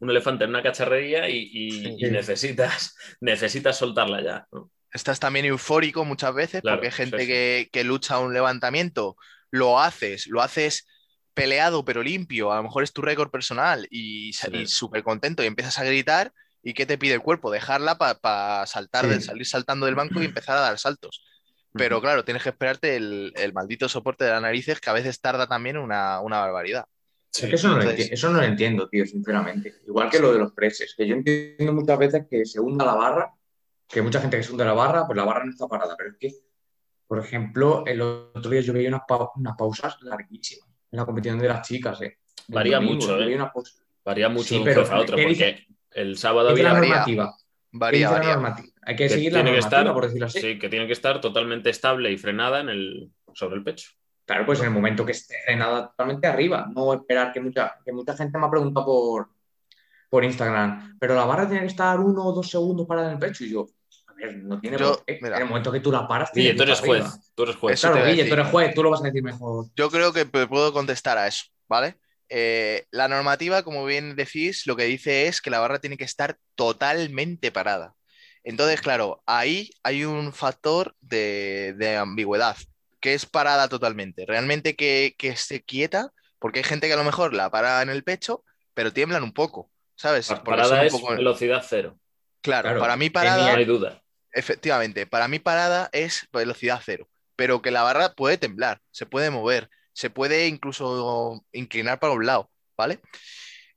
un 0.00 0.10
elefante 0.10 0.44
en 0.44 0.50
una 0.50 0.62
cacharrería 0.62 1.28
y, 1.28 1.48
y- 1.52 1.70
Sí. 1.70 1.96
y 1.98 2.10
necesitas, 2.10 2.94
necesitas 3.20 3.78
soltarla 3.78 4.22
ya. 4.22 4.46
¿no? 4.52 4.70
Estás 4.92 5.20
también 5.20 5.44
eufórico 5.46 6.04
muchas 6.04 6.34
veces 6.34 6.62
Claro, 6.62 6.78
porque 6.78 6.88
hay 6.88 6.92
gente 6.92 7.18
sí, 7.18 7.24
sí. 7.24 7.28
Que, 7.28 7.68
que 7.72 7.84
lucha 7.84 8.18
un 8.18 8.34
levantamiento, 8.34 9.16
lo 9.50 9.78
haces, 9.80 10.26
lo 10.26 10.42
haces 10.42 10.86
peleado 11.34 11.84
pero 11.84 12.02
limpio, 12.02 12.52
a 12.52 12.56
lo 12.56 12.64
mejor 12.64 12.82
es 12.82 12.92
tu 12.92 13.02
récord 13.02 13.30
personal 13.30 13.86
y, 13.90 14.32
súper 14.66 15.02
contento 15.04 15.42
y 15.42 15.46
empiezas 15.46 15.78
a 15.78 15.84
gritar 15.84 16.32
y 16.62 16.74
¿qué 16.74 16.86
te 16.86 16.98
pide 16.98 17.14
el 17.14 17.22
cuerpo? 17.22 17.50
Dejarla 17.50 17.96
para 17.96 18.66
saltar, 18.66 19.06
de- 19.06 19.20
salir 19.20 19.46
saltando 19.46 19.86
del 19.86 19.94
banco 19.94 20.20
y 20.20 20.26
empezar 20.26 20.56
a 20.58 20.60
dar 20.60 20.78
saltos. 20.78 21.24
Pero 21.72 22.00
claro, 22.00 22.24
tienes 22.24 22.42
que 22.42 22.48
esperarte 22.50 22.96
el, 22.96 23.32
el 23.36 23.52
maldito 23.52 23.88
soporte 23.88 24.24
de 24.24 24.32
las 24.32 24.42
narices 24.42 24.80
que 24.80 24.90
a 24.90 24.92
veces 24.92 25.20
tarda 25.20 25.46
también 25.46 25.78
una, 25.78 26.20
una 26.20 26.40
barbaridad. 26.40 26.84
Sí. 27.32 27.44
Es 27.44 27.50
que 27.50 27.56
eso 27.56 27.68
no, 27.68 27.76
lo 27.76 27.82
entonces- 27.82 28.10
eso 28.12 28.30
no 28.30 28.38
lo 28.38 28.44
entiendo, 28.44 28.88
tío, 28.88 29.06
sinceramente. 29.06 29.74
Igual 29.86 30.10
que 30.10 30.18
lo 30.18 30.32
de 30.32 30.38
los 30.40 30.52
preses, 30.52 30.94
que 30.96 31.06
yo 31.06 31.14
entiendo 31.14 31.72
muchas 31.72 31.98
veces 31.98 32.26
que 32.28 32.44
se 32.44 32.58
hunda 32.60 32.84
la 32.84 32.94
barra, 32.94 33.32
que 33.88 34.02
mucha 34.02 34.20
gente 34.20 34.36
que 34.36 34.42
se 34.42 34.50
hunde 34.52 34.64
la 34.64 34.72
barra, 34.72 35.06
pues 35.06 35.16
la 35.16 35.24
barra 35.24 35.44
no 35.44 35.50
está 35.52 35.66
parada, 35.68 35.94
pero 35.96 36.10
es 36.10 36.16
que, 36.18 36.32
por 37.06 37.18
ejemplo, 37.20 37.84
el 37.86 38.00
otro 38.02 38.50
día 38.50 38.60
yo 38.60 38.72
veía 38.72 38.88
unas, 38.88 39.02
pa- 39.06 39.30
unas 39.36 39.56
pausas 39.56 39.96
larguísimas 40.02 40.68
en 40.90 40.96
la 40.98 41.04
competición 41.06 41.38
de 41.38 41.48
las 41.48 41.66
chicas, 41.66 42.00
¿eh? 42.02 42.18
El 42.48 42.54
Varía 42.54 42.76
domingo, 42.76 42.94
mucho, 42.94 43.20
¿eh? 43.20 43.38
Varía 44.04 44.28
mucho 44.28 44.44
Sí, 44.48 44.54
de 44.54 44.60
un 44.60 44.64
pero 44.64 44.80
a 44.82 44.98
otro, 45.00 45.16
¿qué 45.16 45.22
porque 45.22 45.28
dice- 45.28 45.66
el 45.92 46.16
sábado 46.18 46.48
¿Qué 46.48 46.54
dice 46.54 46.64
la 46.64 46.70
había 46.70 46.80
varía. 46.80 46.94
normativa? 46.94 47.34
¿Qué 47.38 47.78
Varía, 47.78 48.06
la 48.06 48.16
varía. 48.16 48.32
normativa? 48.34 48.68
Hay 48.82 48.96
que 48.96 49.02
que 49.04 49.08
seguir 49.08 49.32
la 49.32 49.38
que 49.38 49.44
normativa, 49.44 49.78
estar, 49.78 49.92
por 49.94 50.04
decirlo 50.06 50.26
así. 50.26 50.40
sí, 50.40 50.58
que 50.58 50.68
tiene 50.68 50.86
que 50.88 50.92
estar 50.92 51.20
totalmente 51.20 51.70
estable 51.70 52.10
y 52.10 52.16
frenada 52.18 52.60
en 52.60 52.68
el, 52.70 53.10
sobre 53.34 53.56
el 53.56 53.62
pecho. 53.62 53.90
Claro, 54.30 54.46
pues 54.46 54.60
en 54.60 54.66
el 54.66 54.70
momento 54.70 55.04
que 55.04 55.10
esté 55.10 55.42
frenada 55.42 55.88
totalmente 55.88 56.28
arriba, 56.28 56.70
no 56.72 56.94
esperar 56.94 57.32
que 57.32 57.40
mucha, 57.40 57.74
que 57.84 57.92
mucha 57.92 58.16
gente 58.16 58.38
me 58.38 58.46
ha 58.46 58.50
preguntado 58.50 58.86
por, 58.86 59.28
por 60.08 60.24
Instagram, 60.24 60.96
pero 61.00 61.16
la 61.16 61.24
barra 61.24 61.48
tiene 61.48 61.62
que 61.62 61.66
estar 61.66 61.98
uno 61.98 62.26
o 62.26 62.32
dos 62.32 62.48
segundos 62.48 62.86
parada 62.86 63.08
en 63.08 63.14
el 63.14 63.18
pecho. 63.18 63.42
Y 63.42 63.50
yo, 63.50 63.66
a 64.06 64.14
ver, 64.14 64.36
no 64.36 64.60
tiene 64.60 64.78
Yo, 64.78 64.92
por 64.92 65.04
qué. 65.04 65.18
mira. 65.20 65.34
En 65.34 65.42
el 65.42 65.48
momento 65.48 65.72
que 65.72 65.80
tú 65.80 65.90
la 65.90 66.06
paras, 66.06 66.30
Guille, 66.32 66.54
tú 66.54 66.62
eres 66.62 66.78
juez, 66.78 67.32
tú 67.34 67.42
eres 67.42 67.80
Claro, 67.80 68.06
Guille, 68.06 68.24
tú 68.24 68.34
eres 68.34 68.46
juez, 68.46 68.72
tú 68.72 68.84
lo 68.84 68.90
vas 68.90 69.00
a 69.00 69.06
decir 69.06 69.20
mejor. 69.20 69.66
Yo 69.74 69.90
creo 69.90 70.12
que 70.12 70.26
puedo 70.26 70.72
contestar 70.72 71.18
a 71.18 71.26
eso, 71.26 71.46
¿vale? 71.68 71.96
Eh, 72.28 72.86
la 72.92 73.08
normativa, 73.08 73.64
como 73.64 73.84
bien 73.84 74.14
decís, 74.14 74.64
lo 74.64 74.76
que 74.76 74.84
dice 74.84 75.26
es 75.26 75.42
que 75.42 75.50
la 75.50 75.58
barra 75.58 75.80
tiene 75.80 75.96
que 75.96 76.04
estar 76.04 76.38
totalmente 76.54 77.50
parada. 77.50 77.96
Entonces, 78.44 78.80
claro, 78.80 79.24
ahí 79.26 79.70
hay 79.82 80.04
un 80.04 80.32
factor 80.32 80.94
de, 81.00 81.74
de 81.76 81.96
ambigüedad, 81.96 82.56
que 83.00 83.14
es 83.14 83.26
parada 83.26 83.68
totalmente. 83.68 84.24
Realmente 84.26 84.76
que, 84.76 85.14
que 85.18 85.28
esté 85.28 85.62
quieta, 85.62 86.12
porque 86.38 86.60
hay 86.60 86.64
gente 86.64 86.86
que 86.86 86.92
a 86.94 86.96
lo 86.96 87.04
mejor 87.04 87.34
la 87.34 87.50
para 87.50 87.82
en 87.82 87.88
el 87.90 88.04
pecho, 88.04 88.44
pero 88.74 88.92
tiemblan 88.92 89.22
un 89.22 89.32
poco, 89.32 89.70
¿sabes? 89.96 90.28
Porque 90.28 90.44
Parada 90.50 90.80
un 90.80 90.86
es 90.86 90.92
poco- 90.92 91.10
velocidad 91.10 91.64
cero, 91.68 91.98
Claro, 92.42 92.68
Claro, 92.68 92.80
para 92.80 92.96
mí 92.96 93.10
parada 93.10 93.50
no 93.52 93.56
hay 93.58 93.64
duda. 93.64 94.02
Efectivamente, 94.32 95.06
para 95.06 95.28
mí 95.28 95.38
parada 95.38 95.88
es 95.92 96.26
velocidad 96.32 96.80
cero, 96.84 97.08
pero 97.36 97.60
que 97.60 97.70
la 97.70 97.82
barra 97.82 98.14
puede 98.14 98.38
temblar, 98.38 98.80
se 98.90 99.04
puede 99.06 99.28
mover, 99.30 99.68
se 99.92 100.08
puede 100.08 100.46
incluso 100.46 101.44
inclinar 101.52 101.98
para 101.98 102.12
un 102.14 102.24
lado, 102.24 102.50
¿vale? 102.76 103.00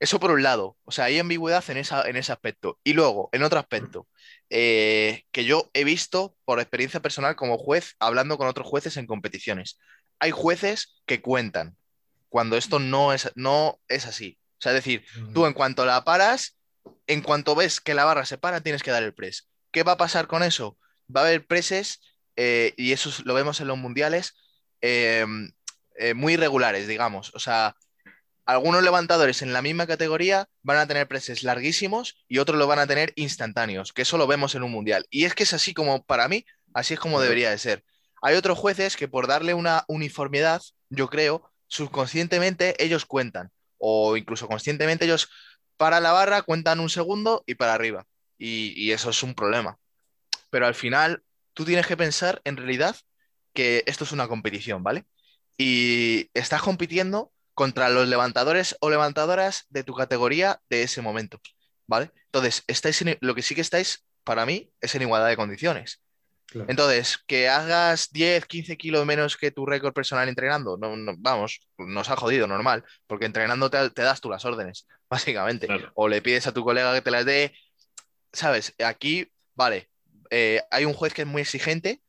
Eso 0.00 0.20
por 0.20 0.30
un 0.30 0.42
lado, 0.42 0.76
o 0.84 0.90
sea, 0.92 1.06
hay 1.06 1.18
ambigüedad 1.18 1.64
en, 1.70 1.76
esa, 1.78 2.08
en 2.08 2.16
ese 2.16 2.32
aspecto. 2.32 2.78
Y 2.84 2.92
luego, 2.92 3.30
en 3.32 3.42
otro 3.42 3.58
aspecto, 3.58 4.08
eh, 4.56 5.24
que 5.32 5.44
yo 5.44 5.68
he 5.74 5.82
visto 5.82 6.36
por 6.44 6.60
experiencia 6.60 7.00
personal 7.00 7.34
como 7.34 7.58
juez, 7.58 7.96
hablando 7.98 8.38
con 8.38 8.46
otros 8.46 8.68
jueces 8.68 8.96
en 8.96 9.08
competiciones. 9.08 9.80
Hay 10.20 10.30
jueces 10.30 11.02
que 11.06 11.20
cuentan 11.20 11.76
cuando 12.28 12.56
esto 12.56 12.78
no 12.78 13.12
es, 13.12 13.32
no 13.34 13.80
es 13.88 14.06
así. 14.06 14.38
O 14.52 14.60
sea, 14.60 14.70
es 14.70 14.76
decir, 14.76 15.04
Tú 15.34 15.46
en 15.46 15.54
cuanto 15.54 15.84
la 15.84 16.04
paras, 16.04 16.56
en 17.08 17.20
cuanto 17.20 17.56
ves 17.56 17.80
que 17.80 17.94
la 17.94 18.04
barra 18.04 18.26
se 18.26 18.38
para, 18.38 18.60
tienes 18.60 18.84
que 18.84 18.92
dar 18.92 19.02
el 19.02 19.12
press. 19.12 19.48
¿Qué 19.72 19.82
va 19.82 19.92
a 19.92 19.96
pasar 19.96 20.28
con 20.28 20.44
eso? 20.44 20.78
Va 21.14 21.22
a 21.22 21.24
haber 21.24 21.48
presses, 21.48 22.00
eh, 22.36 22.74
y 22.76 22.92
eso 22.92 23.10
lo 23.24 23.34
vemos 23.34 23.60
en 23.60 23.66
los 23.66 23.76
mundiales, 23.76 24.36
eh, 24.82 25.26
eh, 25.96 26.14
muy 26.14 26.34
irregulares, 26.34 26.86
digamos. 26.86 27.34
O 27.34 27.40
sea, 27.40 27.74
algunos 28.46 28.82
levantadores 28.82 29.42
en 29.42 29.52
la 29.52 29.62
misma 29.62 29.86
categoría 29.86 30.48
van 30.62 30.78
a 30.78 30.86
tener 30.86 31.08
presses 31.08 31.42
larguísimos 31.42 32.24
y 32.28 32.38
otros 32.38 32.58
lo 32.58 32.66
van 32.66 32.78
a 32.78 32.86
tener 32.86 33.12
instantáneos, 33.16 33.92
que 33.92 34.02
eso 34.02 34.18
lo 34.18 34.26
vemos 34.26 34.54
en 34.54 34.62
un 34.62 34.70
mundial. 34.70 35.06
Y 35.10 35.24
es 35.24 35.34
que 35.34 35.44
es 35.44 35.54
así 35.54 35.72
como, 35.72 36.04
para 36.04 36.28
mí, 36.28 36.44
así 36.74 36.94
es 36.94 37.00
como 37.00 37.20
debería 37.20 37.50
de 37.50 37.58
ser. 37.58 37.84
Hay 38.22 38.36
otros 38.36 38.58
jueces 38.58 38.96
que 38.96 39.08
por 39.08 39.26
darle 39.26 39.54
una 39.54 39.84
uniformidad 39.88 40.62
yo 40.90 41.08
creo, 41.08 41.50
subconscientemente 41.66 42.82
ellos 42.82 43.06
cuentan, 43.06 43.50
o 43.78 44.16
incluso 44.16 44.46
conscientemente 44.46 45.04
ellos 45.04 45.28
para 45.76 46.00
la 46.00 46.12
barra 46.12 46.42
cuentan 46.42 46.80
un 46.80 46.90
segundo 46.90 47.42
y 47.46 47.54
para 47.54 47.74
arriba. 47.74 48.06
Y, 48.38 48.72
y 48.76 48.92
eso 48.92 49.10
es 49.10 49.22
un 49.22 49.34
problema. 49.34 49.78
Pero 50.50 50.66
al 50.66 50.74
final, 50.74 51.22
tú 51.52 51.64
tienes 51.64 51.86
que 51.86 51.96
pensar 51.96 52.40
en 52.44 52.56
realidad 52.56 52.96
que 53.52 53.82
esto 53.86 54.04
es 54.04 54.12
una 54.12 54.28
competición, 54.28 54.82
¿vale? 54.82 55.04
Y 55.56 56.30
estás 56.34 56.62
compitiendo 56.62 57.32
contra 57.54 57.88
los 57.88 58.08
levantadores 58.08 58.76
o 58.80 58.90
levantadoras 58.90 59.66
de 59.70 59.84
tu 59.84 59.94
categoría 59.94 60.60
de 60.68 60.82
ese 60.82 61.02
momento, 61.02 61.40
¿vale? 61.86 62.10
Entonces, 62.26 62.64
estáis 62.66 63.00
en- 63.02 63.18
lo 63.20 63.34
que 63.34 63.42
sí 63.42 63.54
que 63.54 63.60
estáis, 63.60 64.04
para 64.24 64.46
mí, 64.46 64.70
es 64.80 64.94
en 64.94 65.02
igualdad 65.02 65.28
de 65.28 65.36
condiciones. 65.36 66.00
Claro. 66.46 66.68
Entonces, 66.70 67.18
que 67.26 67.48
hagas 67.48 68.10
10, 68.12 68.46
15 68.46 68.76
kilos 68.76 69.04
menos 69.06 69.36
que 69.36 69.50
tu 69.50 69.66
récord 69.66 69.92
personal 69.92 70.28
entrenando, 70.28 70.76
no, 70.76 70.96
no- 70.96 71.14
vamos, 71.18 71.60
nos 71.78 72.10
ha 72.10 72.16
jodido, 72.16 72.46
normal, 72.46 72.84
porque 73.06 73.26
entrenando 73.26 73.70
te, 73.70 73.90
te 73.90 74.02
das 74.02 74.20
tú 74.20 74.30
las 74.30 74.44
órdenes, 74.44 74.86
básicamente. 75.10 75.66
Claro. 75.66 75.90
O 75.94 76.08
le 76.08 76.22
pides 76.22 76.46
a 76.46 76.52
tu 76.52 76.62
colega 76.64 76.94
que 76.94 77.02
te 77.02 77.10
las 77.10 77.24
dé, 77.24 77.54
¿sabes? 78.32 78.74
Aquí, 78.84 79.30
vale, 79.54 79.90
eh, 80.30 80.62
hay 80.70 80.84
un 80.84 80.94
juez 80.94 81.14
que 81.14 81.22
es 81.22 81.28
muy 81.28 81.42
exigente, 81.42 82.00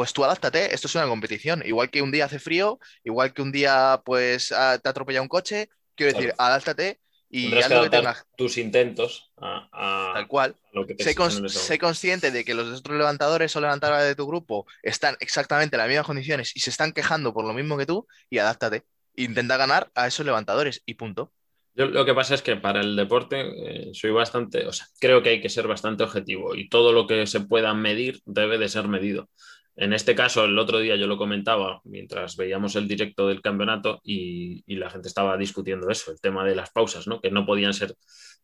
pues 0.00 0.12
tú 0.14 0.24
adáptate, 0.24 0.74
esto 0.74 0.86
es 0.88 0.94
una 0.94 1.06
competición. 1.06 1.62
Igual 1.64 1.90
que 1.90 2.00
un 2.00 2.10
día 2.10 2.24
hace 2.24 2.38
frío, 2.38 2.78
igual 3.04 3.34
que 3.34 3.42
un 3.42 3.52
día, 3.52 4.00
pues, 4.04 4.50
ah, 4.52 4.78
te 4.82 4.88
atropella 4.88 5.20
un 5.20 5.28
coche, 5.28 5.68
quiero 5.94 6.12
decir, 6.12 6.32
Claro. 6.34 6.52
adáptate 6.52 7.00
y 7.28 7.60
haz 7.60 7.70
lo 7.70 7.82
que 7.82 7.90
tengas, 7.90 8.24
tus 8.36 8.56
intentos 8.56 9.30
a, 9.36 9.68
a- 9.72 10.14
tal 10.14 10.26
cual. 10.26 10.56
a 10.58 10.68
lo 10.78 10.86
que 10.86 10.94
te 10.94 11.04
Sé, 11.04 11.14
sé 11.48 11.78
consciente 11.78 12.30
de 12.30 12.44
que 12.44 12.54
los 12.54 12.78
otros 12.78 12.96
levantadores 12.96 13.54
o 13.56 13.60
levantadoras 13.60 14.04
de 14.04 14.14
tu 14.14 14.26
grupo 14.26 14.66
están 14.82 15.16
exactamente 15.20 15.76
en 15.76 15.80
las 15.80 15.88
mismas 15.88 16.06
condiciones 16.06 16.52
y 16.56 16.60
se 16.60 16.70
están 16.70 16.92
quejando 16.92 17.34
por 17.34 17.44
lo 17.44 17.52
mismo 17.52 17.76
que 17.76 17.86
tú 17.86 18.06
y 18.30 18.38
adáptate. 18.38 18.84
Intenta 19.16 19.56
ganar 19.58 19.90
a 19.94 20.06
esos 20.06 20.24
levantadores 20.24 20.82
y 20.86 20.94
punto. 20.94 21.32
Yo 21.74 21.86
lo 21.86 22.04
que 22.04 22.14
pasa 22.14 22.34
es 22.34 22.42
que 22.42 22.56
para 22.56 22.80
el 22.80 22.96
deporte 22.96 23.90
eh, 23.90 23.90
soy 23.94 24.10
bastante, 24.10 24.66
o 24.66 24.72
sea, 24.72 24.86
creo 25.00 25.22
que 25.22 25.30
hay 25.30 25.40
que 25.40 25.48
ser 25.48 25.66
bastante 25.68 26.02
objetivo 26.02 26.54
y 26.54 26.68
todo 26.68 26.92
lo 26.92 27.06
que 27.06 27.26
se 27.26 27.40
pueda 27.40 27.74
medir 27.74 28.20
debe 28.26 28.58
de 28.58 28.68
ser 28.68 28.88
medido. 28.88 29.30
En 29.80 29.94
este 29.94 30.14
caso, 30.14 30.44
el 30.44 30.58
otro 30.58 30.78
día 30.78 30.94
yo 30.96 31.06
lo 31.06 31.16
comentaba 31.16 31.80
mientras 31.84 32.36
veíamos 32.36 32.76
el 32.76 32.86
directo 32.86 33.26
del 33.26 33.40
campeonato 33.40 34.00
y, 34.04 34.62
y 34.66 34.76
la 34.76 34.90
gente 34.90 35.08
estaba 35.08 35.38
discutiendo 35.38 35.88
eso, 35.88 36.12
el 36.12 36.20
tema 36.20 36.44
de 36.44 36.54
las 36.54 36.70
pausas, 36.70 37.06
¿no? 37.06 37.20
que 37.22 37.30
no 37.30 37.46
podían 37.46 37.72
ser 37.72 37.94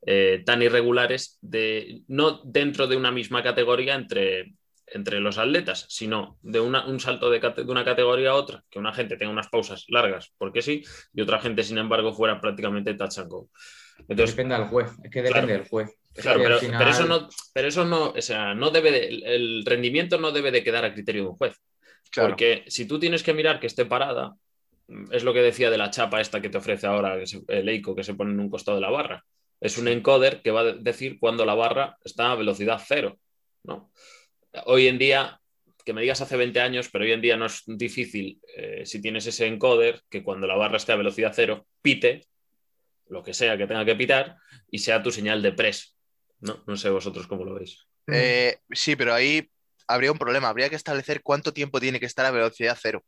eh, 0.06 0.42
tan 0.46 0.62
irregulares, 0.62 1.38
de, 1.42 2.00
no 2.08 2.40
dentro 2.44 2.86
de 2.86 2.96
una 2.96 3.10
misma 3.12 3.42
categoría 3.42 3.94
entre, 3.96 4.54
entre 4.86 5.20
los 5.20 5.36
atletas, 5.36 5.84
sino 5.90 6.38
de 6.40 6.60
una- 6.60 6.86
un 6.86 7.00
salto 7.00 7.28
de, 7.30 7.40
una 7.68 7.84
categoría 7.84 8.30
a 8.30 8.34
otra, 8.34 8.64
que 8.70 8.78
una 8.78 8.94
gente 8.94 9.18
tenga 9.18 9.30
unas 9.32 9.48
pausas 9.48 9.84
largas, 9.88 10.32
porque 10.38 10.62
sí, 10.62 10.84
y 11.12 11.20
otra 11.20 11.38
gente, 11.38 11.62
sin 11.64 11.76
embargo, 11.76 12.14
fuera 12.14 12.40
prácticamente 12.40 12.94
touch 12.94 13.18
and 13.18 13.28
go. 13.30 13.50
Entonces, 14.08 14.34
Depende 14.36 14.54
del 14.54 14.68
juez, 14.68 14.90
es 15.04 15.10
que 15.10 15.22
depende 15.22 15.46
Claro. 15.48 15.62
del 15.62 15.68
juez. 15.68 15.90
Claro, 16.20 16.40
pero, 16.42 16.58
final- 16.58 16.78
pero 16.78 16.90
eso 16.90 17.04
no, 17.06 17.28
pero 17.52 17.68
eso 17.68 17.84
no, 17.84 18.10
o 18.10 18.22
sea, 18.22 18.54
no 18.54 18.70
debe 18.70 18.90
de, 18.90 19.06
el- 19.36 19.64
rendimiento 19.66 20.18
no 20.18 20.32
debe 20.32 20.50
de 20.50 20.62
quedar 20.64 20.84
a 20.84 20.92
criterio 20.92 21.22
de 21.22 21.28
un 21.28 21.36
juez. 21.36 21.54
Claro. 22.10 22.30
Porque 22.30 22.64
si 22.68 22.86
tú 22.86 22.98
tienes 22.98 23.22
que 23.22 23.34
mirar 23.34 23.60
que 23.60 23.66
esté 23.66 23.84
parada, 23.84 24.34
es 25.10 25.24
lo 25.24 25.34
que 25.34 25.42
decía 25.42 25.70
de 25.70 25.78
la 25.78 25.90
chapa 25.90 26.20
esta 26.20 26.40
que 26.40 26.48
te 26.48 26.58
ofrece 26.58 26.86
ahora 26.86 27.18
el 27.48 27.68
EICO 27.68 27.94
que 27.96 28.04
se 28.04 28.14
pone 28.14 28.30
en 28.32 28.40
un 28.40 28.48
costado 28.48 28.76
de 28.76 28.82
la 28.82 28.90
barra. 28.90 29.24
Es 29.60 29.78
un 29.78 29.88
encoder 29.88 30.42
que 30.42 30.50
va 30.52 30.60
a 30.60 30.72
decir 30.72 31.18
cuando 31.18 31.44
la 31.44 31.54
barra 31.54 31.96
está 32.04 32.30
a 32.30 32.36
velocidad 32.36 32.80
cero. 32.86 33.18
¿no? 33.64 33.90
Hoy 34.66 34.86
en 34.86 34.98
día, 34.98 35.40
que 35.84 35.92
me 35.92 36.02
digas 36.02 36.20
hace 36.20 36.36
20 36.36 36.60
años, 36.60 36.88
pero 36.92 37.04
hoy 37.04 37.12
en 37.12 37.20
día 37.20 37.36
no 37.36 37.46
es 37.46 37.64
difícil, 37.66 38.40
eh, 38.56 38.86
si 38.86 39.02
tienes 39.02 39.26
ese 39.26 39.46
encoder, 39.46 40.02
que 40.08 40.22
cuando 40.22 40.46
la 40.46 40.54
barra 40.56 40.76
esté 40.76 40.92
a 40.92 40.96
velocidad 40.96 41.32
cero, 41.34 41.66
pite, 41.82 42.26
lo 43.08 43.22
que 43.22 43.34
sea 43.34 43.56
que 43.58 43.66
tenga 43.66 43.84
que 43.84 43.96
pitar, 43.96 44.36
y 44.70 44.78
sea 44.78 45.02
tu 45.02 45.10
señal 45.10 45.42
de 45.42 45.52
press. 45.52 45.95
No, 46.40 46.62
no 46.66 46.76
sé 46.76 46.90
vosotros 46.90 47.26
cómo 47.26 47.44
lo 47.44 47.54
veis. 47.54 47.86
Eh, 48.06 48.58
sí, 48.70 48.96
pero 48.96 49.14
ahí 49.14 49.50
habría 49.88 50.12
un 50.12 50.18
problema. 50.18 50.48
Habría 50.48 50.68
que 50.68 50.76
establecer 50.76 51.22
cuánto 51.22 51.52
tiempo 51.52 51.80
tiene 51.80 52.00
que 52.00 52.06
estar 52.06 52.26
a 52.26 52.30
velocidad 52.30 52.78
cero. 52.80 53.04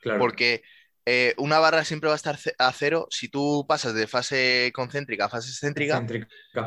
Claro. 0.00 0.18
Porque 0.18 0.62
eh, 1.04 1.34
una 1.36 1.58
barra 1.58 1.84
siempre 1.84 2.08
va 2.08 2.14
a 2.14 2.16
estar 2.16 2.38
a 2.58 2.72
cero 2.72 3.08
si 3.10 3.28
tú 3.28 3.66
pasas 3.68 3.92
de 3.94 4.06
fase 4.06 4.70
concéntrica 4.74 5.24
a 5.24 5.28
fase 5.28 5.50
excéntrica. 5.50 5.96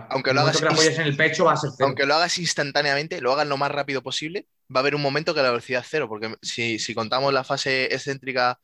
Aunque 0.10 0.34
lo 0.34 0.41
hagas 0.41 0.62
en 0.62 1.01
el 1.08 1.16
pecho 1.16 1.45
va 1.45 1.53
a 1.53 1.58
ser 1.58 1.72
cero. 1.76 1.88
Aunque 1.88 2.06
lo 2.06 2.16
hagas 2.16 2.38
instantáneamente, 2.38 3.22
lo 3.22 3.32
hagas 3.32 3.47
lo 3.47 3.58
más 3.58 3.72
rápido 3.72 4.01
posible, 4.03 4.47
va 4.74 4.80
a 4.80 4.82
haber 4.82 4.95
un 4.95 5.01
momento 5.01 5.34
que 5.34 5.41
la 5.41 5.51
velocidad 5.51 5.82
es 5.82 5.88
cero. 5.89 6.08
Porque 6.08 6.36
si, 6.41 6.80
si 6.80 6.93
contamos 6.93 7.34
la 7.34 7.43
fase 7.43 7.86
excéntrica 7.86 8.60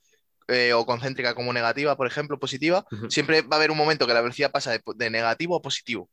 eh, 0.47 0.73
o 0.73 0.85
concéntrica 0.85 1.35
como 1.35 1.53
negativa, 1.53 1.95
por 1.95 2.07
ejemplo, 2.07 2.37
positiva, 2.37 2.85
siempre 3.09 3.41
va 3.41 3.55
a 3.55 3.59
haber 3.59 3.71
un 3.71 3.77
momento 3.77 4.05
que 4.05 4.13
la 4.13 4.21
velocidad 4.21 4.51
pasa 4.51 4.71
de, 4.71 4.81
de 4.95 5.09
negativo 5.09 5.55
a 5.55 5.61
positivo. 5.61 6.09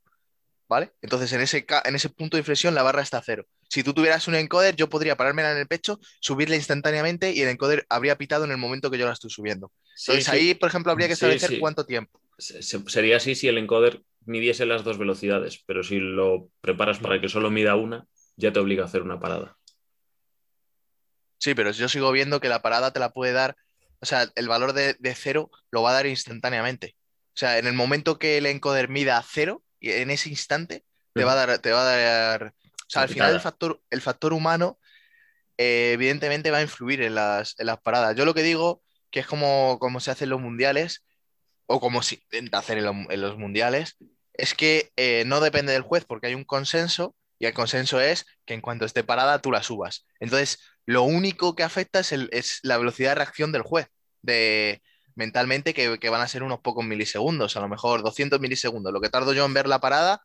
¿Vale? 0.69 0.93
Entonces, 1.01 1.33
en 1.33 1.41
ese, 1.41 1.67
en 1.85 1.95
ese 1.95 2.11
punto 2.11 2.37
de 2.37 2.41
inflexión, 2.41 2.75
la 2.75 2.83
barra 2.83 3.03
está 3.03 3.19
a 3.19 3.23
cero. 3.23 3.47
Si 3.71 3.83
tú 3.83 3.95
tuvieras 3.95 4.29
un 4.29 4.35
encoder, 4.35 4.77
yo 4.77 4.89
podría 4.89 5.17
parármela 5.17 5.53
en 5.53 5.59
el 5.59 5.67
pecho, 5.67 5.99
subirla 6.21 6.57
instantáneamente 6.57 7.33
y 7.33 7.41
el 7.41 7.49
encoder 7.49 7.87
habría 7.89 8.19
pitado 8.19 8.45
en 8.45 8.51
el 8.51 8.59
momento 8.59 8.91
que 8.91 8.99
yo 8.99 9.07
la 9.07 9.13
estoy 9.13 9.31
subiendo. 9.31 9.73
Sí, 9.95 10.13
Entonces, 10.13 10.25
sí. 10.25 10.31
ahí, 10.37 10.55
por 10.55 10.69
ejemplo, 10.69 10.93
habría 10.93 11.07
que 11.07 11.15
establecer 11.15 11.51
sí. 11.51 11.61
cuánto 11.61 11.87
tiempo. 11.87 12.21
Se- 12.39 12.63
se- 12.63 12.89
Sería 12.89 13.17
así 13.17 13.35
si 13.35 13.49
el 13.49 13.59
encoder 13.59 14.03
midiese 14.27 14.67
las 14.67 14.85
dos 14.85 14.99
velocidades, 14.99 15.63
pero 15.67 15.83
si 15.83 15.99
lo 15.99 16.51
preparas 16.61 16.99
para 16.99 17.21
que 17.21 17.29
solo 17.29 17.51
mida 17.51 17.75
una, 17.77 18.07
ya 18.37 18.53
te 18.53 18.61
obliga 18.61 18.83
a 18.85 18.87
hacer 18.87 19.03
una 19.03 19.19
parada. 19.21 19.57
Sí, 21.39 21.55
pero 21.55 21.71
yo 21.71 21.89
sigo 21.89 22.11
viendo 22.13 22.41
que 22.41 22.49
la 22.49 22.63
parada 22.63 22.93
te 22.93 23.01
la 23.01 23.11
puede 23.11 23.33
dar, 23.33 23.57
o 24.01 24.07
sea, 24.07 24.27
el 24.35 24.49
valor 24.49 24.73
de, 24.73 24.95
de 24.99 25.15
cero 25.15 25.51
lo 25.71 25.83
va 25.83 25.91
a 25.91 25.93
dar 25.95 26.07
instantáneamente. 26.07 26.97
O 27.35 27.39
sea, 27.39 27.59
en 27.59 27.67
el 27.67 27.75
momento 27.75 28.19
que 28.19 28.39
el 28.39 28.47
encoder 28.47 28.89
mida 28.89 29.23
cero, 29.29 29.63
en 29.81 30.11
ese 30.11 30.29
instante 30.31 30.85
te 31.15 31.25
va 31.25 31.33
a 31.33 31.47
dar, 31.47 31.59
te 31.59 31.73
va 31.73 31.83
a 31.83 31.97
dar. 31.97 32.55
O 32.55 32.91
sea, 32.91 33.03
al 33.03 33.09
final 33.15 33.29
el 33.35 33.41
factor, 33.43 33.83
el 33.91 34.01
factor 34.01 34.33
humano, 34.33 34.79
eh, 35.57 35.93
evidentemente, 35.95 36.51
va 36.51 36.59
a 36.59 36.63
influir 36.63 37.03
en 37.03 37.15
las, 37.15 37.55
en 37.59 37.67
las 37.67 37.81
paradas. 37.81 38.17
Yo 38.17 38.25
lo 38.25 38.35
que 38.35 38.43
digo, 38.43 38.83
que 39.11 39.21
es 39.21 39.27
como, 39.27 39.79
como 39.81 40.01
se 40.01 40.11
hace 40.11 40.25
en 40.25 40.31
los 40.31 40.41
mundiales, 40.41 41.05
o 41.67 41.81
como 41.81 42.03
se 42.03 42.17
intenta 42.17 42.59
hacer 42.59 42.79
en, 42.79 42.85
lo- 42.85 43.11
en 43.11 43.21
los 43.21 43.37
mundiales, 43.39 43.97
es 44.35 44.55
que 44.55 44.91
eh, 44.97 45.25
no 45.27 45.41
depende 45.41 45.73
del 45.73 45.83
juez, 45.83 46.05
porque 46.05 46.29
hay 46.29 46.35
un 46.35 46.45
consenso, 46.45 47.15
y 47.39 47.47
el 47.47 47.55
consenso 47.55 48.01
es 48.01 48.27
que 48.47 48.55
en 48.55 48.61
cuanto 48.61 48.85
esté 48.85 49.05
parada, 49.05 49.41
tú 49.41 49.53
la 49.53 49.63
subas. 49.63 50.07
Entonces, 50.21 50.59
lo 50.87 51.03
único 51.03 51.55
que 51.55 51.63
afecta 51.65 52.01
es, 52.01 52.13
el- 52.13 52.29
es 52.33 52.61
la 52.63 52.79
velocidad 52.79 53.11
de 53.11 53.15
reacción 53.17 53.53
del 53.53 53.63
juez, 53.63 53.89
de 54.23 54.83
mentalmente 55.19 55.75
que, 55.75 55.99
que 55.99 56.09
van 56.11 56.21
a 56.23 56.29
ser 56.29 56.43
unos 56.43 56.61
pocos 56.61 56.85
milisegundos, 56.85 57.57
a 57.57 57.61
lo 57.61 57.69
mejor 57.69 58.03
200 58.03 58.41
milisegundos. 58.41 58.93
Lo 58.93 59.01
que 59.01 59.09
tardo 59.11 59.33
yo 59.35 59.45
en 59.45 59.53
ver 59.53 59.67
la 59.67 59.81
parada, 59.81 60.23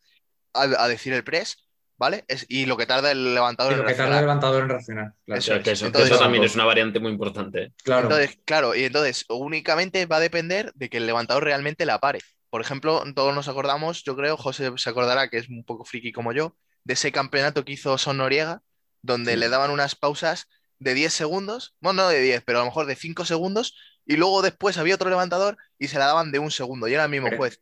a, 0.54 0.62
a 0.62 0.88
decir 0.88 1.12
el 1.14 1.24
press, 1.24 1.58
¿vale? 1.98 2.24
Es, 2.28 2.46
y 2.48 2.66
lo 2.68 2.78
que 2.78 2.86
tarda 2.86 3.12
el 3.12 3.34
levantador 3.34 3.74
Y 3.74 3.76
lo 3.78 3.82
en 3.82 3.88
que 3.88 3.94
tarda 3.96 4.16
el 4.20 4.22
levantador 4.22 4.64
en 4.64 4.70
reaccionar. 4.70 5.14
Claro. 5.26 5.40
Es. 5.40 5.46
que 5.46 5.52
eso, 5.72 5.84
que 5.84 5.88
Entonces- 5.88 6.12
eso 6.12 6.20
también 6.20 6.44
es 6.44 6.54
una 6.56 6.66
variante 6.66 7.00
muy 7.00 7.12
importante. 7.12 7.64
¿eh? 7.64 7.74
Claro. 7.84 8.04
Entonces, 8.04 8.38
claro, 8.46 8.76
y 8.76 8.84
entonces 8.86 9.26
únicamente 9.30 10.06
va 10.06 10.18
a 10.18 10.22
depender 10.22 10.72
de 10.76 10.90
que 10.90 10.98
el 10.98 11.08
levantador 11.08 11.44
realmente 11.44 11.86
la 11.86 12.00
pare. 12.00 12.20
Por 12.52 12.62
ejemplo, 12.62 13.04
todos 13.16 13.34
nos 13.34 13.48
acordamos, 13.48 14.04
yo 14.04 14.16
creo, 14.16 14.38
José 14.38 14.72
se 14.78 14.90
acordará 14.90 15.28
que 15.30 15.38
es 15.40 15.50
un 15.50 15.64
poco 15.66 15.86
friki 15.86 16.12
como 16.12 16.34
yo, 16.34 16.56
de 16.84 16.94
ese 16.94 17.12
campeonato 17.12 17.66
que 17.66 17.72
hizo 17.74 17.98
Son 17.98 18.18
Noriega, 18.18 18.62
donde 19.02 19.34
Sí. 19.34 19.40
le 19.40 19.50
daban 19.50 19.72
unas 19.72 19.96
pausas 19.96 20.48
de 20.78 20.94
10 20.94 21.14
segundos, 21.14 21.76
bueno, 21.80 22.04
no 22.04 22.10
de 22.10 22.22
10, 22.22 22.44
pero 22.46 22.60
a 22.60 22.62
lo 22.62 22.66
mejor 22.68 22.86
de 22.86 22.96
5 22.96 23.26
segundos, 23.26 23.76
y 24.06 24.16
luego 24.18 24.42
después 24.42 24.78
había 24.78 24.96
otro 24.96 25.10
levantador 25.10 25.58
y 25.80 25.88
se 25.88 25.98
la 26.00 26.06
daban 26.08 26.32
de 26.32 26.40
un 26.40 26.52
segundo, 26.52 26.88
y 26.88 26.94
era 26.94 27.06
el 27.06 27.10
mismo 27.12 27.28
Pero- 27.28 27.38
juez. 27.38 27.62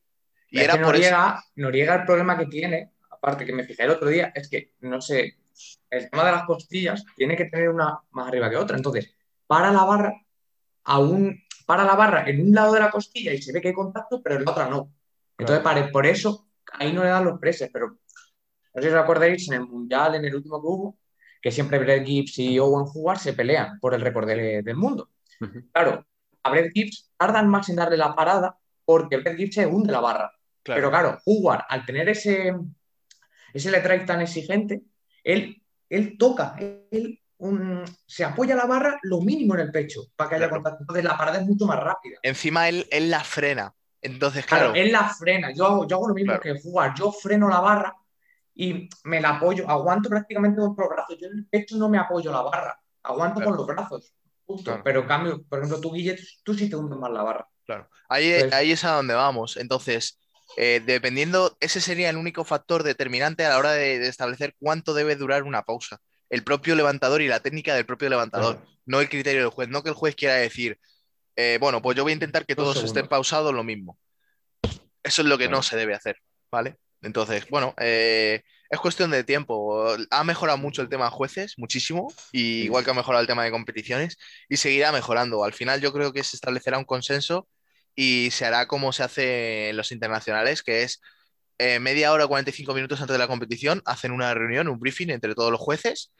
Y 0.50 0.60
era 0.60 0.74
por 0.74 0.96
eso. 0.96 1.10
Noriega, 1.12 1.44
Noriega 1.56 1.96
el 1.96 2.06
problema 2.06 2.38
que 2.38 2.46
tiene, 2.48 2.92
aparte 3.10 3.46
que 3.46 3.54
me 3.54 3.64
fijé 3.64 3.84
el 3.84 3.92
otro 3.92 4.10
día, 4.10 4.32
es 4.36 4.50
que, 4.50 4.74
no 4.82 5.00
sé, 5.00 5.38
el 5.89 6.10
tema 6.10 6.26
de 6.26 6.32
las 6.34 6.44
costillas 6.46 7.06
tiene 7.16 7.38
que 7.38 7.46
tener 7.46 7.70
una 7.70 8.00
más 8.12 8.28
arriba 8.28 8.50
que 8.50 8.58
otra. 8.58 8.76
Entonces, 8.76 9.14
para 9.48 9.72
la 9.72 9.84
barra, 9.86 10.14
aún 10.84 11.39
para 11.66 11.86
la 11.86 11.96
barra 11.96 12.28
en 12.30 12.42
un 12.42 12.54
lado 12.54 12.74
de 12.74 12.80
la 12.82 12.92
costilla 12.92 13.32
y 13.34 13.42
se 13.42 13.54
ve 13.54 13.62
que 13.62 13.70
hay 13.70 13.74
contacto, 13.74 14.22
pero 14.22 14.36
en 14.36 14.44
la 14.46 14.52
otra 14.52 14.68
no. 14.70 14.92
Entonces, 15.38 15.64
pare- 15.64 15.88
por 15.88 16.06
eso 16.06 16.48
ahí 16.74 16.92
no 16.92 17.04
le 17.04 17.10
dan 17.10 17.24
los 17.26 17.39
preses, 17.39 17.70
pero 17.72 17.88
no 18.74 18.82
sé 18.82 18.89
si 18.89 18.94
os 18.94 19.02
acordáis, 19.02 19.48
en 19.48 19.54
el 19.56 19.62
Mundial, 19.68 20.16
en 20.16 20.26
el 20.26 20.36
último 20.36 20.60
que 20.62 20.68
hubo, 20.68 20.98
que 21.42 21.52
siempre 21.52 21.80
Brett 21.80 22.06
Gibbs 22.06 22.39
y 22.39 22.60
Owen 22.60 22.86
Howard 22.94 23.20
se 23.20 23.34
pelean 23.34 23.80
por 23.80 23.94
el 23.94 24.02
récord 24.02 24.28
de- 24.28 24.62
del 24.64 24.76
mundo. 24.76 25.10
Claro, 25.72 26.06
a 26.44 26.50
Brett 26.50 26.72
Gibbs 26.74 27.12
tardan 27.18 27.48
más 27.48 27.70
en 27.70 27.76
darle 27.76 27.98
la 27.98 28.16
parada 28.16 28.58
porque 28.86 29.18
Brett 29.18 29.38
Gibbs 29.38 29.56
se 29.56 29.66
hunde 29.66 29.92
la 29.92 30.00
barra. 30.00 30.32
Pero 30.64 30.89
claro, 30.89 31.18
Howard, 31.26 31.64
al 31.70 31.86
tener 31.86 32.10
ese, 32.10 32.54
ese 33.54 34.00
tan 34.06 34.22
exigente, 34.22 34.82
él, 35.24 35.62
él 35.89 36.18
toca, 36.18 36.56
él 36.60 37.20
se 38.06 38.24
apoya 38.24 38.56
la 38.56 38.66
barra 38.66 39.00
lo 39.04 39.22
mínimo 39.22 39.56
en 39.56 39.62
el 39.62 39.72
pecho 39.72 40.02
para 40.16 40.30
que 40.30 40.36
haya 40.36 40.48
Claro. 40.48 40.62
contacto. 40.62 40.84
Entonces 40.84 41.04
la 41.04 41.18
parada 41.18 41.39
es 41.39 41.46
mucho 41.48 41.66
más 41.66 41.80
rápida. 41.80 42.20
Encima 42.22 42.70
él, 42.70 42.88
él 42.92 43.10
la 43.10 43.24
frena. 43.24 43.74
Entonces, 44.02 44.46
Claro, 44.46 44.72
claro, 44.72 44.80
él 44.80 44.92
la 44.92 45.10
frena. 45.10 45.52
Yo 45.52 45.66
hago, 45.66 45.88
yo 45.88 45.96
hago 45.98 46.08
lo 46.10 46.14
mismo 46.14 46.38
Claro. 46.39 46.42
que 46.42 46.68
Howard. 46.68 46.94
Yo 46.96 47.12
freno 47.12 47.50
la 47.50 47.60
barra 47.60 47.96
y 48.54 48.89
me 49.06 49.22
la 49.22 49.38
apoyo. 49.38 49.68
Aguanto 49.70 50.10
prácticamente 50.10 50.60
con 50.60 50.76
los 50.78 50.89
brazos. 50.89 51.18
Yo 51.20 51.28
en 51.28 51.39
el 51.39 51.46
pecho 51.48 51.78
no 51.78 51.89
me 51.89 51.98
apoyo 51.98 52.32
la 52.32 52.42
barra. 52.42 52.80
Aguanto 53.04 53.42
con 53.44 53.56
los 53.56 53.66
brazos. 53.66 54.14
Justo. 54.52 54.72
Claro. 54.72 54.84
Pero 54.84 55.02
en 55.02 55.08
cambio, 55.08 55.43
por 55.43 55.60
ejemplo, 55.60 55.80
tú, 55.82 55.91
Guille, 55.93 56.18
tú 56.43 56.54
sí 56.54 56.70
te 56.70 56.76
hundes 56.76 56.97
más 56.99 57.12
la 57.12 57.24
barra. 57.24 57.47
Claro. 57.66 57.89
Ahí, 58.10 58.32
Entonces- 58.32 58.54
ahí 58.54 58.72
es 58.72 58.84
a 58.84 58.91
donde 58.95 59.14
vamos. 59.14 59.58
Entonces, 59.58 60.20
eh, 60.58 60.82
dependiendo, 60.86 61.56
ese 61.60 61.80
sería 61.82 62.10
el 62.10 62.18
único 62.18 62.43
factor 62.43 62.84
determinante 62.84 63.45
a 63.45 63.49
la 63.49 63.58
hora 63.58 63.72
de, 63.72 63.99
de 63.99 64.08
establecer 64.08 64.56
cuánto 64.60 64.93
debe 64.93 65.16
durar 65.16 65.43
una 65.43 65.62
pausa. 65.64 65.99
El 66.30 66.43
propio 66.43 66.76
levantador 66.76 67.22
y 67.22 67.28
la 67.28 67.39
técnica 67.41 67.74
del 67.76 67.86
propio 67.86 68.10
levantador, 68.10 68.58
Claro. 68.58 68.72
no 68.86 68.99
el 69.02 69.10
criterio 69.10 69.41
del 69.41 69.49
juez. 69.49 69.70
No 69.70 69.84
que 69.84 69.89
el 69.89 69.95
juez 69.95 70.16
quiera 70.16 70.36
decir, 70.36 70.80
eh, 71.36 71.58
bueno, 71.62 71.82
pues 71.82 71.95
yo 71.97 72.04
voy 72.04 72.12
a 72.12 72.16
intentar 72.16 72.45
que 72.45 72.56
Dos 72.56 72.74
todos 72.74 72.84
estén 72.86 73.08
pausados 73.08 73.54
lo 73.54 73.64
mismo. 73.64 73.97
Eso 75.04 75.22
es 75.22 75.28
lo 75.28 75.38
que 75.38 75.45
Claro. 75.45 75.58
no 75.58 75.64
se 75.64 75.78
debe 75.78 75.93
hacer, 75.95 76.18
¿vale? 76.52 76.78
Entonces, 77.02 77.47
bueno, 77.49 77.74
eh, 77.80 78.43
es 78.72 78.80
cuestión 78.80 79.11
de 79.11 79.24
tiempo. 79.26 79.86
Ha 80.11 80.24
mejorado 80.24 80.57
mucho 80.57 80.82
el 80.82 80.89
tema 80.89 81.05
de 81.05 81.11
jueces, 81.11 81.55
muchísimo, 81.57 82.07
y 82.32 82.63
igual 82.63 82.86
que 82.86 82.91
ha 82.91 82.93
mejorado 82.93 83.22
el 83.22 83.28
tema 83.28 83.43
de 83.43 83.51
competiciones, 83.51 84.17
y 84.49 84.57
seguirá 84.57 84.91
mejorando. 84.93 85.43
Al 85.43 85.53
final 85.53 85.82
yo 85.82 85.91
creo 85.93 86.13
que 86.13 86.24
se 86.24 86.38
establecerá 86.38 86.78
un 86.78 86.86
consenso 86.86 87.47
y 87.95 88.30
se 88.32 88.45
hará 88.45 88.67
como 88.67 88.93
se 88.93 89.03
hace 89.03 89.69
en 89.69 89.78
los 89.78 89.91
internacionales, 89.91 90.63
que 90.63 90.84
es 90.84 91.01
eh, 91.59 91.80
media 91.80 92.13
hora, 92.13 92.28
45 92.28 92.74
minutos 92.74 93.01
antes 93.01 93.13
de 93.13 93.19
la 93.19 93.28
competición, 93.28 93.82
hacen 93.86 94.11
una 94.11 94.34
reunión, 94.34 94.69
un 94.69 94.80
briefing 94.80 95.09
entre 95.09 95.36
todos 95.36 95.51
los 95.51 95.59
jueces 95.59 96.11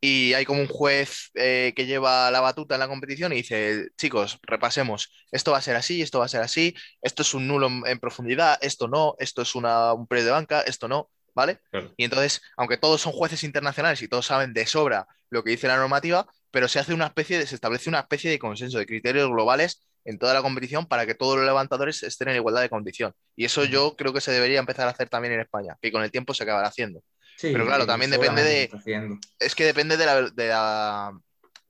y 0.00 0.34
hay 0.34 0.44
como 0.44 0.60
un 0.60 0.68
juez 0.68 1.30
eh, 1.34 1.72
que 1.74 1.86
lleva 1.86 2.30
la 2.30 2.40
batuta 2.40 2.74
en 2.74 2.80
la 2.80 2.88
competición 2.88 3.32
y 3.32 3.36
dice, 3.36 3.88
chicos, 3.96 4.38
repasemos, 4.42 5.10
esto 5.32 5.52
va 5.52 5.58
a 5.58 5.62
ser 5.62 5.76
así, 5.76 6.02
esto 6.02 6.18
va 6.18 6.26
a 6.26 6.28
ser 6.28 6.42
así, 6.42 6.74
esto 7.00 7.22
es 7.22 7.32
un 7.32 7.48
nulo 7.48 7.68
en, 7.68 7.82
en 7.86 7.98
profundidad, 8.00 8.58
esto 8.60 8.88
no, 8.88 9.14
esto 9.18 9.40
es 9.42 9.54
una, 9.54 9.94
un 9.94 10.06
pre 10.06 10.22
de 10.22 10.30
banca, 10.30 10.60
esto 10.60 10.88
no, 10.88 11.10
¿vale? 11.34 11.60
Claro. 11.70 11.92
Y 11.96 12.04
entonces, 12.04 12.40
aunque 12.56 12.76
todos 12.76 13.00
son 13.00 13.12
jueces 13.12 13.44
internacionales 13.44 14.00
y 14.02 14.08
todos 14.08 14.26
saben 14.26 14.52
de 14.52 14.66
sobra 14.66 15.06
lo 15.30 15.42
que 15.42 15.50
dice 15.50 15.66
la 15.68 15.76
normativa, 15.76 16.26
pero 16.50 16.68
se 16.68 16.78
hace 16.78 16.94
una 16.94 17.06
especie 17.06 17.38
de, 17.38 17.46
se 17.46 17.54
establece 17.56 17.88
una 17.88 18.00
especie 18.00 18.30
de 18.30 18.38
consenso 18.38 18.78
de 18.78 18.86
criterios 18.86 19.28
globales 19.28 19.86
en 20.04 20.18
toda 20.18 20.34
la 20.34 20.42
competición 20.42 20.86
para 20.86 21.06
que 21.06 21.14
todos 21.14 21.36
los 21.36 21.46
levantadores 21.46 22.02
estén 22.02 22.28
en 22.28 22.36
igualdad 22.36 22.60
de 22.60 22.68
condición. 22.68 23.12
Y 23.36 23.44
eso 23.46 23.64
yo 23.64 23.96
creo 23.96 24.12
que 24.12 24.20
se 24.20 24.30
debería 24.30 24.58
empezar 24.60 24.86
a 24.86 24.90
hacer 24.90 25.08
también 25.08 25.34
en 25.34 25.40
España, 25.40 25.76
que 25.80 25.90
con 25.90 26.02
el 26.04 26.10
tiempo 26.10 26.34
se 26.34 26.42
acabará 26.44 26.68
haciendo. 26.68 27.02
Sí, 27.36 27.50
Pero 27.52 27.66
claro, 27.66 27.86
también 27.86 28.10
depende 28.10 28.42
de-. 28.44 28.68
Es 29.40 29.54
que 29.54 29.64
depende 29.64 29.96
de 29.96 30.06
la, 30.06 30.22
de 30.30 30.48
la- 30.48 31.18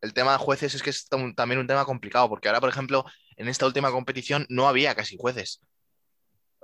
El 0.03 0.13
tema 0.13 0.33
de 0.33 0.39
jueces 0.39 0.75
es 0.75 0.83
que 0.83 0.91
es 0.91 1.09
tam- 1.09 1.35
también 1.35 1.59
un 1.61 1.67
tema 1.67 1.87
complicado, 1.87 2.29
porque 2.29 2.49
ahora, 2.49 2.61
por 2.61 2.69
ejemplo, 2.69 3.07
en 3.37 3.49
esta 3.49 3.65
última 3.65 3.91
competición 3.91 4.45
no 4.51 4.69
había 4.69 4.95
casi 4.95 5.17
jueces. 5.17 5.61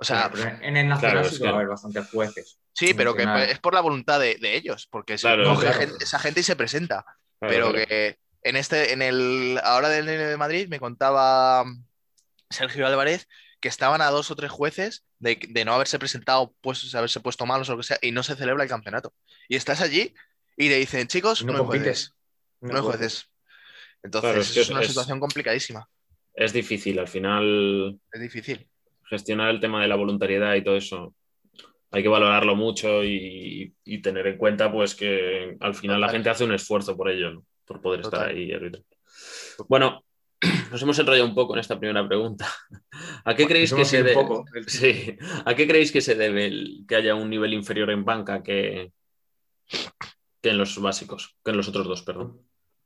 O 0.01 0.03
sea, 0.03 0.31
pero 0.33 0.49
en 0.63 0.77
el 0.77 0.87
nacional 0.87 1.17
claro, 1.19 1.29
sí 1.29 1.37
que 1.37 1.43
va 1.43 1.51
a 1.51 1.55
haber 1.57 1.67
bastantes 1.67 2.09
jueces. 2.09 2.57
sí, 2.73 2.95
pero 2.95 3.13
que 3.15 3.23
es 3.51 3.59
por 3.59 3.75
la 3.75 3.81
voluntad 3.81 4.19
de, 4.19 4.35
de 4.41 4.55
ellos, 4.55 4.87
porque 4.89 5.19
si 5.19 5.27
Claro, 5.27 5.43
coge 5.43 5.67
claro. 5.67 5.79
gente- 5.79 6.03
esa 6.03 6.17
gente 6.17 6.39
y 6.39 6.43
se 6.43 6.55
presenta. 6.55 7.05
Pero 7.39 7.71
que 7.71 8.17
en 8.41 8.55
este, 8.55 8.93
en 8.93 9.03
el 9.03 9.59
ahora 9.63 9.89
del 9.89 10.07
de 10.07 10.37
Madrid 10.37 10.67
me 10.69 10.79
contaba 10.79 11.63
Sergio 12.49 12.87
Álvarez 12.87 13.27
que 13.59 13.67
estaban 13.67 14.01
a 14.01 14.09
dos 14.09 14.31
o 14.31 14.35
tres 14.35 14.49
jueces 14.49 15.03
de, 15.19 15.37
de 15.49 15.65
no 15.65 15.73
haberse 15.75 15.99
presentado, 15.99 16.55
pues 16.61 16.95
haberse 16.95 17.19
puesto 17.19 17.45
malos 17.45 17.69
o 17.69 17.73
lo 17.73 17.77
que 17.77 17.83
sea, 17.83 17.99
y 18.01 18.11
no 18.11 18.23
se 18.23 18.35
celebra 18.35 18.63
el 18.63 18.69
campeonato. 18.69 19.13
Y 19.47 19.55
estás 19.55 19.81
allí 19.81 20.15
y 20.57 20.69
le 20.69 20.77
dicen, 20.77 21.07
chicos, 21.07 21.43
no, 21.45 21.53
no 21.53 21.59
compites. 21.59 22.15
no 22.61 22.75
hay 22.75 22.81
jueces. 22.81 23.27
Entonces 24.01 24.57
es 24.57 24.69
una 24.71 24.81
situación 24.83 25.19
complicadísima, 25.19 25.87
Es 26.33 26.53
difícil, 26.53 26.97
al 26.97 27.07
final 27.07 27.99
es 28.11 28.21
difícil. 28.21 28.67
Gestionar 29.11 29.49
el 29.49 29.59
tema 29.59 29.81
de 29.81 29.89
la 29.89 29.95
voluntariedad 29.95 30.55
y 30.55 30.63
todo 30.63 30.77
eso. 30.77 31.13
Hay 31.91 32.01
que 32.01 32.09
valorarlo 32.09 32.55
mucho 32.55 33.03
y, 33.03 33.75
y 33.83 34.01
tener 34.01 34.25
en 34.25 34.37
cuenta 34.37 34.71
pues 34.71 34.95
que 34.95 35.57
al 35.59 35.75
final 35.75 35.99
la 35.99 36.07
gente 36.09 36.29
hace 36.29 36.45
un 36.45 36.53
esfuerzo 36.53 36.95
por 36.95 37.09
ello, 37.11 37.31
¿no? 37.31 37.45
por 37.65 37.81
poder 37.81 37.99
estar 37.99 38.29
ahí. 38.29 38.51
Bueno, 39.67 40.03
nos 40.71 40.81
hemos 40.81 40.97
enrollado 40.99 41.27
un 41.27 41.35
poco 41.35 41.53
en 41.53 41.59
esta 41.59 41.77
primera 41.77 42.07
pregunta. 42.07 42.47
¿A 43.25 43.35
qué 43.35 43.45
creéis 43.45 43.73
que 43.73 43.85
se 43.85 44.03
debe? 44.03 44.25
Sí. 44.67 45.17
¿A 45.45 45.53
qué 45.53 45.67
creéis 45.67 45.91
que 45.91 46.01
se 46.01 46.15
debe 46.15 46.45
el- 46.45 46.85
que 46.87 46.95
haya 46.95 47.13
un 47.15 47.29
nivel 47.29 47.53
inferior 47.53 47.91
en 47.91 48.05
banca 48.05 48.41
que, 48.41 48.93
que 50.41 50.49
en 50.49 50.57
los 50.57 50.81
básicos, 50.81 51.37
que 51.43 51.51
en 51.51 51.57
los 51.57 51.67
otros 51.67 51.87
dos, 51.87 52.01
perdón? 52.03 52.39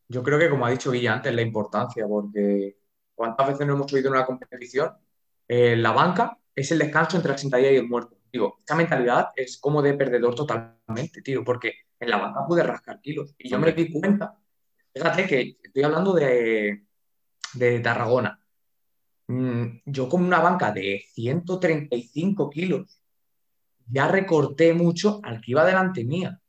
Yo 0.07 0.21
creo 0.23 0.37
que, 0.37 0.49
como 0.49 0.65
ha 0.65 0.71
dicho 0.71 0.91
Guilla 0.91 1.13
antes, 1.13 1.33
la 1.33 1.41
importancia, 1.41 2.05
porque 2.07 2.77
¿cuántas 3.15 3.47
veces 3.47 3.65
no 3.65 3.73
hemos 3.73 3.91
oído 3.93 4.09
en 4.09 4.13
una 4.15 4.25
competición? 4.25 4.91
Eh, 5.47 5.75
la 5.75 5.91
banca 5.91 6.37
es 6.53 6.71
el 6.71 6.79
descanso 6.79 7.17
entre 7.17 7.31
la 7.31 7.37
sentadilla 7.37 7.71
y 7.71 7.77
el 7.77 7.87
muerto. 7.87 8.17
Digo, 8.31 8.57
esta 8.59 8.75
mentalidad 8.75 9.29
es 9.35 9.57
como 9.57 9.81
de 9.81 9.93
perdedor 9.93 10.35
totalmente, 10.35 11.21
tío, 11.21 11.43
porque 11.43 11.73
en 11.99 12.09
la 12.09 12.17
banca 12.17 12.45
puedes 12.47 12.65
rascar 12.65 13.01
kilos. 13.01 13.33
Y 13.37 13.49
yo 13.49 13.59
me 13.59 13.71
di 13.71 13.91
cuenta, 13.91 14.37
fíjate 14.93 15.25
que 15.27 15.57
estoy 15.63 15.83
hablando 15.83 16.13
de, 16.13 16.85
de 17.53 17.79
Tarragona. 17.79 18.39
Mm, 19.27 19.79
yo 19.85 20.07
con 20.09 20.23
una 20.23 20.39
banca 20.39 20.71
de 20.71 21.03
135 21.13 22.49
kilos 22.49 23.01
ya 23.87 24.07
recorté 24.07 24.73
mucho 24.73 25.19
al 25.23 25.41
que 25.41 25.51
iba 25.51 25.65
delante 25.65 26.03
mía. 26.03 26.39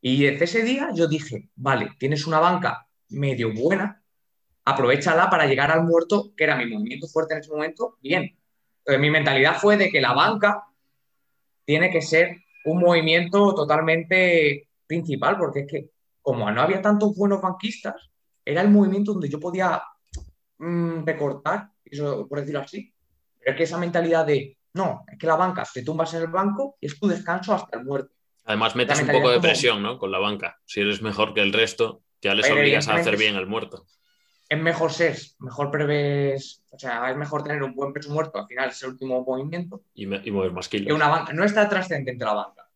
Y 0.00 0.24
desde 0.24 0.44
ese 0.44 0.62
día 0.62 0.90
yo 0.94 1.06
dije, 1.06 1.50
vale, 1.56 1.90
tienes 1.98 2.26
una 2.26 2.38
banca 2.38 2.86
medio 3.08 3.52
buena, 3.54 4.02
aprovechala 4.64 5.30
para 5.30 5.46
llegar 5.46 5.70
al 5.70 5.84
muerto, 5.84 6.32
que 6.36 6.44
era 6.44 6.56
mi 6.56 6.66
movimiento 6.66 7.06
fuerte 7.08 7.34
en 7.34 7.40
ese 7.40 7.50
momento, 7.50 7.98
bien. 8.00 8.36
Entonces, 8.84 9.00
mi 9.00 9.10
mentalidad 9.10 9.56
fue 9.56 9.78
de 9.78 9.90
que 9.90 10.00
la 10.00 10.12
banca 10.12 10.62
tiene 11.64 11.90
que 11.90 12.02
ser 12.02 12.36
un 12.66 12.80
movimiento 12.80 13.54
totalmente 13.54 14.68
principal, 14.86 15.38
porque 15.38 15.60
es 15.60 15.66
que 15.66 15.90
como 16.20 16.50
no 16.50 16.60
había 16.60 16.82
tantos 16.82 17.16
buenos 17.16 17.40
banquistas, 17.40 17.94
era 18.44 18.60
el 18.60 18.68
movimiento 18.68 19.12
donde 19.12 19.30
yo 19.30 19.40
podía 19.40 19.82
mm, 20.58 21.04
recortar, 21.06 21.70
eso, 21.84 22.26
por 22.28 22.40
decirlo 22.40 22.60
así. 22.60 22.92
Pero 23.38 23.52
es 23.52 23.56
que 23.56 23.62
esa 23.64 23.78
mentalidad 23.78 24.26
de, 24.26 24.58
no, 24.74 25.04
es 25.10 25.18
que 25.18 25.26
la 25.26 25.36
banca 25.36 25.66
te 25.72 25.82
tumbas 25.82 26.12
en 26.14 26.22
el 26.22 26.28
banco 26.28 26.76
y 26.78 26.86
es 26.86 26.98
tu 26.98 27.06
descanso 27.08 27.54
hasta 27.54 27.78
el 27.78 27.84
muerto. 27.84 28.14
Además, 28.44 28.76
metes 28.76 29.00
un 29.00 29.06
poco 29.06 29.30
de 29.30 29.36
como- 29.36 29.42
presión 29.42 29.82
¿no? 29.82 29.98
con 29.98 30.10
la 30.12 30.18
banca. 30.18 30.58
Si 30.66 30.80
eres 30.82 31.00
mejor 31.00 31.32
que 31.32 31.40
el 31.40 31.54
resto, 31.54 32.02
ya 32.20 32.34
les 32.34 32.50
obligas 32.50 32.86
a 32.88 32.96
hacer 32.96 33.16
bien 33.16 33.36
el 33.36 33.46
muerto. 33.46 33.86
Es 34.54 34.60
mejor 34.62 34.92
ser, 34.92 35.16
mejor 35.38 35.70
prevés, 35.70 36.62
o 36.70 36.78
sea, 36.78 37.10
es 37.10 37.16
mejor 37.16 37.42
tener 37.42 37.62
un 37.62 37.74
buen 37.74 37.92
peso 37.92 38.10
muerto, 38.10 38.38
al 38.38 38.46
final 38.46 38.70
es 38.70 38.82
el 38.82 38.90
último 38.90 39.22
movimiento, 39.24 39.82
Y, 39.94 40.06
me- 40.06 40.20
y 40.24 40.30
mover 40.30 40.52
más 40.52 40.68
kilos. 40.68 40.86
que 40.88 40.92
una 40.92 41.08
banca. 41.08 41.32
No 41.32 41.44
está 41.44 41.68
trascendente 41.68 42.24
la 42.24 42.32
banca, 42.34 42.68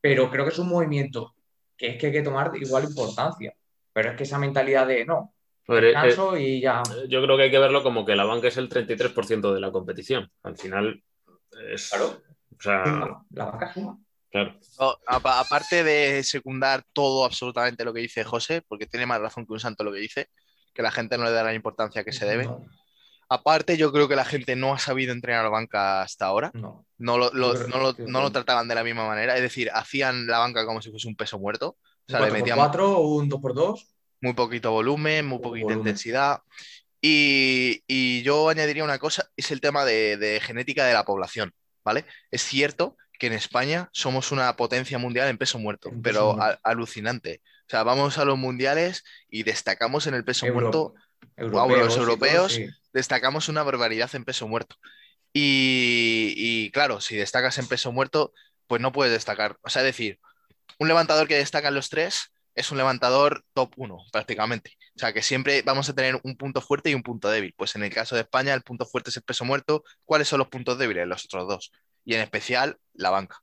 pero 0.00 0.30
creo 0.30 0.44
que 0.44 0.50
es 0.50 0.58
un 0.58 0.68
movimiento 0.68 1.34
que 1.76 1.90
es 1.90 1.96
que 1.98 2.06
hay 2.06 2.12
que 2.12 2.22
tomar 2.22 2.50
igual 2.60 2.84
importancia. 2.84 3.54
Pero 3.92 4.10
es 4.10 4.16
que 4.16 4.24
esa 4.24 4.38
mentalidad 4.38 4.86
de 4.86 5.04
no, 5.04 5.32
ver, 5.66 5.84
eh, 5.86 5.92
canso 5.92 6.36
y 6.36 6.60
ya. 6.60 6.82
eh, 6.96 7.06
yo 7.08 7.22
creo 7.22 7.36
que 7.36 7.44
hay 7.44 7.50
que 7.50 7.58
verlo 7.58 7.82
como 7.82 8.04
que 8.04 8.14
la 8.16 8.24
banca 8.24 8.48
es 8.48 8.56
el 8.56 8.68
33% 8.68 9.52
de 9.54 9.60
la 9.60 9.70
competición. 9.72 10.30
Al 10.42 10.56
final 10.56 11.02
es. 11.72 11.90
Claro. 11.90 12.20
O 12.56 12.60
sea, 12.62 12.84
suma, 12.84 13.24
La 13.30 13.44
banca 13.46 13.72
suma. 13.72 13.98
claro. 14.30 14.56
No, 14.78 14.96
aparte 15.06 15.82
de 15.84 16.22
secundar 16.22 16.84
todo 16.92 17.24
absolutamente 17.24 17.84
lo 17.84 17.92
que 17.92 18.00
dice 18.00 18.24
José, 18.24 18.62
porque 18.68 18.86
tiene 18.86 19.06
más 19.06 19.20
razón 19.20 19.46
que 19.46 19.52
un 19.52 19.60
santo 19.60 19.82
lo 19.84 19.92
que 19.92 19.98
dice, 20.00 20.28
que 20.78 20.82
la 20.84 20.92
gente 20.92 21.18
no 21.18 21.24
le 21.24 21.32
da 21.32 21.42
la 21.42 21.52
importancia 21.54 22.04
que 22.04 22.12
se 22.12 22.24
debe. 22.24 22.44
No, 22.44 22.64
Aparte, 23.28 23.76
yo 23.76 23.90
creo 23.92 24.06
que 24.06 24.14
la 24.14 24.24
gente 24.24 24.54
no 24.54 24.72
ha 24.72 24.78
sabido 24.78 25.12
entrenar 25.12 25.40
a 25.40 25.42
la 25.42 25.48
banca 25.50 26.02
hasta 26.02 26.26
ahora. 26.26 26.52
no. 26.54 26.86
No 26.98 27.18
lo, 27.18 27.30
no 27.32 27.52
no 28.06 28.32
trataban 28.32 28.66
de 28.68 28.74
la 28.76 28.82
misma 28.84 29.06
manera. 29.06 29.34
Es 29.36 29.42
decir, 29.42 29.70
hacían 29.74 30.26
la 30.28 30.38
banca 30.38 30.64
como 30.66 30.80
si 30.80 30.90
fuese 30.90 31.06
un 31.08 31.14
peso 31.16 31.36
muerto. 31.38 31.76
O 32.06 32.10
sea, 32.10 32.20
Un 32.20 32.26
le 32.26 32.30
4x4 32.32 32.38
metían 32.40 32.58
o 32.60 33.00
un 33.16 33.28
2x2. 33.30 33.86
muy 34.20 34.32
poquito 34.34 34.70
volumen, 34.70 35.26
muy 35.26 35.38
poquita 35.40 35.64
volumen. 35.64 35.78
intensidad. 35.80 36.40
Y, 37.00 37.82
y 37.88 38.22
yo 38.22 38.48
añadiría 38.48 38.84
una 38.84 38.98
cosa, 38.98 39.28
es 39.36 39.50
el 39.50 39.60
tema 39.60 39.84
de, 39.84 40.16
de 40.16 40.40
genética 40.40 40.84
de 40.86 40.94
la 40.94 41.04
población, 41.04 41.52
¿vale? 41.84 42.04
Es 42.30 42.42
cierto 42.42 42.96
que 43.18 43.26
en 43.28 43.32
España 43.34 43.88
somos 43.92 44.30
una 44.32 44.54
potencia 44.56 44.98
mundial 44.98 45.28
en 45.28 45.38
peso 45.38 45.58
muerto, 45.58 45.88
En 45.90 46.02
peso 46.02 46.02
pero 46.02 46.36
muerto. 46.36 46.60
a- 46.64 46.70
alucinante. 46.70 47.42
O 47.68 47.70
sea, 47.70 47.82
vamos 47.82 48.16
a 48.18 48.24
los 48.24 48.38
mundiales 48.38 49.04
y 49.28 49.42
destacamos 49.42 50.06
en 50.06 50.14
el 50.14 50.24
peso 50.24 50.46
Euro- 50.46 50.60
muerto, 50.60 50.94
europeos, 51.36 51.84
los 51.84 51.96
europeos. 51.98 52.52
sí. 52.54 52.66
destacamos 52.94 53.48
una 53.48 53.62
barbaridad 53.62 54.10
en 54.14 54.24
peso 54.24 54.48
muerto. 54.48 54.76
Y, 55.32 56.34
y 56.36 56.70
claro, 56.70 57.00
si 57.00 57.16
destacas 57.16 57.58
en 57.58 57.66
peso 57.68 57.92
muerto, 57.92 58.32
pues 58.66 58.80
no 58.80 58.92
puedes 58.92 59.12
destacar. 59.12 59.58
O 59.62 59.68
sea, 59.70 59.82
es 59.82 59.86
decir, 59.86 60.18
un 60.78 60.88
levantador 60.88 61.28
que 61.28 61.36
destaca 61.36 61.68
en 61.68 61.74
los 61.74 61.90
tres 61.90 62.32
es 62.54 62.72
un 62.72 62.78
levantador 62.78 63.44
top 63.52 63.72
1 63.76 63.98
prácticamente. 64.10 64.72
O 64.96 64.98
sea, 64.98 65.12
que 65.12 65.22
siempre 65.22 65.62
vamos 65.62 65.88
a 65.88 65.94
tener 65.94 66.18
un 66.24 66.36
punto 66.36 66.60
fuerte 66.60 66.90
y 66.90 66.94
un 66.94 67.02
punto 67.02 67.28
débil. 67.30 67.54
Pues 67.56 67.76
en 67.76 67.84
el 67.84 67.92
caso 67.94 68.14
de 68.16 68.22
España, 68.22 68.54
el 68.54 68.62
punto 68.62 68.84
fuerte 68.86 69.10
es 69.10 69.16
el 69.16 69.22
peso 69.22 69.44
muerto. 69.44 69.84
¿Cuáles 70.04 70.26
son 70.28 70.38
los 70.38 70.48
puntos 70.48 70.78
débiles? 70.78 71.06
Los 71.06 71.26
otros 71.26 71.46
dos. 71.46 71.72
Y 72.04 72.14
en 72.14 72.20
especial, 72.22 72.78
la 72.94 73.10
banca. 73.10 73.36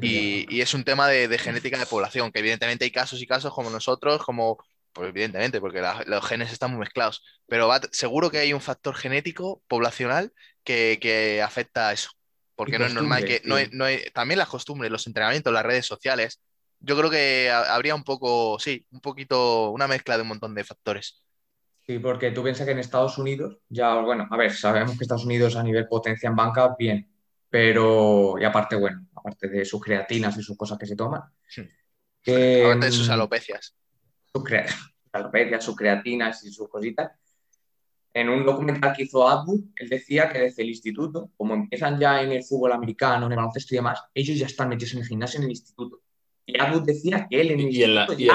Y, 0.00 0.46
y 0.54 0.60
es 0.62 0.74
un 0.74 0.84
tema 0.84 1.08
de, 1.08 1.28
de 1.28 1.38
genética 1.38 1.78
de 1.78 1.86
población, 1.86 2.32
que 2.32 2.40
evidentemente 2.40 2.84
hay 2.84 2.90
casos 2.90 3.22
y 3.22 3.26
casos 3.26 3.54
como 3.54 3.70
nosotros, 3.70 4.22
como, 4.24 4.58
pues 4.92 5.08
evidentemente, 5.10 5.60
porque 5.60 5.80
la- 5.80 6.02
los 6.06 6.24
genes 6.26 6.52
están 6.52 6.70
muy 6.72 6.80
mezclados, 6.80 7.22
pero 7.46 7.68
va- 7.68 7.80
seguro 7.92 8.30
que 8.30 8.38
hay 8.38 8.52
un 8.52 8.60
factor 8.60 8.94
genético 8.96 9.62
poblacional 9.68 10.32
que, 10.64 10.98
que 11.00 11.40
afecta 11.42 11.88
a 11.88 11.92
eso, 11.92 12.10
porque 12.56 12.78
no 12.78 12.86
es 12.86 12.92
normal 12.92 13.24
que, 13.24 13.40
no 13.44 13.54
hay- 13.56 13.68
no 13.72 13.84
hay- 13.84 14.04
también 14.12 14.38
las 14.38 14.48
costumbres, 14.48 14.90
los 14.90 15.06
entrenamientos, 15.06 15.52
las 15.52 15.64
redes 15.66 15.86
sociales, 15.86 16.40
yo 16.80 16.96
creo 16.98 17.10
que 17.10 17.50
ha- 17.50 17.74
habría 17.74 17.94
un 17.94 18.04
poco, 18.04 18.58
sí, 18.58 18.84
un 18.90 19.00
poquito, 19.00 19.70
una 19.70 19.86
mezcla 19.88 20.16
de 20.16 20.22
un 20.22 20.28
montón 20.28 20.54
de 20.54 20.64
factores. 20.64 21.22
Sí, 21.86 21.94
Sí, 21.94 21.98
porque 21.98 22.30
tú 22.30 22.42
piensas 22.42 22.64
que 22.66 22.72
en 22.72 22.78
Estados 22.78 23.18
Unidos, 23.18 23.58
ya, 23.68 24.00
bueno, 24.00 24.26
a 24.30 24.36
ver, 24.36 24.52
sabemos 24.52 24.96
que 24.96 25.04
Estados 25.04 25.24
Unidos 25.24 25.56
a 25.56 25.62
nivel 25.64 25.88
potencia 25.88 26.28
en 26.28 26.36
banca, 26.36 26.74
bien, 26.78 27.11
pero, 27.52 28.36
y 28.40 28.44
aparte, 28.44 28.76
bueno, 28.76 29.06
aparte 29.14 29.46
de 29.46 29.62
sus 29.66 29.78
creatinas 29.78 30.34
y 30.38 30.42
sus 30.42 30.56
cosas 30.56 30.78
que 30.78 30.86
se 30.86 30.96
toman. 30.96 31.20
Que, 32.22 32.64
aparte 32.64 32.86
de 32.86 32.92
sus 32.92 33.10
alopecias. 33.10 33.76
Sus, 34.32 34.42
alopecias, 35.12 35.62
sus 35.62 35.76
creatinas 35.76 36.42
y 36.44 36.50
sus 36.50 36.66
cositas. 36.70 37.12
En 38.14 38.30
un 38.30 38.46
documental 38.46 38.94
que 38.96 39.02
hizo 39.02 39.28
Atwood, 39.28 39.64
él 39.76 39.88
decía 39.90 40.30
que 40.30 40.38
desde 40.38 40.62
el 40.62 40.70
instituto, 40.70 41.30
como 41.36 41.52
empiezan 41.52 42.00
ya 42.00 42.22
en 42.22 42.32
el 42.32 42.42
fútbol 42.42 42.72
americano, 42.72 43.26
en 43.26 43.32
el 43.32 43.36
baloncesto 43.36 43.74
y 43.74 43.76
demás, 43.76 44.02
ellos 44.14 44.38
ya 44.38 44.46
están 44.46 44.70
metidos 44.70 44.94
en 44.94 45.00
el 45.00 45.06
gimnasio 45.06 45.38
en 45.38 45.44
el 45.44 45.50
instituto. 45.50 46.00
Y 46.46 46.58
Atwood 46.58 46.84
decía 46.84 47.26
que 47.28 47.38
él 47.38 47.50
en 47.50 47.60
el 47.60 47.70
y 47.70 47.82
en 47.82 47.94
la, 47.94 48.06
y 48.16 48.22
en 48.22 48.28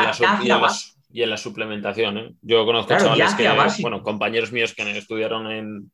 la, 0.47 0.71
y 1.09 1.23
en 1.23 1.29
la 1.31 1.37
suplementación. 1.37 2.17
¿eh? 2.19 2.35
Yo 2.43 2.67
conozco 2.67 2.95
chavales 2.95 3.33
que, 3.33 3.49
bueno, 3.81 4.03
compañeros 4.03 4.51
míos 4.51 4.75
que 4.75 4.95
estudiaron 4.95 5.51
en, 5.51 5.91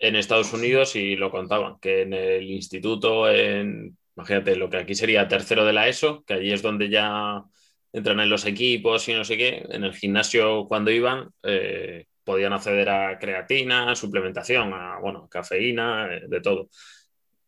en, 0.00 0.16
Estados 0.16 0.52
Unidos 0.52 0.96
y 0.96 1.14
lo 1.14 1.30
contaban, 1.30 1.78
que 1.80 2.02
en 2.02 2.12
el 2.12 2.50
instituto, 2.50 3.30
en, 3.30 3.96
imagínate, 4.16 4.56
lo 4.56 4.68
que 4.68 4.78
aquí 4.78 4.94
sería 4.94 5.28
tercero 5.28 5.64
de 5.64 5.72
la 5.72 5.88
ESO, 5.88 6.24
que 6.24 6.34
allí 6.34 6.52
es 6.52 6.62
donde 6.62 6.88
ya 6.88 7.44
entran 7.92 8.20
en 8.20 8.30
los 8.30 8.46
equipos 8.46 9.08
y 9.08 9.14
no 9.14 9.24
sé 9.24 9.36
qué, 9.36 9.66
en 9.68 9.84
el 9.84 9.94
gimnasio 9.94 10.66
cuando 10.66 10.90
iban 10.90 11.30
eh, 11.42 12.06
podían 12.24 12.52
acceder 12.52 12.88
a 12.88 13.18
creatina, 13.18 13.94
suplementación, 13.96 14.72
a 14.72 14.98
bueno, 15.00 15.28
cafeína, 15.28 16.06
eh, 16.14 16.22
de 16.28 16.40
todo. 16.40 16.68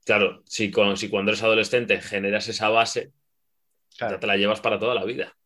Claro, 0.05 0.43
si, 0.47 0.71
con, 0.71 0.97
si 0.97 1.09
cuando 1.09 1.31
eres 1.31 1.43
adolescente 1.43 2.01
generas 2.01 2.49
esa 2.49 2.69
base, 2.69 3.13
ya 3.91 4.19
te 4.19 4.27
la 4.27 4.37
llevas 4.37 4.61
para 4.61 4.79
toda 4.79 4.95
la 4.95 5.05
vida. 5.05 5.37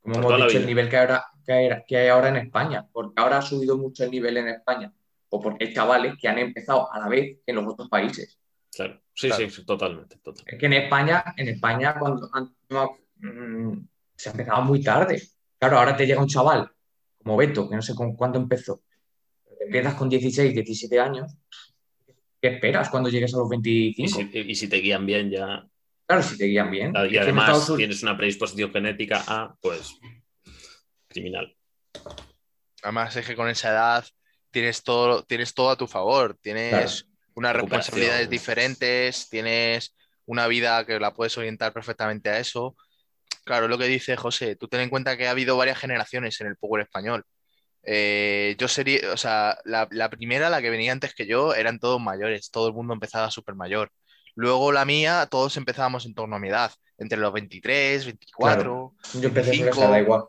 Como 0.00 0.16
hemos 0.16 0.46
dicho, 0.46 0.58
el 0.58 0.66
nivel 0.66 0.88
que, 0.88 0.98
ahora, 0.98 1.24
que, 1.44 1.96
hay, 1.96 2.08
ahora 2.08 2.28
en 2.28 2.36
España, 2.36 2.86
porque 2.92 3.20
ahora 3.20 3.38
ha 3.38 3.42
subido 3.42 3.76
mucho 3.76 4.04
el 4.04 4.10
nivel 4.10 4.36
en 4.36 4.48
España, 4.48 4.92
o 5.34 5.40
porque 5.40 5.64
hay 5.64 5.74
chavales 5.74 6.14
que 6.20 6.28
han 6.28 6.38
empezado 6.38 6.92
a 6.92 7.00
la 7.00 7.08
vez 7.08 7.38
que 7.44 7.52
en 7.52 7.56
los 7.56 7.66
otros 7.66 7.88
países. 7.88 8.38
Claro, 8.72 9.00
sí, 9.12 9.30
sí, 9.30 9.64
totalmente, 9.64 10.16
Es 10.46 10.58
que 10.58 10.66
en 10.66 10.72
España, 10.74 11.24
en 11.36 11.48
España 11.48 11.96
cuando 11.98 12.30
mm, 13.16 13.78
se 14.16 14.28
ha 14.28 14.32
empezado 14.32 14.62
muy 14.62 14.82
tarde. 14.82 15.22
Claro, 15.58 15.78
ahora 15.78 15.96
te 15.96 16.06
llega 16.06 16.20
un 16.20 16.28
chaval 16.28 16.70
como 17.18 17.36
Beto, 17.36 17.68
que 17.68 17.76
no 17.76 17.82
sé 17.82 17.94
con 17.94 18.14
cuándo 18.14 18.38
empezó, 18.38 18.82
empiezas 19.60 19.94
con 19.94 20.08
16, 20.08 20.54
17 20.54 21.00
años, 21.00 21.32
¿qué 22.40 22.48
esperas 22.48 22.90
cuando 22.90 23.08
llegues 23.08 23.34
a 23.34 23.38
los 23.38 23.48
25? 23.48 24.20
y 24.20 24.54
si 24.54 24.68
te 24.68 24.76
guían 24.76 25.06
bien 25.06 25.30
ya 25.30 25.66
Claro, 26.06 26.22
si 26.22 26.36
te 26.36 26.44
guían 26.44 26.70
bien. 26.70 26.92
Y 27.10 27.16
además 27.16 27.72
tienes 27.76 28.02
una 28.02 28.16
predisposición 28.16 28.70
genética 28.70 29.24
a, 29.26 29.56
pues, 29.60 29.98
criminal. 31.08 31.56
Además 32.82 33.16
es 33.16 33.26
que 33.26 33.34
con 33.34 33.48
esa 33.48 33.70
edad 33.70 34.04
tienes 34.54 34.84
todo, 34.84 35.24
tienes 35.24 35.52
todo 35.52 35.70
a 35.70 35.76
tu 35.76 35.88
favor, 35.88 36.38
tienes 36.40 37.08
unas 37.34 37.56
responsabilidades 37.56 38.30
diferentes, 38.30 39.28
tienes 39.28 39.96
una 40.26 40.46
vida 40.46 40.86
que 40.86 41.00
la 41.00 41.12
puedes 41.12 41.36
orientar 41.36 41.72
perfectamente 41.72 42.30
a 42.30 42.38
eso. 42.38 42.76
Claro, 43.44 43.66
lo 43.66 43.76
que 43.76 43.86
dice 43.86 44.16
José, 44.16 44.54
tú 44.54 44.68
ten 44.68 44.80
en 44.80 44.90
cuenta 44.90 45.16
que 45.16 45.26
ha 45.26 45.32
habido 45.32 45.56
varias 45.56 45.76
generaciones 45.76 46.40
en 46.40 46.46
el 46.46 46.56
Power 46.56 46.82
español. 46.82 47.24
Eh, 47.82 48.54
yo 48.56 48.68
sería, 48.68 49.12
o 49.12 49.16
sea, 49.16 49.58
la, 49.64 49.88
la, 49.90 50.08
primera, 50.08 50.48
la 50.48 50.62
que 50.62 50.70
venía 50.70 50.92
antes 50.92 51.14
que 51.14 51.26
yo, 51.26 51.52
eran 51.52 51.80
todos 51.80 52.00
mayores, 52.00 52.52
todo 52.52 52.68
el 52.68 52.74
mundo 52.74 52.94
empezaba 52.94 53.32
súper 53.32 53.56
mayor. 53.56 53.90
Luego 54.36 54.70
la 54.70 54.84
mía, 54.84 55.26
todos 55.28 55.56
empezábamos 55.56 56.06
en 56.06 56.14
torno 56.14 56.36
a 56.36 56.38
mi 56.38 56.48
edad, 56.48 56.70
entre 56.96 57.18
los 57.18 57.32
23, 57.32 58.04
24, 58.04 58.94
Yo 59.14 59.28
empecé 59.28 59.50
25. 59.50 59.80
da 59.90 60.00
igual. 60.00 60.24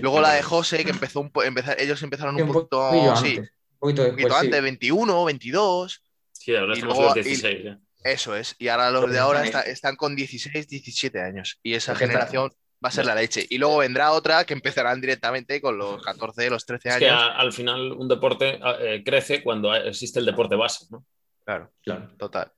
Luego 0.00 0.20
la 0.20 0.32
de 0.32 0.42
José, 0.42 0.84
que 0.84 0.90
empezó 0.90 1.20
un 1.20 1.30
empezar, 1.44 1.80
ellos 1.80 2.02
empezaron 2.02 2.40
un, 2.40 2.46
poquito, 2.46 3.16
sí, 3.16 3.38
un 3.38 3.94
poquito, 3.94 4.36
antes, 4.36 4.62
21, 4.62 5.24
22. 5.24 6.02
Sí, 6.32 6.54
ahora 6.54 6.74
estamos 6.74 6.98
los 6.98 7.14
16 7.14 7.76
Eso 8.04 8.36
es, 8.36 8.54
y 8.58 8.68
ahora 8.68 8.90
los 8.90 9.10
de 9.10 9.18
ahora 9.18 9.44
están 9.44 9.96
con 9.96 10.16
16, 10.16 10.68
17 10.68 11.20
años, 11.20 11.58
y 11.62 11.74
esa 11.74 11.94
generación 11.94 12.50
va 12.84 12.88
a 12.88 12.92
ser 12.92 13.06
la 13.06 13.14
leche. 13.14 13.46
Y 13.48 13.58
luego 13.58 13.78
vendrá 13.78 14.12
otra 14.12 14.44
que 14.44 14.54
empezarán 14.54 15.00
directamente 15.00 15.60
con 15.60 15.76
los 15.78 16.02
14, 16.02 16.50
los 16.50 16.64
13 16.64 16.90
años. 16.90 17.02
Es 17.02 17.08
que 17.08 17.10
al 17.10 17.52
final 17.52 17.92
un 17.92 18.08
deporte 18.08 18.60
eh, 18.80 19.02
crece 19.04 19.42
cuando 19.42 19.74
existe 19.74 20.20
el 20.20 20.26
deporte 20.26 20.54
base, 20.56 20.86
¿no? 20.90 21.04
Claro, 21.44 21.72
claro, 21.82 22.10
total 22.18 22.52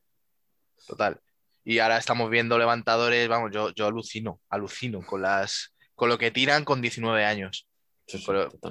total. 0.89 1.21
Y 1.65 1.79
ahora 1.79 1.99
estamos 1.99 2.31
viendo 2.31 2.59
levantadores, 2.59 3.29
vamos, 3.29 3.51
yo, 3.53 3.71
yo 3.75 3.87
alucino, 3.87 4.41
alucino 4.49 5.03
con 5.05 5.23
las 5.23 5.75
con 5.99 6.09
lo 6.09 6.17
que 6.17 6.31
tiran 6.31 6.65
con 6.65 6.81
19 6.81 7.25
años. 7.25 7.67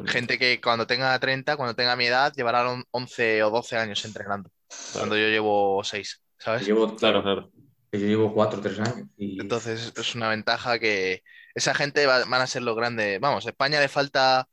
gente 0.05 0.39
que 0.39 0.61
cuando 0.61 0.87
tenga 0.87 1.19
30, 1.19 1.57
cuando 1.57 1.75
tenga 1.75 1.97
mi 1.97 2.05
edad, 2.05 2.33
llevarán 2.33 2.85
11 2.89 3.43
o 3.43 3.49
12 3.51 3.75
años 3.75 4.05
entrenando. 4.05 4.49
Cuando 4.93 5.17
yo 5.17 5.27
llevo 5.27 5.83
6, 5.83 6.23
¿sabes? 6.37 6.61
Yo 6.61 6.67
llevo, 6.67 6.95
claro, 6.95 7.21
claro. 7.21 7.51
Yo 7.91 7.99
llevo 7.99 8.33
4 8.33 8.59
o 8.59 8.61
3 8.61 8.79
años. 8.79 9.09
Entonces 9.17 9.93
es 9.93 10.15
una 10.15 10.29
ventaja 10.29 10.79
que 10.79 11.21
esa 11.53 11.75
gente 11.75 12.05
van 12.05 12.33
a 12.33 12.47
ser 12.47 12.61
los 12.61 12.77
grandes. 12.77 13.19
Vamos, 13.19 13.45
a 13.45 13.49
España 13.49 13.81
le 13.81 13.89
falta 13.89 14.47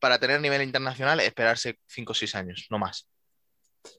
para 0.00 0.18
tener 0.18 0.40
nivel 0.40 0.62
internacional 0.62 1.20
esperarse 1.20 1.78
5 1.88 2.12
o 2.12 2.14
6 2.14 2.34
años, 2.36 2.66
no 2.70 2.78
más. 2.78 3.06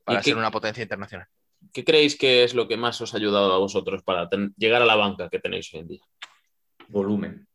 Para 0.03 0.23
ser 0.23 0.35
una 0.35 0.49
potencia 0.49 0.81
internacional. 0.81 1.27
¿qué 1.73 1.83
creéis 1.83 2.17
que 2.17 2.43
es 2.43 2.55
lo 2.55 2.67
que 2.67 2.77
más 2.77 2.99
os 3.01 3.13
ha 3.13 3.17
ayudado 3.17 3.53
a 3.53 3.59
vosotros 3.59 4.01
para 4.01 4.29
llegar 4.57 4.81
a 4.81 4.85
la 4.85 4.95
banca 4.95 5.29
que 5.29 5.39
tenéis 5.39 5.71
hoy 5.73 5.81
en 5.81 5.87
día? 5.89 6.01
Volumen. 6.87 7.48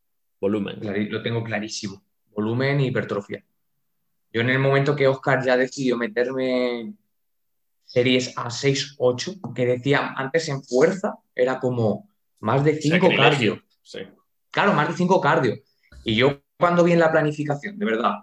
Volumen. 0.45 0.79
lo 1.11 1.23
tengo 1.23 1.43
clarísimo. 1.43 2.03
Volumen 2.35 2.79
y 2.81 2.89
hipertrofia. 2.89 3.43
Yo 4.31 4.43
en 4.43 4.51
el 4.51 4.59
momento 4.59 4.95
que 4.95 5.09
Oscar 5.09 5.43
ya 5.43 5.57
decidió 5.57 5.97
meterme 5.97 6.93
series 7.87 8.37
a 8.37 8.51
6, 8.51 8.97
8, 8.99 9.37
que 9.55 9.65
decía 9.65 10.13
antes 10.15 10.51
en 10.51 10.63
fuerza, 10.63 11.15
era 11.35 11.59
como 11.59 12.11
más 12.41 12.63
de 12.63 12.79
5 12.79 13.09
cardio. 13.17 13.63
Claro, 14.51 14.75
más 14.75 14.89
de 14.89 14.95
5 14.95 15.19
cardio. 15.19 15.55
Y 16.05 16.15
yo 16.15 16.43
cuando 16.59 16.85
vi 16.85 16.93
en 16.93 17.01
la 17.01 17.11
planificación, 17.11 17.79
de 17.79 17.87
verdad, 17.87 18.17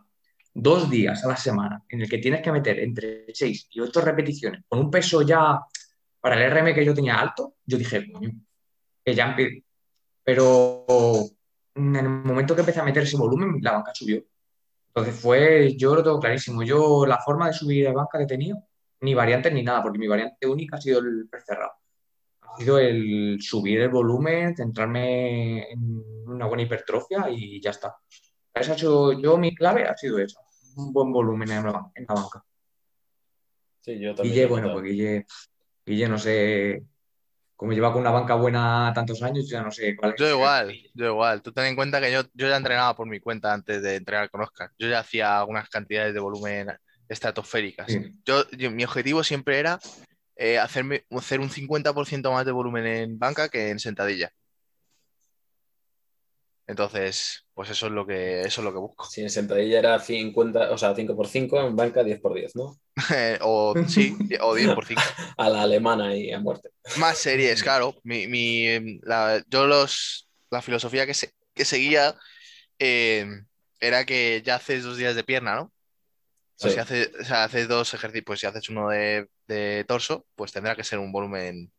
dos 0.53 0.91
días 0.91 1.25
a 1.25 1.27
la 1.27 1.37
semana 1.37 1.83
en 1.89 2.01
el 2.01 2.09
que 2.09 2.19
tienes 2.19 2.43
que 2.43 2.51
meter 2.51 2.79
entre 2.81 3.25
6 3.33 3.69
y 3.71 3.79
8 3.79 3.99
repeticiones 4.01 4.61
con 4.67 4.77
un 4.77 4.91
peso 4.91 5.23
ya 5.23 5.59
para 6.19 6.35
el 6.35 6.51
RM 6.51 6.75
que 6.75 6.85
yo 6.85 6.93
tenía 6.93 7.19
alto, 7.19 7.55
yo 7.65 7.79
dije, 7.79 8.11
que 9.03 9.15
ya 9.15 9.35
Pero 10.23 10.85
en 11.75 11.95
el 11.95 12.09
momento 12.09 12.55
que 12.55 12.61
empecé 12.61 12.79
a 12.79 12.83
meter 12.83 13.03
ese 13.03 13.17
volumen, 13.17 13.59
la 13.61 13.73
banca 13.73 13.91
subió. 13.93 14.23
Entonces 14.87 15.19
fue, 15.19 15.75
yo 15.77 15.95
lo 15.95 16.03
tengo 16.03 16.19
clarísimo. 16.19 16.63
Yo 16.63 17.05
la 17.05 17.19
forma 17.19 17.47
de 17.47 17.53
subir 17.53 17.85
de 17.85 17.93
banca 17.93 18.17
que 18.17 18.25
he 18.25 18.27
tenido, 18.27 18.57
ni 19.01 19.13
variantes 19.13 19.53
ni 19.53 19.63
nada, 19.63 19.81
porque 19.81 19.99
mi 19.99 20.07
variante 20.07 20.47
única 20.47 20.77
ha 20.77 20.81
sido 20.81 20.99
el 20.99 21.27
precerrado. 21.29 21.71
Ha 22.41 22.57
sido 22.57 22.77
el 22.77 23.37
subir 23.41 23.79
el 23.79 23.89
volumen, 23.89 24.55
centrarme 24.55 25.71
en 25.71 26.03
una 26.25 26.45
buena 26.45 26.63
hipertrofia 26.63 27.29
y 27.29 27.61
ya 27.61 27.69
está. 27.69 27.95
Esa 28.53 28.75
yo, 28.75 29.15
mi 29.37 29.55
clave 29.55 29.85
ha 29.85 29.95
sido 29.95 30.19
esa, 30.19 30.41
un 30.75 30.91
buen 30.91 31.11
volumen 31.13 31.49
en 31.51 31.63
la, 31.63 31.71
banca. 31.71 32.43
Sí, 33.79 33.97
yo 33.97 34.13
también. 34.13 34.35
Guille, 34.35 34.45
bueno, 34.47 34.73
pues 34.73 34.83
Guille, 34.83 35.25
Guille, 35.85 36.09
no 36.09 36.17
sé, 36.17 36.83
como 37.61 37.73
lleva 37.73 37.93
con 37.93 38.01
una 38.01 38.09
banca 38.09 38.33
buena 38.33 38.91
tantos 38.95 39.21
años, 39.21 39.47
ya 39.47 39.61
no 39.61 39.69
sé 39.69 39.95
cuál 39.95 40.13
es. 40.13 40.19
Yo 40.19 40.27
igual, 40.27 40.75
yo 40.95 41.05
igual. 41.05 41.43
Tú 41.43 41.51
ten 41.51 41.65
en 41.65 41.75
cuenta 41.75 42.01
que 42.01 42.11
yo, 42.11 42.23
yo 42.33 42.49
ya 42.49 42.57
entrenaba 42.57 42.95
por 42.95 43.07
mi 43.07 43.19
cuenta 43.19 43.53
antes 43.53 43.83
de 43.83 43.97
entrenar 43.97 44.31
con 44.31 44.41
Oscar. 44.41 44.71
Yo 44.79 44.89
ya 44.89 44.97
hacía 44.97 45.37
algunas 45.37 45.69
cantidades 45.69 46.15
de 46.15 46.19
volumen 46.19 46.69
estratosféricas. 47.07 47.95
Yo, 48.25 48.45
mi 48.71 48.83
objetivo 48.83 49.23
siempre 49.23 49.59
era 49.59 49.79
eh, 50.37 50.57
hacerme, 50.57 51.05
hacer 51.11 51.39
un 51.39 51.51
50% 51.51 52.31
más 52.31 52.47
de 52.47 52.51
volumen 52.51 52.87
en 52.87 53.19
banca 53.19 53.47
que 53.47 53.69
en 53.69 53.77
sentadilla. 53.77 54.31
Entonces, 56.71 57.45
pues 57.53 57.69
eso 57.69 57.87
es 57.87 57.91
lo 57.91 58.07
que, 58.07 58.43
eso 58.43 58.61
es 58.61 58.65
lo 58.65 58.71
que 58.71 58.79
busco. 58.79 59.05
Si 59.05 59.19
en 59.19 59.29
sentadilla 59.29 59.77
era 59.77 59.99
50, 59.99 60.71
o 60.71 60.77
sea, 60.77 60.95
5x5, 60.95 61.67
en 61.67 61.75
banca 61.75 62.01
10x10, 62.01 62.51
¿no? 62.55 62.79
o 63.41 63.75
sí, 63.89 64.15
o 64.41 64.55
10x5. 64.55 64.97
a 65.35 65.49
la 65.49 65.63
alemana 65.63 66.15
y 66.15 66.31
a 66.31 66.39
muerte. 66.39 66.69
Más 66.95 67.17
series, 67.17 67.61
claro. 67.61 67.99
Mi, 68.03 68.99
la, 69.01 69.43
yo 69.49 69.67
los, 69.67 70.29
la 70.49 70.61
filosofía 70.61 71.05
que, 71.05 71.13
que 71.53 71.65
seguía 71.65 72.15
eh, 72.79 73.27
era 73.81 74.05
que 74.05 74.41
ya 74.45 74.55
haces 74.55 74.85
dos 74.85 74.95
días 74.95 75.15
de 75.15 75.25
pierna, 75.25 75.55
¿no? 75.55 75.63
O, 75.63 76.69
sea, 76.69 76.71
si 76.71 76.79
haces, 76.79 77.11
o 77.19 77.25
sea, 77.25 77.43
haces 77.43 77.67
dos 77.67 77.93
ejercicios, 77.93 78.23
pues 78.25 78.39
si 78.39 78.45
haces 78.45 78.69
uno 78.69 78.87
de, 78.87 79.27
de 79.45 79.83
torso, 79.89 80.25
pues 80.35 80.53
tendrá 80.53 80.73
que 80.77 80.85
ser 80.85 80.99
un 80.99 81.11
volumen 81.11 81.69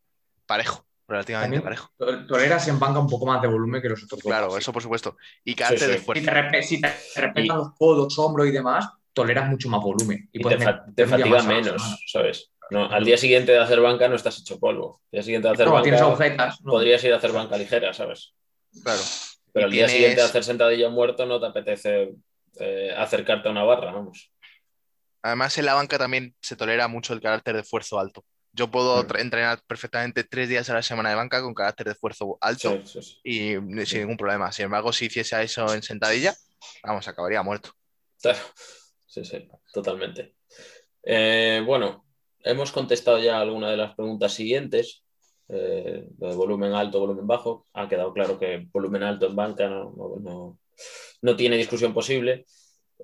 parejo 0.44 0.86
relativamente 1.08 1.60
parejo. 1.60 1.90
Toleras 2.28 2.68
en 2.68 2.78
banca 2.78 3.00
un 3.00 3.08
poco 3.08 3.26
más 3.26 3.42
de 3.42 3.48
volumen 3.48 3.82
que 3.82 3.88
los 3.88 4.02
otros. 4.04 4.22
Claro, 4.22 4.56
eso 4.56 4.72
por 4.72 4.82
supuesto. 4.82 5.16
Y 5.44 5.54
que 5.54 5.64
de 5.64 5.98
fuerza. 5.98 6.62
Si 6.62 6.80
te, 6.80 6.88
respetan 7.16 7.58
los 7.58 7.74
codos, 7.74 8.18
hombros 8.18 8.46
y 8.46 8.50
demás, 8.50 8.88
toleras 9.12 9.48
mucho 9.48 9.68
más 9.68 9.80
volumen. 9.82 10.28
Y, 10.32 10.42
te, 10.42 11.06
fatiga 11.06 11.42
menos, 11.42 12.04
¿sabes? 12.06 12.50
al 12.70 13.04
día 13.04 13.18
siguiente 13.18 13.52
de 13.52 13.58
hacer 13.58 13.80
banca 13.80 14.08
no 14.08 14.14
estás 14.14 14.38
hecho 14.38 14.58
polvo. 14.58 15.02
Al 15.06 15.10
día 15.16 15.22
siguiente 15.22 15.48
de 15.48 15.54
hacer 15.54 15.68
banca. 15.68 15.82
Tienes 15.82 16.58
Podrías 16.62 17.04
ir 17.04 17.12
a 17.12 17.16
hacer 17.16 17.32
banca 17.32 17.56
ligera, 17.56 17.92
¿sabes? 17.92 18.34
Claro. 18.82 19.00
Pero 19.52 19.66
al 19.66 19.72
día 19.72 19.88
siguiente 19.88 20.16
de 20.16 20.26
hacer 20.26 20.44
sentadilla 20.44 20.88
muerto 20.88 21.26
no 21.26 21.38
te 21.38 21.46
apetece 21.46 22.14
eh, 22.58 22.94
acercarte 22.96 23.48
a 23.48 23.50
una 23.50 23.64
barra, 23.64 23.92
vamos. 23.92 24.32
Además, 25.22 25.56
en 25.58 25.66
la 25.66 25.74
banca 25.74 25.98
también 25.98 26.34
se 26.40 26.56
tolera 26.56 26.88
mucho 26.88 27.12
el 27.12 27.20
carácter 27.20 27.54
de 27.54 27.60
esfuerzo 27.60 27.98
alto. 27.98 28.24
Yo 28.54 28.70
puedo 28.70 29.00
entrenar 29.16 29.60
perfectamente 29.66 30.24
tres 30.24 30.48
días 30.48 30.68
a 30.68 30.74
la 30.74 30.82
semana 30.82 31.08
de 31.08 31.14
banca 31.14 31.40
con 31.40 31.54
carácter 31.54 31.86
de 31.86 31.92
esfuerzo 31.92 32.36
alto 32.40 32.70
Sí, 32.70 32.82
sí, 32.84 33.02
sí. 33.02 33.20
y 33.24 33.52
sin 33.54 33.86
Sí. 33.86 33.98
ningún 34.00 34.16
problema. 34.18 34.52
Sin 34.52 34.66
embargo, 34.66 34.92
si 34.92 35.06
hiciese 35.06 35.42
eso 35.42 35.72
en 35.72 35.82
sentadilla, 35.82 36.34
vamos, 36.84 37.08
acabaría 37.08 37.42
muerto. 37.42 37.70
Claro. 38.20 38.38
Sí, 39.06 39.24
sí, 39.24 39.48
totalmente. 39.72 40.36
Eh, 41.02 41.62
bueno, 41.66 42.06
hemos 42.40 42.72
contestado 42.72 43.18
ya 43.18 43.40
alguna 43.40 43.70
de 43.70 43.76
las 43.76 43.94
preguntas 43.94 44.32
siguientes. 44.32 44.98
eh, 45.54 46.06
de 46.08 46.34
volumen 46.34 46.72
alto, 46.72 46.98
volumen 47.00 47.26
bajo. 47.26 47.66
Ha 47.74 47.86
quedado 47.86 48.14
claro 48.14 48.38
que 48.38 48.68
volumen 48.72 49.02
alto 49.02 49.26
en 49.26 49.36
banca 49.36 49.68
no, 49.68 49.92
no- 49.94 50.16
no- 50.20 50.58
no 51.20 51.36
tiene 51.36 51.58
discusión 51.58 51.92
posible. 51.92 52.46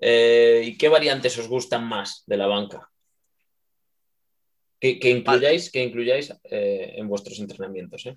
Eh, 0.00 0.62
¿Y 0.64 0.78
qué 0.78 0.88
variantes 0.88 1.36
os 1.38 1.46
gustan 1.48 1.86
más 1.86 2.22
de 2.26 2.36
la 2.38 2.46
banca? 2.46 2.88
Que, 4.80 4.98
que 5.00 5.10
incluyáis, 5.10 5.70
que 5.72 5.82
incluyáis 5.82 6.32
eh, 6.44 6.94
en 6.96 7.08
vuestros 7.08 7.38
entrenamientos. 7.40 8.06
¿eh? 8.06 8.16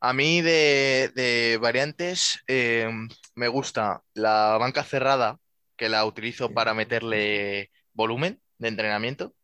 A 0.00 0.12
mí 0.12 0.40
de, 0.40 1.10
de 1.14 1.58
variantes 1.60 2.40
eh, 2.46 2.88
me 3.34 3.48
gusta 3.48 4.02
la 4.14 4.56
banca 4.58 4.84
cerrada, 4.84 5.38
que 5.76 5.88
la 5.88 6.04
utilizo 6.04 6.52
para 6.52 6.74
meterle 6.74 7.70
volumen 7.92 8.40
de 8.58 8.68
entrenamiento. 8.68 9.34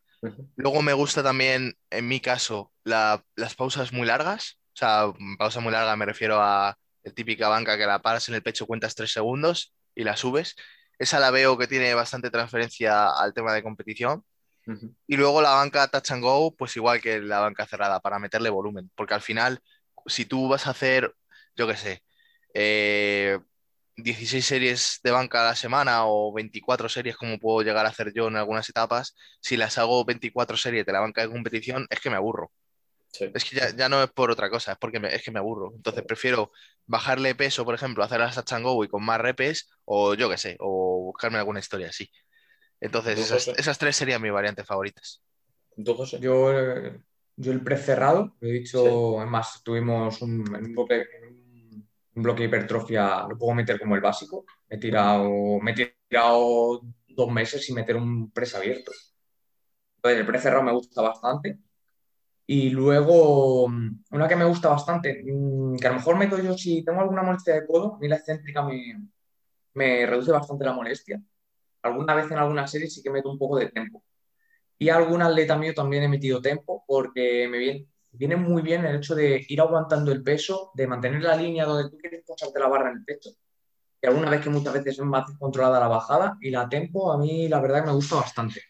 Luego 0.57 0.81
me 0.83 0.93
gusta 0.93 1.23
también, 1.23 1.77
en 1.91 2.09
mi 2.09 2.21
caso, 2.21 2.73
la- 2.83 3.23
las 3.37 3.55
pausas 3.55 3.93
muy 3.93 4.07
largas. 4.07 4.59
O 4.75 4.77
sea, 4.77 5.13
pausa 5.39 5.61
muy 5.61 5.71
larga 5.73 5.95
me 5.97 6.07
refiero 6.07 6.41
a 6.41 6.77
la 7.05 7.13
típica 7.13 7.49
banca 7.49 7.77
que 7.77 7.87
la 7.87 8.01
paras 8.01 8.29
en 8.29 8.35
el 8.35 8.43
pecho, 8.43 8.67
cuentas 8.67 8.95
tres 8.95 9.13
segundos 9.13 9.75
y 9.95 10.03
la 10.05 10.17
subes. 10.17 10.57
Esa 10.99 11.21
la 11.21 11.31
veo 11.31 11.59
que 11.59 11.67
tiene 11.67 11.95
bastante 11.95 12.31
transferencia 12.31 13.09
al 13.11 13.35
tema 13.35 13.53
de 13.53 13.63
competición. 13.63 14.25
Y 15.07 15.17
luego 15.17 15.43
la 15.43 15.51
banca 15.51 15.89
touch 15.89 16.13
and 16.13 16.23
go, 16.23 16.55
pues 16.57 16.77
igual 16.77 17.01
que 17.01 17.21
la 17.21 17.41
banca 17.41 17.67
cerrada, 17.67 18.01
para 18.01 18.19
meterle 18.19 18.51
volumen. 18.51 18.91
Porque 18.95 19.15
al 19.15 19.21
final, 19.21 19.61
si 20.07 20.25
tú 20.25 20.49
vas 20.49 20.67
a 20.67 20.71
hacer, 20.71 21.15
yo 21.57 21.67
qué 21.67 21.77
sé, 21.77 22.03
eh, 22.55 23.39
16 23.97 24.45
series 24.45 25.01
de 25.03 25.11
banca 25.11 25.43
a 25.43 25.51
la 25.51 25.57
semana 25.57 26.07
o 26.07 26.33
24 26.33 26.89
series 26.89 27.17
como 27.17 27.39
puedo 27.39 27.63
llegar 27.63 27.87
a 27.87 27.91
hacer 27.91 28.13
yo 28.13 28.29
en 28.29 28.37
algunas 28.37 28.69
etapas, 28.69 29.15
si 29.41 29.57
las 29.57 29.79
hago 29.79 30.05
24 30.05 30.57
series 30.57 30.85
de 30.87 30.93
la 30.93 31.01
banca 31.01 31.23
de 31.23 31.31
competición, 31.31 31.87
es 31.91 32.01
que 32.01 32.11
me 32.11 32.17
aburro. 32.17 32.51
Sí. 33.13 33.31
Es 33.33 33.45
que 33.45 33.57
ya, 33.57 33.71
ya 33.77 33.89
no 33.89 34.03
es 34.03 34.11
por 34.11 34.31
otra 34.33 34.51
cosa, 34.51 34.73
es 34.73 34.79
porque 34.79 34.99
me, 34.99 35.15
es 35.15 35.23
que 35.23 35.31
me 35.31 35.39
aburro. 35.39 35.73
Entonces 35.77 36.03
prefiero 36.05 36.51
bajarle 36.87 37.35
peso, 37.37 37.65
por 37.65 37.75
ejemplo, 37.75 38.03
hacer 38.03 38.19
las 38.19 38.35
touch 38.35 38.53
and 38.55 38.65
go 38.65 38.83
y 38.85 38.89
con 38.89 39.05
más 39.05 39.21
repes, 39.21 39.71
o 39.85 40.15
yo 40.15 40.29
qué 40.29 40.39
sé, 40.39 40.57
o 40.59 41.05
buscarme 41.05 41.39
alguna 41.39 41.61
historia 41.61 41.89
así. 41.89 42.11
Entonces, 42.85 43.29
¿Tú, 43.29 43.53
esas, 43.57 43.79
tres 43.79 43.97
serían 43.97 44.21
mis 44.23 44.33
variantes 44.33 44.67
favoritas. 44.67 45.23
¿Tú, 45.85 45.95
José? 45.95 46.19
Yo, 46.21 46.53
yo 47.37 47.53
el 47.53 47.63
precerrado, 47.63 48.35
lo 48.41 48.49
he 48.49 48.53
dicho, 48.53 48.79
Sí. 48.85 49.17
además 49.19 49.61
tuvimos 49.65 50.21
un, 50.23 50.45
bloque, 50.45 51.07
un- 52.15 52.37
de 52.37 52.45
hipertrofia, 52.45 53.27
lo 53.29 53.37
puedo 53.39 53.55
meter 53.55 53.81
como 53.81 53.95
el 53.95 54.01
básico. 54.01 54.45
Me 54.69 54.77
he 54.77 54.79
tirado, 54.79 55.59
me 55.61 55.73
he 55.73 55.95
tirado 56.09 56.83
dos 57.09 57.31
meses 57.33 57.65
sin 57.65 57.75
meter 57.75 57.97
un 57.97 58.31
press 58.31 58.55
abierto. 58.55 58.93
Entonces 59.97 60.21
el 60.21 60.27
precerrado 60.27 60.63
me 60.63 60.73
gusta 60.73 61.03
bastante. 61.03 61.59
Y 62.47 62.71
luego, 62.71 63.67
una 63.67 64.29
que 64.29 64.37
me 64.37 64.45
gusta 64.45 64.69
bastante, 64.71 65.23
mm, 65.25 65.77
que 65.79 65.87
a 65.87 65.91
lo 65.91 65.97
mejor 65.97 66.17
meto 66.19 66.39
yo 66.41 66.57
si 66.59 66.85
tengo 66.85 67.01
alguna 67.01 67.23
molestia 67.23 67.55
de 67.55 67.67
codo, 67.67 67.95
a 67.97 67.99
mí 67.99 68.09
la 68.09 68.17
excéntrica 68.17 68.63
me, 68.63 69.09
me 69.75 70.07
reduce 70.07 70.33
bastante 70.33 70.65
la 70.65 70.73
molestia. 70.75 71.23
Alguna 71.85 72.15
vez 72.15 72.31
en 72.31 72.39
alguna 72.39 72.67
serie 72.67 72.89
sí 72.89 73.03
que 73.03 73.11
meto 73.11 73.31
un 73.31 73.39
poco 73.39 73.59
de 73.59 73.69
tempo. 73.69 74.03
Y 74.79 74.89
a 74.89 74.97
algún 74.97 75.23
atleta 75.23 75.57
mío 75.57 75.75
también 75.75 76.03
he 76.03 76.09
metido 76.09 76.41
tempo 76.41 76.83
porque 76.87 77.47
me 77.49 77.59
viene, 77.59 77.87
viene 78.11 78.37
muy 78.37 78.63
bien 78.63 78.85
el 78.85 78.97
hecho 78.97 79.15
de 79.15 79.45
ir 79.49 79.61
aguantando 79.61 80.11
el 80.13 80.23
peso, 80.23 80.71
de 80.75 80.87
mantener 80.87 81.23
la 81.23 81.37
línea 81.37 81.67
donde 81.67 81.91
tú 81.91 81.99
quieres 81.99 82.25
posarte 82.27 82.59
la 82.59 82.69
barra 82.69 82.91
en 82.91 82.99
el 82.99 83.05
pecho. 83.05 83.31
Y 84.01 84.07
alguna 84.07 84.31
vez 84.31 84.41
que 84.41 84.51
muchas 84.51 84.73
veces 84.73 84.99
es 84.99 85.05
más 85.05 85.25
controlada 85.39 85.79
la 85.81 85.89
bajada 85.89 86.37
y 86.41 86.51
la 86.51 86.69
tempo, 86.69 87.13
a 87.13 87.19
mí 87.19 87.49
la 87.49 87.61
verdad 87.61 87.83
que 87.83 87.87
me 87.89 87.95
gusta 87.95 88.17
bastante. 88.17 88.63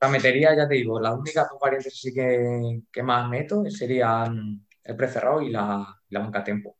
La 0.00 0.08
metería, 0.08 0.54
ya 0.54 0.68
te 0.68 0.74
digo, 0.74 1.00
las 1.00 1.14
únicas 1.14 1.48
dos 1.50 1.58
variantes 1.60 1.94
así 1.94 2.12
que, 2.12 2.82
que 2.92 3.02
más 3.02 3.28
meto 3.28 3.64
serían 3.70 4.66
el 4.82 4.96
precerrado 4.96 5.40
y 5.40 5.50
la, 5.50 5.98
la 6.10 6.20
banca 6.20 6.44
tempo. 6.44 6.76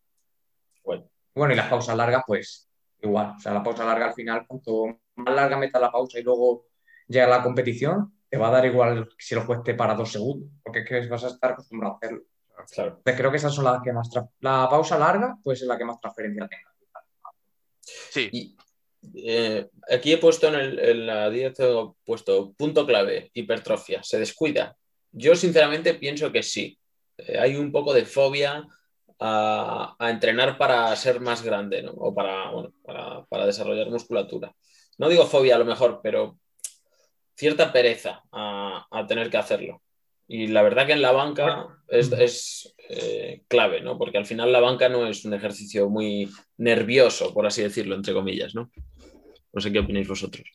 Bueno, 0.84 1.08
Bueno, 1.34 1.54
y 1.54 1.56
las 1.56 1.68
pausas 1.68 1.96
largas, 1.96 2.22
pues 2.26 2.68
igual. 3.00 3.34
O 3.36 3.40
sea, 3.40 3.54
la 3.54 3.62
pausa 3.62 3.84
larga 3.84 4.06
al 4.06 4.14
final, 4.14 4.46
cuanto 4.46 5.00
larga 5.16 5.56
metas 5.56 5.80
la 5.80 5.90
pausa 5.92 6.18
y 6.18 6.22
luego 6.22 6.66
llega 7.08 7.26
la 7.26 7.42
competición, 7.42 8.12
te 8.28 8.36
va 8.38 8.48
a 8.48 8.52
dar 8.52 8.66
igual 8.66 9.08
si 9.18 9.34
lo 9.34 9.46
cueste 9.46 9.74
para 9.74 9.94
dos 9.94 10.10
segundos, 10.12 10.50
porque 10.62 10.80
es 10.80 10.88
que 10.88 11.08
vas 11.08 11.24
a 11.24 11.28
estar 11.28 11.52
acostumbrado 11.52 11.94
a 11.94 11.96
hacerlo. 11.98 12.22
claro. 12.72 12.90
Entonces, 12.98 13.16
creo 13.20 13.30
que 13.30 13.36
esas 13.36 13.54
son 13.54 13.64
las 13.64 13.82
que 13.82 13.92
más... 13.92 14.08
La 14.40 14.68
pausa 14.70 14.98
larga, 14.98 15.36
pues 15.42 15.60
es 15.62 15.68
la 15.68 15.78
que 15.78 15.84
más 15.84 16.00
transferencia 16.00 16.48
tenga. 16.48 16.70
Sí, 17.82 18.28
Y 18.32 18.56
eh, 19.16 19.68
aquí 19.90 20.12
he 20.12 20.18
puesto 20.18 20.48
en, 20.48 20.54
el- 20.54 20.78
en 20.78 21.06
la 21.06 21.28
dieta, 21.30 21.64
he 21.64 21.86
puesto 22.04 22.52
punto 22.54 22.86
clave, 22.86 23.30
hipertrofia, 23.34 24.02
se 24.02 24.18
descuida. 24.18 24.76
Yo 25.12 25.36
sinceramente 25.36 25.94
pienso 25.94 26.32
que 26.32 26.42
sí. 26.42 26.78
Eh, 27.18 27.38
hay 27.38 27.56
un 27.56 27.70
poco 27.70 27.92
de 27.92 28.04
fobia 28.06 28.66
a, 29.20 29.94
a 29.98 30.10
entrenar 30.10 30.56
para 30.58 30.94
ser 30.96 31.20
más 31.20 31.42
grande, 31.42 31.82
¿no? 31.82 31.92
O 31.92 32.14
para, 32.14 32.50
bueno, 32.50 32.72
para, 32.84 33.24
para 33.26 33.46
desarrollar 33.46 33.88
musculatura. 33.90 34.54
No 34.99 35.09
digo 35.09 35.26
fobia 35.26 35.57
a 35.57 35.59
lo 35.59 35.64
mejor, 35.64 36.01
pero 36.03 36.38
cierta 37.36 37.72
pereza 37.72 38.22
a, 38.32 38.86
a 38.90 39.07
tener 39.07 39.30
que 39.30 39.36
hacerlo. 39.36 39.82
Y 40.26 40.47
la 40.47 40.62
verdad 40.62 40.86
que 40.86 40.92
en 40.92 41.03
la 41.03 41.12
banca 41.12 41.68
es, 41.88 42.11
es, 42.12 42.74
eh, 42.88 43.42
clave, 43.49 43.80
¿no? 43.80 43.99
Porque 43.99 44.18
al 44.18 44.26
final 44.26 44.53
la 44.53 44.61
banca 44.61 44.88
no 44.88 45.07
es 45.07 45.24
un 45.24 45.34
ejercicio 45.34 45.88
muy 45.88 46.30
nervioso, 46.57 47.32
por 47.32 47.47
así 47.47 47.62
decirlo, 47.62 47.95
entre 47.95 48.14
comillas, 48.14 48.55
¿no? 48.55 48.70
No 49.53 49.61
sé 49.61 49.72
qué 49.72 49.78
opináis 49.78 50.09
vosotros. 50.09 50.47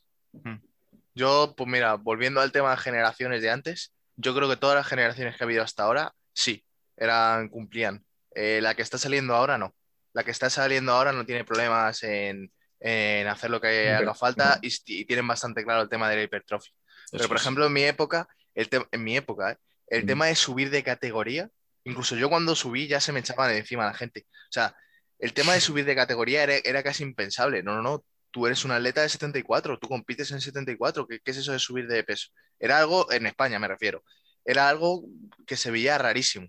yo, 1.14 1.54
pues 1.56 1.70
mira, 1.70 1.96
volviendo 1.96 2.42
al 2.42 2.52
tema 2.52 2.72
de 2.72 2.78
generaciones 2.78 3.42
de 3.42 3.50
antes, 3.50 3.94
yo 4.16 4.36
creo 4.36 4.50
que 4.50 4.58
todas 4.58 4.76
las 4.76 4.88
generaciones 4.88 5.36
que 5.36 5.44
ha 5.44 5.46
habido 5.46 5.64
hasta 5.64 5.84
ahora, 5.84 6.14
sí, 6.34 6.64
eran, 6.98 7.50
cumplían. 7.50 8.04
Eh, 8.36 8.60
la 8.62 8.76
que 8.76 8.82
está 8.82 8.98
saliendo 8.98 9.36
ahora, 9.36 9.58
no. 9.58 9.74
La 10.14 10.24
que 10.24 10.32
está 10.32 10.50
saliendo 10.50 10.92
ahora 10.92 11.14
no 11.14 11.26
tiene 11.26 11.46
problemas 11.46 12.04
en, 12.04 12.52
en 12.80 13.28
hacer 13.28 13.50
lo 13.50 13.60
que 13.62 13.92
haga 13.92 14.14
falta 14.16 14.60
y, 14.62 14.70
y 14.86 15.06
tienen 15.06 15.28
bastante 15.28 15.64
claro 15.64 15.82
el 15.84 15.90
tema 15.90 16.10
de 16.10 16.16
la 16.18 16.24
hipertrofia. 16.24 16.74
Pero, 17.12 17.28
por 17.28 17.38
ejemplo, 17.38 17.66
en 17.66 17.74
mi 17.74 17.84
época, 17.84 18.28
el 18.54 18.70
en 18.92 19.04
mi 19.04 19.18
época, 19.18 19.52
¿eh? 19.52 19.58
el 19.88 20.04
Mm. 20.04 20.08
tema 20.08 20.26
de 20.28 20.36
subir 20.36 20.70
de 20.70 20.84
categoría, 20.84 21.50
incluso 21.84 22.16
yo 22.16 22.30
cuando 22.30 22.56
subí 22.56 22.88
ya 22.88 23.00
se 23.02 23.12
me 23.12 23.20
echaban 23.22 23.50
de 23.52 23.58
encima 23.58 23.86
la 23.86 23.94
gente. 23.94 24.26
O 24.50 24.52
sea, 24.52 24.76
el 25.18 25.34
tema 25.34 25.54
de 25.54 25.62
subir 25.62 25.86
de 25.86 25.96
categoría 25.96 26.44
era, 26.44 26.56
era 26.64 26.84
casi 26.84 27.04
impensable. 27.04 27.64
No, 27.64 27.76
no, 27.76 27.82
no. 27.82 28.06
Tú 28.32 28.46
eres 28.46 28.64
un 28.64 28.72
atleta 28.72 29.02
de 29.02 29.10
74, 29.10 29.80
tú 29.80 29.88
compites 29.88 30.32
en 30.32 30.40
74. 30.40 31.08
¿Qué, 31.08 31.20
qué 31.20 31.32
es 31.32 31.38
eso 31.38 31.52
de 31.52 31.60
subir 31.60 31.88
de 31.88 32.04
peso? 32.04 32.30
Era 32.60 32.78
algo, 32.78 33.12
en 33.12 33.26
España 33.26 33.58
me 33.60 33.68
refiero, 33.68 34.04
era 34.46 34.70
algo 34.70 35.04
que 35.48 35.56
se 35.58 35.72
veía 35.72 35.98
rarísimo. 35.98 36.48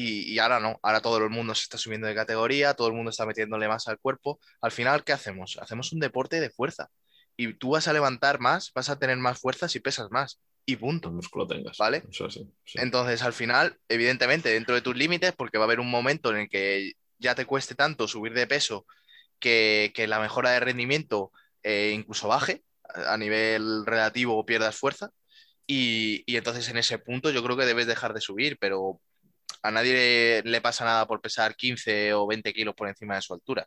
Y, 0.00 0.32
y 0.32 0.38
ahora 0.38 0.60
no, 0.60 0.80
ahora 0.82 1.02
todo 1.02 1.18
el 1.18 1.28
mundo 1.28 1.54
se 1.54 1.64
está 1.64 1.76
subiendo 1.76 2.06
de 2.06 2.14
categoría, 2.14 2.72
todo 2.72 2.88
el 2.88 2.94
mundo 2.94 3.10
está 3.10 3.26
metiéndole 3.26 3.68
más 3.68 3.86
al 3.86 3.98
cuerpo. 3.98 4.40
Al 4.62 4.72
final, 4.72 5.04
¿qué 5.04 5.12
hacemos? 5.12 5.58
Hacemos 5.60 5.92
un 5.92 6.00
deporte 6.00 6.40
de 6.40 6.48
fuerza. 6.48 6.88
Y 7.36 7.52
tú 7.54 7.70
vas 7.70 7.86
a 7.86 7.92
levantar 7.92 8.40
más, 8.40 8.72
vas 8.74 8.88
a 8.88 8.98
tener 8.98 9.18
más 9.18 9.38
fuerza 9.38 9.68
si 9.68 9.78
pesas 9.78 10.10
más. 10.10 10.40
Y 10.64 10.76
punto. 10.76 11.08
El 11.08 11.16
músculo 11.16 11.46
tengas. 11.46 11.76
¿Vale? 11.76 12.02
Eso 12.10 12.30
sí, 12.30 12.50
sí. 12.64 12.78
Entonces, 12.80 13.22
al 13.22 13.34
final, 13.34 13.78
evidentemente, 13.88 14.48
dentro 14.48 14.74
de 14.74 14.80
tus 14.80 14.96
límites, 14.96 15.32
porque 15.36 15.58
va 15.58 15.64
a 15.64 15.66
haber 15.66 15.80
un 15.80 15.90
momento 15.90 16.30
en 16.30 16.38
el 16.38 16.48
que 16.48 16.92
ya 17.18 17.34
te 17.34 17.44
cueste 17.44 17.74
tanto 17.74 18.08
subir 18.08 18.32
de 18.32 18.46
peso 18.46 18.86
que, 19.38 19.92
que 19.94 20.06
la 20.06 20.18
mejora 20.18 20.52
de 20.52 20.60
rendimiento 20.60 21.30
eh, 21.62 21.92
incluso 21.94 22.28
baje 22.28 22.62
a 22.94 23.12
a 23.12 23.16
nivel 23.18 23.84
relativo 23.86 24.36
o 24.36 24.46
pierdas 24.46 24.76
fuerza. 24.76 25.10
Y, 25.66 26.24
y 26.26 26.36
entonces 26.36 26.68
en 26.68 26.78
ese 26.78 26.98
punto 26.98 27.30
yo 27.30 27.44
creo 27.44 27.56
que 27.56 27.66
debes 27.66 27.86
dejar 27.86 28.14
de 28.14 28.20
subir, 28.20 28.56
pero 28.58 29.00
a 29.62 29.70
nadie 29.70 30.42
le, 30.42 30.50
le 30.50 30.60
pasa 30.60 30.84
nada 30.84 31.06
por 31.06 31.20
pesar 31.20 31.54
15 31.56 32.14
o 32.14 32.26
20 32.26 32.52
kilos 32.52 32.74
por 32.74 32.88
encima 32.88 33.14
de 33.16 33.22
su 33.22 33.34
altura. 33.34 33.66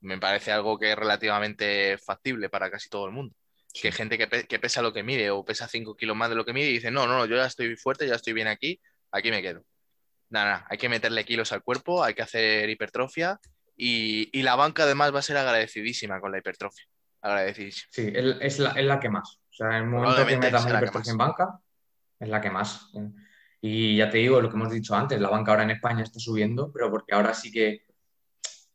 Me 0.00 0.18
parece 0.18 0.52
algo 0.52 0.78
que 0.78 0.92
es 0.92 0.96
relativamente 0.96 1.98
factible 1.98 2.48
para 2.48 2.70
casi 2.70 2.88
todo 2.88 3.06
el 3.06 3.12
mundo. 3.12 3.34
Sí. 3.66 3.82
Que 3.82 3.88
hay 3.88 3.92
gente 3.92 4.18
que, 4.18 4.26
pe- 4.26 4.46
que 4.46 4.58
pesa 4.58 4.82
lo 4.82 4.92
que 4.92 5.02
mide 5.02 5.30
o 5.30 5.44
pesa 5.44 5.68
5 5.68 5.94
kilos 5.94 6.16
más 6.16 6.28
de 6.30 6.34
lo 6.36 6.44
que 6.44 6.52
mide 6.52 6.68
y 6.70 6.72
dice, 6.74 6.90
no, 6.90 7.06
no, 7.06 7.18
no, 7.18 7.26
yo 7.26 7.36
ya 7.36 7.46
estoy 7.46 7.76
fuerte, 7.76 8.06
ya 8.08 8.14
estoy 8.16 8.32
bien 8.32 8.48
aquí, 8.48 8.80
aquí 9.12 9.30
me 9.30 9.42
quedo. 9.42 9.62
Nada, 10.30 10.46
nada, 10.46 10.66
hay 10.70 10.78
que 10.78 10.88
meterle 10.88 11.24
kilos 11.24 11.52
al 11.52 11.62
cuerpo, 11.62 12.02
hay 12.04 12.14
que 12.14 12.22
hacer 12.22 12.68
hipertrofia 12.70 13.38
y, 13.76 14.28
y 14.38 14.42
la 14.42 14.56
banca 14.56 14.82
además 14.84 15.14
va 15.14 15.18
a 15.20 15.22
ser 15.22 15.36
agradecidísima 15.36 16.20
con 16.20 16.32
la 16.32 16.38
hipertrofia. 16.38 16.84
Agradecidísima. 17.22 17.88
Sí, 17.92 18.12
es 18.14 18.58
la, 18.58 18.70
es 18.72 18.84
la 18.84 18.98
que 19.00 19.08
más. 19.08 19.38
O 19.50 19.52
sea, 19.52 19.68
en 19.68 19.74
el 19.74 19.86
momento 19.86 20.26
que 20.26 20.36
metas 20.36 20.66
hipertrofia 20.66 21.10
en 21.12 21.18
banca, 21.18 21.60
es 22.18 22.28
la 22.28 22.40
que 22.40 22.50
más. 22.50 22.90
Y 23.62 23.96
ya 23.96 24.08
te 24.08 24.18
digo, 24.18 24.40
lo 24.40 24.48
que 24.48 24.56
hemos 24.56 24.70
dicho 24.70 24.94
antes, 24.94 25.20
la 25.20 25.28
banca 25.28 25.50
ahora 25.50 25.64
en 25.64 25.72
España 25.72 26.02
está 26.02 26.18
subiendo, 26.18 26.72
pero 26.72 26.90
porque 26.90 27.14
ahora 27.14 27.34
sí 27.34 27.52
que 27.52 27.84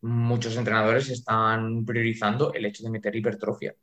muchos 0.02 0.56
entrenadores 0.56 1.10
están 1.10 1.84
priorizando 1.86 2.54
el 2.54 2.66
hecho 2.66 2.84
de 2.84 2.92
meter 2.92 3.16
hipertrofia. 3.16 3.76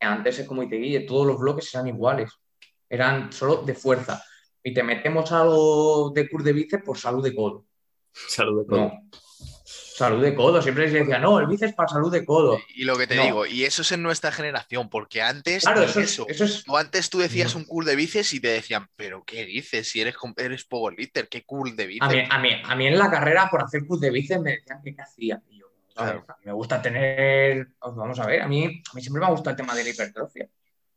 Antes 0.00 0.40
es 0.40 0.46
como 0.46 0.68
te 0.68 0.76
guille, 0.76 1.00
todos 1.00 1.26
los 1.26 1.38
bloques 1.38 1.74
eran 1.74 1.88
iguales, 1.88 2.30
eran 2.88 3.32
solo 3.32 3.62
de 3.62 3.74
fuerza. 3.74 4.22
Y 4.62 4.74
te 4.74 4.82
metemos 4.82 5.30
algo 5.32 6.10
de 6.10 6.28
curl 6.28 6.44
de 6.44 6.52
bíceps 6.52 6.84
por 6.84 6.98
salud 6.98 7.22
de 7.22 7.34
codo. 7.34 7.66
Salud 8.12 8.62
de 8.62 8.66
codo. 8.66 8.80
No. 8.80 9.10
Salud 9.96 10.20
de 10.22 10.34
codo. 10.34 10.60
Siempre 10.60 10.90
se 10.90 10.98
decía, 10.98 11.20
no, 11.20 11.38
el 11.38 11.46
bíceps 11.46 11.72
para 11.74 11.88
salud 11.88 12.10
de 12.10 12.24
codo. 12.24 12.58
Y 12.74 12.82
lo 12.84 12.96
que 12.98 13.06
te 13.06 13.14
No. 13.14 13.22
digo, 13.22 13.46
y 13.46 13.64
eso 13.64 13.82
es 13.82 13.92
en 13.92 14.02
nuestra 14.02 14.32
generación, 14.32 14.90
porque 14.90 15.22
antes, 15.22 15.62
Claro, 15.62 15.80
ni 15.82 15.86
eso 15.86 16.00
es, 16.00 16.10
eso. 16.12 16.26
eso 16.28 16.44
es 16.44 16.64
Tú 16.64 16.76
antes 16.76 17.08
tú 17.10 17.20
decías 17.20 17.54
un 17.54 17.64
curl 17.64 17.86
de 17.86 17.94
bíceps 17.94 18.32
y 18.34 18.40
te 18.40 18.48
decían, 18.48 18.88
pero 18.96 19.22
¿qué 19.24 19.44
dices? 19.46 19.88
Si 19.88 20.00
eres, 20.00 20.16
eres 20.36 20.64
powerlifter, 20.64 21.28
¿qué 21.28 21.44
curl 21.44 21.76
de 21.76 21.84
A 21.84 21.86
bíceps? 21.86 22.12
mí, 22.12 22.22
a, 22.28 22.38
mí, 22.40 22.48
a 22.64 22.74
mí 22.74 22.86
en 22.88 22.98
la 22.98 23.08
carrera, 23.08 23.48
por 23.48 23.62
hacer 23.62 23.86
curl 23.86 24.00
de 24.00 24.10
bíceps, 24.10 24.40
me 24.42 24.50
decían 24.56 24.80
que 24.82 24.96
qué 24.96 25.02
hacía. 25.02 25.40
Y 25.48 25.58
yo, 25.60 25.66
a 25.94 26.04
ver, 26.06 26.12
Claro. 26.14 26.24
a 26.28 26.32
mí 26.38 26.42
me 26.46 26.52
gusta 26.54 26.82
tener, 26.82 27.68
pues 27.78 27.94
vamos 27.94 28.18
a 28.18 28.26
ver, 28.26 28.42
a 28.42 28.48
mí, 28.48 28.64
a 28.64 28.94
mí 28.94 29.00
siempre 29.00 29.20
me 29.20 29.26
ha 29.26 29.30
gustado 29.30 29.50
el 29.50 29.56
tema 29.56 29.76
de 29.76 29.84
la 29.84 29.90
hipertrofia. 29.90 30.48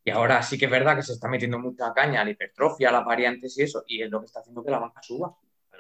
Y 0.03 0.09
ahora 0.09 0.41
sí 0.41 0.57
que 0.57 0.65
es 0.65 0.71
verdad 0.71 0.95
que 0.95 1.03
se 1.03 1.13
está 1.13 1.27
metiendo 1.27 1.59
mucha 1.59 1.93
caña 1.93 2.21
a 2.21 2.23
la 2.25 2.31
hipertrofia, 2.31 2.89
a 2.89 2.93
las 2.93 3.05
variantes 3.05 3.55
y 3.59 3.61
eso, 3.61 3.83
y 3.85 4.01
es 4.01 4.09
lo 4.09 4.21
que 4.21 4.25
está 4.25 4.39
haciendo 4.39 4.63
que 4.63 4.71
la 4.71 4.79
banca 4.79 5.03
suba. 5.03 5.35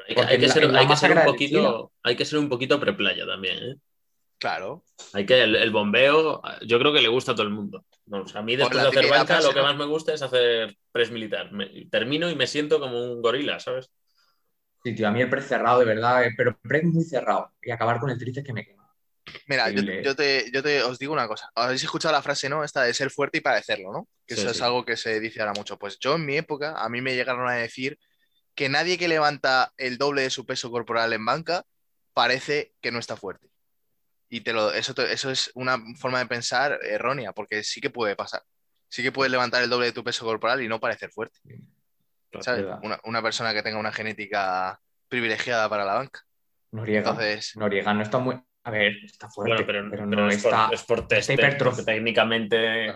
Hay 0.07 0.15
que, 0.15 0.21
hay 0.21 0.49
ser, 0.49 0.71
la 0.71 0.79
hay 0.79 0.85
que 0.85 0.89
masa 0.89 1.07
ser 1.07 1.17
un 1.17 1.25
poquito, 1.25 1.91
hay 2.03 2.15
que 2.15 2.25
ser 2.25 2.39
un 2.39 2.49
poquito 2.49 2.79
preplaya 2.79 3.25
también, 3.25 3.57
¿eh? 3.57 3.75
Claro. 4.39 4.83
Hay 5.13 5.25
que 5.25 5.41
el, 5.41 5.55
el 5.55 5.71
bombeo, 5.71 6.41
yo 6.65 6.79
creo 6.79 6.93
que 6.93 7.01
le 7.01 7.07
gusta 7.07 7.31
a 7.31 7.35
todo 7.35 7.47
el 7.47 7.53
mundo. 7.53 7.85
No, 8.05 8.21
o 8.21 8.27
sea, 8.27 8.41
a 8.41 8.43
mí 8.43 8.55
después 8.55 8.75
la 8.75 8.83
de 8.83 8.89
hacer 8.99 9.09
banca 9.09 9.41
lo 9.41 9.53
que 9.53 9.61
más 9.61 9.75
me 9.75 9.85
gusta 9.85 10.13
es 10.13 10.21
hacer 10.21 10.75
press 10.91 11.11
militar. 11.11 11.51
Me- 11.51 11.87
termino 11.89 12.29
y 12.29 12.35
me 12.35 12.47
siento 12.47 12.79
como 12.79 13.03
un 13.03 13.21
gorila, 13.21 13.59
¿sabes? 13.59 13.91
Sí, 14.83 14.93
tío, 14.95 15.07
a 15.07 15.11
mí 15.11 15.21
el 15.21 15.29
pre 15.29 15.41
cerrado, 15.41 15.79
de 15.79 15.85
verdad, 15.85 16.25
eh, 16.25 16.33
pero 16.37 16.57
pre 16.61 16.83
muy 16.83 17.03
cerrado. 17.03 17.51
Y 17.61 17.71
acabar 17.71 17.99
con 17.99 18.09
el 18.09 18.17
tríceps 18.17 18.45
que 18.45 18.53
me 18.53 18.63
quema. 18.63 18.87
Mira, 19.47 19.69
yo, 19.69 19.81
yo 19.81 20.15
te, 20.15 20.49
yo 20.53 20.63
te 20.63 20.83
os 20.83 20.99
digo 20.99 21.11
una 21.13 21.27
cosa. 21.27 21.49
Habéis 21.55 21.83
escuchado 21.83 22.13
la 22.13 22.21
frase, 22.21 22.47
¿no? 22.47 22.63
Esta 22.63 22.83
de 22.83 22.93
ser 22.93 23.09
fuerte 23.09 23.39
y 23.39 23.41
parecerlo, 23.41 23.91
¿no? 23.91 24.07
Que 24.25 24.35
Sí, 24.35 24.41
eso 24.41 24.51
es 24.51 24.61
algo 24.61 24.85
que 24.85 24.95
se 24.95 25.19
dice 25.19 25.41
ahora 25.41 25.53
mucho. 25.53 25.77
Pues 25.77 25.97
yo 25.99 26.15
en 26.15 26.25
mi 26.25 26.37
época, 26.37 26.75
a 26.77 26.87
mí 26.89 27.01
me 27.01 27.15
llegaron 27.15 27.47
a 27.49 27.55
decir 27.55 27.97
que 28.57 28.69
nadie 28.69 28.97
que 28.97 29.07
levanta 29.07 29.71
el 29.77 29.97
doble 29.99 30.23
de 30.23 30.31
su 30.31 30.45
peso 30.45 30.71
corporal 30.71 31.13
en 31.13 31.23
banca 31.23 31.63
parece 32.13 32.73
que 32.81 32.91
no 32.91 32.97
está 32.99 33.15
fuerte. 33.15 33.47
Y 34.29 34.41
te 34.41 34.51
lo, 34.51 34.73
eso, 34.73 34.93
te- 34.95 35.13
eso 35.13 35.29
es 35.29 35.51
una 35.53 35.77
forma 35.95 36.17
de 36.19 36.25
pensar 36.25 36.79
errónea, 36.83 37.31
porque 37.33 37.63
sí 37.63 37.79
que 37.79 37.91
puede 37.91 38.15
pasar. 38.15 38.41
Sí 38.89 39.03
que 39.03 39.11
puedes 39.11 39.31
levantar 39.31 39.61
el 39.61 39.69
doble 39.69 39.85
de 39.85 39.91
tu 39.93 40.03
peso 40.03 40.25
corporal 40.25 40.61
y 40.63 40.67
no 40.67 40.79
parecer 40.79 41.11
fuerte. 41.11 41.39
Una, 42.81 42.99
una 43.03 43.21
persona 43.21 43.53
que 43.53 43.61
tenga 43.63 43.79
una 43.79 43.91
genética 43.91 44.79
privilegiada 45.07 45.69
para 45.69 45.85
la 45.85 45.93
banca. 45.93 46.21
Noriega. 46.71 47.09
Entonces, 47.11 47.55
Noriega 47.55 47.93
no 47.93 48.01
está 48.01 48.17
muy. 48.17 48.41
A 48.63 48.71
ver, 48.71 48.93
está 49.05 49.29
fuerte, 49.29 49.63
Bueno, 49.63 49.65
pero, 49.67 49.89
pero, 49.89 50.09
pero 50.09 50.21
no 50.23 50.29
es, 50.29 50.43
está. 50.43 50.65
por, 50.65 50.73
es 50.73 50.83
por 50.83 51.07
test, 51.07 51.29
está 51.29 51.33
hipertrofia. 51.33 51.83
porque 51.83 51.91
técnicamente 51.93 52.87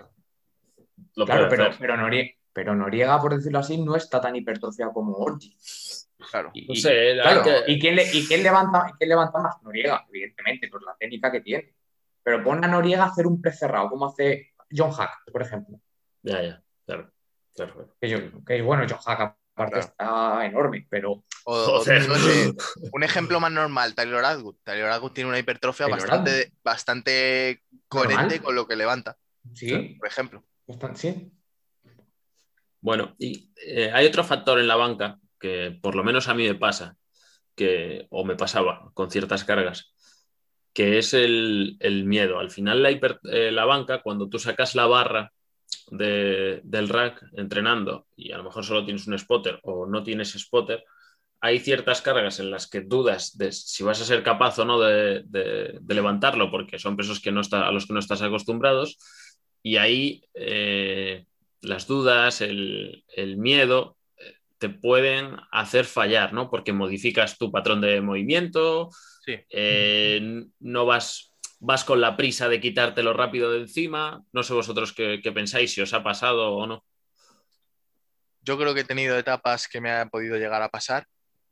lo 1.16 1.26
Claro, 1.26 1.42
puede 1.48 1.50
pero, 1.50 1.66
hacer. 1.68 1.80
pero, 1.80 1.98
Noriega, 1.98 2.32
pero 2.54 2.76
Noriega, 2.76 3.20
por 3.22 3.36
decirlo 3.36 3.60
así, 3.60 3.78
no 3.78 3.96
está 3.96 4.20
tan 4.22 4.36
hipertrofiado 4.36 4.92
como 4.94 5.14
Orgi. 5.16 5.56
claro. 6.30 6.52
Y- 6.54 6.68
No 6.68 6.76
sé, 6.76 7.18
Claro, 7.22 7.44
que- 7.44 7.64
¿y 7.72 7.80
quién, 7.80 7.96
le- 7.96 8.10
y 8.14 8.26
quién 8.28 8.44
levanta, 8.44 8.88
y 8.90 8.94
quién 8.98 9.10
levanta 9.10 9.40
más? 9.40 9.56
Noriega, 9.64 10.06
evidentemente, 10.10 10.68
por 10.68 10.84
la 10.84 10.96
técnica 11.00 11.32
que 11.32 11.42
tiene. 11.42 11.74
Pero 12.24 12.44
pon 12.44 12.64
a 12.64 12.68
Noriega 12.68 13.04
a 13.04 13.08
hacer 13.08 13.26
un 13.26 13.42
pre 13.42 13.52
cerrado, 13.52 13.90
como 13.90 14.06
hace 14.08 14.52
John 14.72 14.92
Hack, 14.92 15.24
por 15.32 15.42
ejemplo. 15.42 15.80
Ya, 16.22 16.42
ya, 16.44 16.64
claro. 16.86 17.12
claro. 17.56 17.96
Que, 18.00 18.10
yo- 18.10 18.44
que 18.46 18.62
bueno, 18.62 18.86
John 18.88 19.00
Hack 19.00 19.20
aparte 19.56 19.74
Claro. 19.74 19.80
está 19.80 20.46
enorme, 20.46 20.86
pero 20.90 21.12
O, 21.12 21.24
o- 21.46 21.78
no 21.80 21.84
sé, 21.84 22.00
un 22.94 23.04
ejemplo 23.04 23.40
más 23.40 23.52
normal, 23.52 23.96
Taylor 23.96 24.24
Atwood. 24.24 24.58
Taylor 24.64 24.92
Atwood 24.92 25.12
tiene 25.14 25.30
una 25.30 25.40
hipertrofia 25.40 25.88
bastante, 25.88 26.52
bastante 26.64 27.64
coherente 27.88 28.24
Normal. 28.36 28.42
con 28.44 28.56
lo 28.56 28.68
que 28.68 28.76
levanta, 28.76 29.18
sí, 29.56 29.96
por 29.98 30.08
ejemplo. 30.08 30.44
bastante- 30.68 31.00
sí. 31.00 31.32
Bueno, 32.82 33.16
y 33.20 33.52
eh, 33.66 33.92
hay 33.94 34.08
otro 34.08 34.24
factor 34.24 34.60
en 34.60 34.68
la 34.68 34.76
banca 34.76 35.20
que 35.40 35.78
por 35.82 35.96
lo 35.96 36.04
menos 36.04 36.28
a 36.28 36.34
mí 36.34 36.48
me 36.48 36.56
pasa, 36.56 36.96
que, 37.56 38.08
o 38.12 38.26
me 38.26 38.36
pasaba 38.36 38.92
con 38.94 39.12
ciertas 39.12 39.44
cargas, 39.44 39.94
que 40.74 40.98
es 41.00 41.14
el, 41.14 41.78
miedo. 42.06 42.40
Al 42.40 42.52
final 42.52 42.86
eh, 42.86 43.52
la 43.52 43.66
banca, 43.66 44.02
cuando 44.02 44.30
tú 44.30 44.40
sacas 44.40 44.76
la 44.76 44.88
barra 44.88 45.32
de- 45.92 46.62
del 46.64 46.90
rack 46.90 47.24
entrenando 47.34 48.08
y 48.16 48.32
a 48.32 48.38
lo 48.38 48.44
mejor 48.46 48.66
solo 48.66 48.86
tienes 48.86 49.08
un 49.08 49.18
spotter 49.20 49.60
o 49.64 49.86
no 49.88 50.04
tienes 50.04 50.34
spotter, 50.34 50.84
hay 51.42 51.60
ciertas 51.60 52.02
cargas 52.02 52.40
en 52.40 52.52
las 52.52 52.68
que 52.70 52.82
dudas 52.82 53.38
de 53.38 53.52
si 53.52 53.84
vas 53.84 54.02
a 54.02 54.06
ser 54.06 54.24
capaz 54.24 54.60
o 54.60 54.66
no 54.66 54.80
de 54.80 55.24
levantarlo, 55.90 56.52
porque 56.52 56.80
son 56.80 56.98
pesos 56.98 57.20
que 57.22 57.32
no 57.32 57.42
está, 57.42 57.68
a 57.68 57.72
los 57.72 57.88
que 57.88 57.94
no 57.94 58.00
estás 58.00 58.22
acostumbrados, 58.22 58.98
y 59.64 59.78
ahí 59.78 60.24
eh, 60.34 61.26
las 61.62 61.88
dudas, 61.88 62.42
el, 62.42 63.04
el 63.16 63.38
miedo 63.38 63.98
eh, 64.18 64.36
te 64.58 64.70
pueden 64.70 65.38
hacer 65.52 65.86
fallar, 65.86 66.34
¿no? 66.34 66.50
Porque 66.50 66.74
modificas 66.74 67.38
tu 67.38 67.52
patrón 67.52 67.82
de 67.82 68.02
movimiento, 68.02 68.90
Sí. 69.26 69.36
eh, 69.52 70.44
no 70.60 70.86
vas, 70.86 71.34
vas 71.60 71.84
con 71.84 72.02
la 72.02 72.18
prisa 72.18 72.50
de 72.50 72.60
quitártelo 72.60 73.14
rápido 73.14 73.52
de 73.52 73.60
encima. 73.60 74.24
No 74.34 74.42
sé 74.42 74.54
vosotros 74.54 74.94
qué, 74.94 75.20
qué 75.22 75.32
pensáis, 75.32 75.74
si 75.74 75.82
os 75.82 75.94
ha 75.94 76.04
pasado 76.04 76.54
o 76.54 76.66
no. 76.66 76.84
Yo 78.42 78.58
creo 78.58 78.74
que 78.74 78.80
he 78.82 78.86
tenido 78.86 79.18
etapas 79.18 79.68
que 79.68 79.80
me 79.80 79.92
han 79.92 80.10
podido 80.10 80.38
llegar 80.38 80.64
a 80.64 80.70
pasar. 80.70 81.06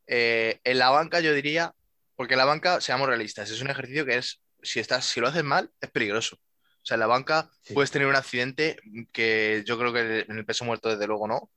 Eh, 0.08 0.58
en 0.64 0.78
la 0.80 0.90
banca 0.90 1.20
yo 1.20 1.32
diría, 1.32 1.72
porque 2.16 2.34
la 2.34 2.44
banca, 2.44 2.80
seamos 2.80 3.06
realistas, 3.06 3.48
es 3.50 3.62
un 3.62 3.70
ejercicio 3.70 4.04
que 4.04 4.18
es, 4.18 4.42
si, 4.60 4.80
estás, 4.80 5.04
si 5.04 5.20
lo 5.20 5.28
haces 5.28 5.44
mal, 5.44 5.70
es 5.80 5.90
peligroso. 5.90 6.36
O 6.82 6.86
sea, 6.86 6.94
en 6.94 7.00
la 7.00 7.06
banca 7.06 7.50
Sí. 7.62 7.74
puedes 7.74 7.90
tener 7.90 8.08
un 8.08 8.16
accidente 8.16 8.76
que 9.12 9.62
yo 9.66 9.78
creo 9.78 9.92
que 9.92 10.20
en 10.28 10.38
el 10.38 10.44
peso 10.46 10.64
muerto 10.64 10.88
desde 10.88 11.06
luego 11.06 11.28
no. 11.28 11.50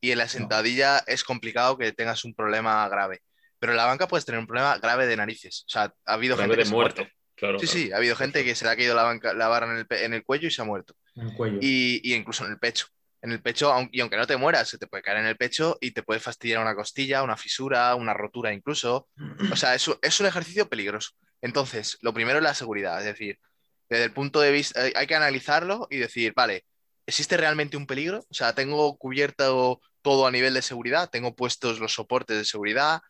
Y 0.00 0.12
en 0.12 0.18
la 0.18 0.28
sentadilla 0.28 1.02
es 1.06 1.24
complicado 1.24 1.76
que 1.76 1.92
tengas 1.92 2.24
un 2.24 2.34
problema 2.34 2.88
grave. 2.88 3.20
Pero 3.58 3.72
en 3.72 3.76
la 3.76 3.86
banca 3.86 4.06
puedes 4.06 4.24
tener 4.24 4.38
un 4.38 4.46
problema 4.46 4.78
grave 4.78 5.06
de 5.08 5.16
narices. 5.16 5.64
O 5.66 5.68
sea, 5.68 5.92
ha 6.06 6.12
habido 6.14 6.36
Grave 6.36 6.50
gente 6.54 6.56
de 6.58 6.62
que 6.62 6.68
se 6.68 6.72
ha 6.72 6.76
muerte. 6.76 7.00
muerto. 7.02 7.14
Claro, 7.34 7.58
Sí, 7.58 7.66
claro. 7.66 7.78
sí, 7.86 7.92
ha 7.92 7.96
habido 7.96 8.16
gente 8.16 8.44
que 8.44 8.54
se 8.54 8.64
le 8.64 8.70
ha 8.70 8.76
caído 8.76 8.94
la, 8.94 9.02
banca, 9.02 9.32
la 9.34 9.48
barra 9.48 9.70
en 9.72 9.78
el, 9.78 9.86
en 10.04 10.14
el 10.14 10.22
cuello 10.24 10.46
y 10.48 10.50
se 10.52 10.62
ha 10.62 10.64
muerto. 10.64 10.94
En 11.16 11.28
el 11.28 11.34
cuello. 11.34 11.58
Y, 11.60 12.00
y 12.04 12.14
incluso 12.14 12.44
en 12.44 12.52
el 12.52 12.58
pecho. 12.58 12.86
En 13.20 13.32
el 13.32 13.42
pecho, 13.42 13.74
y 13.90 14.00
aunque 14.00 14.16
no 14.16 14.28
te 14.28 14.36
mueras, 14.36 14.68
se 14.68 14.78
te 14.78 14.86
puede 14.86 15.02
caer 15.02 15.18
en 15.18 15.26
el 15.26 15.36
pecho 15.36 15.76
y 15.80 15.90
te 15.90 16.04
puede 16.04 16.20
fastidiar 16.20 16.60
una 16.62 16.76
costilla, 16.76 17.24
una 17.24 17.36
fisura, 17.36 17.92
una 17.96 18.14
rotura 18.14 18.52
incluso. 18.52 19.08
O 19.50 19.56
sea, 19.56 19.74
es 19.74 19.88
un 19.88 20.26
ejercicio 20.26 20.68
peligroso. 20.68 21.10
Entonces, 21.42 21.98
lo 22.00 22.14
primero 22.14 22.38
es 22.38 22.44
la 22.44 22.54
seguridad. 22.54 22.98
Es 23.00 23.06
decir, 23.06 23.40
desde 23.88 24.04
el 24.04 24.12
punto 24.12 24.40
de 24.40 24.52
vista, 24.52 24.80
hay, 24.94 25.06
que 25.06 25.14
analizarlo 25.14 25.86
y 25.90 25.98
decir, 25.98 26.32
vale, 26.34 26.64
¿existe 27.06 27.36
realmente 27.36 27.76
un 27.76 27.86
peligro? 27.86 28.20
O 28.28 28.34
sea, 28.34 28.54
tengo 28.54 28.96
cubierto 28.98 29.80
todo 30.02 30.26
a 30.26 30.30
nivel 30.30 30.54
de 30.54 30.62
seguridad, 30.62 31.10
tengo 31.10 31.34
puestos 31.34 31.80
los 31.80 31.94
soportes 31.94 32.36
de 32.36 32.44
seguridad, 32.44 33.00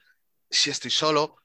si 0.50 0.70
estoy 0.70 0.90
solo, 0.90 1.36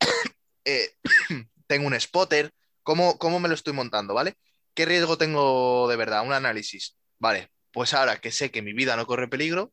eh, 0.64 0.94
tengo 1.66 1.86
un 1.86 1.98
spotter, 2.00 2.52
¿cómo, 2.82 3.18
¿cómo 3.18 3.40
me 3.40 3.48
lo 3.48 3.54
estoy 3.54 3.72
montando? 3.72 4.14
¿Vale? 4.14 4.34
¿Qué 4.74 4.84
riesgo 4.84 5.18
tengo 5.18 5.88
de 5.88 5.96
verdad? 5.96 6.24
Un 6.24 6.32
análisis. 6.32 6.96
Vale, 7.18 7.50
pues 7.72 7.94
ahora 7.94 8.20
que 8.20 8.32
sé 8.32 8.50
que 8.50 8.62
mi 8.62 8.72
vida 8.72 8.96
no 8.96 9.06
corre 9.06 9.28
peligro, 9.28 9.72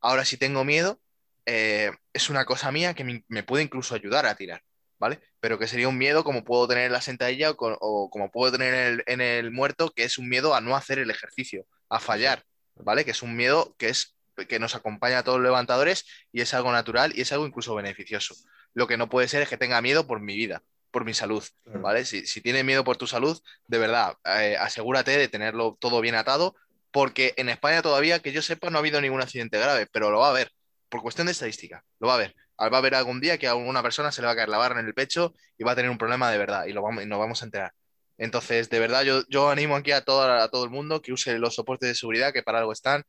ahora 0.00 0.24
si 0.24 0.36
tengo 0.36 0.64
miedo, 0.64 1.00
eh, 1.46 1.92
es 2.12 2.30
una 2.30 2.44
cosa 2.44 2.72
mía 2.72 2.94
que 2.94 3.22
me 3.28 3.42
puede 3.44 3.64
incluso 3.64 3.94
ayudar 3.94 4.26
a 4.26 4.34
tirar, 4.36 4.62
¿vale? 4.98 5.20
Pero 5.40 5.58
que 5.58 5.66
sería 5.66 5.88
un 5.88 5.98
miedo 5.98 6.24
como 6.24 6.44
puedo 6.44 6.66
tener 6.68 6.86
en 6.86 6.92
la 6.92 7.00
sentadilla 7.00 7.50
o, 7.50 7.56
co- 7.56 7.76
o 7.80 8.10
como 8.10 8.30
puedo 8.30 8.52
tener 8.52 8.74
en 8.74 8.86
el, 8.86 9.02
en 9.06 9.20
el 9.20 9.50
muerto, 9.50 9.90
que 9.90 10.04
es 10.04 10.18
un 10.18 10.28
miedo 10.28 10.54
a 10.54 10.60
no 10.60 10.76
hacer 10.76 10.98
el 10.98 11.10
ejercicio, 11.10 11.66
a 11.88 12.00
fallar, 12.00 12.42
¿vale? 12.76 13.04
Que 13.04 13.10
es 13.12 13.22
un 13.22 13.36
miedo 13.36 13.74
que 13.78 13.88
es 13.88 14.14
que 14.48 14.58
nos 14.58 14.74
acompaña 14.74 15.18
a 15.18 15.22
todos 15.22 15.38
los 15.38 15.44
levantadores 15.46 16.04
y 16.30 16.42
es 16.42 16.52
algo 16.52 16.70
natural 16.70 17.12
y 17.16 17.22
es 17.22 17.32
algo 17.32 17.46
incluso 17.46 17.74
beneficioso. 17.74 18.34
Lo 18.74 18.86
que 18.86 18.98
no 18.98 19.08
puede 19.08 19.28
ser 19.28 19.40
es 19.42 19.48
que 19.48 19.56
tenga 19.56 19.80
miedo 19.80 20.06
por 20.06 20.20
mi 20.20 20.34
vida, 20.36 20.62
por 20.90 21.06
mi 21.06 21.14
salud. 21.14 21.42
¿vale? 21.64 22.04
Si, 22.04 22.26
si 22.26 22.42
tienes 22.42 22.62
miedo 22.64 22.84
por 22.84 22.98
tu 22.98 23.06
salud, 23.06 23.40
de 23.66 23.78
verdad, 23.78 24.14
eh, 24.24 24.56
asegúrate 24.60 25.16
de 25.16 25.28
tenerlo 25.28 25.78
todo 25.80 26.02
bien 26.02 26.14
atado, 26.16 26.54
porque 26.90 27.32
en 27.38 27.48
España 27.48 27.80
todavía, 27.80 28.20
que 28.20 28.32
yo 28.32 28.42
sepa, 28.42 28.68
no 28.68 28.76
ha 28.76 28.80
habido 28.80 29.00
ningún 29.00 29.22
accidente 29.22 29.58
grave, 29.58 29.86
pero 29.90 30.10
lo 30.10 30.18
va 30.18 30.26
a 30.26 30.30
haber, 30.30 30.50
por 30.90 31.00
cuestión 31.00 31.26
de 31.26 31.32
estadística, 31.32 31.82
lo 31.98 32.08
va 32.08 32.14
a 32.14 32.16
haber. 32.16 32.34
Va 32.60 32.76
a 32.76 32.78
haber 32.78 32.94
algún 32.94 33.20
día 33.20 33.38
que 33.38 33.46
a 33.48 33.52
alguna 33.52 33.82
persona 33.82 34.12
se 34.12 34.22
le 34.22 34.26
va 34.26 34.32
a 34.32 34.36
caer 34.36 34.48
la 34.48 34.58
barra 34.58 34.80
en 34.80 34.86
el 34.86 34.94
pecho 34.94 35.34
y 35.58 35.64
va 35.64 35.72
a 35.72 35.76
tener 35.76 35.90
un 35.90 35.98
problema 35.98 36.30
de 36.30 36.38
verdad 36.38 36.66
y, 36.66 36.72
lo 36.72 36.82
vamos, 36.82 37.02
y 37.04 37.06
nos 37.06 37.18
vamos 37.18 37.42
a 37.42 37.44
enterar. 37.46 37.72
Entonces, 38.18 38.70
de 38.70 38.78
verdad, 38.78 39.02
yo, 39.02 39.22
yo 39.28 39.50
animo 39.50 39.76
aquí 39.76 39.92
a 39.92 40.02
todo, 40.02 40.22
a 40.22 40.48
todo 40.48 40.64
el 40.64 40.70
mundo 40.70 41.02
que 41.02 41.12
use 41.12 41.38
los 41.38 41.54
soportes 41.54 41.88
de 41.88 41.94
seguridad, 41.94 42.32
que 42.32 42.42
para 42.42 42.60
algo 42.60 42.72
están, 42.72 43.04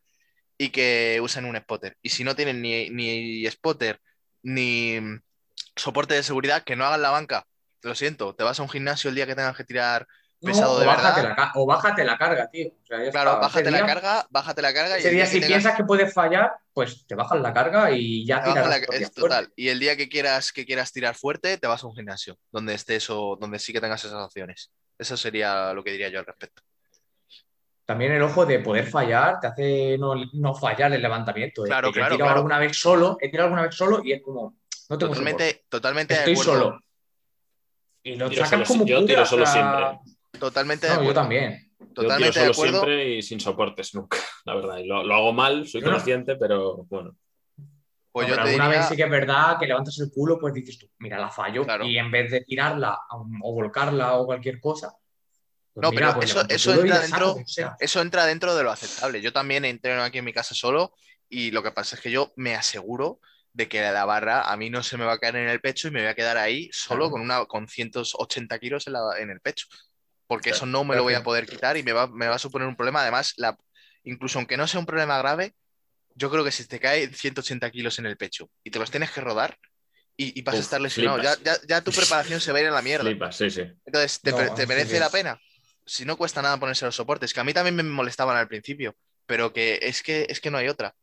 y 0.57 0.69
que 0.69 1.19
usen 1.21 1.45
un 1.45 1.57
spotter. 1.57 1.97
Y 2.01 2.09
si 2.09 2.23
no 2.23 2.35
tienen 2.35 2.61
ni, 2.61 2.89
ni 2.89 3.45
spotter 3.49 4.01
ni 4.43 4.99
soporte 5.75 6.13
de 6.15 6.23
seguridad, 6.23 6.63
que 6.63 6.75
no 6.75 6.85
hagan 6.85 7.01
la 7.01 7.11
banca. 7.11 7.45
Lo 7.83 7.95
siento, 7.95 8.35
te 8.35 8.43
vas 8.43 8.59
a 8.59 8.63
un 8.63 8.69
gimnasio 8.69 9.09
el 9.09 9.15
día 9.15 9.27
que 9.27 9.35
tengas 9.35 9.55
que 9.55 9.63
tirar 9.63 10.07
No, 10.39 10.51
o 10.71 10.79
de 10.79 10.85
bájate 10.85 11.21
verdad. 11.23 11.38
la 11.38 11.51
o 11.55 11.65
bájate 11.65 12.03
la 12.03 12.17
carga, 12.17 12.47
tío. 12.49 12.67
O 12.69 12.85
sea, 12.85 13.03
ya 13.03 13.09
Claro, 13.11 13.29
está. 13.31 13.41
bájate 13.41 13.71
la 13.71 13.85
carga, 13.85 14.27
bájate 14.29 14.61
la 14.61 14.73
carga 14.73 14.95
y 14.97 14.99
Ese 14.99 15.09
el 15.09 15.15
día, 15.15 15.25
si 15.25 15.39
piensas 15.41 15.75
que 15.75 15.83
puedes 15.83 16.13
fallar, 16.13 16.53
pues 16.73 17.07
te 17.07 17.15
bajas 17.15 17.41
la 17.41 17.51
carga 17.53 17.89
y 17.91 18.23
ya 18.25 18.43
tiras 18.43 18.67
la- 18.67 18.77
es 18.77 19.11
total. 19.13 19.51
Y 19.55 19.69
el 19.69 19.79
día 19.79 19.97
que 19.97 20.07
quieras, 20.07 20.51
que 20.51 20.63
quieras 20.65 20.91
tirar 20.91 21.15
fuerte, 21.15 21.57
te 21.57 21.65
vas 21.65 21.83
a 21.83 21.88
un 21.88 21.95
gimnasio 21.95 22.38
donde 22.51 22.75
esté 22.75 22.97
eso, 22.97 23.35
donde 23.41 23.57
sí 23.57 23.73
que 23.73 23.81
tengas 23.81 24.03
esas 24.05 24.23
opciones. 24.23 24.69
Eso 24.99 25.17
sería 25.17 25.73
lo 25.73 25.83
que 25.83 25.91
diría 25.91 26.09
yo 26.09 26.19
al 26.19 26.25
respecto. 26.25 26.61
También 27.85 28.11
el 28.11 28.21
ojo 28.21 28.45
de 28.45 28.59
poder 28.59 28.85
fallar 28.85 29.39
te 29.39 29.47
hace 29.47 29.97
no, 29.97 30.13
no 30.33 30.53
fallar 30.53 30.91
el 30.93 31.01
levantamiento. 31.01 31.63
Es 31.63 31.69
Claro, 31.69 31.88
que 31.91 31.99
yo 31.99 32.01
claro, 32.01 32.13
he 32.13 32.17
tirado 32.17 32.27
claro. 32.27 32.38
alguna 32.39 32.59
vez 32.59 32.77
solo, 32.77 33.17
he 33.21 33.29
tirado 33.31 33.45
alguna 33.47 33.63
vez 33.63 33.75
solo 33.75 34.01
y 34.03 34.11
es 34.13 34.21
como, 34.21 34.55
no 34.89 34.97
tengo 34.97 35.15
soporte. 35.15 35.31
Totalmente, 35.33 35.65
totalmente 35.69 36.13
de 36.13 36.19
Estoy 36.19 36.35
solo. 36.35 36.79
Y 38.03 38.15
lo 38.15 38.29
Tiro 38.29 38.45
sacas 38.45 38.67
solo- 38.67 38.79
como 38.79 38.85
yo 38.85 39.05
tiro 39.05 39.25
solo 39.25 39.43
o 39.43 39.45
siempre. 39.45 39.99
Totalmente 40.39 40.88
de 40.88 40.93
No, 40.93 40.99
yo 40.99 41.01
acuerdo. 41.09 41.21
también. 41.21 41.71
Yo 41.79 41.85
tiro 41.88 41.93
Totalmente 41.93 42.39
de 42.39 42.45
solo 42.45 42.51
acuerdo. 42.53 42.73
siempre 42.81 43.09
y 43.15 43.21
sin 43.21 43.39
soportes 43.39 43.95
nunca, 43.95 44.17
la 44.45 44.55
verdad. 44.55 44.77
Y 44.77 44.85
lo, 44.88 45.03
lo 45.03 45.15
hago 45.15 45.33
mal, 45.33 45.67
soy 45.67 45.81
Yo 45.81 45.88
no. 45.88 45.93
consciente, 45.93 46.35
pero 46.35 46.83
bueno. 46.89 47.15
Pues 48.11 48.27
No, 48.27 48.33
yo 48.33 48.35
pero 48.35 48.45
te 48.45 48.49
alguna 48.51 48.65
diría, 48.67 48.79
vez 48.79 48.89
sí 48.89 48.95
que 48.95 49.03
es 49.03 49.09
verdad 49.09 49.59
que 49.59 49.67
levantas 49.67 49.99
el 49.99 50.11
culo, 50.11 50.39
pues 50.39 50.53
dices 50.53 50.79
tú, 50.79 50.89
mira, 50.99 51.19
la 51.19 51.29
fallo. 51.29 51.63
Claro. 51.63 51.85
Y 51.85 51.97
en 51.99 52.09
vez 52.09 52.31
de 52.31 52.41
tirarla 52.41 52.97
o 53.11 53.53
volcarla 53.53 54.15
o 54.15 54.25
cualquier 54.25 54.59
cosa, 54.59 54.91
pues 55.73 55.83
No, 55.83 55.91
mira, 55.91 56.07
pero 56.07 56.15
pues 56.15 56.31
eso- 56.49 56.71
entra 56.73 56.95
saco, 57.07 57.33
dentro- 57.35 57.43
sea. 57.47 57.75
eso 57.79 58.01
entra 58.01 58.25
dentro 58.25 58.55
de 58.55 58.63
lo 58.63 58.71
aceptable. 58.71 59.21
Yo 59.21 59.31
también 59.31 59.65
entreno 59.65 60.01
aquí 60.01 60.17
en 60.17 60.25
mi 60.25 60.33
casa 60.33 60.55
solo 60.55 60.95
y 61.29 61.51
lo 61.51 61.61
que 61.61 61.71
pasa 61.71 61.95
es 61.95 62.01
que 62.01 62.09
yo 62.09 62.33
me 62.38 62.55
aseguro 62.55 63.19
de 63.53 63.67
que 63.67 63.81
la 63.81 64.05
barra 64.05 64.51
a 64.51 64.57
mí 64.57 64.69
no 64.71 64.81
se 64.81 64.97
me 64.97 65.05
va 65.05 65.13
a 65.13 65.19
caer 65.19 65.35
en 65.35 65.49
el 65.49 65.61
pecho 65.61 65.88
y 65.88 65.91
me 65.91 65.99
voy 66.01 66.09
a 66.09 66.15
quedar 66.15 66.38
ahí 66.38 66.69
solo 66.71 67.01
Claro. 67.05 67.11
con 67.11 67.21
una 67.21 67.45
con 67.45 67.67
180 67.67 68.57
kilos 68.59 68.88
en, 68.88 68.93
la- 68.93 69.19
en 69.19 69.29
el 69.29 69.41
pecho. 69.41 69.67
Porque 70.28 70.49
Claro, 70.49 70.57
eso 70.57 70.65
no 70.65 70.84
me 70.84 70.95
lo 70.95 71.03
voy 71.03 71.13
a 71.13 71.23
poder 71.23 71.47
quitar 71.47 71.78
y 71.78 71.84
me 71.84 71.93
va, 71.93 72.07
me 72.07 72.28
va 72.28 72.36
a 72.36 72.39
suponer 72.39 72.67
un 72.67 72.75
problema. 72.75 73.01
Además, 73.01 73.34
la, 73.38 73.57
incluso 74.03 74.39
aunque 74.39 74.57
no 74.57 74.67
sea 74.67 74.80
un 74.80 74.86
problema 74.86 75.17
grave, 75.17 75.55
yo 76.15 76.30
creo 76.30 76.43
que 76.43 76.51
si 76.51 76.65
te 76.67 76.80
cae 76.80 77.13
180 77.13 77.69
kilos 77.71 77.99
en 77.99 78.07
el 78.07 78.17
pecho 78.17 78.49
y 78.63 78.71
te 78.71 78.80
los 78.80 78.91
tienes 78.91 79.11
que 79.11 79.21
rodar 79.21 79.57
y, 80.17 80.38
y 80.38 80.41
vas 80.41 80.55
a 80.55 80.59
estar 80.59 80.82
lesionado, 80.82 81.21
ya, 81.21 81.38
ya, 81.43 81.57
ya 81.67 81.82
tu 81.82 81.91
preparación 81.91 82.41
se 82.41 82.51
va 82.51 82.57
a 82.57 82.61
ir 82.61 82.67
a 82.67 82.71
la 82.71 82.82
mierda. 82.82 83.05
Flipas, 83.05 83.38
sí, 83.38 83.49
sí. 83.49 83.61
Entonces, 83.86 84.19
¿te, 84.21 84.32
No, 84.32 84.53
te 84.53 84.63
sí 84.63 84.67
merece 84.67 84.99
la 84.99 85.09
pena? 85.09 85.39
Si 85.86 86.03
no 86.05 86.17
cuesta 86.17 86.41
nada 86.41 86.59
ponerse 86.59 86.86
los 86.86 86.95
soportes, 86.95 87.34
que 87.34 87.39
a 87.39 87.43
mí 87.43 87.53
también 87.53 87.75
me 87.75 87.84
molestaban 87.84 88.36
al 88.36 88.47
principio, 88.47 88.95
pero 89.25 89.53
que 89.53 89.80
es 89.82 90.01
que, 90.01 90.25
es 90.28 90.41
que 90.41 90.51
no 90.51 90.57
hay 90.57 90.67
otra. 90.67 90.95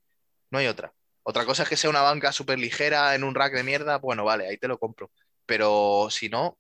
No 0.50 0.58
hay 0.58 0.66
otra. 0.66 0.92
Otra 1.22 1.46
cosa 1.46 1.62
es 1.62 1.68
que 1.68 1.76
sea 1.76 1.88
una 1.88 2.02
banca 2.02 2.32
súper 2.32 2.58
ligera 2.58 3.14
en 3.14 3.24
un 3.24 3.34
rack 3.34 3.54
de 3.54 3.62
mierda, 3.62 3.96
bueno, 3.98 4.24
vale, 4.24 4.46
ahí 4.46 4.58
te 4.58 4.68
lo 4.68 4.78
compro. 4.78 5.10
Pero 5.46 6.08
si 6.10 6.28
no, 6.28 6.58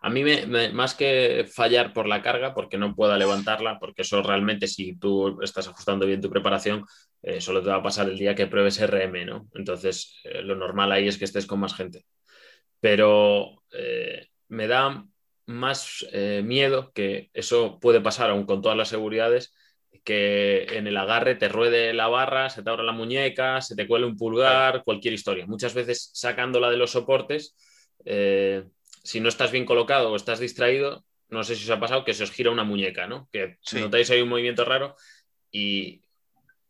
A 0.00 0.10
mí, 0.10 0.22
me- 0.24 0.46
me- 0.46 0.70
más 0.72 0.94
que 0.94 1.46
fallar 1.54 1.92
por 1.92 2.06
la 2.06 2.22
carga, 2.22 2.54
porque 2.54 2.78
no 2.78 2.94
pueda 2.94 3.16
levantarla, 3.18 3.78
porque 3.78 4.02
eso 4.02 4.22
realmente, 4.22 4.66
si 4.68 4.96
tú 4.98 5.40
estás 5.42 5.68
ajustando 5.68 6.06
bien 6.06 6.20
tu 6.20 6.30
preparación, 6.30 6.84
eh, 7.22 7.40
solo 7.40 7.62
te 7.62 7.70
va 7.70 7.76
a 7.76 7.82
pasar 7.82 8.08
el 8.08 8.18
día 8.18 8.34
que 8.34 8.46
pruebes 8.46 8.80
RM, 8.80 9.24
¿no? 9.26 9.48
Entonces, 9.54 10.20
eh, 10.24 10.42
lo 10.42 10.54
normal 10.56 10.92
ahí 10.92 11.08
es 11.08 11.18
que 11.18 11.24
estés 11.24 11.46
con 11.46 11.60
más 11.60 11.74
gente. 11.74 12.04
Pero 12.80 13.62
eh, 13.72 14.28
me 14.48 14.66
da 14.68 15.04
más 15.46 16.06
miedo 16.42 16.90
que 16.92 17.30
eso 17.32 17.78
puede 17.80 18.00
pasar, 18.00 18.30
aún 18.30 18.46
con 18.46 18.62
todas 18.62 18.76
las 18.76 18.88
seguridades, 18.88 19.54
que 20.04 20.64
en 20.72 20.86
el 20.86 20.96
agarre 20.96 21.34
te 21.36 21.48
ruede 21.48 21.92
la 21.94 22.08
barra, 22.08 22.50
se 22.50 22.62
te 22.62 22.70
abra 22.70 22.82
la 22.84 22.92
muñeca, 22.92 23.60
se 23.60 23.76
te 23.76 23.86
cuele 23.86 24.06
un 24.06 24.16
pulgar, 24.16 24.82
cualquier 24.84 25.14
historia. 25.14 25.46
Muchas 25.46 25.74
veces 25.74 26.10
sacándola 26.14 26.70
de 26.70 26.76
los 26.76 26.92
soportes, 26.92 27.56
eh, 28.04 28.64
si 29.06 29.20
no 29.20 29.28
estás 29.28 29.50
bien 29.52 29.64
colocado 29.64 30.10
o 30.10 30.16
estás 30.16 30.40
distraído, 30.40 31.04
no 31.28 31.44
sé 31.44 31.54
si 31.56 31.64
os 31.64 31.70
ha 31.70 31.80
pasado 31.80 32.04
que 32.04 32.14
se 32.14 32.24
os 32.24 32.30
gira 32.30 32.50
una 32.50 32.64
muñeca, 32.64 33.06
¿no? 33.06 33.28
Que 33.32 33.56
Sí. 33.62 33.80
notáis 33.80 34.10
ahí 34.10 34.20
un 34.22 34.28
movimiento 34.28 34.64
raro 34.64 34.96
y 35.50 36.02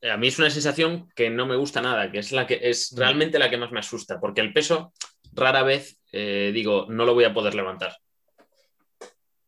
a 0.03 0.17
mí 0.17 0.29
es 0.29 0.39
una 0.39 0.51
sensación 0.51 1.09
que 1.17 1.31
no 1.31 1.47
me 1.47 1.57
gusta 1.57 1.81
nada, 1.81 2.11
que 2.13 2.19
es 2.19 2.33
la 2.33 2.47
que 2.47 2.61
es 2.63 2.95
realmente 2.97 3.39
la 3.39 3.51
que 3.51 3.57
más 3.57 3.73
me 3.73 3.81
asusta, 3.81 4.21
porque 4.21 4.41
el 4.43 4.53
peso 4.53 4.93
rara 5.33 5.63
vez 5.63 5.99
eh, 6.13 6.51
digo, 6.55 6.87
no 6.89 7.05
lo 7.05 7.15
voy 7.15 7.25
a 7.25 7.35
poder 7.35 7.55
levantar. 7.55 7.97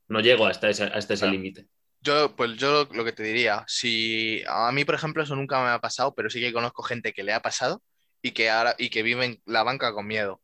No 0.09 0.21
llego 0.21 0.47
hasta 0.47 0.69
ese, 0.71 0.85
hasta 0.85 1.15
ese 1.15 1.23
Claro. 1.25 1.33
límite. 1.33 1.67
yo, 2.01 2.35
pues 2.37 2.57
yo 2.57 2.89
lo 2.93 3.05
que 3.05 3.13
te 3.13 3.23
diría, 3.25 3.65
si 3.67 4.43
a 4.47 4.71
mí, 4.73 4.85
por 4.85 4.95
ejemplo, 4.95 5.23
eso 5.23 5.35
nunca 5.37 5.63
me 5.63 5.69
ha 5.71 5.81
pasado, 5.81 6.15
pero 6.15 6.31
sí 6.31 6.41
que 6.41 6.53
conozco 6.53 6.83
gente 6.83 7.13
que 7.13 7.23
le 7.25 7.33
ha 7.33 7.43
pasado 7.43 7.83
y 8.23 8.31
que 8.31 8.51
ahora 8.51 8.75
y 8.79 8.89
que 8.89 9.03
vive 9.03 9.25
en 9.25 9.43
la 9.47 9.63
banca 9.65 9.93
con 9.93 10.07
miedo. 10.07 10.41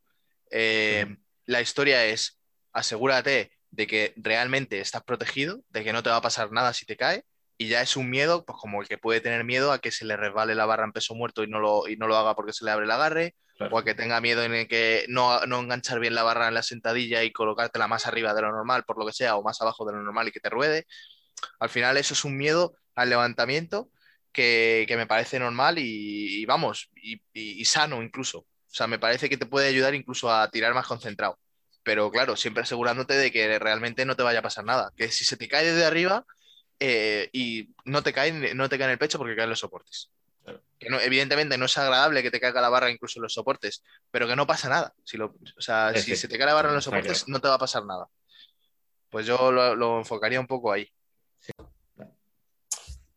Eh, 0.50 1.06
La 1.46 1.60
historia 1.60 2.04
es 2.06 2.40
asegúrate 2.72 3.52
de 3.70 3.86
que 3.86 4.12
realmente 4.16 4.80
estás 4.80 5.02
protegido, 5.04 5.60
de 5.68 5.84
que 5.84 5.92
no 5.92 6.02
te 6.02 6.10
va 6.10 6.16
a 6.16 6.20
pasar 6.22 6.50
nada 6.52 6.72
si 6.72 6.86
te 6.86 6.96
cae, 6.96 7.24
y 7.56 7.68
ya 7.68 7.82
es 7.82 7.96
un 7.96 8.10
miedo, 8.10 8.44
pues 8.44 8.58
como 8.60 8.82
el 8.82 8.88
que 8.88 8.98
puede 8.98 9.20
tener 9.20 9.44
miedo 9.44 9.72
a 9.72 9.78
que 9.78 9.90
se 9.92 10.04
le 10.04 10.16
resbale 10.16 10.54
la 10.54 10.66
barra 10.66 10.84
en 10.84 10.92
peso 10.92 11.14
muerto 11.14 11.42
y 11.44 11.48
no 11.48 11.60
lo, 11.60 11.86
y 11.88 11.96
no 11.96 12.06
lo 12.08 12.16
haga 12.16 12.34
porque 12.34 12.52
se 12.52 12.64
le 12.64 12.70
abre 12.70 12.84
el 12.84 12.90
agarre, 12.90 13.34
Claro. 13.56 13.76
o 13.76 13.78
a 13.78 13.84
que 13.84 13.94
tenga 13.94 14.20
miedo 14.20 14.42
en 14.42 14.52
el 14.52 14.66
que 14.66 15.04
no, 15.08 15.46
no 15.46 15.60
enganchar 15.60 16.00
bien 16.00 16.16
la 16.16 16.24
barra 16.24 16.48
en 16.48 16.54
la 16.54 16.64
sentadilla 16.64 17.22
y 17.22 17.30
colocártela 17.30 17.86
más 17.86 18.04
arriba 18.08 18.34
de 18.34 18.42
lo 18.42 18.50
normal, 18.50 18.82
por 18.84 18.98
lo 18.98 19.06
que 19.06 19.12
sea, 19.12 19.36
o 19.36 19.44
más 19.44 19.60
abajo 19.60 19.84
de 19.86 19.92
lo 19.92 20.02
normal 20.02 20.26
y 20.26 20.32
que 20.32 20.40
te 20.40 20.50
ruede. 20.50 20.86
Al 21.60 21.68
final 21.68 21.96
eso 21.96 22.14
es 22.14 22.24
un 22.24 22.36
miedo 22.36 22.74
al 22.96 23.10
levantamiento 23.10 23.90
que, 24.32 24.84
que 24.88 24.96
me 24.96 25.06
parece 25.06 25.38
normal 25.38 25.78
y, 25.78 26.42
y 26.42 26.46
vamos, 26.46 26.90
y, 26.96 27.14
y- 27.32 27.60
y 27.60 27.64
sano 27.64 28.02
incluso. 28.02 28.44
O 28.74 28.76
sea, 28.76 28.88
me 28.88 28.98
parece 28.98 29.28
que 29.28 29.36
te 29.36 29.46
puede 29.46 29.68
ayudar 29.68 29.94
incluso 29.94 30.32
a 30.32 30.50
tirar 30.50 30.74
más 30.74 30.88
concentrado. 30.88 31.38
Pero 31.84 32.10
claro, 32.10 32.34
siempre 32.34 32.64
asegurándote 32.64 33.14
de 33.14 33.30
que 33.30 33.56
realmente 33.60 34.04
no 34.04 34.16
te 34.16 34.24
vaya 34.24 34.40
a 34.40 34.42
pasar 34.42 34.64
nada. 34.64 34.92
Que 34.96 35.12
si 35.12 35.24
se 35.24 35.36
te 35.36 35.46
cae 35.46 35.64
desde 35.64 35.84
arriba 35.84 36.26
eh, 36.80 37.28
y 37.30 37.72
no 37.84 38.02
te 38.02 38.12
cae, 38.12 38.52
no 38.52 38.68
te 38.68 38.76
cae 38.76 38.86
en 38.86 38.90
el 38.90 38.98
pecho 38.98 39.16
porque 39.16 39.36
caen 39.36 39.50
los 39.50 39.60
soportes. 39.60 40.10
Claro. 40.42 40.60
Que 40.76 40.90
no, 40.90 40.98
evidentemente 40.98 41.56
no 41.56 41.66
es 41.66 41.78
agradable 41.78 42.20
que 42.24 42.32
te 42.32 42.40
caiga 42.40 42.60
la 42.60 42.68
barra 42.68 42.90
incluso 42.90 43.20
en 43.20 43.22
los 43.22 43.34
soportes, 43.34 43.84
pero 44.10 44.26
que 44.26 44.34
no 44.34 44.44
pasa 44.44 44.68
nada. 44.68 44.92
Si 45.04 45.16
lo, 45.16 45.26
o 45.56 45.60
sea, 45.60 45.94
si 45.94 46.16
se 46.16 46.26
te 46.26 46.36
cae 46.36 46.48
la 46.48 46.54
barra 46.54 46.70
en 46.70 46.74
los 46.74 46.82
soportes, 46.82 47.22
claro. 47.22 47.32
no 47.32 47.40
te 47.40 47.46
va 47.46 47.54
a 47.54 47.58
pasar 47.58 47.86
nada. 47.86 48.08
Pues 49.08 49.24
yo 49.24 49.52
lo, 49.52 49.76
lo 49.76 49.98
enfocaría 49.98 50.40
un 50.40 50.48
poco 50.48 50.72
ahí. 50.72 50.90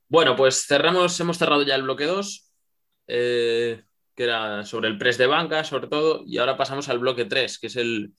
Bueno, 0.07 0.35
pues 0.35 0.67
cerramos, 0.67 1.19
hemos 1.19 1.39
cerrado 1.39 1.63
ya 1.63 1.73
el 1.73 1.81
bloque 1.81 2.05
2, 2.05 2.51
que 4.17 4.23
era 4.23 4.65
sobre 4.65 4.87
el 4.87 4.97
press 4.97 5.19
de 5.19 5.27
banca, 5.27 5.63
sobre 5.63 5.87
todo, 5.87 6.23
y 6.25 6.39
ahora 6.39 6.57
pasamos 6.57 6.89
al 6.89 6.97
bloque 6.97 7.25
3, 7.25 7.59
que 7.59 7.67
es 7.67 7.75
el 7.75 8.13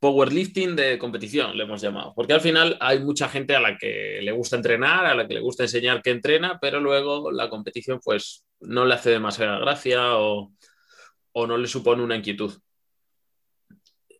powerlifting 0.00 0.74
de 0.74 0.98
competición, 0.98 1.56
le 1.56 1.62
hemos 1.62 1.80
llamado. 1.80 2.12
Porque 2.16 2.32
al 2.32 2.40
final 2.40 2.76
hay 2.80 2.98
mucha 2.98 3.28
gente 3.28 3.54
a 3.54 3.60
la 3.60 3.78
que 3.78 4.18
le 4.22 4.32
gusta 4.32 4.56
entrenar, 4.56 5.06
a 5.06 5.14
la 5.14 5.28
que 5.28 5.34
le 5.34 5.40
gusta 5.40 5.62
enseñar 5.62 6.02
que 6.02 6.10
entrena, 6.10 6.58
pero 6.60 6.80
luego 6.80 7.30
la 7.30 7.48
competición, 7.48 8.00
pues, 8.04 8.44
no 8.58 8.84
le 8.86 8.94
hace 8.94 9.10
demasiada 9.10 9.60
gracia 9.60 10.18
o, 10.18 10.52
o 11.30 11.46
no 11.46 11.56
le 11.56 11.68
supone 11.68 12.02
una 12.02 12.16
inquietud. 12.16 12.52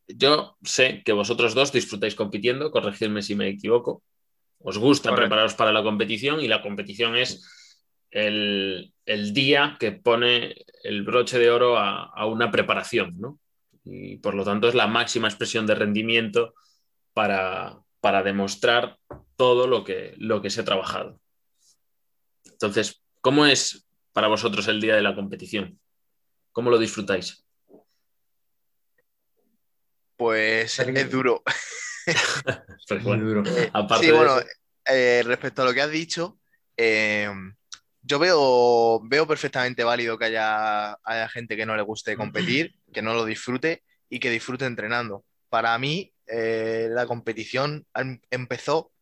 Yo 0.07 0.57
sé 0.63 1.03
que 1.05 1.13
vosotros 1.13 1.55
dos 1.57 1.73
disfrutáis 1.73 2.15
compitiendo, 2.15 2.71
corregidme 2.71 3.21
si 3.21 3.35
me 3.35 3.49
equivoco. 3.49 4.05
Os 4.61 4.79
gusta 4.79 5.11
Correcto. 5.11 5.23
prepararos 5.23 5.55
para 5.55 5.73
la 5.73 5.83
competición 5.83 6.41
y 6.41 6.47
la 6.47 6.63
competición 6.63 7.17
es 7.17 7.45
el, 8.17 8.95
el 9.05 9.35
día 9.35 9.77
que 9.79 9.93
pone 9.93 10.55
el 10.85 11.03
broche 11.03 11.39
de 11.39 11.51
oro 11.51 11.77
a, 11.77 12.05
a 12.05 12.25
una 12.27 12.51
preparación, 12.51 13.15
¿no? 13.21 13.39
Y 13.85 14.17
por 14.17 14.35
lo 14.35 14.43
tanto 14.43 14.69
es 14.69 14.75
la 14.75 14.87
máxima 14.87 15.29
expresión 15.29 15.67
de 15.67 15.75
rendimiento 15.75 16.55
para, 17.13 17.79
para 18.01 18.23
demostrar 18.23 18.99
todo 19.37 19.67
lo 19.67 19.85
que, 19.85 20.15
lo 20.17 20.41
que 20.41 20.49
se 20.49 20.63
ha 20.63 20.65
trabajado. 20.65 21.21
Entonces, 22.47 23.03
¿cómo 23.21 23.45
es 23.45 23.87
para 24.15 24.29
vosotros 24.29 24.67
el 24.69 24.81
día 24.81 24.97
de 24.97 25.03
la 25.03 25.15
competición? 25.15 25.79
¿Cómo 26.53 26.71
lo 26.71 26.79
disfrutáis? 26.79 27.45
Pues 30.17 30.79
es 30.79 31.11
duro. 31.11 31.43
Pues 32.89 33.03
Muy 33.03 33.19
bueno, 33.19 33.25
duro. 33.27 33.43
aparte 33.73 34.05
Sí, 34.07 34.11
de 34.13 34.17
bueno, 34.17 34.39
eso- 34.39 34.47
eh, 34.87 35.23
respecto 35.27 35.63
a 35.63 35.65
lo 35.65 35.75
que 35.75 35.83
has 35.83 35.91
dicho, 35.91 36.39
eh, 36.77 37.29
yo 38.07 38.19
veo, 38.19 39.01
veo 39.05 39.27
perfectamente 39.27 39.83
válido 39.85 40.17
que 40.19 40.27
haya, 40.27 40.93
haya 41.05 41.29
gente 41.29 41.57
que 41.57 41.67
no 41.67 41.77
le 41.77 41.83
guste 41.83 42.17
competir, 42.17 42.75
que 42.93 43.03
no 43.03 43.15
lo 43.15 43.25
disfrute 43.25 43.83
y 44.09 44.21
que 44.21 44.31
disfrute 44.31 44.65
entrenando. 44.65 45.25
Para 45.49 45.77
mí, 45.79 46.13
eh, 46.29 46.89
la 46.91 47.07
competición 47.07 47.85
em- 47.95 48.21
empezó 48.31 48.93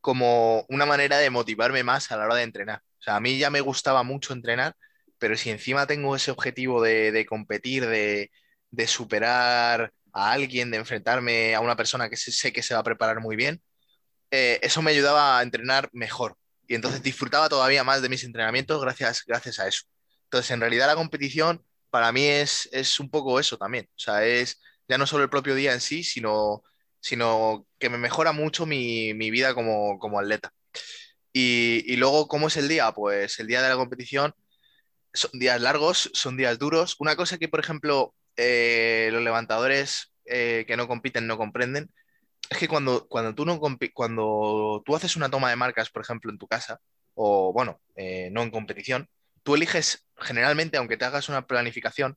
como 0.00 0.64
una 0.68 0.86
manera 0.86 1.18
de 1.18 1.30
motivarme 1.30 1.82
más 1.84 2.10
a 2.12 2.16
la 2.16 2.24
hora 2.26 2.34
de 2.36 2.42
entrenar. 2.42 2.82
O 2.98 3.02
sea, 3.02 3.16
a 3.16 3.20
mí 3.20 3.38
ya 3.38 3.50
me 3.50 3.60
gustaba 3.62 4.02
mucho 4.02 4.32
entrenar, 4.34 4.74
pero 5.18 5.36
si 5.36 5.50
encima 5.50 5.86
tengo 5.86 6.14
ese 6.16 6.30
objetivo 6.30 6.82
de, 6.82 7.12
de 7.12 7.26
competir, 7.26 7.86
de, 7.86 8.30
de 8.70 8.86
superar 8.86 9.92
a 10.12 10.32
alguien, 10.32 10.70
de 10.70 10.78
enfrentarme 10.78 11.54
a 11.54 11.60
una 11.60 11.76
persona 11.76 12.08
que 12.10 12.16
sé- 12.16 12.32
sé 12.32 12.52
que 12.52 12.62
se 12.62 12.74
va 12.74 12.80
a 12.80 12.84
preparar 12.84 13.20
muy 13.20 13.36
bien, 13.36 13.62
eh, 14.30 14.58
eso 14.62 14.82
me 14.82 14.90
ayudaba 14.92 15.38
a 15.38 15.42
entrenar 15.42 15.88
mejor. 15.92 16.36
Y 16.70 16.76
entonces 16.76 17.02
disfrutaba 17.02 17.48
todavía 17.48 17.82
más 17.82 18.00
de 18.00 18.08
mis 18.08 18.22
entrenamientos 18.22 18.80
gracias, 18.80 19.24
gracias 19.26 19.58
a 19.58 19.66
eso. 19.66 19.82
Entonces, 20.26 20.52
en 20.52 20.60
realidad 20.60 20.86
la 20.86 20.94
competición 20.94 21.64
para 21.90 22.12
mí 22.12 22.24
es, 22.24 22.68
es 22.70 23.00
un 23.00 23.10
poco 23.10 23.40
eso 23.40 23.58
también. 23.58 23.86
O 23.96 23.98
sea, 23.98 24.24
es 24.24 24.60
ya 24.88 24.96
no 24.96 25.04
solo 25.04 25.24
el 25.24 25.30
propio 25.30 25.56
día 25.56 25.72
en 25.72 25.80
sí, 25.80 26.04
sino 26.04 26.62
sino 27.00 27.66
que 27.80 27.88
me 27.90 27.98
mejora 27.98 28.30
mucho 28.32 28.66
mi, 28.66 29.14
mi 29.14 29.32
vida 29.32 29.52
como, 29.54 29.98
como 29.98 30.20
atleta. 30.20 30.52
Y, 31.32 31.84
y 31.92 31.96
luego, 31.96 32.28
¿cómo 32.28 32.46
es 32.46 32.56
el 32.56 32.68
día? 32.68 32.92
Pues 32.92 33.40
el 33.40 33.48
día 33.48 33.62
de 33.62 33.68
la 33.68 33.76
competición 33.76 34.32
son 35.12 35.30
días 35.40 35.60
largos, 35.60 36.10
son 36.14 36.36
días 36.36 36.58
duros. 36.60 36.94
Una 37.00 37.16
cosa 37.16 37.38
que, 37.38 37.48
por 37.48 37.58
ejemplo, 37.58 38.14
eh, 38.36 39.10
los 39.12 39.22
levantadores 39.22 40.12
eh, 40.26 40.64
que 40.68 40.76
no 40.76 40.86
compiten 40.86 41.26
no 41.26 41.36
comprenden 41.36 41.90
es 42.50 42.58
que 42.58 42.68
cuando, 42.68 43.06
cuando, 43.08 43.34
tú 43.34 43.46
no 43.46 43.60
cuando 43.94 44.82
tú 44.84 44.96
haces 44.96 45.14
una 45.14 45.30
toma 45.30 45.50
de 45.50 45.56
marcas, 45.56 45.88
por 45.88 46.02
ejemplo, 46.02 46.32
en 46.32 46.38
tu 46.38 46.48
casa, 46.48 46.80
o 47.14 47.52
bueno, 47.52 47.80
eh, 47.94 48.28
no 48.32 48.42
en 48.42 48.50
competición, 48.50 49.08
tú 49.44 49.54
eliges, 49.54 50.04
generalmente, 50.16 50.76
aunque 50.76 50.96
te 50.96 51.04
hagas 51.04 51.28
una 51.28 51.46
planificación, 51.46 52.16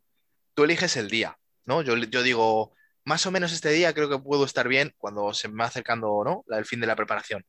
tú 0.56 0.64
eliges 0.64 0.98
el 0.98 1.10
día, 1.10 1.38
¿no? 1.66 1.84
Yo, 1.84 1.96
yo 1.96 2.24
digo, 2.24 2.74
más 3.06 3.26
o 3.28 3.32
menos 3.32 3.54
este 3.54 3.70
día 3.70 3.94
creo 3.94 4.10
que 4.10 4.18
puedo 4.18 4.44
estar 4.44 4.68
bien 4.68 4.94
cuando 4.98 5.34
se 5.36 5.50
me 5.50 5.58
va 5.58 5.66
acercando, 5.66 6.24
¿no? 6.26 6.44
El 6.50 6.66
fin 6.66 6.80
de 6.80 6.88
la 6.88 6.96
preparación. 6.96 7.46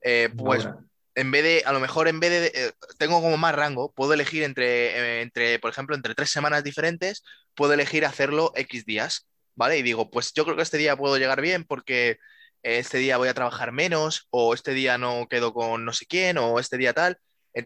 Eh, 0.00 0.30
pues 0.36 0.68
en 1.16 1.30
vez 1.32 1.42
de, 1.42 1.62
a 1.66 1.72
lo 1.72 1.80
mejor 1.80 2.06
en 2.06 2.20
vez 2.20 2.30
de, 2.30 2.46
eh, 2.54 2.72
tengo 2.98 3.20
como 3.20 3.36
más 3.36 3.54
rango, 3.54 3.92
puedo 3.92 4.14
elegir 4.14 4.44
entre, 4.44 5.22
entre, 5.22 5.58
por 5.58 5.70
ejemplo, 5.70 5.96
entre 5.96 6.14
tres 6.14 6.30
semanas 6.30 6.62
diferentes, 6.62 7.24
puedo 7.54 7.72
elegir 7.72 8.06
hacerlo 8.06 8.52
X 8.54 8.84
días, 8.86 9.26
¿vale? 9.54 9.78
Y 9.78 9.82
digo, 9.82 10.10
pues 10.10 10.32
yo 10.34 10.44
creo 10.44 10.56
que 10.56 10.62
este 10.62 10.78
día 10.78 10.96
puedo 10.96 11.16
llegar 11.18 11.40
bien 11.40 11.64
porque 11.64 12.18
este 12.62 12.98
día 12.98 13.16
voy 13.16 13.28
a 13.28 13.34
trabajar 13.34 13.72
menos, 13.72 14.28
o 14.30 14.54
este 14.54 14.72
día 14.72 14.98
no 14.98 15.26
quedo 15.28 15.52
con 15.52 15.84
no 15.84 15.92
sé 15.92 16.06
quién, 16.06 16.38
o 16.38 16.58
este 16.60 16.78
día 16.78 16.92
tal. 16.92 17.18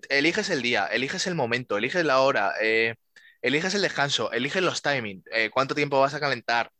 Eliges 0.08 0.50
el 0.50 0.62
día, 0.62 0.86
eliges 0.86 1.26
el 1.26 1.34
momento, 1.34 1.76
eliges 1.76 2.04
la 2.04 2.20
hora, 2.20 2.54
eh, 2.60 2.94
eliges 3.42 3.74
el 3.74 3.82
descanso, 3.82 4.32
eliges 4.32 4.62
los 4.62 4.82
timings, 4.82 5.24
eh, 5.30 5.50
cuánto 5.50 5.74
tiempo 5.74 6.00
vas 6.00 6.14
a 6.14 6.20
calentar, 6.20 6.72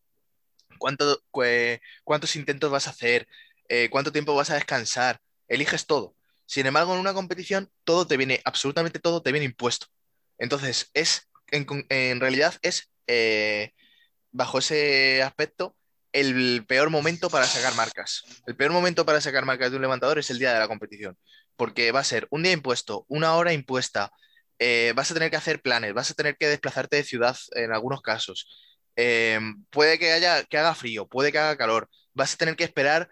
cuántos 0.79 2.37
intentos 2.37 2.71
vas 2.71 2.87
a 2.87 2.91
hacer, 2.91 3.29
eh, 3.69 3.89
cuánto 3.91 4.13
tiempo 4.13 4.35
vas 4.35 4.51
a 4.51 4.55
descansar, 4.55 5.21
eliges 5.49 5.87
todo. 5.87 6.17
Sin 6.47 6.67
embargo, 6.67 6.95
en 6.95 7.01
una 7.01 7.15
competición, 7.15 7.71
todo 7.85 8.07
te 8.07 8.17
viene, 8.17 8.41
absolutamente 8.45 8.99
todo 8.99 9.23
te 9.23 9.33
viene 9.33 9.47
impuesto. 9.47 9.87
Entonces, 10.39 10.91
es, 10.95 11.29
en, 11.51 12.21
realidad, 12.21 12.55
es, 12.63 12.91
bajo 14.37 14.59
ese 14.59 15.23
aspecto, 15.23 15.75
el 16.13 16.65
peor 16.67 16.91
momento 16.91 17.31
para 17.31 17.47
sacar 17.47 17.75
marcas. 17.75 18.23
El 18.47 18.57
peor 18.57 18.73
momento 18.73 19.05
para 19.05 19.21
sacar 19.21 19.45
marcas 19.45 19.71
de 19.71 19.77
un 19.77 19.83
levantador 19.83 20.19
es 20.19 20.31
el 20.31 20.39
día 20.39 20.53
de 20.53 20.61
la 20.61 20.69
competición, 20.69 21.17
porque 21.57 21.91
va 21.93 22.01
a 22.01 22.05
ser 22.05 22.27
un 22.31 22.43
día 22.43 22.53
impuesto, 22.53 23.05
una 23.09 23.35
hora 23.35 23.53
impuesta, 23.53 24.13
eh, 24.59 24.93
vas 24.95 25.11
a 25.11 25.15
tener 25.15 25.31
que 25.31 25.37
hacer 25.37 25.61
planes, 25.61 25.95
vas 25.95 26.11
a 26.11 26.15
tener 26.15 26.37
que 26.37 26.49
desplazarte 26.49 26.97
de 26.97 27.05
ciudad 27.05 27.37
en 27.53 27.73
algunos 27.73 28.03
casos. 28.03 28.47
Eh, 28.97 29.41
puede 29.71 29.99
que 29.99 30.13
haya, 30.13 30.45
que 30.45 30.59
haga 30.59 30.75
frío, 30.75 31.07
puede 31.07 31.33
que 31.33 31.39
haga 31.39 31.57
calor, 31.57 31.89
vas 32.15 32.35
a 32.35 32.37
tener 32.37 32.57
que 32.57 32.65
esperar 32.65 33.09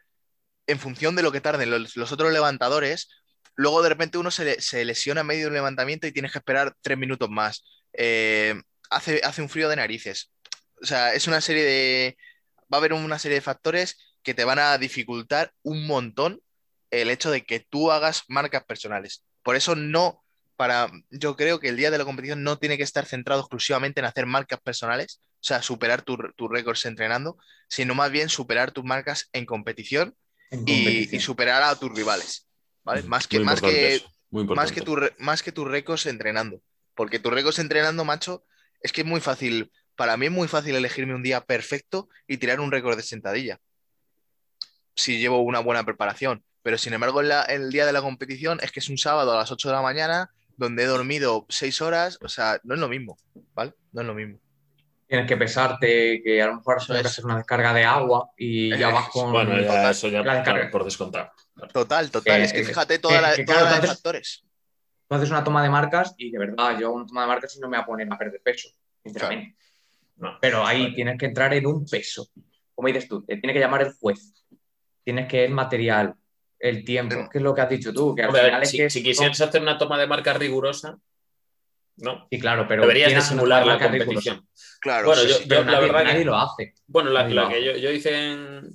en 0.66 0.78
función 0.78 1.16
de 1.16 1.22
lo 1.22 1.32
que 1.32 1.40
tarden 1.40 1.70
los, 1.70 2.12
otros 2.12 2.32
levantadores, 2.32 3.08
luego 3.54 3.82
de 3.82 3.90
repente 3.90 4.18
uno 4.18 4.30
se 4.30 4.84
lesiona 4.84 5.22
en 5.22 5.26
medio 5.26 5.42
de 5.42 5.48
un 5.48 5.54
levantamiento 5.54 6.06
y 6.06 6.12
tienes 6.12 6.32
que 6.32 6.38
esperar 6.38 6.74
tres 6.82 6.98
minutos 6.98 7.28
más. 7.30 7.64
Eh, 7.92 8.54
hace, 8.90 9.20
hace 9.24 9.42
un 9.42 9.48
frío 9.48 9.68
de 9.68 9.76
narices. 9.76 10.30
O 10.82 10.86
sea, 10.86 11.14
es 11.14 11.26
una 11.26 11.40
serie 11.40 11.64
de... 11.64 12.16
Va 12.72 12.76
a 12.76 12.80
haber 12.80 12.92
una 12.92 13.18
serie 13.18 13.36
de 13.36 13.40
factores 13.42 13.96
que 14.22 14.34
te 14.34 14.44
van 14.44 14.58
a 14.58 14.76
dificultar 14.78 15.52
un 15.62 15.86
montón 15.86 16.40
el 16.90 17.10
hecho 17.10 17.30
de 17.30 17.44
que 17.44 17.60
tú 17.60 17.90
hagas 17.92 18.22
marcas 18.28 18.64
personales. 18.64 19.24
Por 19.42 19.56
eso 19.56 19.74
no, 19.76 20.24
para, 20.56 20.90
yo 21.10 21.36
creo 21.36 21.60
que 21.60 21.68
el 21.68 21.76
día 21.76 21.90
de 21.90 21.98
la 21.98 22.04
competición 22.04 22.42
no 22.42 22.58
tiene 22.58 22.76
que 22.76 22.82
estar 22.84 23.04
centrado 23.06 23.40
exclusivamente 23.40 24.00
en 24.00 24.06
hacer 24.06 24.26
marcas 24.26 24.60
personales, 24.60 25.20
o 25.34 25.46
sea, 25.46 25.60
superar 25.62 26.02
tu- 26.02 26.16
tus 26.36 26.50
récords 26.50 26.86
entrenando, 26.86 27.36
sino 27.68 27.94
más 27.94 28.10
bien 28.10 28.28
superar 28.28 28.70
tus 28.72 28.84
marcas 28.84 29.28
en 29.32 29.44
competición 29.44 30.16
En 30.50 30.60
y, 30.60 30.84
competición. 30.84 31.16
y 31.16 31.20
superar 31.20 31.62
a 31.62 31.74
tus 31.78 31.92
rivales, 31.94 32.48
¿vale? 32.82 33.02
Más 33.02 33.26
que, 33.26 33.38
Muy 33.38 33.46
más 33.46 33.60
que, 33.60 34.00
más 34.30 34.72
que, 34.72 34.80
tu, 34.80 34.96
más 35.18 35.42
que 35.42 35.52
tus 35.52 35.68
récords 35.68 36.06
entrenando. 36.06 36.60
Porque 36.94 37.18
tus 37.18 37.32
récords 37.32 37.58
entrenando, 37.58 38.04
macho, 38.04 38.44
es 38.80 38.92
que 38.92 39.02
es 39.02 39.06
muy 39.06 39.20
fácil. 39.20 39.70
Para 39.96 40.16
mí 40.16 40.26
es 40.26 40.32
muy 40.32 40.48
fácil 40.48 40.74
elegirme 40.74 41.14
un 41.14 41.22
día 41.22 41.40
perfecto 41.42 42.08
y 42.26 42.36
tirar 42.38 42.60
un 42.60 42.72
récord 42.72 42.96
de 42.96 43.02
sentadilla. 43.02 43.60
Si 44.96 45.18
llevo 45.18 45.40
una 45.40 45.60
buena 45.60 45.84
preparación. 45.84 46.44
Pero 46.62 46.78
sin 46.78 46.94
embargo, 46.94 47.20
en, 47.20 47.28
la- 47.28 47.44
en 47.48 47.62
el 47.62 47.70
día 47.70 47.84
de 47.86 47.92
la 47.92 48.00
competición 48.00 48.58
es 48.62 48.72
que 48.72 48.80
es 48.80 48.88
un 48.88 48.96
sábado 48.98 49.32
a 49.32 49.36
las 49.36 49.50
8 49.52 49.68
de 49.68 49.74
la 49.74 49.82
mañana, 49.82 50.30
donde 50.56 50.84
he 50.84 50.86
dormido 50.86 51.44
6 51.48 51.80
horas. 51.82 52.18
O 52.22 52.28
sea, 52.28 52.58
no 52.64 52.74
es 52.74 52.80
lo 52.80 52.88
mismo, 52.88 53.18
¿vale? 53.54 53.74
No 53.92 54.00
es 54.00 54.06
lo 54.06 54.14
mismo. 54.14 54.38
Tienes 55.06 55.28
que 55.28 55.36
pesarte, 55.36 56.22
que 56.24 56.40
a 56.42 56.46
lo 56.46 56.56
mejor 56.56 56.78
Eso 56.78 56.94
es. 56.94 57.04
hacer 57.06 57.24
una 57.26 57.36
descarga 57.36 57.74
de 57.74 57.84
agua 57.84 58.30
y 58.38 58.70
ya 58.76 58.88
Eh, 58.88 58.92
vas 58.92 59.08
con. 59.10 59.30
Bueno, 59.30 59.54
ya 59.60 59.66
Total. 59.66 59.90
eso 59.90 60.08
ya 60.08 60.22
La 60.22 60.34
descarga. 60.36 60.60
claro, 60.60 60.70
por 60.70 60.84
descontado. 60.84 61.30
Total, 61.72 62.10
total. 62.10 62.40
Eh, 62.40 62.44
es 62.44 62.52
que 62.52 62.60
eh, 62.60 62.64
fíjate 62.64 62.94
eh, 62.94 62.98
toda 62.98 63.20
la, 63.20 63.34
que 63.36 63.44
toda 63.44 63.58
claro, 63.58 63.64
la 63.66 63.70
de 63.72 63.76
entonces- 63.76 63.96
factores. 63.98 64.44
Tú 65.06 65.14
haces 65.16 65.28
una 65.30 65.44
toma 65.44 65.62
de 65.62 65.68
marcas 65.68 66.14
y 66.16 66.30
de 66.30 66.38
verdad, 66.38 66.78
yo 66.80 66.86
hago 66.86 66.96
una 66.96 67.06
toma 67.06 67.20
de 67.22 67.28
marcas 67.28 67.54
y 67.54 67.60
no 67.60 67.68
me 67.68 67.76
voy 67.76 67.82
a 67.82 67.86
poner 67.86 68.08
a 68.10 68.16
perder 68.16 68.40
peso, 68.42 68.70
sinceramente. 69.04 69.54
No. 70.16 70.38
Pero 70.40 70.64
ahí 70.64 70.94
tienes 70.94 71.18
que 71.18 71.26
entrar 71.26 71.52
en 71.54 71.66
un 71.66 71.84
peso. 71.86 72.28
Como 72.74 72.88
dices 72.88 73.08
tú, 73.08 73.24
te 73.24 73.36
tiene 73.36 73.52
que 73.52 73.60
llamar 73.60 73.82
el 73.82 73.92
juez. 73.92 74.32
Tienes 75.04 75.26
que 75.28 75.44
el 75.44 75.52
material, 75.52 76.14
el 76.58 76.84
tiempo, 76.84 77.16
Mm. 77.16 77.28
que 77.30 77.38
es 77.38 77.44
lo 77.44 77.54
que 77.54 77.60
has 77.60 77.68
dicho 77.68 77.92
tú, 77.92 78.14
que 78.14 78.22
al 78.22 78.28
Hombre, 78.28 78.40
a 78.40 78.44
ver, 78.44 78.50
final 78.52 78.62
es 78.62 78.70
si, 78.70 78.76
que 78.78 78.90
si 78.90 79.02
quisieras 79.02 79.40
hacer 79.40 79.60
una 79.62 79.76
toma 79.76 79.98
de 79.98 80.06
marca 80.06 80.32
rigurosa, 80.34 80.96
no. 81.98 82.26
Sí, 82.30 82.40
claro, 82.40 82.66
pero 82.66 82.82
Deberías 82.82 83.08
de 83.08 83.12
¿quién 83.12 83.18
hace 83.18 83.34
una 83.34 83.40
simular 83.42 83.62
toma 83.62 83.74
la 83.74 83.88
competición. 83.88 84.48
Claro, 84.80 85.06
Bueno, 85.06 85.22
sí, 85.22 85.28
yo- 85.28 85.34
sí. 85.34 85.44
Pero 85.48 85.60
la 85.64 85.72
nadie, 85.72 85.86
verdad 85.86 85.98
que- 86.00 86.04
nadie 86.12 86.24
lo 86.24 86.36
hace. 86.36 86.74
Bueno, 86.86 87.10
la, 87.10 87.26
que 87.48 87.64
yo, 87.64 87.76
yo 87.76 87.90
hice 87.90 88.32
en, 88.32 88.68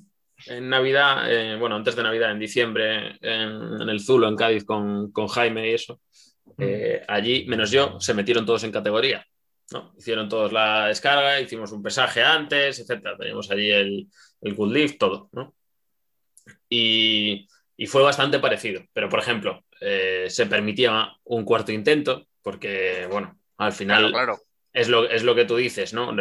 en 0.48 0.70
Navidad, 0.70 1.30
eh, 1.32 1.58
bueno, 1.58 1.76
antes 1.76 1.96
de 1.96 2.04
Navidad, 2.04 2.32
en 2.32 2.40
diciembre, 2.40 3.18
en, 3.22 3.82
en 3.82 3.90
el 3.90 4.00
Zulo, 4.00 4.28
en 4.30 4.36
Cádiz, 4.38 4.64
con, 4.64 5.12
con 5.12 5.28
Jaime 5.28 5.70
y 5.70 5.74
eso, 5.74 6.00
eh, 6.58 7.04
allí, 7.08 7.46
menos 7.48 7.72
yo, 7.72 8.00
se 8.00 8.14
metieron 8.14 8.46
todos 8.46 8.64
en 8.64 8.72
categoría. 8.72 9.26
¿No? 9.72 9.94
Hicieron 9.98 10.28
todos 10.30 10.52
la 10.52 10.88
descarga, 10.88 11.40
hicimos 11.40 11.72
un 11.72 11.84
pesaje 11.84 12.22
antes, 12.24 12.80
etcétera. 12.80 13.18
Teníamos 13.18 13.50
allí 13.52 13.70
el, 13.72 14.08
el 14.42 14.56
good 14.56 14.74
lift, 14.74 14.98
todo, 14.98 15.30
¿no? 15.32 15.56
Y, 16.70 17.48
y 17.78 17.88
fue 17.88 18.04
bastante 18.04 18.40
parecido. 18.40 18.84
Pero, 18.94 19.10
por 19.10 19.20
ejemplo, 19.20 19.64
eh, 19.82 20.26
se 20.30 20.46
permitía 20.46 21.10
un 21.26 21.44
cuarto 21.46 21.72
intento, 21.72 22.28
porque, 22.42 23.08
bueno, 23.12 23.38
al 23.58 23.74
final 23.74 24.12
Claro, 24.12 24.14
claro. 24.14 24.40
es 24.74 24.90
lo, 24.90 25.10
es 25.10 25.24
lo 25.24 25.36
que 25.36 25.46
tú 25.46 25.56
dices, 25.56 25.94
¿no? 25.94 26.16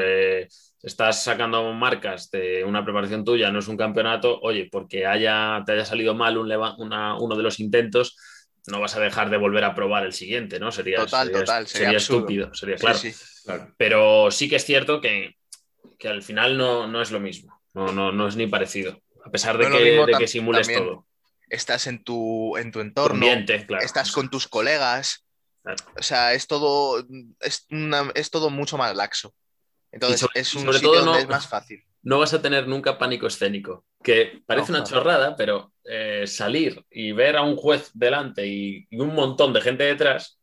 Estás 0.83 1.25
sacando 1.25 1.73
marcas 1.73 2.31
de 2.31 2.62
una 2.65 2.85
preparación 2.85 3.25
tuya, 3.25 3.51
no 3.51 3.59
es 3.59 3.69
un 3.69 3.77
campeonato, 3.77 4.39
oye, 4.41 4.69
porque 4.70 5.07
haya, 5.07 5.62
te 5.66 5.73
haya 5.73 5.85
salido 5.85 6.15
mal 6.15 6.39
un 6.39 6.49
leva- 6.49 6.77
una- 6.79 7.16
uno 7.19 7.35
de 7.37 7.43
los 7.43 7.59
intentos, 7.61 8.16
no 8.70 8.81
vas 8.81 8.95
a 8.97 9.01
dejar 9.01 9.31
de 9.31 9.36
volver 9.36 9.65
a 9.65 9.74
probar 9.74 10.05
el 10.05 10.12
siguiente, 10.12 10.59
¿no? 10.61 10.70
Sería, 10.73 10.99
Total, 10.99 11.27
sería- 11.27 11.40
total, 11.40 11.66
sería 11.66 11.97
estúpido, 11.99 12.55
sería 12.55 12.77
Sí, 12.77 12.81
claro. 12.82 12.99
sí. 12.99 13.15
Claro. 13.45 13.74
Pero 13.77 14.31
sí 14.31 14.49
que 14.49 14.57
es 14.57 14.65
cierto 14.65 15.01
que, 15.01 15.36
que 15.99 16.09
al 16.09 16.23
final 16.23 16.57
no, 16.59 16.86
no 16.86 17.01
es 17.03 17.11
lo 17.11 17.19
mismo, 17.20 17.61
no, 17.74 17.93
no, 17.93 18.12
no 18.12 18.28
es 18.28 18.36
ni 18.36 18.47
parecido, 18.47 19.01
a 19.24 19.31
pesar 19.31 19.57
de 19.59 19.69
No 19.69 19.77
que, 19.78 19.85
de 19.85 20.12
que 20.19 20.28
simules 20.28 20.66
también 20.66 20.85
todo. 20.86 21.07
Estás 21.51 21.86
en 21.86 22.05
tu, 22.05 22.57
en 22.59 22.70
tu 22.73 22.81
entorno, 22.81 23.15
ambiente, 23.15 23.65
claro. 23.66 23.85
estás 23.85 24.12
con 24.12 24.28
tus 24.31 24.47
colegas. 24.49 25.24
Claro. 25.62 25.78
O 25.99 26.03
sea, 26.03 26.35
es 26.35 26.47
todo, 26.47 27.05
es, 27.40 27.66
una- 27.70 28.11
es 28.15 28.31
todo 28.31 28.51
mucho 28.51 28.77
más 28.77 28.95
laxo. 28.95 29.35
Entonces, 29.90 30.20
sobre- 30.20 30.40
es 30.40 30.55
un 30.55 30.61
sobre 30.65 30.74
sitio 30.74 30.90
todo 30.93 30.99
donde 31.05 31.12
no- 31.12 31.19
es 31.24 31.28
más 31.28 31.47
fácil. 31.49 31.82
no 32.03 32.19
vas 32.19 32.32
a 32.35 32.43
tener 32.43 32.69
nunca 32.69 32.99
pánico 32.99 33.27
escénico. 33.27 33.85
Que 34.03 34.43
parece 34.47 34.73
No, 34.73 34.78
una 34.78 34.86
chorrada, 34.86 35.35
pero 35.36 35.73
eh, 35.90 36.27
salir 36.27 36.85
y 36.90 37.12
ver 37.12 37.36
a 37.36 37.43
un 37.43 37.56
juez 37.56 37.90
delante 37.94 38.47
y, 38.47 38.86
y 38.90 39.01
un 39.01 39.15
montón 39.15 39.52
de 39.52 39.60
gente 39.60 39.85
detrás, 39.85 40.39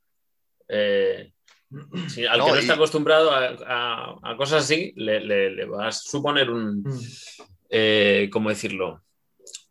eh, 0.68 1.32
si- 2.10 2.26
al 2.26 2.40
No, 2.40 2.46
que 2.46 2.52
no 2.52 2.58
y- 2.58 2.62
está 2.62 2.74
acostumbrado 2.74 3.32
a, 3.32 3.48
a- 3.68 4.32
a 4.32 4.38
cosas 4.38 4.64
así, 4.64 4.94
le, 4.96 5.20
le- 5.20 5.52
le 5.52 5.66
va 5.66 5.88
a 5.88 5.92
suponer 5.92 6.50
un, 6.50 6.82
Mm. 6.84 7.00
eh, 7.70 8.30
¿cómo 8.32 8.50
decirlo? 8.50 9.04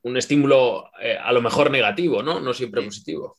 Un 0.02 0.16
estímulo 0.16 0.90
eh, 1.00 1.16
a 1.20 1.32
lo 1.32 1.40
mejor 1.42 1.70
negativo, 1.70 2.22
¿no? 2.22 2.40
No 2.40 2.52
siempre 2.54 2.80
Sí. 2.82 2.86
positivo. 2.88 3.38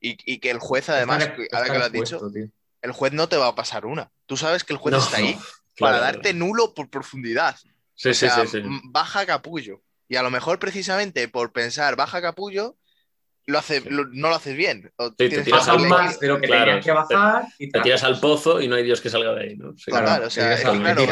Y, 0.00 0.16
y 0.24 0.38
que 0.38 0.50
el 0.50 0.58
juez, 0.58 0.88
además, 0.88 1.30
ahora 1.52 1.66
que 1.72 1.78
lo 1.78 1.84
has 1.84 1.92
dicho, 1.92 2.20
tío. 2.32 2.48
el 2.80 2.92
juez 2.92 3.12
no 3.12 3.28
te 3.28 3.36
va 3.36 3.48
a 3.48 3.54
pasar 3.54 3.86
una. 3.86 4.10
Tú 4.26 4.36
sabes 4.36 4.64
que 4.64 4.72
el 4.72 4.78
juez 4.78 4.94
No, 4.94 4.98
está 4.98 5.18
ahí 5.18 5.34
claro. 5.76 5.98
para 5.98 6.00
darte 6.00 6.34
nulo 6.34 6.74
por 6.74 6.88
profundidad. 6.90 7.56
Sí, 7.94 8.08
o 8.08 8.14
sí, 8.14 8.26
sea, 8.26 8.46
sí, 8.46 8.62
sí. 8.62 8.68
baja 8.84 9.24
capullo. 9.26 9.80
Y 10.12 10.16
a 10.16 10.22
lo 10.22 10.30
mejor 10.30 10.58
precisamente 10.58 11.26
por 11.26 11.52
pensar 11.54 11.96
baja 11.96 12.20
capullo, 12.20 12.76
lo 13.46 13.58
hace, 13.58 13.80
lo- 13.80 14.04
no 14.08 14.28
lo 14.28 14.34
haces 14.34 14.54
bien. 14.54 14.92
O 14.96 15.14
te 15.14 15.30
tiras 15.40 15.66
al 15.68 15.88
más 15.88 16.20
de 16.20 16.28
lo 16.28 16.38
que 16.38 16.48
Claro, 16.48 16.64
tenías 16.66 16.84
que 16.84 16.90
te- 16.90 17.14
bajar 17.14 17.46
y 17.58 17.70
Te 17.72 17.80
tiras 17.80 18.02
al 18.04 18.20
pozo 18.20 18.60
y 18.60 18.68
no 18.68 18.74
hay 18.76 18.84
Dios 18.84 19.00
que 19.00 19.08
salga 19.08 19.32
de 19.32 19.40
ahí, 19.42 19.56
¿no? 19.56 19.72
Sí. 19.74 19.90
Claro. 19.90 20.26
O 20.26 20.28
sea, 20.28 20.52
es 20.52 20.60
claro, 20.60 21.06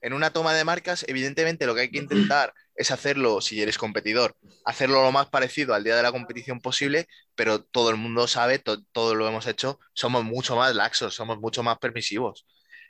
en 0.00 0.12
una 0.12 0.32
toma 0.32 0.54
de 0.54 0.64
marcas, 0.64 1.04
evidentemente 1.06 1.66
lo 1.66 1.76
que 1.76 1.82
hay 1.82 1.90
que 1.92 1.98
intentar 1.98 2.52
es 2.74 2.90
hacerlo, 2.90 3.40
si 3.40 3.62
eres 3.62 3.78
competidor, 3.78 4.34
hacerlo 4.64 5.04
lo 5.04 5.12
más 5.12 5.28
parecido 5.28 5.72
al 5.72 5.84
día 5.84 5.94
de 5.94 6.02
la 6.02 6.10
competición 6.10 6.60
posible, 6.60 7.06
pero 7.36 7.62
todo 7.62 7.90
el 7.90 7.96
mundo 7.96 8.26
sabe, 8.26 8.58
to- 8.58 8.82
todo 8.90 9.14
lo 9.14 9.28
hemos 9.28 9.46
hecho, 9.46 9.78
somos 9.92 10.24
mucho 10.24 10.56
más 10.56 10.74
laxos, 10.74 11.14
somos 11.14 11.38
mucho 11.38 11.62
más 11.62 11.78
permisivos. 11.78 12.44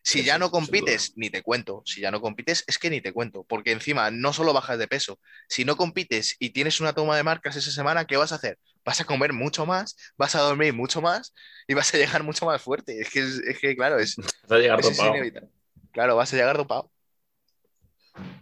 Si 0.05 0.25
ya 0.25 0.39
no 0.39 0.51
compites, 0.51 1.13
ni 1.17 1.31
te 1.31 1.43
cuento. 1.43 1.83
Si 1.87 2.01
ya 2.01 2.11
no 2.11 2.21
compites, 2.21 2.65
es 2.67 2.79
que 2.79 2.91
ni 2.91 3.01
te 3.01 3.13
cuento. 3.13 3.45
Porque 3.45 3.73
encima 3.73 4.11
no 4.11 4.33
solo 4.33 4.53
bajas 4.53 4.79
de 4.79 4.89
peso. 4.89 5.21
Si 5.49 5.65
no 5.65 5.77
compites 5.77 6.37
y 6.41 6.51
tienes 6.51 6.81
una 6.81 6.93
toma 6.93 7.17
de 7.17 7.23
marcas 7.23 7.57
esa 7.57 7.71
semana, 7.71 8.05
¿qué 8.07 8.17
vas 8.17 8.33
a 8.33 8.37
hacer? 8.37 8.59
Vas 8.85 9.01
a 9.01 9.05
comer 9.05 9.33
mucho 9.33 9.65
más, 9.65 9.97
vas 10.17 10.35
a 10.35 10.41
dormir 10.41 10.73
mucho 10.75 11.01
más 11.01 11.33
y 11.69 11.75
vas 11.75 11.95
a 11.95 11.99
llegar 11.99 12.25
mucho 12.25 12.47
más 12.47 12.61
fuerte. 12.61 13.01
Es 13.01 13.11
que, 13.11 13.21
es, 13.21 13.41
que 13.61 13.77
claro, 13.77 13.99
es. 13.99 14.17
Vas 14.49 14.53
a 14.53 14.59
llegar 14.59 14.81
es- 14.81 14.99
inevitable. 14.99 15.51
Claro, 15.93 16.17
vas 16.17 16.33
a 16.33 16.37
llegar 16.37 16.57
dopado. 16.57 16.91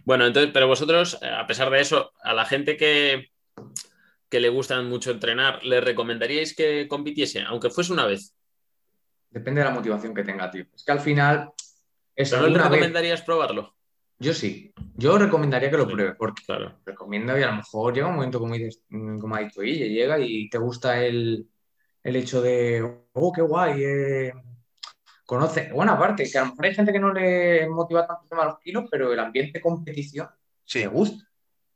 Bueno, 0.05 0.25
entonces, 0.25 0.51
pero 0.53 0.67
vosotros, 0.67 1.17
eh, 1.21 1.27
a 1.29 1.45
pesar 1.47 1.69
de 1.69 1.79
eso, 1.81 2.11
a 2.23 2.33
la 2.33 2.45
gente 2.45 2.77
que, 2.77 3.27
que 4.29 4.39
le 4.39 4.49
gusta 4.49 4.81
mucho 4.81 5.11
entrenar, 5.11 5.63
¿le 5.63 5.81
recomendaríais 5.81 6.55
que 6.55 6.87
compitiese, 6.87 7.41
aunque 7.41 7.69
fuese 7.69 7.93
una 7.93 8.05
vez? 8.05 8.33
Depende 9.31 9.61
de 9.61 9.65
la 9.65 9.73
motivación 9.73 10.13
que 10.13 10.23
tenga, 10.23 10.51
tío. 10.51 10.65
Es 10.75 10.83
que 10.83 10.91
al 10.91 10.99
final, 10.99 11.51
eso, 12.15 12.35
¿Pero 12.35 12.41
no 12.43 12.47
le 12.49 12.53
vez- 12.63 12.63
recomendarías 12.69 13.21
probarlo? 13.21 13.73
yo 14.19 14.33
sí. 14.33 14.71
Yo 14.95 15.17
recomendaría 15.17 15.71
que 15.71 15.77
lo 15.77 15.85
Sí. 15.87 15.93
pruebes, 15.93 16.15
porque 16.17 16.43
Claro. 16.45 16.77
recomiendo 16.85 17.35
y 17.39 17.41
a 17.41 17.47
lo 17.47 17.55
mejor 17.55 17.93
llega 17.93 18.07
un 18.07 18.15
momento, 18.15 18.39
como, 18.39 18.53
dices, 18.53 18.83
mm, 18.89 19.17
como 19.19 19.35
ha 19.35 19.39
dicho 19.39 19.61
Guille, 19.61 19.89
llega 19.89 20.19
y 20.19 20.47
te 20.49 20.57
gusta 20.59 21.03
el, 21.03 21.47
el 22.03 22.15
hecho 22.15 22.41
de, 22.41 23.01
oh, 23.13 23.31
qué 23.31 23.41
guay, 23.41 23.83
eh, 23.83 24.33
conoce, 25.25 25.71
bueno, 25.73 25.93
aparte, 25.93 26.29
que 26.29 26.37
a 26.37 26.41
lo 26.41 26.47
mejor 26.51 26.65
hay 26.65 26.75
gente 26.75 26.91
que 26.91 26.99
no 26.99 27.13
le 27.13 27.67
motiva 27.69 28.05
tanto 28.05 28.23
el 28.23 28.29
tema 28.29 28.41
de 28.43 28.49
los 28.49 28.59
kilos, 28.59 28.85
pero 28.91 29.11
el 29.13 29.19
ambiente 29.19 29.53
de 29.59 29.61
competición 29.61 30.27
Sí, 30.65 30.79
me 30.79 30.87
gusta. 30.87 31.25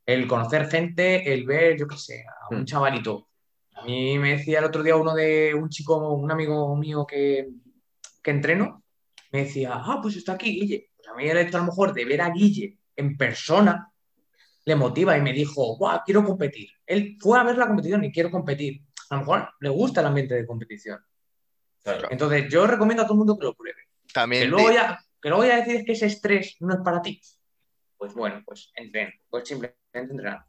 El 0.06 0.28
conocer 0.28 0.68
gente, 0.70 1.34
el 1.34 1.46
ver, 1.46 1.78
yo 1.80 1.88
qué 1.88 1.98
sé, 1.98 2.26
a 2.28 2.54
un 2.54 2.62
Mm. 2.62 2.66
chavalito. 2.66 3.28
A 3.86 3.88
mí 3.88 4.18
me 4.18 4.32
decía 4.38 4.60
el 4.60 4.66
otro 4.66 4.82
día 4.82 4.96
uno 4.96 5.14
de 5.14 5.54
un 5.54 5.70
chico, 5.70 6.14
un 6.16 6.32
amigo 6.32 6.76
mío 6.76 7.06
que, 7.08 7.50
que 8.24 8.32
entreno, 8.32 8.84
me 9.32 9.44
decía, 9.44 9.74
ah, 9.76 10.00
pues 10.02 10.16
está 10.16 10.34
aquí 10.34 10.60
Guille. 10.60 10.90
Pues 10.98 11.08
a 11.08 11.14
mí 11.14 11.28
el 11.30 11.38
hecho 11.38 11.58
a 11.58 11.60
lo 11.60 11.68
mejor 11.68 11.94
de 11.94 12.04
ver 12.06 12.22
a 12.22 12.30
Guille 12.32 12.80
en 12.96 13.16
persona 13.16 13.92
le 14.66 14.76
motiva 14.76 15.16
y 15.16 15.22
me 15.22 15.34
dijo, 15.34 15.78
guau, 15.78 16.00
quiero 16.04 16.24
competir. 16.24 16.70
Él 16.88 17.18
fue 17.20 17.38
a 17.38 17.44
ver 17.44 17.58
la 17.58 17.68
competición 17.68 18.04
y 18.04 18.12
quiero 18.12 18.32
competir. 18.32 18.82
A 19.12 19.16
lo 19.16 19.20
mejor 19.22 19.50
le 19.60 19.70
gusta 19.70 20.02
el 20.02 20.08
ambiente 20.08 20.34
de 20.34 20.48
competición. 20.48 21.00
Claro. 21.84 22.08
Entonces 22.10 22.48
yo 22.50 22.66
recomiendo 22.66 23.04
a 23.04 23.06
todo 23.06 23.14
el 23.14 23.20
mundo 23.20 23.38
que 23.38 23.46
lo 23.46 23.54
pruebe. 23.54 23.82
Que 24.08 24.14
también 24.14 24.50
luego 24.50 24.70
di- 24.70 24.76
ya, 24.76 25.00
que 25.22 25.30
luego 25.30 25.46
ya 25.46 25.58
decides 25.58 25.86
que 25.86 25.92
ese 25.92 26.08
estrés 26.08 26.56
no 26.62 26.74
es 26.74 26.80
para 26.84 27.04
ti. 27.04 27.22
Pues 27.98 28.16
bueno, 28.16 28.42
pues 28.44 28.72
entrena, 28.76 29.14
pues 29.30 29.48
simplemente 29.48 29.78
entrenar. 29.94 30.40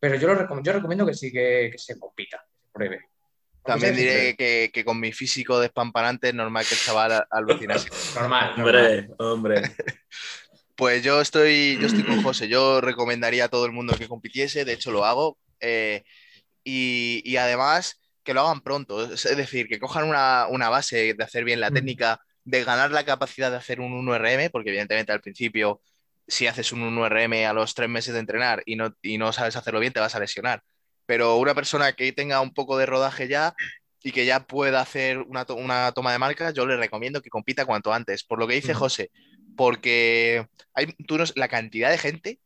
Pero 0.00 0.16
yo, 0.16 0.28
lo 0.28 0.34
recom- 0.48 0.62
yo 0.64 0.72
recomiendo 0.72 1.04
que 1.04 1.12
sí 1.14 1.30
que, 1.30 1.68
que 1.70 1.78
se 1.78 1.98
compita, 2.00 2.42
también 3.64 3.94
diré 3.96 4.36
que, 4.36 4.70
que 4.72 4.84
con 4.84 4.98
mi 4.98 5.12
físico 5.12 5.60
despampanante 5.60 6.28
es 6.28 6.34
normal 6.34 6.66
que 6.66 6.74
el 6.74 6.80
chaval 6.80 7.24
alucinase. 7.30 7.88
Normal, 8.14 8.54
normal. 8.56 9.08
Hombre, 9.18 9.62
hombre. 9.62 9.62
Pues 10.74 11.04
yo 11.04 11.20
estoy, 11.20 11.78
yo 11.78 11.86
estoy 11.86 12.02
con 12.04 12.16
José. 12.22 12.48
Yo 12.48 12.80
recomendaría 12.80 13.44
a 13.44 13.48
todo 13.48 13.66
el 13.66 13.72
mundo 13.72 13.94
que 13.94 14.08
compitiese, 14.08 14.64
de 14.64 14.72
hecho 14.72 14.90
lo 14.90 15.04
hago. 15.04 15.38
eh, 15.60 16.02
y, 16.64 17.22
y 17.24 17.36
además 17.36 18.00
que 18.24 18.34
lo 18.34 18.40
hagan 18.42 18.60
pronto, 18.62 19.04
es 19.12 19.36
decir, 19.36 19.68
que 19.68 19.78
cojan 19.80 20.08
una, 20.08 20.46
una 20.48 20.68
base 20.70 21.14
de 21.14 21.24
hacer 21.24 21.44
bien 21.44 21.60
la 21.60 21.70
Mm. 21.70 21.74
técnica, 21.74 22.20
de 22.44 22.64
ganar 22.64 22.90
la 22.90 23.04
capacidad 23.04 23.50
de 23.50 23.56
hacer 23.58 23.80
un 23.80 23.92
1RM, 23.92 24.50
porque 24.50 24.70
evidentemente 24.70 25.12
al 25.12 25.20
principio, 25.20 25.80
si 26.26 26.46
haces 26.46 26.72
un 26.72 26.82
1RM 26.82 27.46
a 27.46 27.52
los 27.52 27.74
tres 27.74 27.88
meses 27.88 28.14
de 28.14 28.20
entrenar 28.20 28.62
y 28.64 28.76
no, 28.76 28.94
y 29.02 29.18
no 29.18 29.32
sabes 29.32 29.56
hacerlo 29.56 29.78
bien, 29.80 29.92
te 29.92 30.00
vas 30.00 30.14
a 30.14 30.20
lesionar. 30.20 30.62
Pero 31.06 31.36
una 31.36 31.54
persona 31.54 31.92
que 31.92 32.12
tenga 32.12 32.40
un 32.40 32.52
poco 32.54 32.78
de 32.78 32.86
rodaje 32.86 33.28
ya 33.28 33.54
y 34.02 34.12
que 34.12 34.24
ya 34.26 34.46
pueda 34.46 34.80
hacer 34.80 35.18
una, 35.18 35.44
to- 35.44 35.54
una 35.54 35.92
toma 35.92 36.12
de 36.12 36.18
marca, 36.18 36.50
yo 36.50 36.66
le 36.66 36.76
recomiendo 36.76 37.22
que 37.22 37.30
compita 37.30 37.66
cuanto 37.66 37.92
antes. 37.92 38.24
Por 38.24 38.38
lo 38.38 38.46
que 38.48 38.54
dice. 38.54 38.74
José, 38.74 39.10
porque 39.56 40.46
hay 40.74 40.86
tú 41.06 41.18
no- 41.18 41.24
la 41.36 41.48
cantidad 41.48 41.90
de 41.90 41.98
gente, 41.98 42.40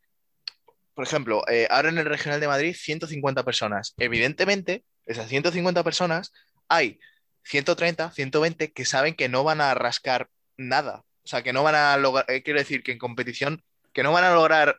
por 0.95 1.05
ejemplo, 1.05 1.43
eh, 1.49 1.67
ahora 1.71 1.91
en 1.91 1.99
el 1.99 2.07
Regional 2.07 2.41
de 2.41 2.49
Madrid, 2.49 2.75
150 2.75 3.45
personas. 3.45 3.95
Evidentemente, 3.99 4.85
esas 5.05 5.29
150 5.29 5.85
personas, 5.85 6.33
hay 6.69 6.99
130, 7.45 8.11
120 8.11 8.73
que 8.73 8.85
saben 8.85 9.15
que 9.15 9.29
no 9.29 9.45
van 9.45 9.61
a 9.61 9.75
rascar 9.75 10.29
nada. 10.57 11.05
O 11.23 11.29
sea, 11.29 11.43
que 11.43 11.53
no 11.53 11.63
van 11.63 11.75
a 11.75 11.97
lograr, 11.97 12.25
eh, 12.31 12.43
quiero 12.43 12.59
decir, 12.59 12.83
que 12.83 12.93
en 12.93 12.99
competición, 12.99 13.63
que 13.93 14.03
no 14.03 14.13
van 14.13 14.25
a 14.25 14.35
lograr 14.35 14.79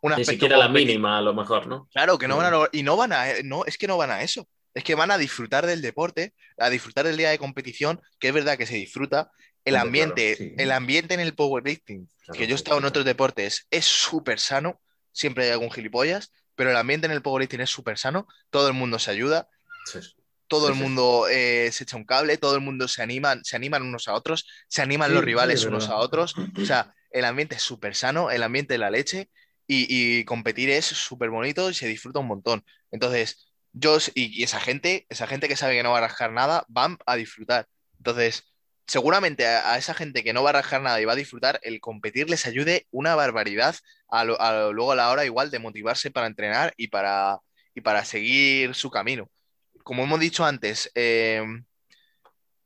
un 0.00 0.12
Ni 0.14 0.24
siquiera 0.24 0.56
la 0.56 0.64
competitivo. 0.66 0.92
mínima, 0.94 1.18
a 1.18 1.22
lo 1.22 1.34
mejor, 1.34 1.66
¿no? 1.66 1.88
Claro, 1.92 2.18
que 2.18 2.28
no 2.28 2.36
van 2.36 2.54
a 2.54 2.68
y 2.72 2.82
no 2.82 2.96
van 2.96 3.12
a, 3.12 3.26
no, 3.44 3.64
es 3.64 3.78
que 3.78 3.86
no 3.86 3.96
van 3.96 4.10
a 4.10 4.22
eso. 4.22 4.48
Es 4.74 4.84
que 4.84 4.94
van 4.94 5.10
a 5.10 5.18
disfrutar 5.18 5.66
del 5.66 5.82
deporte, 5.82 6.34
a 6.58 6.70
disfrutar 6.70 7.04
del 7.06 7.16
día 7.16 7.30
de 7.30 7.38
competición, 7.38 8.00
que 8.20 8.28
es 8.28 8.34
verdad 8.34 8.56
que 8.58 8.66
se 8.66 8.76
disfruta. 8.76 9.30
El 9.64 9.76
ambiente, 9.76 10.36
claro, 10.36 10.50
sí. 10.50 10.54
el 10.62 10.72
ambiente 10.72 11.14
en 11.14 11.20
el 11.20 11.34
powerlifting, 11.34 12.08
Claro, 12.24 12.38
que 12.38 12.46
yo 12.46 12.54
he 12.54 12.56
estado 12.56 12.78
en 12.78 12.84
otros 12.84 13.04
deportes, 13.04 13.66
es 13.70 13.84
súper 13.84 14.38
sano. 14.38 14.80
Siempre 15.12 15.44
hay 15.44 15.50
algún 15.50 15.70
gilipollas, 15.70 16.30
pero 16.54 16.70
el 16.70 16.76
ambiente 16.76 17.06
en 17.06 17.12
el 17.12 17.22
powerlifting 17.22 17.60
es 17.60 17.70
súper 17.70 17.98
sano. 17.98 18.26
Todo 18.50 18.68
el 18.68 18.74
mundo 18.74 18.98
se 18.98 19.10
ayuda, 19.10 19.48
Sí, 19.84 19.98
todo 20.46 20.68
el 20.68 20.74
mundo 20.74 21.26
eh, 21.30 21.70
se 21.72 21.84
echa 21.84 21.96
un 21.96 22.04
cable, 22.04 22.36
todo 22.38 22.54
el 22.54 22.60
mundo 22.60 22.88
se 22.88 23.02
animan, 23.02 23.44
se 23.44 23.56
animan 23.56 23.82
unos 23.82 24.08
a 24.08 24.14
otros, 24.14 24.46
se 24.68 24.80
animan 24.82 25.08
Sí, 25.10 25.14
los 25.14 25.24
rivales 25.24 25.60
es 25.60 25.66
unos 25.66 25.88
a 25.88 25.96
otros. 25.96 26.34
O 26.60 26.64
sea, 26.64 26.94
el 27.10 27.24
ambiente 27.24 27.56
es 27.56 27.62
súper 27.62 27.94
sano, 27.94 28.30
el 28.30 28.42
ambiente 28.42 28.74
de 28.74 28.78
la 28.78 28.90
leche 28.90 29.30
y, 29.68 30.24
competir 30.24 30.70
es 30.70 30.86
súper 30.86 31.30
bonito 31.30 31.70
y 31.70 31.74
se 31.74 31.86
disfruta 31.88 32.20
un 32.20 32.26
montón. 32.28 32.64
Entonces, 32.90 33.52
yo 33.72 33.98
y, 34.14 34.42
esa 34.42 34.60
gente, 34.60 35.06
esa 35.10 35.26
gente 35.26 35.48
que 35.48 35.56
sabe 35.56 35.74
que 35.76 35.82
no 35.82 35.92
va 35.92 35.98
a 35.98 36.00
rascar 36.02 36.32
nada, 36.32 36.64
van 36.68 36.98
a 37.06 37.16
disfrutar. 37.16 37.68
Entonces, 37.98 38.44
seguramente 38.86 39.46
a, 39.46 39.72
a 39.72 39.78
esa 39.78 39.94
gente 39.94 40.24
que 40.24 40.32
no 40.32 40.42
va 40.42 40.50
a 40.50 40.52
rascar 40.54 40.80
nada 40.82 41.00
y 41.00 41.04
va 41.04 41.12
a 41.12 41.16
disfrutar, 41.16 41.60
el 41.62 41.80
competir 41.80 42.30
les 42.30 42.46
ayude 42.46 42.86
una 42.90 43.14
barbaridad 43.14 43.76
a, 44.08 44.24
lo- 44.24 44.40
a 44.40 44.52
lo- 44.52 44.72
luego 44.72 44.92
a 44.92 44.96
la 44.96 45.10
hora 45.10 45.24
igual 45.24 45.50
de 45.50 45.58
motivarse 45.58 46.10
para 46.10 46.26
entrenar 46.26 46.72
y 46.76 46.88
para, 46.88 47.38
y 47.74 47.80
para 47.82 48.04
seguir 48.04 48.74
su 48.74 48.90
camino. 48.90 49.30
Como 49.84 50.04
hemos 50.04 50.20
dicho 50.20 50.44
antes, 50.44 50.90
eh, 50.94 51.42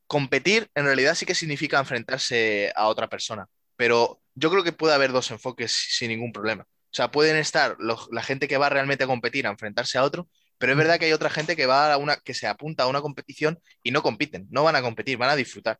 competir 0.07 0.69
en 0.75 0.85
realidad 0.85 1.15
sí 1.15 1.25
que 1.25 1.35
significa 1.35 1.79
enfrentarse 1.79 2.71
a 2.75 2.87
otra 2.87 3.07
persona, 3.09 3.47
pero 3.75 4.21
yo 4.35 4.49
creo 4.51 4.63
que 4.63 4.73
puede 4.73 4.93
haber 4.93 5.11
dos 5.11 5.31
enfoques 5.31 5.71
sin 5.73 6.09
ningún 6.09 6.31
problema. 6.33 6.65
O 6.93 6.95
sea, 6.95 7.09
pueden 7.11 7.37
estar 7.37 7.75
los- 7.79 8.07
la 8.11 8.21
gente 8.21 8.47
que 8.47 8.57
va 8.57 8.69
realmente 8.69 9.03
a 9.05 9.07
competir 9.07 9.47
a 9.47 9.49
enfrentarse 9.49 9.97
a 9.97 10.03
otro, 10.03 10.29
pero 10.59 10.73
es 10.73 10.77
verdad 10.77 10.99
que 10.99 11.05
hay 11.05 11.13
otra 11.13 11.31
gente 11.31 11.55
que 11.55 11.65
va 11.65 11.91
a 11.91 11.97
una, 11.97 12.17
que 12.17 12.35
se 12.35 12.45
apunta 12.47 12.83
a 12.83 12.87
una 12.87 13.01
competición 13.01 13.59
y 13.81 13.89
no 13.91 14.03
compiten, 14.03 14.47
no 14.51 14.63
van 14.63 14.75
a 14.75 14.81
competir, 14.83 15.17
van 15.17 15.31
a 15.31 15.35
disfrutar. 15.35 15.79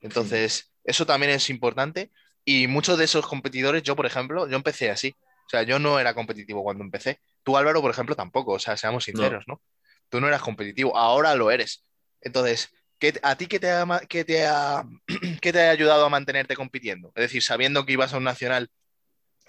Entonces, 0.00 0.72
eso 0.84 1.06
también 1.06 1.32
es 1.32 1.50
importante. 1.50 2.10
Y 2.44 2.66
muchos 2.66 2.98
de 2.98 3.04
esos 3.04 3.26
competidores, 3.26 3.82
yo 3.82 3.96
por 3.96 4.06
ejemplo, 4.06 4.48
yo 4.48 4.56
empecé 4.56 4.90
así. 4.90 5.14
O 5.46 5.48
sea, 5.50 5.62
yo 5.62 5.78
no 5.78 5.98
era 5.98 6.14
competitivo 6.14 6.62
cuando 6.62 6.84
empecé. 6.84 7.20
Tú, 7.42 7.56
Álvaro, 7.56 7.80
por 7.82 7.90
ejemplo, 7.90 8.14
tampoco. 8.14 8.52
O 8.52 8.58
sea, 8.58 8.76
seamos 8.76 9.04
sinceros, 9.04 9.44
¿no? 9.46 9.60
Tú 10.08 10.20
no 10.20 10.28
eras 10.28 10.42
competitivo, 10.42 10.96
ahora 10.96 11.34
lo 11.34 11.50
eres. 11.50 11.84
Entonces, 12.20 12.70
¿qué, 12.98 13.18
¿a 13.22 13.36
ti 13.36 13.46
qué 13.46 13.58
te, 13.60 13.70
ha, 13.70 13.86
qué 14.08 14.24
te 14.24 14.46
ha, 14.46 14.84
qué 15.40 15.52
te 15.52 15.60
ha 15.62 15.70
ayudado 15.70 16.04
a 16.04 16.08
mantenerte 16.10 16.54
compitiendo? 16.54 17.12
Es 17.14 17.22
decir, 17.22 17.42
sabiendo 17.42 17.84
que 17.86 17.92
ibas 17.94 18.12
a 18.12 18.18
un 18.18 18.24
nacional 18.24 18.70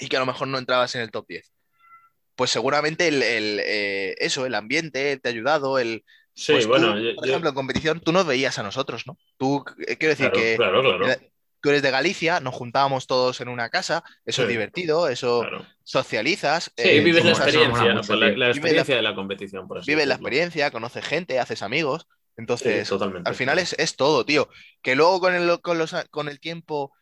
y 0.01 0.07
que 0.09 0.17
a 0.17 0.19
lo 0.19 0.25
mejor 0.25 0.47
no 0.49 0.57
entrabas 0.57 0.93
en 0.95 1.01
el 1.01 1.11
top 1.11 1.27
10. 1.29 1.51
Pues 2.35 2.49
seguramente 2.49 3.07
el, 3.07 3.21
el, 3.23 3.61
eh, 3.63 4.15
eso, 4.17 4.45
el 4.45 4.55
ambiente 4.55 5.17
te 5.17 5.29
ha 5.29 5.31
ayudado, 5.31 5.79
el, 5.79 6.03
Sí, 6.33 6.53
pues 6.53 6.63
tú, 6.63 6.69
bueno, 6.69 6.97
yo- 6.97 7.15
por 7.15 7.25
yo- 7.25 7.31
ejemplo, 7.31 7.49
en 7.49 7.55
competición, 7.55 7.99
tú 7.99 8.11
nos 8.11 8.25
veías 8.25 8.57
a 8.57 8.63
nosotros, 8.63 9.05
¿no? 9.05 9.17
Tú, 9.37 9.63
eh, 9.85 9.97
quiero 9.97 10.13
decir 10.13 10.31
claro, 10.31 10.33
que 10.33 10.55
claro, 10.55 10.81
claro, 10.81 11.21
tú 11.61 11.69
eres 11.69 11.81
de 11.81 11.91
Galicia, 11.91 12.39
nos 12.39 12.55
juntábamos 12.55 13.05
todos 13.05 13.41
en 13.41 13.49
una 13.49 13.69
casa, 13.69 14.03
eso 14.25 14.43
es 14.43 14.47
divertido, 14.47 15.07
eso 15.07 15.41
claro. 15.41 15.65
socializas. 15.83 16.71
Sí, 16.75 16.89
eh, 16.89 17.01
vives 17.01 17.23
la 17.25 17.31
experiencia, 17.31 17.93
¿no? 17.93 18.01
Pues 18.01 18.19
la, 18.19 18.49
experiencia 18.49 18.95
de 18.95 19.01
la 19.01 19.13
competición, 19.13 19.67
por 19.67 19.79
así 19.79 19.91
vives 19.91 20.07
la 20.07 20.15
experiencia, 20.15 20.71
conoces 20.71 21.05
gente, 21.05 21.39
haces 21.39 21.61
amigos. 21.61 22.07
Sí, 22.07 22.35
Entonces, 22.37 22.87
totalmente. 22.89 23.29
al 23.29 23.35
final 23.35 23.59
es, 23.59 23.73
es 23.73 23.95
todo, 23.97 24.25
tío. 24.25 24.47
Que 24.81 24.95
luego 24.95 25.19
con 25.19 25.35
el, 25.35 25.59
con, 25.61 25.77
los, 25.77 25.93
con 26.09 26.29
el 26.29 26.39
tiempo 26.39 26.93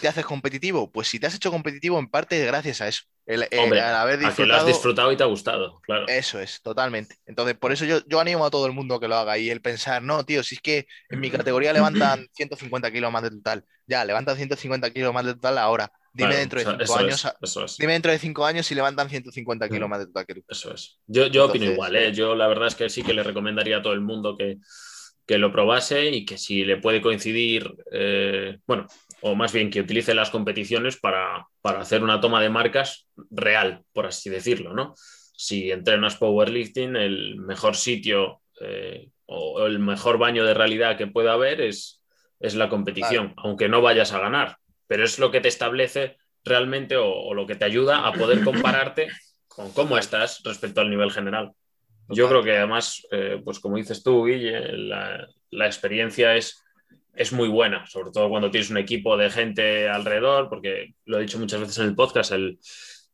te 0.00 0.08
haces 0.08 0.24
competitivo. 0.24 0.90
Pues 0.90 1.08
si 1.08 1.18
te 1.18 1.26
has 1.26 1.34
hecho 1.34 1.50
competitivo, 1.50 1.98
en 1.98 2.08
parte 2.08 2.40
es 2.40 2.46
gracias 2.46 2.80
a 2.80 2.88
eso. 2.88 3.02
El, 3.26 3.46
el- 3.50 3.58
Hombre, 3.60 3.80
haber 3.80 4.14
a 4.24 4.34
que 4.34 4.46
lo 4.46 4.54
has 4.54 4.66
disfrutado. 4.66 4.66
disfrutado 4.66 5.12
y 5.12 5.16
te 5.16 5.22
ha 5.22 5.26
gustado, 5.26 5.80
claro. 5.82 6.06
Eso 6.08 6.40
es, 6.40 6.60
totalmente. 6.62 7.16
Entonces, 7.26 7.56
por 7.56 7.72
eso 7.72 7.84
yo, 7.84 7.98
yo 8.06 8.18
animo 8.20 8.44
a 8.44 8.50
todo 8.50 8.66
el 8.66 8.72
mundo 8.72 8.98
que 8.98 9.08
lo 9.08 9.16
haga 9.16 9.38
y 9.38 9.50
el 9.50 9.60
pensar, 9.60 10.02
no, 10.02 10.24
tío, 10.24 10.42
si 10.42 10.56
es 10.56 10.60
que 10.60 10.86
en 11.10 11.20
mi 11.20 11.30
categoría 11.30 11.72
levantan 11.72 12.26
150 12.34 12.90
kilos 12.90 13.12
más 13.12 13.22
de 13.22 13.30
total. 13.30 13.64
Ya, 13.86 14.04
levantan 14.04 14.36
150 14.36 14.90
kilos 14.90 15.12
más 15.14 15.24
de 15.26 15.34
total 15.34 15.58
ahora. 15.58 15.90
Dime 16.12 16.34
dentro 16.36 16.58
de 16.58 16.66
o 16.66 16.68
sea, 16.70 16.72
cinco 16.78 16.82
eso 16.84 16.98
años, 16.98 17.24
es, 17.24 17.32
eso 17.40 17.64
es. 17.64 17.76
dime 17.78 17.92
dentro 17.92 18.10
de 18.10 18.18
cinco 18.18 18.44
años 18.44 18.66
si 18.66 18.74
levantan 18.74 19.08
150 19.08 19.68
kilos 19.68 19.86
Mm. 19.86 19.90
más 19.90 20.00
de 20.00 20.06
total 20.06 20.26
que 20.26 20.34
tú. 20.34 20.44
Eso 20.48 20.74
es. 20.74 20.98
Yo, 21.06 21.28
yo 21.28 21.46
opino 21.46 21.66
igual, 21.66 21.94
¿eh? 21.94 22.12
Yo 22.12 22.34
la 22.34 22.48
verdad 22.48 22.66
es 22.66 22.74
que 22.74 22.88
sí 22.90 23.02
que 23.04 23.14
le 23.14 23.22
recomendaría 23.22 23.76
a 23.78 23.82
todo 23.82 23.92
el 23.92 24.00
mundo 24.00 24.36
que, 24.36 24.58
que 25.26 25.38
lo 25.38 25.52
probase 25.52 26.10
y 26.10 26.24
que 26.24 26.38
si 26.38 26.64
le 26.64 26.76
puede 26.76 27.00
coincidir, 27.00 27.72
eh, 27.92 28.58
bueno, 28.66 28.86
o 29.22 29.34
más 29.34 29.52
bien 29.52 29.70
que 29.70 29.80
utilice 29.80 30.14
las 30.14 30.30
competiciones 30.30 30.98
para, 30.98 31.46
para 31.60 31.80
hacer 31.80 32.02
una 32.02 32.20
toma 32.20 32.40
de 32.40 32.50
marcas 32.50 33.08
real, 33.30 33.82
por 33.92 34.06
así 34.06 34.30
decirlo, 34.30 34.74
¿no? 34.74 34.94
Si 34.96 35.70
entrenas 35.70 36.16
powerlifting, 36.16 36.96
el 36.96 37.36
mejor 37.36 37.76
sitio 37.76 38.42
eh, 38.60 39.08
o 39.26 39.66
el 39.66 39.78
mejor 39.78 40.18
baño 40.18 40.44
de 40.44 40.54
realidad 40.54 40.98
que 40.98 41.06
pueda 41.06 41.34
haber 41.34 41.60
es, 41.60 42.02
es 42.40 42.54
la 42.54 42.68
competición, 42.68 43.34
aunque 43.36 43.68
no 43.68 43.82
vayas 43.82 44.12
a 44.12 44.18
ganar, 44.18 44.56
pero 44.86 45.04
es 45.04 45.18
lo 45.18 45.30
que 45.30 45.40
te 45.40 45.48
establece 45.48 46.16
realmente 46.44 46.96
o, 46.96 47.08
o 47.08 47.34
lo 47.34 47.46
que 47.46 47.54
te 47.54 47.64
ayuda 47.64 48.06
a 48.06 48.12
poder 48.12 48.42
compararte 48.44 49.08
con 49.46 49.72
cómo 49.72 49.98
estás 49.98 50.42
respecto 50.44 50.80
al 50.80 50.90
nivel 50.90 51.12
general. 51.12 51.52
Yo 52.10 52.28
creo 52.28 52.42
que 52.42 52.56
además, 52.56 53.06
eh, 53.10 53.40
pues 53.44 53.60
como 53.60 53.76
dices 53.76 54.02
tú, 54.02 54.26
Guille, 54.26 54.72
la, 54.72 55.28
la 55.50 55.66
experiencia 55.66 56.36
es, 56.36 56.62
es 57.14 57.32
muy 57.32 57.48
buena, 57.48 57.86
sobre 57.86 58.10
todo 58.10 58.28
cuando 58.28 58.50
tienes 58.50 58.70
un 58.70 58.78
equipo 58.78 59.16
de 59.16 59.30
gente 59.30 59.88
alrededor, 59.88 60.48
porque 60.48 60.94
lo 61.04 61.18
he 61.18 61.22
dicho 61.22 61.38
muchas 61.38 61.60
veces 61.60 61.78
en 61.78 61.86
el 61.86 61.94
podcast, 61.94 62.32
el, 62.32 62.58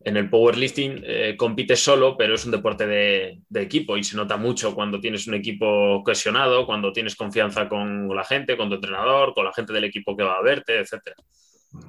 en 0.01 0.17
el 0.17 0.31
powerlifting 0.31 1.03
eh, 1.05 1.37
compites 1.37 1.81
solo, 1.81 2.17
pero 2.17 2.35
es 2.35 2.45
un 2.45 2.53
deporte 2.53 2.87
de, 2.87 3.41
de, 3.49 3.63
equipo 3.63 3.97
y 3.97 4.05
se 4.05 4.17
nota 4.17 4.37
mucho 4.37 4.75
cuando 4.75 5.01
tienes 5.01 5.27
un 5.27 5.35
equipo 5.35 6.03
cohesionado, 6.05 6.67
cuando 6.67 6.93
tienes 6.93 7.17
confianza 7.17 7.69
con 7.69 8.09
la 8.15 8.25
gente, 8.25 8.57
con 8.57 8.69
tu 8.69 8.77
entrenador, 8.77 9.35
con 9.35 9.45
la 9.45 9.53
gente 9.53 9.73
del 9.73 9.85
equipo 9.85 10.17
que 10.17 10.25
va 10.25 10.35
a 10.35 10.43
verte, 10.43 10.79
etc. 10.79 11.15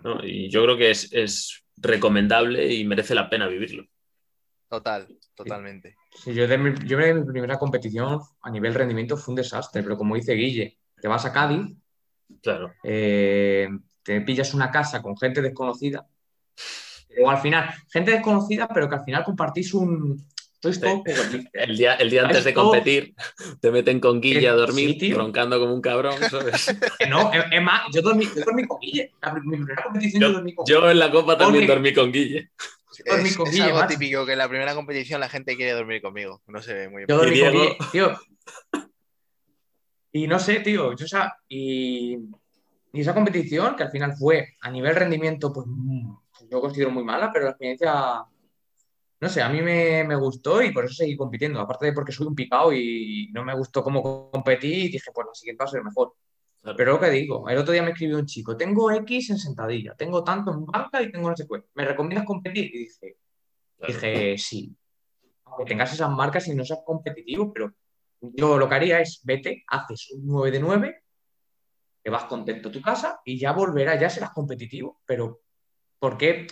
¿no? 0.03 0.23
Y 0.23 0.49
yo 0.49 0.63
creo 0.63 0.77
que 0.77 0.91
es, 0.91 1.11
es 1.13 1.63
recomendable 1.77 2.73
y 2.73 2.85
merece 2.85 3.13
la 3.13 3.29
pena 3.29 3.47
vivirlo. 3.47 3.85
Total, 4.69 5.07
totalmente. 5.35 5.95
Sí, 6.23 6.33
yo, 6.33 6.47
de 6.47 6.57
mi, 6.57 6.73
yo 6.85 6.97
de 6.97 7.13
mi 7.13 7.25
primera 7.25 7.57
competición 7.57 8.19
a 8.41 8.49
nivel 8.49 8.73
rendimiento 8.73 9.17
fue 9.17 9.33
un 9.33 9.37
desastre, 9.37 9.83
pero 9.83 9.97
como 9.97 10.15
dice 10.15 10.33
Guille, 10.33 10.77
te 10.99 11.07
vas 11.07 11.25
a 11.25 11.31
Cádiz, 11.31 11.75
claro. 12.41 12.73
eh, 12.83 13.69
te 14.03 14.21
pillas 14.21 14.53
una 14.53 14.71
casa 14.71 15.01
con 15.01 15.15
gente 15.17 15.41
desconocida, 15.41 16.07
o 17.23 17.29
al 17.29 17.37
final, 17.37 17.69
gente 17.89 18.11
desconocida, 18.11 18.67
pero 18.67 18.89
que 18.89 18.95
al 18.95 19.03
final 19.03 19.23
compartís 19.23 19.73
un... 19.73 20.25
Sí. 20.59 20.81
El 21.53 21.77
día, 21.77 21.93
el 21.93 22.09
día 22.09 22.23
antes 22.23 22.43
de 22.43 22.53
competir, 22.53 23.13
te 23.61 23.71
meten 23.71 23.99
con 23.99 24.19
Guille 24.19 24.49
a 24.49 24.53
dormir, 24.53 24.97
sí, 24.99 25.13
roncando 25.13 25.59
como 25.59 25.73
un 25.73 25.81
cabrón, 25.81 26.15
¿sabes? 26.29 26.75
no, 27.09 27.31
es 27.31 27.61
más, 27.61 27.83
yo 27.93 28.01
dormí, 28.01 28.25
yo 28.25 28.43
dormí 28.43 28.65
con 28.65 28.79
Guille. 28.79 29.13
La, 29.21 29.33
mi 29.35 29.55
primera 29.55 29.83
competición 29.83 30.21
yo, 30.21 30.27
yo 30.27 30.33
dormí 30.33 30.55
con 30.55 30.65
Guille. 30.65 30.79
Yo 30.79 30.91
en 30.91 30.99
la 30.99 31.11
copa 31.11 31.37
también 31.37 31.67
dormí 31.67 31.93
con 31.93 32.11
Guille. 32.11 32.49
Es, 33.05 33.37
es, 33.37 33.59
algo 33.59 33.79
más. 33.79 33.87
típico 33.87 34.25
que 34.25 34.33
en 34.33 34.37
la 34.37 34.49
primera 34.49 34.75
competición 34.75 35.19
la 35.19 35.29
gente 35.29 35.55
quiere 35.55 35.71
dormir 35.71 36.01
conmigo. 36.01 36.41
No 36.47 36.61
se 36.61 36.73
ve 36.73 36.89
muy 36.89 37.05
bien. 37.05 37.07
Yo 37.07 37.17
dormí 37.17 37.39
con 37.39 37.51
Guille, 37.51 37.77
tío. 37.91 38.19
Y 40.11 40.27
no 40.27 40.39
sé, 40.39 40.59
tío. 40.61 40.95
Yo, 40.95 41.05
o 41.05 41.07
sea, 41.07 41.35
y, 41.47 42.17
y, 42.93 43.01
esa 43.01 43.13
competición, 43.13 43.75
que 43.75 43.83
al 43.83 43.91
final 43.91 44.15
fue 44.15 44.55
a 44.61 44.71
nivel 44.71 44.95
rendimiento, 44.95 45.53
pues 45.53 45.67
yo 46.49 46.61
considero 46.61 46.91
muy 46.91 47.03
mala, 47.03 47.31
pero 47.31 47.45
la 47.45 47.51
experiencia, 47.51 48.23
no 49.19 49.29
sé, 49.29 49.41
a 49.41 49.49
mí 49.49 49.61
me, 49.61 50.03
me 50.03 50.15
gustó 50.15 50.61
y 50.61 50.71
por 50.71 50.85
eso 50.85 50.95
seguí 50.95 51.15
compitiendo. 51.15 51.59
Aparte 51.59 51.87
de 51.87 51.93
porque 51.93 52.11
soy 52.11 52.27
un 52.27 52.35
picado 52.35 52.73
y 52.73 53.29
no 53.33 53.43
me 53.43 53.55
gustó 53.55 53.83
cómo 53.83 54.31
competí 54.31 54.85
y 54.85 54.89
dije, 54.89 55.11
pues 55.13 55.27
la 55.27 55.33
siguiente 55.33 55.63
va 55.63 55.67
a 55.67 55.71
ser 55.71 55.83
mejor. 55.83 56.13
Claro. 56.61 56.77
Pero 56.77 56.93
lo 56.93 56.99
que 56.99 57.09
digo, 57.09 57.47
el 57.47 57.57
otro 57.57 57.71
día 57.71 57.83
me 57.83 57.91
escribió 57.91 58.17
un 58.17 58.25
chico, 58.25 58.57
tengo 58.57 58.91
X 58.91 59.29
en 59.29 59.37
sentadilla, 59.37 59.95
tengo 59.95 60.23
tanto 60.23 60.51
en 60.51 60.65
banca 60.65 61.01
y 61.01 61.11
tengo 61.11 61.29
no 61.29 61.35
sé 61.35 61.47
qué. 61.47 61.63
¿Me 61.75 61.85
recomiendas 61.85 62.25
competir? 62.25 62.65
Y 62.65 62.79
dije, 62.79 63.17
claro. 63.77 63.93
dije, 63.93 64.37
sí. 64.37 64.75
Aunque 65.45 65.65
tengas 65.65 65.93
esas 65.93 66.09
marcas 66.09 66.47
y 66.47 66.55
no 66.55 66.65
seas 66.65 66.81
competitivo, 66.85 67.53
pero 67.53 67.73
yo 68.21 68.57
lo 68.57 68.67
que 68.67 68.75
haría 68.75 68.99
es, 68.99 69.21
vete, 69.23 69.63
haces 69.67 70.11
un 70.11 70.25
9 70.25 70.51
de 70.51 70.59
9, 70.59 71.03
te 72.01 72.09
vas 72.09 72.25
contento 72.25 72.69
a 72.69 72.71
tu 72.71 72.81
casa 72.81 73.19
y 73.23 73.37
ya 73.37 73.51
volverás, 73.51 73.99
ya 73.99 74.09
serás 74.09 74.31
competitivo. 74.31 75.01
Pero, 75.05 75.41
¿por 75.99 76.17
qué? 76.17 76.47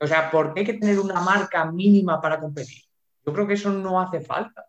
O 0.00 0.06
sea, 0.06 0.30
¿por 0.30 0.54
qué 0.54 0.60
hay 0.60 0.66
que 0.66 0.74
tener 0.74 0.98
una 0.98 1.20
marca 1.20 1.70
mínima 1.70 2.20
para 2.20 2.40
competir? 2.40 2.84
Yo 3.24 3.32
creo 3.32 3.46
que 3.46 3.54
eso 3.54 3.70
no 3.70 4.00
hace 4.00 4.20
falta. 4.20 4.66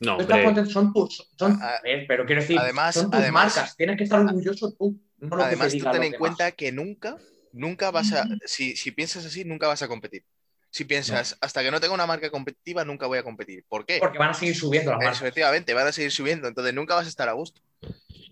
No, 0.00 0.18
contento, 0.18 0.66
son 0.66 0.92
tus, 0.92 1.30
son, 1.38 1.62
a 1.62 1.80
ver, 1.82 2.04
pero 2.06 2.26
quiero 2.26 2.42
decir, 2.42 2.58
además, 2.58 2.94
son 2.94 3.10
tus 3.10 3.20
además, 3.20 3.56
marcas, 3.56 3.76
tienes 3.76 3.96
que 3.96 4.04
estar 4.04 4.20
orgulloso 4.20 4.72
tú. 4.72 5.00
No 5.18 5.36
lo 5.36 5.44
además, 5.44 5.72
que 5.72 5.78
tú 5.78 5.90
ten 5.90 6.02
en 6.02 6.12
cuenta 6.14 6.50
que 6.52 6.72
nunca, 6.72 7.16
nunca 7.52 7.90
vas 7.90 8.12
a, 8.12 8.26
si, 8.44 8.76
si, 8.76 8.90
piensas 8.90 9.24
así, 9.24 9.44
nunca 9.44 9.68
vas 9.68 9.82
a 9.82 9.88
competir. 9.88 10.24
Si 10.70 10.84
piensas, 10.84 11.32
no. 11.32 11.38
hasta 11.40 11.62
que 11.62 11.70
no 11.70 11.80
tenga 11.80 11.94
una 11.94 12.06
marca 12.06 12.28
competitiva, 12.30 12.84
nunca 12.84 13.06
voy 13.06 13.18
a 13.18 13.22
competir. 13.22 13.64
¿Por 13.68 13.86
qué? 13.86 13.98
Porque 14.00 14.18
van 14.18 14.30
a 14.30 14.34
seguir 14.34 14.56
subiendo 14.56 14.90
las 14.90 14.98
marcas. 14.98 15.20
Efectivamente, 15.20 15.72
van 15.72 15.86
a 15.86 15.92
seguir 15.92 16.10
subiendo, 16.10 16.48
entonces 16.48 16.74
nunca 16.74 16.96
vas 16.96 17.06
a 17.06 17.08
estar 17.08 17.28
a 17.28 17.32
gusto. 17.32 17.60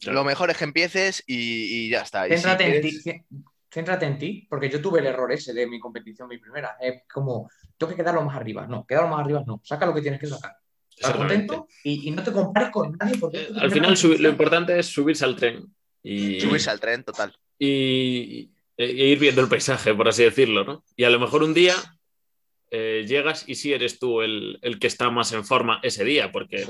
Claro. 0.00 0.18
Lo 0.18 0.24
mejor 0.24 0.50
es 0.50 0.56
que 0.56 0.64
empieces 0.64 1.22
y, 1.26 1.86
y 1.86 1.90
ya 1.90 2.02
está. 2.02 2.26
Céntrate, 2.26 2.82
si 2.82 3.10
en 3.10 3.22
ti, 3.22 3.24
céntrate 3.72 4.06
en 4.06 4.18
ti, 4.18 4.46
porque 4.50 4.68
yo 4.68 4.82
tuve 4.82 4.98
el 4.98 5.06
error 5.06 5.30
ese 5.32 5.54
de 5.54 5.66
mi 5.66 5.78
competición, 5.78 6.28
mi 6.28 6.38
primera. 6.38 6.76
Es 6.80 7.04
como, 7.12 7.48
tengo 7.78 7.90
que 7.90 7.96
quedarlo 7.96 8.22
más 8.22 8.36
arriba. 8.36 8.66
No, 8.66 8.84
quedarlo 8.84 9.08
más 9.08 9.20
arriba 9.20 9.44
no. 9.46 9.60
Saca 9.64 9.86
lo 9.86 9.94
que 9.94 10.02
tienes 10.02 10.20
que 10.20 10.26
sacar. 10.26 10.56
Estás 11.02 11.16
contento 11.16 11.68
y, 11.82 12.08
y, 12.08 12.10
no 12.12 12.22
te 12.22 12.32
compares 12.32 12.70
con 12.70 12.96
nadie. 12.96 13.18
Porque 13.18 13.48
Al 13.56 13.70
final, 13.70 13.98
lo 14.20 14.28
importante 14.28 14.78
es 14.78 14.86
subirse 14.86 15.24
al 15.24 15.36
tren. 15.36 15.66
Y, 16.02 16.40
subirse 16.40 16.70
al 16.70 16.80
tren, 16.80 17.02
total. 17.02 17.34
Y, 17.58 18.50
e 18.76 18.86
ir 18.86 19.18
viendo 19.18 19.40
el 19.40 19.48
paisaje, 19.48 19.94
por 19.94 20.08
así 20.08 20.22
decirlo, 20.22 20.64
¿no? 20.64 20.84
Y 20.96 21.04
a 21.04 21.10
lo 21.10 21.18
mejor 21.18 21.42
un 21.42 21.54
día 21.54 21.74
eh, 22.70 23.04
llegas 23.06 23.48
y 23.48 23.56
sí 23.56 23.72
eres 23.72 23.98
tú 23.98 24.22
el, 24.22 24.58
el, 24.62 24.78
que 24.78 24.86
está 24.86 25.10
más 25.10 25.32
en 25.32 25.44
forma 25.44 25.80
ese 25.82 26.04
día, 26.04 26.30
porque 26.30 26.66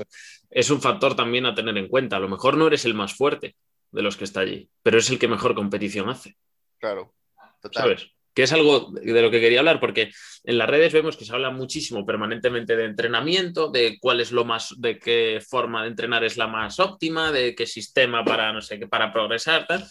es 0.49 0.69
un 0.69 0.81
factor 0.81 1.15
también 1.15 1.45
a 1.45 1.55
tener 1.55 1.77
en 1.77 1.87
cuenta. 1.87 2.17
A 2.17 2.19
lo 2.19 2.27
mejor 2.27 2.57
no 2.57 2.67
eres 2.67 2.85
el 2.85 2.93
más 2.93 3.13
fuerte 3.13 3.55
de 3.91 4.01
los 4.01 4.17
que 4.17 4.23
está 4.23 4.41
allí, 4.41 4.69
pero 4.81 4.97
es 4.97 5.09
el 5.09 5.19
que 5.19 5.27
mejor 5.27 5.53
competición 5.53 6.09
hace. 6.09 6.35
Claro, 6.79 7.13
total. 7.61 7.83
¿Sabes? 7.83 8.11
Que 8.33 8.43
es 8.43 8.53
algo 8.53 8.91
de 8.91 9.21
lo 9.21 9.29
que 9.29 9.39
quería 9.39 9.59
hablar, 9.59 9.79
porque 9.79 10.11
en 10.43 10.57
las 10.57 10.69
redes 10.69 10.93
vemos 10.93 11.17
que 11.17 11.25
se 11.25 11.33
habla 11.33 11.51
muchísimo 11.51 12.05
permanentemente 12.05 12.75
de 12.75 12.85
entrenamiento, 12.85 13.69
de 13.69 13.97
cuál 13.99 14.21
es 14.21 14.31
lo 14.31 14.43
más, 14.45 14.73
de 14.77 14.97
qué 14.97 15.41
forma 15.47 15.83
de 15.83 15.89
entrenar 15.89 16.23
es 16.23 16.37
la 16.37 16.47
más 16.47 16.79
óptima, 16.79 17.31
de 17.31 17.55
qué 17.55 17.65
sistema 17.65 18.23
para, 18.25 18.51
no 18.51 18.61
sé, 18.61 18.79
qué, 18.79 18.87
para 18.87 19.13
progresar, 19.13 19.67
tal, 19.67 19.85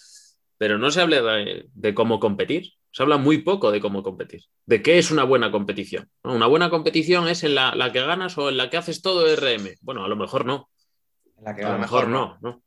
pero 0.59 0.78
no 0.78 0.90
se 0.90 1.01
habla 1.01 1.23
de, 1.23 1.66
de 1.73 1.94
cómo 1.94 2.19
competir, 2.19 2.73
se 2.93 3.02
habla 3.02 3.16
muy 3.16 3.39
poco 3.39 3.70
de 3.70 3.81
cómo 3.81 4.02
competir, 4.02 4.43
de 4.66 4.82
qué 4.82 4.98
es 4.98 5.10
una 5.10 5.24
buena 5.24 5.51
competición. 5.51 6.10
¿no? 6.23 6.35
Una 6.35 6.47
buena 6.47 6.69
competición 6.69 7.27
es 7.27 7.43
en 7.43 7.55
la, 7.55 7.74
la, 7.74 7.90
que 7.90 8.02
ganas 8.02 8.36
o 8.36 8.51
en 8.51 8.59
la 8.59 8.69
que 8.69 8.77
haces 8.77 9.01
todo 9.01 9.24
RM. 9.35 9.77
Bueno, 9.81 10.05
a 10.05 10.09
lo 10.09 10.16
mejor 10.16 10.44
no. 10.44 10.69
La 11.40 11.56
que 11.56 11.64
a 11.64 11.73
lo 11.73 11.78
mejor 11.78 12.09
no, 12.09 12.39
no. 12.43 12.62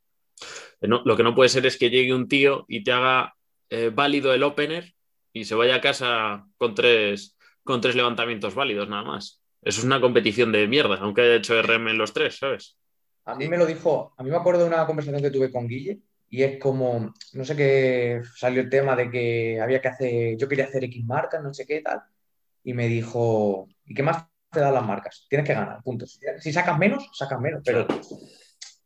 no. 0.82 1.04
Lo 1.06 1.16
que 1.16 1.24
no 1.24 1.36
puede 1.36 1.50
ser 1.50 1.66
es 1.68 1.78
que 1.78 1.92
llegue 1.92 2.14
un 2.14 2.28
tío 2.28 2.66
y 2.68 2.84
te 2.84 2.92
haga 2.92 3.36
eh, 3.70 3.92
válido 3.94 4.34
el 4.34 4.44
opener 4.44 4.95
y 5.36 5.44
se 5.44 5.54
vaya 5.54 5.76
a 5.76 5.82
casa 5.82 6.48
con 6.58 6.74
tres, 6.74 7.38
con 7.62 7.82
tres 7.82 7.94
levantamientos 7.94 8.56
válidos 8.56 8.88
nada 8.88 9.04
más. 9.04 9.44
Eso 9.62 9.82
es 9.82 9.86
una 9.86 10.00
competición 10.00 10.54
de 10.54 10.66
mierda, 10.66 10.96
aunque 11.02 11.24
haya 11.24 11.36
hecho 11.36 11.62
RM 11.62 11.90
en 11.90 11.98
los 11.98 12.14
tres, 12.14 12.38
¿sabes? 12.38 12.78
A 13.26 13.36
mí 13.36 13.50
me 13.50 13.58
lo 13.58 13.66
dijo, 13.66 14.14
a 14.18 14.24
mí 14.24 14.30
me 14.30 14.38
acuerdo 14.38 14.62
de 14.62 14.70
una 14.70 14.86
conversación 14.86 15.22
que 15.22 15.32
tuve 15.32 15.52
con 15.52 15.68
Guille 15.68 16.00
y 16.30 16.42
es 16.44 16.58
como, 16.58 17.14
no 17.34 17.44
sé 17.44 17.54
qué, 17.54 18.22
salió 18.34 18.62
el 18.62 18.70
tema 18.70 18.96
de 18.96 19.12
que 19.12 19.60
había 19.60 19.82
que 19.82 19.90
hacer, 19.90 20.38
yo 20.38 20.48
quería 20.48 20.66
hacer 20.66 20.86
X 20.86 21.04
marcas, 21.04 21.44
no 21.44 21.54
sé 21.54 21.66
qué 21.66 21.82
tal, 21.82 22.00
y 22.64 22.74
me 22.74 22.88
dijo, 22.88 23.68
¿y 23.84 23.94
qué 23.94 24.04
más 24.04 24.24
te 24.50 24.62
dan 24.62 24.74
las 24.74 24.86
marcas? 24.86 25.28
Tienes 25.30 25.46
que 25.46 25.54
ganar, 25.54 25.84
punto. 25.84 26.06
Si 26.08 26.54
sacas 26.54 26.78
menos, 26.80 27.10
sacas 27.12 27.42
menos, 27.42 27.62
pero 27.66 27.86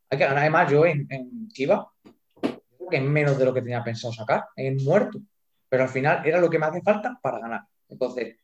hay 0.10 0.18
que 0.18 0.24
ganar. 0.24 0.40
Además, 0.40 0.72
yo 0.72 0.84
en, 0.88 1.06
en 1.12 1.48
Chiva, 1.50 1.92
creo 2.42 2.90
que 2.90 2.98
en 2.98 3.12
menos 3.12 3.38
de 3.38 3.46
lo 3.46 3.54
que 3.54 3.62
tenía 3.62 3.84
pensado 3.84 4.12
sacar, 4.14 4.46
en 4.56 4.84
muerto 4.84 5.20
pero 5.70 5.84
al 5.84 5.90
final 5.90 6.26
era 6.26 6.42
lo 6.42 6.50
que 6.50 6.60
me 6.60 6.66
hace 6.66 6.82
falta 6.82 7.18
para 7.22 7.40
ganar. 7.40 7.62
Entonces, 7.88 8.36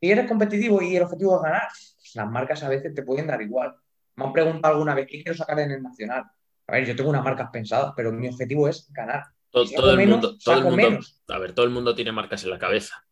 si 0.00 0.10
eres 0.10 0.26
competitivo 0.26 0.80
y 0.80 0.96
el 0.96 1.02
objetivo 1.02 1.36
es 1.36 1.42
ganar, 1.42 1.68
pues 1.96 2.12
las 2.14 2.30
marcas 2.30 2.62
a 2.62 2.68
veces 2.68 2.94
te 2.94 3.02
pueden 3.02 3.26
dar 3.26 3.40
igual. 3.42 3.74
Me 4.16 4.24
han 4.24 4.32
preguntado 4.32 4.74
alguna 4.74 4.94
vez 4.94 5.06
qué 5.06 5.22
quiero 5.22 5.36
sacar 5.36 5.60
en 5.60 5.70
el 5.70 5.82
nacional. 5.82 6.24
A 6.66 6.72
ver, 6.72 6.86
yo 6.86 6.96
tengo 6.96 7.10
unas 7.10 7.24
marcas 7.24 7.50
pensadas, 7.52 7.92
pero 7.96 8.12
mi 8.12 8.28
objetivo 8.28 8.68
es 8.68 8.90
ganar. 8.92 9.24
Todo, 9.50 9.66
si 9.66 9.74
todo 9.74 9.90
el 9.90 9.96
menos, 9.96 10.20
mundo, 10.20 10.38
todo 10.42 10.58
el 10.58 10.64
mundo 10.64 10.76
menos. 10.76 11.22
a 11.28 11.38
ver, 11.38 11.52
todo 11.52 11.64
el 11.64 11.72
mundo 11.72 11.94
tiene 11.94 12.12
marcas 12.12 12.44
en 12.44 12.50
la 12.50 12.58
cabeza. 12.58 13.04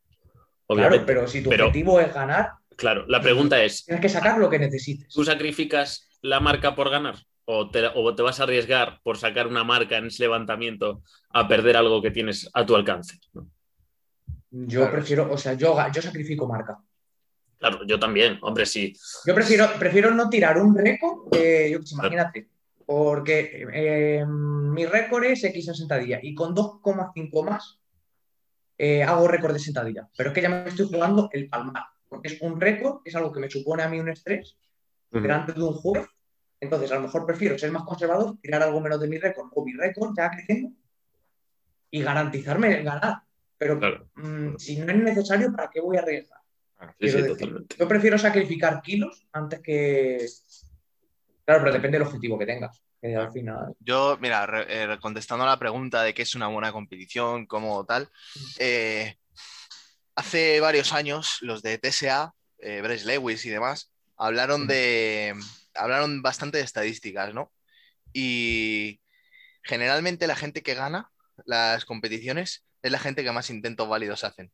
Obviamente. 0.67 1.05
Claro, 1.05 1.07
pero 1.07 1.29
si 1.29 1.43
tu 1.43 1.51
pero, 1.51 1.67
objetivo 1.67 2.01
es 2.01 2.13
ganar. 2.13 2.53
Claro, 2.77 3.07
la 3.07 3.21
pregunta 3.21 3.63
es: 3.63 3.85
tienes 3.85 4.03
que 4.03 4.09
sacar 4.09 4.39
lo 4.39 4.51
que 4.51 4.59
necesites. 4.59 5.09
¿Tú 5.15 5.25
sacrificas 5.25 6.09
la 6.21 6.41
marca 6.41 6.75
por 6.75 6.91
ganar? 6.91 7.17
O 7.47 7.71
te, 7.71 7.87
o 7.95 8.15
te, 8.15 8.23
vas 8.23 8.41
a 8.41 8.43
arriesgar 8.43 9.01
por 9.03 9.17
sacar 9.17 9.47
una 9.47 9.65
marca 9.65 9.97
en 9.97 10.07
ese 10.07 10.25
levantamiento 10.25 11.03
a 11.31 11.47
perder 11.47 11.77
algo 11.77 12.03
que 12.03 12.11
tienes 12.11 12.51
a 12.53 12.67
tu 12.67 12.75
alcance. 12.75 13.19
¿no? 13.33 13.49
Yo 14.51 14.81
claro. 14.81 14.93
prefiero, 14.93 15.33
o 15.33 15.39
sea, 15.39 15.55
yo, 15.55 15.77
yo 15.93 16.03
sacrifico 16.03 16.47
marca. 16.47 16.79
Claro, 17.59 17.87
yo 17.87 17.99
también, 17.99 18.39
hombre, 18.43 18.67
sí. 18.67 18.93
Yo 19.25 19.35
prefiero, 19.35 19.69
prefiero 19.79 20.11
no 20.11 20.29
tirar 20.29 20.59
un 20.59 20.77
récord, 20.77 21.29
eh, 21.33 21.71
yo, 21.73 21.79
imagínate, 21.93 22.49
porque 22.85 23.67
eh, 23.73 24.27
mi 24.27 24.85
récord 24.85 25.25
es 25.25 25.45
X 25.45 25.69
en 25.69 25.75
sentadilla 25.75 26.19
y 26.23 26.35
con 26.35 26.55
2,5 26.55 27.45
más 27.45 27.81
eh, 28.77 29.03
hago 29.03 29.29
récord 29.29 29.53
de 29.53 29.61
sentadilla. 29.61 30.09
Pero 30.17 30.31
es 30.31 30.35
que 30.35 30.43
ya 30.43 30.49
me 30.49 30.69
estoy 30.69 30.87
jugando 30.87 31.31
el 31.33 31.49
palmar, 31.49 31.85
porque 32.09 32.29
es 32.29 32.43
un 32.43 32.61
récord, 32.61 33.01
es 33.05 33.15
algo 33.15 33.33
que 33.33 33.41
me 33.41 33.49
supone 33.49 33.85
a 33.85 33.89
mí 33.89 34.01
un 34.01 34.09
estrés 34.09 34.57
uh 35.13 35.17
-huh. 35.17 35.23
delante 35.23 35.53
de 35.53 35.63
un 35.63 35.73
juez 35.73 36.07
entonces, 36.61 36.91
a 36.93 36.97
lo 36.97 37.03
mejor 37.03 37.27
prefiero 37.27 37.59
ser 37.59 37.71
más 37.71 37.85
conservador, 37.85 38.39
tirar 38.41 38.63
algo 38.63 38.81
menos 38.81 39.01
de 39.01 39.09
mi 39.09 39.19
récord 39.19 39.49
o 39.55 39.65
mi 39.65 39.73
récord 39.75 40.13
ya 40.17 40.31
creciendo 40.31 40.71
y 41.91 42.03
garantizarme 42.03 42.83
ganar. 42.83 43.23
Pero 43.59 43.79
claro. 43.79 44.09
mmm, 44.17 44.57
si 44.59 44.77
no 44.77 44.91
es 44.93 44.99
necesario, 44.99 45.53
¿para 45.53 45.71
qué 45.71 45.81
voy 45.81 45.97
a 45.97 46.01
arriesgar? 46.01 46.41
Sí, 47.01 47.09
sí, 47.09 47.23
decir, 47.23 47.55
yo 47.79 47.89
prefiero 47.89 48.19
sacrificar 48.19 48.83
kilos 48.83 49.27
antes 49.33 49.61
que. 49.61 50.27
Claro, 51.45 51.61
pero 51.63 51.73
depende 51.73 51.99
del 51.99 52.07
objetivo 52.07 52.39
que 52.39 52.45
tengas. 52.47 52.83
que 53.01 53.15
al 53.17 53.31
final. 53.33 53.75
Yo, 53.81 54.19
mira, 54.21 54.45
re- 54.47 54.67
eh, 54.69 54.99
contestando 55.01 55.45
a 55.45 55.49
la 55.49 55.59
pregunta 55.59 56.03
de 56.03 56.13
qué 56.13 56.23
es 56.23 56.35
una 56.35 56.49
buena 56.49 56.73
competición, 56.73 57.47
como 57.47 57.85
tal, 57.87 58.11
eh, 58.59 59.17
hace 60.15 60.61
varios 60.61 60.93
años 60.93 61.39
los 61.41 61.63
de 61.63 61.79
TSA, 61.79 62.35
eh, 62.59 62.81
Bryce 62.83 63.07
Lewis 63.07 63.45
y 63.47 63.51
demás, 63.51 63.91
hablaron 64.17 64.65
Mm. 64.65 64.69
de, 64.69 65.35
hablaron 65.79 66.23
bastante 66.23 66.59
de 66.59 66.65
estadísticas, 66.65 67.35
¿no? 67.35 67.53
Y 68.13 69.01
generalmente 69.63 70.27
la 70.27 70.37
gente 70.37 70.63
que 70.63 70.75
gana 70.75 71.11
las 71.45 71.85
competiciones 71.85 72.65
es 72.83 72.91
la 72.93 72.99
gente 72.99 73.25
que 73.25 73.33
más 73.33 73.51
intentos 73.51 73.89
válidos 73.89 74.25
hacen. 74.25 74.53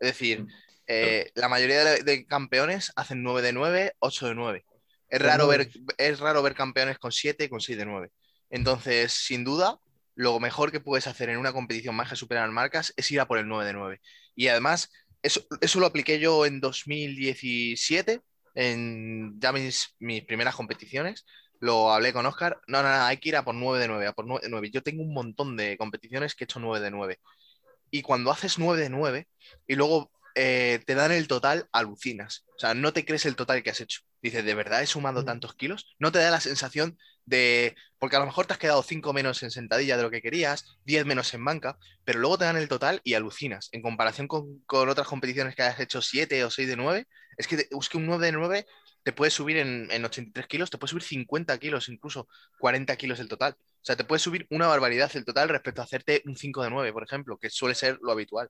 Es 0.00 0.08
decir, 0.08 0.42
Mm. 0.42 0.48
eh, 0.86 1.30
la 1.34 1.48
mayoría 1.48 1.84
de, 1.84 2.02
de 2.02 2.26
campeones 2.26 2.92
hacen 2.96 3.22
9 3.22 3.42
de 3.42 3.52
9, 3.52 3.94
8 4.00 4.26
de 4.28 4.34
9. 4.34 4.64
Es 5.08 5.20
raro, 5.22 5.46
ver, 5.46 5.68
es 5.98 6.18
raro 6.20 6.42
ver 6.42 6.54
campeones 6.54 6.98
con 6.98 7.12
7 7.12 7.44
y 7.44 7.48
con 7.48 7.60
6 7.60 7.78
de 7.78 7.84
9. 7.84 8.10
Entonces, 8.50 9.12
sin 9.12 9.44
duda, 9.44 9.78
lo 10.14 10.40
mejor 10.40 10.72
que 10.72 10.80
puedes 10.80 11.06
hacer 11.06 11.28
en 11.28 11.38
una 11.38 11.52
competición 11.52 11.94
más 11.94 12.08
que 12.08 12.16
superar 12.16 12.50
marcas 12.50 12.92
es 12.96 13.10
ir 13.10 13.20
a 13.20 13.26
por 13.28 13.38
el 13.38 13.46
9 13.46 13.66
de 13.66 13.72
9. 13.74 14.00
Y 14.34 14.48
además, 14.48 14.90
eso, 15.22 15.46
eso 15.60 15.80
lo 15.80 15.86
apliqué 15.86 16.18
yo 16.18 16.46
en 16.46 16.60
2017, 16.60 18.20
en 18.54 19.38
ya 19.40 19.52
mis, 19.52 19.94
mis 19.98 20.24
primeras 20.24 20.54
competiciones. 20.54 21.24
Lo 21.60 21.92
hablé 21.92 22.12
con 22.12 22.26
Oscar. 22.26 22.60
No, 22.66 22.82
no, 22.82 22.88
no, 22.88 23.04
hay 23.04 23.18
que 23.18 23.30
ir 23.30 23.36
a 23.36 23.44
por 23.44 23.54
9 23.54 23.78
de 23.78 23.88
9, 23.88 24.06
a 24.06 24.12
por 24.12 24.26
9 24.26 24.42
de 24.44 24.50
9. 24.50 24.70
Yo 24.72 24.82
tengo 24.82 25.02
un 25.02 25.14
montón 25.14 25.56
de 25.56 25.76
competiciones 25.78 26.34
que 26.34 26.44
he 26.44 26.46
hecho 26.46 26.60
9 26.60 26.80
de 26.80 26.90
9. 26.90 27.20
Y 27.90 28.02
cuando 28.02 28.30
haces 28.30 28.58
9 28.58 28.80
de 28.82 28.90
9 28.90 29.28
y 29.66 29.76
luego 29.76 30.10
eh, 30.34 30.80
te 30.86 30.94
dan 30.94 31.12
el 31.12 31.28
total, 31.28 31.68
alucinas. 31.72 32.44
O 32.56 32.58
sea, 32.58 32.74
no 32.74 32.92
te 32.92 33.04
crees 33.04 33.26
el 33.26 33.36
total 33.36 33.62
que 33.62 33.70
has 33.70 33.80
hecho. 33.80 34.00
Dices, 34.22 34.44
¿de 34.44 34.54
verdad 34.54 34.82
he 34.82 34.86
sumado 34.86 35.24
tantos 35.24 35.54
kilos? 35.54 35.94
No 35.98 36.12
te 36.12 36.18
da 36.18 36.30
la 36.30 36.40
sensación 36.40 36.98
de. 37.24 37.74
Porque 37.98 38.16
a 38.16 38.18
lo 38.18 38.26
mejor 38.26 38.46
te 38.46 38.52
has 38.54 38.58
quedado 38.58 38.82
5 38.82 39.12
menos 39.12 39.42
en 39.42 39.50
sentadilla 39.50 39.96
de 39.96 40.02
lo 40.02 40.10
que 40.10 40.22
querías, 40.22 40.78
10 40.84 41.06
menos 41.06 41.32
en 41.34 41.44
banca, 41.44 41.78
pero 42.04 42.18
luego 42.18 42.38
te 42.38 42.44
dan 42.44 42.56
el 42.56 42.68
total 42.68 43.00
y 43.04 43.14
alucinas. 43.14 43.68
En 43.72 43.80
comparación 43.82 44.26
con, 44.26 44.60
con 44.66 44.88
otras 44.88 45.06
competiciones 45.06 45.54
que 45.54 45.62
hayas 45.62 45.78
hecho 45.80 46.02
7 46.02 46.44
o 46.44 46.50
6 46.50 46.68
de 46.68 46.76
9, 46.76 47.06
es 47.36 47.46
que, 47.46 47.68
un 47.96 48.06
9 48.06 48.26
de 48.26 48.32
9 48.32 48.66
te 49.04 49.12
puede 49.12 49.30
subir 49.30 49.56
en, 49.56 49.88
en 49.90 50.04
83 50.04 50.46
kilos, 50.46 50.70
te 50.70 50.78
puede 50.78 50.90
subir 50.90 51.02
50 51.02 51.58
kilos, 51.58 51.88
incluso 51.88 52.28
40 52.58 52.96
kilos 52.96 53.20
el 53.20 53.28
total. 53.28 53.56
O 53.58 53.84
sea, 53.84 53.96
te 53.96 54.04
puede 54.04 54.20
subir 54.20 54.46
una 54.50 54.66
barbaridad 54.68 55.10
el 55.14 55.24
total 55.24 55.48
respecto 55.48 55.80
a 55.80 55.84
hacerte 55.84 56.22
un 56.26 56.36
5 56.36 56.62
de 56.62 56.70
9, 56.70 56.92
por 56.92 57.02
ejemplo, 57.02 57.36
que 57.36 57.50
suele 57.50 57.74
ser 57.74 57.98
lo 58.00 58.12
habitual. 58.12 58.48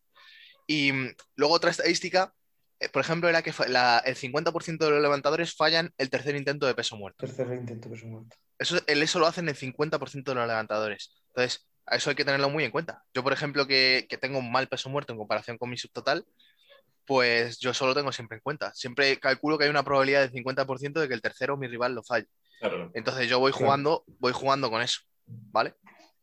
Y 0.67 0.93
mm, 0.93 1.15
luego 1.37 1.55
otra 1.55 1.71
estadística, 1.71 2.35
eh, 2.81 2.89
por 2.89 3.03
ejemplo, 3.03 3.29
era 3.29 3.43
que 3.43 3.53
la- 3.69 4.03
el 4.05 4.17
50% 4.17 4.85
de 4.85 4.91
los 4.91 5.03
levantadores 5.03 5.55
fallan 5.55 5.93
el 5.97 6.11
tercer 6.11 6.37
intento 6.37 6.67
de 6.67 6.75
peso 6.75 6.97
muerto. 6.97 7.27
Tercer 7.27 7.53
intento 7.55 7.89
que 7.89 7.97
es 7.97 8.05
muerto. 8.05 8.37
Eso, 8.63 8.79
eso 8.87 9.19
lo 9.19 9.27
hacen 9.27 9.49
el 9.49 9.57
50% 9.57 10.25
de 10.25 10.35
los 10.35 10.47
levantadores. 10.47 11.13
Entonces, 11.29 11.69
a 11.87 11.97
eso 11.97 12.11
hay 12.11 12.17
que 12.17 12.25
tenerlo 12.25 12.49
muy 12.49 12.65
en 12.65 12.71
cuenta. 12.71 13.03
Yo, 13.13 13.23
por 13.23 13.33
ejemplo, 13.33 13.67
que, 13.67 14.07
que 14.09 14.17
tengo 14.19 14.39
un 14.39 14.51
mal 14.53 14.69
peso 14.69 14.89
muerto 14.89 15.13
en 15.13 15.19
comparación 15.19 15.59
con 15.59 15.69
mi 15.71 15.77
subtotal, 15.77 16.25
pues 17.05 17.59
yo 17.59 17.75
solo 17.75 17.95
tengo 17.95 18.13
siempre 18.13 18.37
en 18.37 18.43
cuenta. 18.43 18.73
Siempre 18.75 19.19
calculo 19.19 19.59
que 19.59 19.65
hay 19.65 19.71
una 19.71 19.83
probabilidad 19.83 20.21
del 20.21 20.33
50% 20.33 21.01
de 21.01 21.09
que 21.09 21.15
el 21.15 21.23
tercero, 21.23 21.57
mi 21.57 21.67
rival, 21.67 21.95
lo 21.95 22.03
falle. 22.03 22.27
Claro. 22.61 22.91
Entonces 22.95 23.29
yo 23.29 23.41
voy 23.41 23.51
jugando, 23.53 24.05
voy 24.21 24.33
jugando 24.33 24.71
con 24.71 24.83
eso, 24.83 25.01
¿vale? 25.27 25.75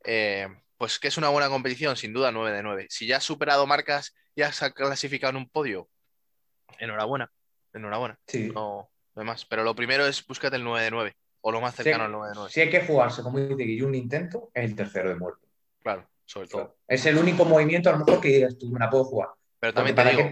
Eh, 0.06 0.48
pues 0.78 0.98
que 0.98 1.10
es 1.10 1.18
una 1.18 1.28
buena 1.28 1.49
competición, 1.49 1.98
sin 1.98 2.14
duda 2.14 2.32
9 2.32 2.56
de 2.56 2.64
9. 2.64 2.88
Si 2.90 3.06
ya 3.06 3.18
has 3.18 3.24
superado 3.26 3.68
marcas, 3.68 4.16
ya 4.38 4.48
has 4.48 4.60
clasificado 4.74 5.32
en 5.32 5.36
un 5.38 5.49
podio, 5.49 5.90
enhorabuena, 6.78 7.30
enhorabuena, 7.74 8.18
Sí. 8.26 8.49
no, 8.53 8.90
no 9.16 9.22
hay 9.22 9.26
más. 9.26 9.45
Pero 9.45 9.64
lo 9.66 9.76
primero 9.76 10.06
es 10.07 10.26
búscate 10.26 10.56
el 10.56 10.64
9 10.64 10.86
de 10.86 10.91
9, 10.91 11.18
o 11.41 11.52
lo 11.52 11.61
más 11.61 11.76
cercano 11.76 12.03
al 12.06 12.11
9 12.11 12.28
de 12.30 12.36
9, 12.36 12.52
si 12.52 12.61
hay 12.61 12.70
que 12.70 12.82
jugarse, 12.82 13.22
como 13.24 13.40
dice 13.40 13.56
Guille, 13.64 13.84
un 13.86 13.95
intento, 13.95 14.49
es 14.53 14.64
el 14.66 14.76
tercero 14.76 15.10
de 15.10 15.16
muerto. 15.16 15.48
claro, 15.82 16.07
sobre 16.26 16.48
todo. 16.48 16.78
Es 16.88 17.06
el 17.06 17.18
único 17.18 17.45
movimiento, 17.45 17.90
a 17.90 17.94
lo 17.94 17.99
mejor, 18.06 18.22
que 18.22 18.28
digas 18.30 18.57
tú, 18.57 18.70
me 18.70 18.80
la 18.80 18.90
puedo 18.90 19.03
jugar. 19.06 19.30
Pero 19.60 19.74
también 19.74 19.95
te 19.95 20.03
digo, 20.06 20.30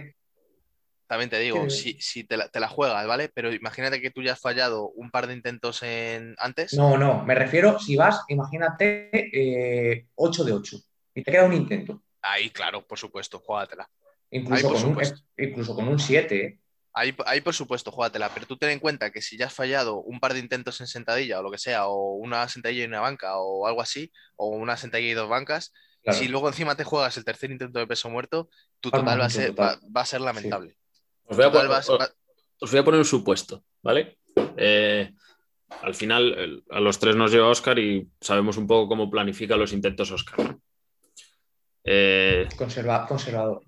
también 1.08 1.30
te 1.30 1.40
digo, 1.40 1.70
si, 1.70 1.94
si 2.02 2.24
te, 2.26 2.36
la, 2.36 2.50
te 2.50 2.60
la 2.60 2.68
juegas, 2.68 3.08
¿vale? 3.08 3.30
Pero 3.30 3.54
imagínate 3.54 4.02
que 4.02 4.12
tú 4.12 4.22
ya 4.22 4.34
has 4.34 4.42
fallado 4.42 4.90
un 4.90 5.10
par 5.10 5.28
de 5.28 5.34
intentos 5.34 5.82
en 5.84 6.36
antes, 6.38 6.74
No, 6.74 6.98
no, 6.98 7.24
me 7.24 7.34
refiero, 7.34 7.80
si 7.80 7.96
vas, 7.96 8.24
imagínate, 8.28 9.10
eh, 9.14 10.08
8 10.16 10.44
de 10.44 10.52
8 10.52 10.78
y 11.16 11.24
te 11.24 11.32
queda 11.32 11.46
un 11.46 11.54
intento. 11.54 12.04
ahí, 12.22 12.50
claro, 12.50 12.86
por 12.86 12.98
supuesto, 13.00 13.40
júgatela. 13.40 13.90
Incluso, 14.30 14.56
Ahí, 14.56 14.64
por 14.64 14.74
con, 14.74 14.84
un, 14.84 14.90
supuesto. 14.90 15.22
incluso 15.38 15.76
con 15.76 15.88
un 15.88 15.98
7, 16.00 16.46
¿eh? 16.46 16.60
Ahí, 17.00 17.16
ahí, 17.28 17.42
por 17.42 17.54
supuesto, 17.54 17.92
júgatela, 17.92 18.30
pero 18.34 18.48
tú 18.48 18.58
ten 18.58 18.72
en 18.72 18.80
cuenta 18.80 19.12
que 19.12 19.22
si 19.22 19.38
ya 19.38 19.46
has 19.46 19.54
fallado 19.54 19.98
un 20.02 20.20
par 20.20 20.34
de 20.34 20.40
intentos 20.40 20.82
en 20.82 20.88
sentadilla 20.88 21.40
o 21.40 21.44
lo 21.44 21.52
que 21.52 21.60
sea, 21.60 21.88
o 21.88 22.14
una 22.16 22.48
sentadilla 22.48 22.82
y 22.84 22.88
una 22.88 23.02
banca 23.02 23.38
o 23.38 23.68
algo 23.68 23.82
así, 23.82 24.12
o 24.36 24.48
una 24.48 24.78
sentadilla 24.78 25.12
y 25.12 25.14
dos 25.14 25.30
bancas, 25.30 25.74
Claro. 26.02 26.18
si 26.20 26.28
luego 26.28 26.48
encima 26.48 26.76
te 26.76 26.84
juegas 26.86 27.16
el 27.18 27.24
tercer 27.26 27.52
intento 27.52 27.78
de 27.78 27.86
peso 27.86 28.10
muerto, 28.10 28.50
tu 28.80 28.90
total 28.90 29.20
va 29.20 29.26
a 29.26 29.30
ser, 29.30 29.50
total. 29.50 29.76
va, 29.84 29.90
va 29.96 30.02
a 30.02 30.06
ser 30.06 30.22
lamentable. 30.22 30.78
Os 31.26 31.36
voy, 31.38 31.46
a 31.46 31.52
Total 31.52 31.68
pon- 31.68 31.72
va 31.74 31.78
a 31.78 31.84
ser- 31.84 32.02
va- 32.02 32.10
os 32.62 32.72
voy 32.72 32.80
a 32.80 32.84
poner 32.84 32.98
un 33.00 33.06
supuesto, 33.06 33.64
¿vale? 33.84 34.18
Eh, 34.56 35.12
al 35.82 35.94
final, 35.94 36.34
el- 36.34 36.64
a 36.72 36.80
los 36.80 36.98
tres 36.98 37.16
nos 37.16 37.32
lleva 37.32 37.50
Oscar 37.50 37.78
y 37.78 38.10
sabemos 38.22 38.58
un 38.58 38.66
poco 38.66 38.88
cómo 38.88 39.12
planifica 39.12 39.56
los 39.58 39.72
intentos 39.74 40.10
Oscar. 40.12 40.58
Eh, 41.84 42.48
Conserva- 42.58 43.06
conservador. 43.08 43.62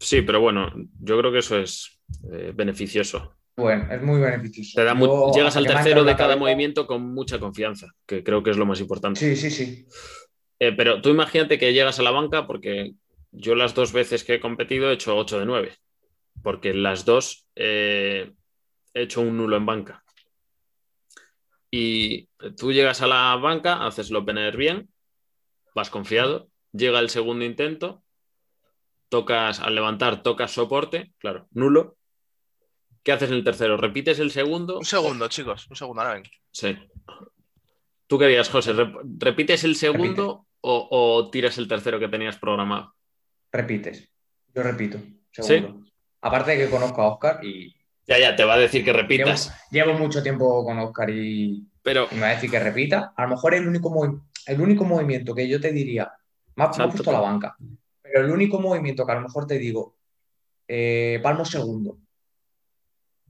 sí, 0.00 0.22
pero 0.22 0.40
bueno, 0.40 0.70
yo 1.00 1.18
creo 1.18 1.32
que 1.32 1.38
eso 1.38 1.58
es 1.58 1.93
eh, 2.32 2.52
beneficioso. 2.54 3.34
Bueno, 3.56 3.86
es 3.92 4.02
muy 4.02 4.20
beneficioso. 4.20 4.72
Te 4.76 4.84
da 4.84 4.94
mu- 4.94 5.06
Yo, 5.06 5.32
llegas 5.32 5.56
al 5.56 5.66
tercero 5.66 6.04
de 6.04 6.16
cada 6.16 6.36
movimiento 6.36 6.86
con 6.86 7.14
mucha 7.14 7.38
confianza, 7.38 7.88
que 8.06 8.24
creo 8.24 8.42
que 8.42 8.50
es 8.50 8.56
lo 8.56 8.66
más 8.66 8.80
importante. 8.80 9.20
Sí, 9.20 9.36
sí, 9.36 9.50
sí. 9.50 9.86
Eh, 10.58 10.72
pero 10.72 11.00
tú 11.00 11.10
imagínate 11.10 11.58
que 11.58 11.72
llegas 11.72 11.98
a 11.98 12.02
la 12.02 12.10
banca 12.10 12.46
porque 12.46 12.92
yo 13.32 13.54
las 13.54 13.74
dos 13.74 13.92
veces 13.92 14.24
que 14.24 14.34
he 14.34 14.40
competido 14.40 14.90
he 14.90 14.94
hecho 14.94 15.16
8 15.16 15.38
de 15.38 15.46
9, 15.46 15.72
porque 16.42 16.72
las 16.74 17.04
dos 17.04 17.46
eh, 17.56 18.32
he 18.94 19.02
hecho 19.02 19.20
un 19.20 19.36
nulo 19.36 19.56
en 19.56 19.66
banca. 19.66 20.04
Y 21.70 22.28
tú 22.56 22.72
llegas 22.72 23.02
a 23.02 23.06
la 23.08 23.34
banca, 23.36 23.84
haces 23.84 24.10
el 24.10 24.16
opener 24.16 24.56
bien, 24.56 24.88
vas 25.74 25.90
confiado, 25.90 26.48
llega 26.72 27.00
el 27.00 27.10
segundo 27.10 27.44
intento, 27.44 28.03
tocas 29.18 29.60
al 29.60 29.76
levantar, 29.76 30.24
tocas 30.24 30.50
soporte, 30.50 31.12
claro, 31.18 31.46
nulo. 31.52 31.96
¿Qué 33.04 33.12
haces 33.12 33.28
en 33.30 33.36
el 33.36 33.44
tercero? 33.44 33.76
¿Repites 33.76 34.18
el 34.18 34.32
segundo? 34.32 34.76
Un 34.78 34.84
segundo, 34.84 35.28
chicos, 35.28 35.68
un 35.70 35.76
segundo, 35.76 36.02
ahora 36.02 36.14
vengo. 36.14 36.30
Sí. 36.50 36.76
¿Tú 38.08 38.18
qué 38.18 38.24
dirías, 38.26 38.48
José? 38.50 38.72
¿Rep- 38.74 38.98
¿Repites 39.18 39.62
el 39.62 39.76
segundo 39.76 40.46
o, 40.62 40.88
o 40.90 41.30
tiras 41.30 41.58
el 41.58 41.68
tercero 41.68 42.00
que 42.00 42.08
tenías 42.08 42.36
programado? 42.38 42.92
Repites. 43.52 44.10
Yo 44.52 44.64
repito, 44.64 44.98
seguro. 45.30 45.80
Aparte 46.20 46.56
de 46.56 46.64
que 46.64 46.70
conozco 46.70 47.02
a 47.02 47.08
Oscar 47.14 47.44
y 47.44 47.72
Ya, 48.08 48.18
ya, 48.18 48.34
te 48.34 48.42
va 48.44 48.54
a 48.54 48.58
decir 48.58 48.84
que 48.84 48.92
repitas, 48.92 49.54
llevo 49.70 49.92
mucho 49.94 50.24
tiempo 50.24 50.64
con 50.64 50.76
Oscar 50.80 51.08
y, 51.10 51.62
pero 51.84 52.08
y 52.10 52.16
me 52.16 52.22
va 52.22 52.26
a 52.30 52.34
decir 52.34 52.50
que 52.50 52.58
repita. 52.58 53.12
A 53.16 53.22
lo 53.22 53.28
mejor 53.28 53.54
el 53.54 53.68
único, 53.68 53.90
movi- 53.90 54.20
el 54.46 54.60
único 54.60 54.84
movimiento 54.84 55.36
que 55.36 55.46
yo 55.48 55.60
te 55.60 55.70
diría, 55.70 56.10
me 56.56 56.64
ha, 56.64 56.68
me 56.68 56.84
ha 56.84 56.88
puesto 56.88 57.12
la 57.12 57.20
banca, 57.20 57.56
pero 58.14 58.26
el 58.26 58.32
único 58.32 58.60
movimiento 58.60 59.04
que 59.04 59.10
a 59.10 59.16
lo 59.16 59.22
mejor 59.22 59.44
te 59.44 59.58
digo, 59.58 59.96
eh, 60.68 61.18
palmo 61.20 61.44
segundo 61.44 61.98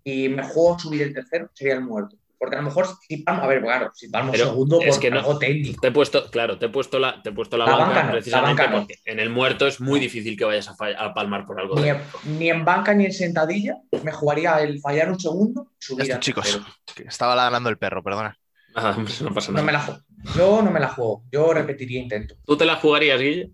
y 0.05 0.29
me 0.29 0.43
juego 0.43 0.75
a 0.75 0.79
subir 0.79 1.01
el 1.01 1.15
tercero, 1.15 1.49
sería 1.55 1.73
el 1.73 1.81
muerto. 1.81 2.17
Porque 2.39 2.57
a 2.57 2.59
lo 2.59 2.67
mejor 2.67 2.87
si 3.09 3.17
palmo, 3.23 3.45
a 3.45 3.47
ver, 3.47 3.63
claro, 3.63 3.91
si 3.95 4.11
palmo 4.11 4.33
Pero 4.33 4.45
segundo 4.51 4.79
es 4.83 4.91
por 4.91 5.01
que 5.01 5.11
no- 5.11 5.21
algo 5.21 5.39
técnico. 5.39 5.81
te 5.81 5.89
he 5.89 5.91
puesto, 5.91 6.31
claro, 6.31 6.59
te 6.59 6.67
he 6.67 6.69
puesto 6.69 6.99
la, 6.99 7.23
te 7.23 7.31
he 7.31 7.33
puesto 7.33 7.57
la, 7.57 7.65
La 7.65 7.77
banca, 7.77 7.87
banca 7.87 8.01
no, 8.03 8.07
la 8.09 8.13
precisamente 8.13 8.69
no. 8.69 8.87
en 9.07 9.21
el 9.21 9.31
muerto 9.31 9.67
es 9.67 9.81
muy 9.81 9.99
difícil 9.99 10.37
que 10.37 10.45
vayas 10.45 10.69
a, 10.69 10.77
fall- 10.77 10.97
a 10.99 11.15
palmar 11.15 11.47
por 11.47 11.59
algo. 11.59 11.77
Ni 11.77 11.85
de- 11.85 11.89
en, 11.89 12.39
ni 12.39 12.51
en 12.51 12.63
banca 12.67 12.93
ni 12.93 13.07
en 13.07 13.13
sentadilla 13.15 13.79
me 14.03 14.13
jugaría 14.13 14.61
el 14.61 14.79
fallar 14.81 15.11
un 15.11 15.19
segundo 15.19 15.71
y 15.81 15.83
subir 15.83 16.03
Esto, 16.03 16.15
al 16.17 16.21
chicos, 16.21 16.45
tercero. 16.45 17.09
estaba 17.09 17.35
ladrando 17.35 17.71
el 17.71 17.79
perro, 17.79 18.03
perdona. 18.03 18.39
Nada, 18.75 18.95
hombre, 18.95 19.15
no 19.23 19.33
pasa 19.33 19.49
No 19.53 19.55
nada. 19.55 19.67
me 19.67 19.73
la 19.73 19.81
juego. 19.81 20.01
Yo 20.37 20.61
no 20.63 20.71
me 20.71 20.81
la 20.81 20.89
juego. 20.89 21.25
Yo 21.33 21.55
repetiría 21.55 22.03
intento. 22.03 22.35
¿Tú 22.45 22.59
te 22.59 22.67
la 22.67 22.77
jugarías, 22.77 23.19
Guille? 23.19 23.53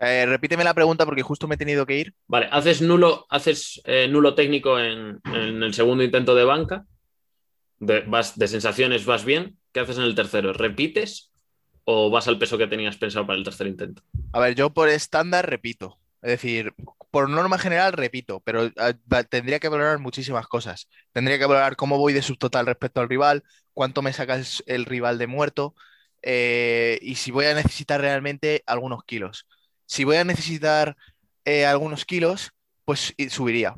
Eh, 0.00 0.26
repíteme 0.26 0.64
la 0.64 0.74
pregunta 0.74 1.04
porque 1.04 1.22
justo 1.22 1.48
me 1.48 1.56
he 1.56 1.58
tenido 1.58 1.84
que 1.86 1.98
ir. 1.98 2.14
Vale, 2.26 2.48
haces 2.50 2.82
nulo, 2.82 3.26
haces 3.30 3.80
eh, 3.84 4.08
nulo 4.08 4.34
técnico 4.34 4.78
en, 4.78 5.20
en 5.24 5.62
el 5.62 5.74
segundo 5.74 6.04
intento 6.04 6.34
de 6.34 6.44
banca. 6.44 6.84
De, 7.80 8.00
vas, 8.00 8.38
de 8.38 8.48
sensaciones 8.48 9.04
vas 9.06 9.24
bien. 9.24 9.58
¿Qué 9.72 9.80
haces 9.80 9.98
en 9.98 10.04
el 10.04 10.14
tercero? 10.14 10.52
¿Repites 10.52 11.32
o 11.84 12.10
vas 12.10 12.28
al 12.28 12.38
peso 12.38 12.58
que 12.58 12.66
tenías 12.66 12.96
pensado 12.96 13.26
para 13.26 13.38
el 13.38 13.44
tercer 13.44 13.66
intento? 13.66 14.02
A 14.32 14.40
ver, 14.40 14.54
yo 14.54 14.70
por 14.70 14.88
estándar 14.88 15.48
repito. 15.48 15.98
Es 16.20 16.30
decir, 16.30 16.74
por 17.10 17.30
norma 17.30 17.58
general 17.58 17.92
repito, 17.92 18.40
pero 18.40 18.70
ah, 18.76 18.92
tendría 19.24 19.60
que 19.60 19.68
valorar 19.68 19.98
muchísimas 19.98 20.46
cosas. 20.48 20.88
Tendría 21.12 21.38
que 21.38 21.46
valorar 21.46 21.76
cómo 21.76 21.96
voy 21.96 22.12
de 22.12 22.22
subtotal 22.22 22.66
respecto 22.66 23.00
al 23.00 23.08
rival, 23.08 23.44
cuánto 23.72 24.02
me 24.02 24.12
saca 24.12 24.40
el 24.66 24.84
rival 24.84 25.18
de 25.18 25.26
muerto 25.28 25.74
eh, 26.22 26.98
y 27.02 27.14
si 27.14 27.30
voy 27.30 27.46
a 27.46 27.54
necesitar 27.54 28.00
realmente 28.00 28.62
algunos 28.66 29.04
kilos. 29.04 29.46
Si 29.88 30.04
voy 30.04 30.16
a 30.16 30.24
necesitar 30.24 30.96
eh, 31.46 31.64
algunos 31.64 32.04
kilos, 32.04 32.52
pues 32.84 33.14
subiría. 33.30 33.74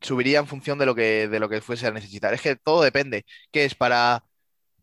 Subiría 0.00 0.38
en 0.38 0.46
función 0.46 0.78
de 0.78 0.86
lo 0.86 0.94
que, 0.94 1.28
de 1.28 1.38
lo 1.38 1.48
que 1.48 1.60
fuese 1.60 1.86
a 1.86 1.90
necesitar. 1.90 2.32
Es 2.34 2.40
que 2.40 2.56
todo 2.56 2.82
depende. 2.82 3.24
¿Qué 3.52 3.64
es 3.64 3.74
para 3.74 4.24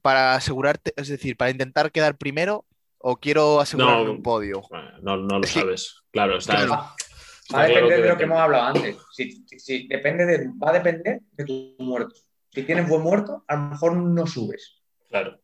para 0.03 0.33
asegurarte, 0.33 0.93
es 0.95 1.09
decir, 1.09 1.38
para 1.38 1.51
intentar 1.51 1.91
quedar 1.91 2.17
primero 2.17 2.65
o 2.97 3.17
quiero 3.17 3.59
asegurarme 3.59 4.05
No. 4.05 4.11
un 4.13 4.23
podio? 4.23 4.63
No, 5.03 5.17
no 5.17 5.38
lo 5.39 5.43
Es 5.45 5.53
que- 5.53 5.59
sabes. 5.59 5.95
Claro, 6.11 6.38
está, 6.39 6.53
Claro. 6.55 6.71
Va, 6.71 7.61
a 7.61 7.67
depender 7.67 8.01
de 8.01 8.09
lo 8.09 8.17
que 8.17 8.23
hemos 8.23 8.39
hablado 8.39 8.63
antes. 8.65 8.97
Si, 9.11 9.43
si- 9.47 9.59
si 9.59 9.88
depende 9.88 10.25
de, 10.25 10.47
va 10.63 10.69
a 10.69 10.73
depender 10.73 11.21
de 11.33 11.43
tu 11.45 11.75
muerto. 11.79 12.15
Si 12.49 12.63
tienes 12.63 12.88
buen 12.88 13.01
muerto, 13.01 13.43
a 13.47 13.55
lo 13.55 13.61
mejor 13.69 13.95
no 13.95 14.25
subes. 14.27 14.81
Claro. 15.09 15.39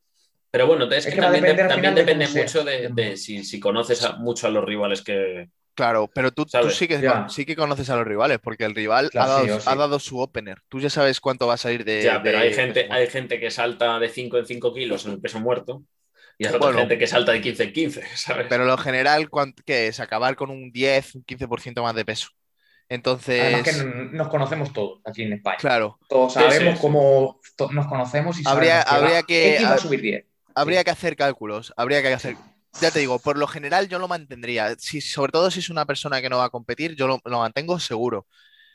Pero 0.57 0.67
bueno, 0.67 0.91
es, 0.91 1.05
que, 1.05 1.11
que 1.13 1.21
también, 1.21 1.43
de- 1.43 1.53
de 1.53 1.91
depende 1.93 2.27
mucho 2.29 2.63
de, 2.63 2.89
de 2.89 3.15
si, 3.17 3.43
si 3.43 3.59
conoces 3.59 4.03
a- 4.03 4.13
mucho 4.13 4.47
a 4.47 4.49
los 4.49 4.63
rivales 4.65 5.01
que. 5.03 5.49
Claro, 5.75 6.09
pero 6.11 6.31
tú, 6.31 6.45
sí, 6.71 6.87
que, 6.87 6.99
sí 7.29 7.45
que 7.45 7.55
conoces 7.55 7.87
a 7.91 7.95
los 7.97 8.07
rivales, 8.07 8.39
porque 8.41 8.65
el 8.65 8.73
rival 8.73 9.11
Claro, 9.11 9.31
ha, 9.33 9.41
dado, 9.43 9.59
sí. 9.59 9.69
ha 9.69 9.75
dado 9.75 9.99
su 9.99 10.19
opener. 10.19 10.57
Tú 10.69 10.79
ya 10.79 10.89
sabes 10.89 11.19
cuánto 11.19 11.45
va 11.45 11.53
a 11.53 11.57
salir 11.57 11.85
de. 11.85 12.01
ya, 12.01 12.21
pero 12.23 12.39
de- 12.39 12.45
hay 12.45 12.53
gente, 12.53 12.87
hay 12.89 13.05
gente 13.07 13.39
que 13.39 13.51
salta 13.51 13.99
de 13.99 14.09
5 14.09 14.39
en 14.39 14.47
5 14.47 14.73
kilos 14.73 15.05
en 15.05 15.11
el 15.11 15.21
peso 15.21 15.39
muerto. 15.39 15.83
Y 16.39 16.47
hay 16.47 16.55
otra 16.55 16.73
gente 16.73 16.97
que 16.97 17.05
salta 17.07 17.31
de 17.31 17.41
15 17.41 17.63
en 17.65 17.73
15, 17.73 18.01
¿sabes? 18.15 18.47
Pero 18.49 18.65
lo 18.65 18.77
general, 18.77 19.29
¿cuán- 19.29 19.53
¿qué 19.65 19.87
es? 19.87 19.99
Acabar 19.99 20.35
con 20.35 20.49
un 20.49 20.71
10, 20.71 21.13
un 21.15 21.23
15% 21.23 21.83
más 21.83 21.93
de 21.95 22.05
peso. 22.05 22.29
Entonces, 22.89 23.41
Además 23.41 23.63
que 23.63 24.15
nos 24.15 24.27
conocemos 24.29 24.71
todos 24.71 25.01
aquí 25.05 25.23
en 25.23 25.33
España. 25.33 25.57
claro, 25.57 25.99
Todos 26.07 26.33
sabemos 26.33 26.69
sí, 26.69 26.75
sí. 26.75 26.81
cómo 26.81 27.39
nos 27.71 27.85
conocemos 27.87 28.39
y 28.39 28.43
Habría- 28.47 28.81
sabemos 28.83 29.03
habría 29.03 29.21
va- 29.21 29.27
que- 29.27 29.55
X 29.55 29.65
va 29.69 29.73
a 29.73 29.77
subir 29.77 30.01
10. 30.01 30.25
Habría 30.57 30.79
Sí. 30.79 30.85
que 30.85 30.91
hacer 30.91 31.15
cálculos, 31.15 31.73
habría 31.77 32.01
que 32.01 32.13
hacer... 32.13 32.35
Ya 32.81 32.91
te 32.91 32.99
digo, 32.99 33.17
por 33.19 33.37
lo 33.37 33.47
general 33.47 33.87
yo 33.87 33.97
lo 33.97 34.07
mantendría. 34.07 34.75
Si, 34.77 35.01
sobre 35.01 35.31
todo 35.31 35.49
si 35.49 35.59
es 35.59 35.69
una 35.69 35.85
persona 35.85 36.21
que 36.21 36.29
no 36.29 36.37
va 36.37 36.45
a 36.45 36.49
competir, 36.49 36.95
yo 36.95 37.07
lo, 37.07 37.19
lo 37.25 37.39
mantengo 37.39 37.79
seguro. 37.79 38.27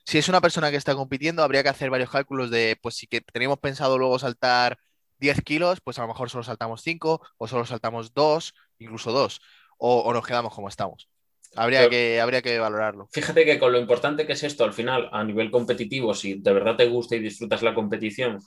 Si 0.05 0.19
es 0.19 0.29
una 0.29 0.41
persona 0.41 0.71
que 0.73 0.77
está 0.77 0.95
compitiendo, 0.95 1.43
habría 1.45 1.63
que 1.63 1.69
hacer 1.69 1.89
varios 1.91 2.11
cálculos 2.11 2.51
de, 2.51 2.77
pues 2.83 2.97
si 2.97 3.07
que 3.07 3.21
teníamos 3.21 3.61
pensado 3.61 3.99
luego 3.99 4.19
saltar 4.19 4.79
10 5.19 5.43
kilos, 5.43 5.81
pues 5.85 5.99
a 5.99 6.03
lo 6.03 6.09
mejor 6.09 6.31
solo 6.31 6.43
saltamos 6.43 6.83
5 6.83 7.21
o 7.39 7.47
solo 7.47 7.65
saltamos 7.65 8.13
2, 8.13 8.55
incluso 8.81 9.13
2, 9.13 9.41
o, 9.79 10.01
o 10.01 10.13
nos 10.13 10.27
quedamos 10.27 10.53
como 10.53 10.69
estamos. 10.69 11.09
Habría, 11.55 11.81
Pero- 11.81 11.91
que, 11.91 12.21
habría 12.21 12.43
que 12.43 12.59
valorarlo. 12.59 13.09
Fíjate 13.13 13.45
que 13.45 13.61
con 13.61 13.71
lo 13.71 13.79
importante 13.79 14.27
que 14.27 14.33
es 14.33 14.43
esto 14.43 14.65
al 14.65 14.73
final, 14.73 15.09
a 15.13 15.23
nivel 15.23 15.51
competitivo, 15.53 16.13
si 16.15 16.41
de 16.41 16.53
verdad 16.53 16.75
te 16.77 16.89
gusta 16.89 17.15
y 17.15 17.21
disfrutas 17.21 17.63
la 17.63 17.75
competición, 17.75 18.41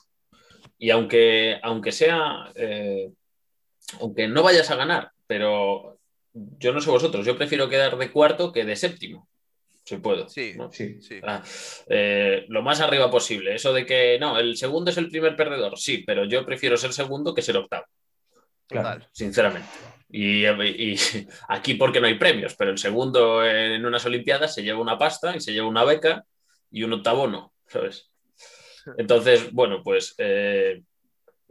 y 0.77 0.89
aunque, 0.89 1.59
aunque 1.63 1.93
sea, 1.93 2.51
eh, 2.55 3.09
aunque 3.99 4.27
no 4.27 4.43
vayas 4.43 4.69
a 4.71 4.75
ganar, 4.75 5.11
pero 5.27 5.99
yo 6.33 6.73
no 6.73 6.81
sé 6.81 6.89
vosotros, 6.89 7.25
yo 7.25 7.37
prefiero 7.37 7.69
quedar 7.69 7.97
de 7.97 8.11
cuarto 8.11 8.51
que 8.51 8.65
de 8.65 8.75
séptimo, 8.75 9.27
si 9.83 9.97
puedo. 9.97 10.27
Sí, 10.27 10.53
¿no? 10.57 10.71
Sí. 10.71 10.99
Sí. 11.01 11.19
Ah, 11.23 11.43
eh, 11.87 12.45
lo 12.49 12.63
más 12.63 12.81
arriba 12.81 13.09
posible. 13.09 13.53
Eso 13.53 13.71
de 13.71 13.85
que 13.85 14.17
no, 14.19 14.37
el 14.39 14.57
segundo 14.57 14.91
es 14.91 14.97
el 14.97 15.09
primer 15.09 15.35
perdedor, 15.35 15.77
sí, 15.77 16.03
pero 16.05 16.25
yo 16.25 16.45
prefiero 16.45 16.75
ser 16.75 16.91
segundo 16.91 17.33
que 17.33 17.41
ser 17.41 17.57
octavo, 17.57 17.85
Claro. 18.67 19.05
Sinceramente. 19.11 19.69
Y, 20.09 20.45
y 20.45 20.97
aquí 21.49 21.75
porque 21.75 22.01
no 22.01 22.07
hay 22.07 22.15
premios, 22.15 22.55
pero 22.55 22.71
el 22.71 22.77
segundo 22.79 23.45
en 23.45 23.85
unas 23.85 24.05
Olimpiadas 24.05 24.55
se 24.55 24.63
lleva 24.63 24.79
una 24.79 24.97
pasta 24.97 25.35
y 25.35 25.41
se 25.41 25.53
lleva 25.53 25.67
una 25.67 25.83
beca 25.83 26.25
y 26.71 26.83
un 26.83 26.93
octavo 26.93 27.27
no, 27.27 27.53
¿sabes? 27.67 28.09
Entonces, 28.97 29.51
bueno, 29.51 29.81
pues 29.83 30.15
eh, 30.17 30.81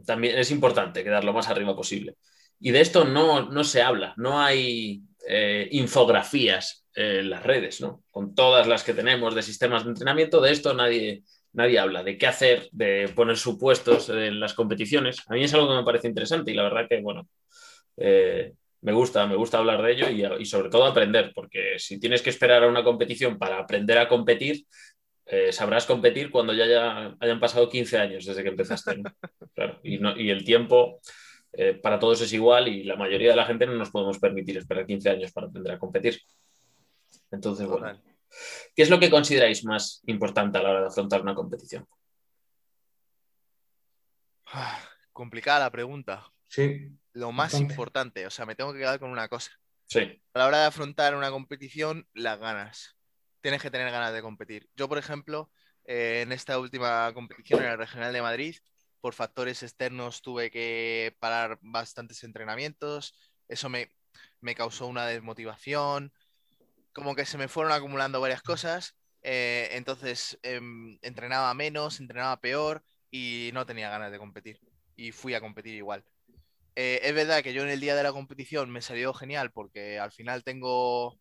también 0.05 0.37
es 0.37 0.51
importante 0.51 1.03
quedar 1.03 1.23
lo 1.23 1.33
más 1.33 1.49
arriba 1.49 1.75
posible. 1.75 2.15
Y 2.59 2.71
de 2.71 2.81
esto 2.81 3.05
no, 3.05 3.49
no 3.49 3.63
se 3.63 3.81
habla, 3.81 4.13
no 4.17 4.39
hay 4.41 5.01
eh, 5.27 5.67
infografías 5.71 6.85
en 6.95 7.29
las 7.29 7.43
redes, 7.43 7.81
¿no? 7.81 8.03
Con 8.09 8.33
todas 8.33 8.67
las 8.67 8.83
que 8.83 8.93
tenemos 8.93 9.35
de 9.35 9.41
sistemas 9.41 9.83
de 9.83 9.89
entrenamiento, 9.89 10.39
de 10.39 10.51
esto 10.51 10.73
nadie, 10.73 11.23
nadie 11.53 11.79
habla, 11.79 12.03
de 12.03 12.17
qué 12.17 12.27
hacer, 12.27 12.69
de 12.71 13.09
poner 13.13 13.37
supuestos 13.37 14.09
en 14.09 14.39
las 14.39 14.53
competiciones. 14.53 15.17
A 15.27 15.33
mí 15.33 15.43
es 15.43 15.53
algo 15.53 15.67
que 15.67 15.75
me 15.75 15.83
parece 15.83 16.07
interesante 16.07 16.51
y 16.51 16.55
la 16.55 16.63
verdad 16.63 16.87
que, 16.87 17.01
bueno, 17.01 17.27
eh, 17.97 18.53
me 18.81 18.93
gusta, 18.93 19.25
me 19.25 19.35
gusta 19.35 19.57
hablar 19.57 19.81
de 19.81 19.91
ello 19.91 20.09
y, 20.09 20.41
y, 20.41 20.45
sobre 20.45 20.69
todo 20.69 20.85
aprender, 20.85 21.31
porque 21.33 21.79
si 21.79 21.99
tienes 21.99 22.21
que 22.21 22.29
esperar 22.29 22.63
a 22.63 22.67
una 22.67 22.83
competición 22.83 23.37
para 23.37 23.57
aprender 23.57 23.97
a 23.97 24.07
competir, 24.07 24.65
eh, 25.25 25.51
sabrás 25.51 25.85
competir 25.85 26.29
cuando 26.29 26.53
ya 26.53 26.65
haya, 26.65 27.15
hayan 27.19 27.39
pasado 27.39 27.69
15 27.69 27.97
años 27.97 28.25
desde 28.25 28.43
que 28.43 28.49
empezaste. 28.49 28.97
¿no? 28.97 29.11
Claro, 29.55 29.79
y, 29.83 29.99
no, 29.99 30.17
y, 30.17 30.29
el 30.29 30.43
tiempo 30.43 30.99
eh, 31.53 31.73
para 31.75 31.97
todos 31.97 32.19
es 32.21 32.33
igual 32.33 32.67
y 32.67 32.83
la 32.83 32.97
mayoría 32.97 33.29
de 33.29 33.37
la 33.37 33.45
gente 33.45 33.65
no 33.65 33.73
nos 33.73 33.89
podemos 33.89 34.19
permitir 34.19 34.57
esperar 34.57 34.85
15 34.85 35.09
años 35.09 35.31
para 35.31 35.47
aprender 35.47 35.73
a 35.73 35.79
competir. 35.79 36.19
Entonces, 37.31 37.65
bueno, 37.65 37.87
Total. 37.87 38.03
¿qué 38.75 38.83
es 38.83 38.89
lo 38.89 38.99
que 38.99 39.09
consideráis 39.09 39.63
más 39.63 40.01
importante 40.07 40.57
a 40.57 40.61
la 40.61 40.71
hora 40.71 40.81
de 40.81 40.87
afrontar 40.87 41.21
una 41.21 41.33
competición? 41.33 41.87
Ah, 44.47 44.79
complicada 45.13 45.59
la 45.59 45.71
pregunta. 45.71 46.29
Sí. 46.49 46.89
Lo 47.13 47.31
más 47.31 47.53
Bastante. 47.53 47.73
importante, 47.73 48.27
o 48.27 48.29
sea, 48.29 48.45
me 48.45 48.55
tengo 48.55 48.73
que 48.73 48.79
quedar 48.79 48.99
con 48.99 49.09
una 49.09 49.29
cosa. 49.29 49.51
Sí, 49.87 50.21
A 50.33 50.39
la 50.39 50.47
hora 50.47 50.59
de 50.59 50.65
afrontar 50.65 51.15
una 51.15 51.31
competición, 51.31 52.07
las 52.13 52.39
ganas. 52.39 52.94
Tienes 53.45 53.61
que 53.61 53.69
tener 53.71 53.91
ganas 53.91 54.13
de 54.13 54.23
competir. 54.23 54.69
Yo, 54.75 54.89
por 54.89 54.97
ejemplo, 54.97 55.51
eh, 55.85 56.21
en 56.23 56.31
esta 56.31 56.59
última 56.59 57.13
competición 57.13 57.61
en 57.61 57.67
el 57.67 57.77
Regional 57.77 58.11
de 58.13 58.21
Madrid, 58.23 58.55
por 59.01 59.13
factores 59.13 59.61
externos 59.63 60.21
tuve 60.23 60.49
que 60.51 61.15
parar 61.19 61.59
bastantes 61.61 62.23
entrenamientos. 62.23 63.15
Eso 63.47 63.69
me, 63.69 63.91
me 64.41 64.55
causó 64.55 64.87
una 64.87 65.05
desmotivación. 65.07 66.11
Como 66.93 67.15
que 67.15 67.25
se 67.25 67.37
me 67.37 67.47
fueron 67.49 67.73
acumulando 67.73 68.21
varias 68.21 68.41
cosas. 68.43 68.97
eh, 69.23 69.69
entonces 69.73 70.39
em, 70.43 70.97
entrenaba 71.03 71.53
menos, 71.55 71.99
entrenaba 71.99 72.39
peor 72.41 72.83
y 73.11 73.51
no 73.53 73.65
tenía 73.65 73.89
ganas 73.89 74.11
de 74.11 74.19
competir. 74.19 74.61
Y 74.95 75.11
fui 75.13 75.33
a 75.35 75.41
competir 75.41 75.75
igual. 75.75 76.05
Eh, 76.75 77.01
es 77.03 77.15
verdad 77.15 77.43
que 77.43 77.53
yo 77.53 77.63
en 77.63 77.69
el 77.69 77.79
día 77.81 77.95
de 77.95 78.03
la 78.03 78.13
competición 78.13 78.71
me 78.71 78.81
salió 78.81 79.13
genial 79.13 79.51
porque 79.51 79.99
al 79.99 80.11
final 80.13 80.43
tengo. 80.43 81.19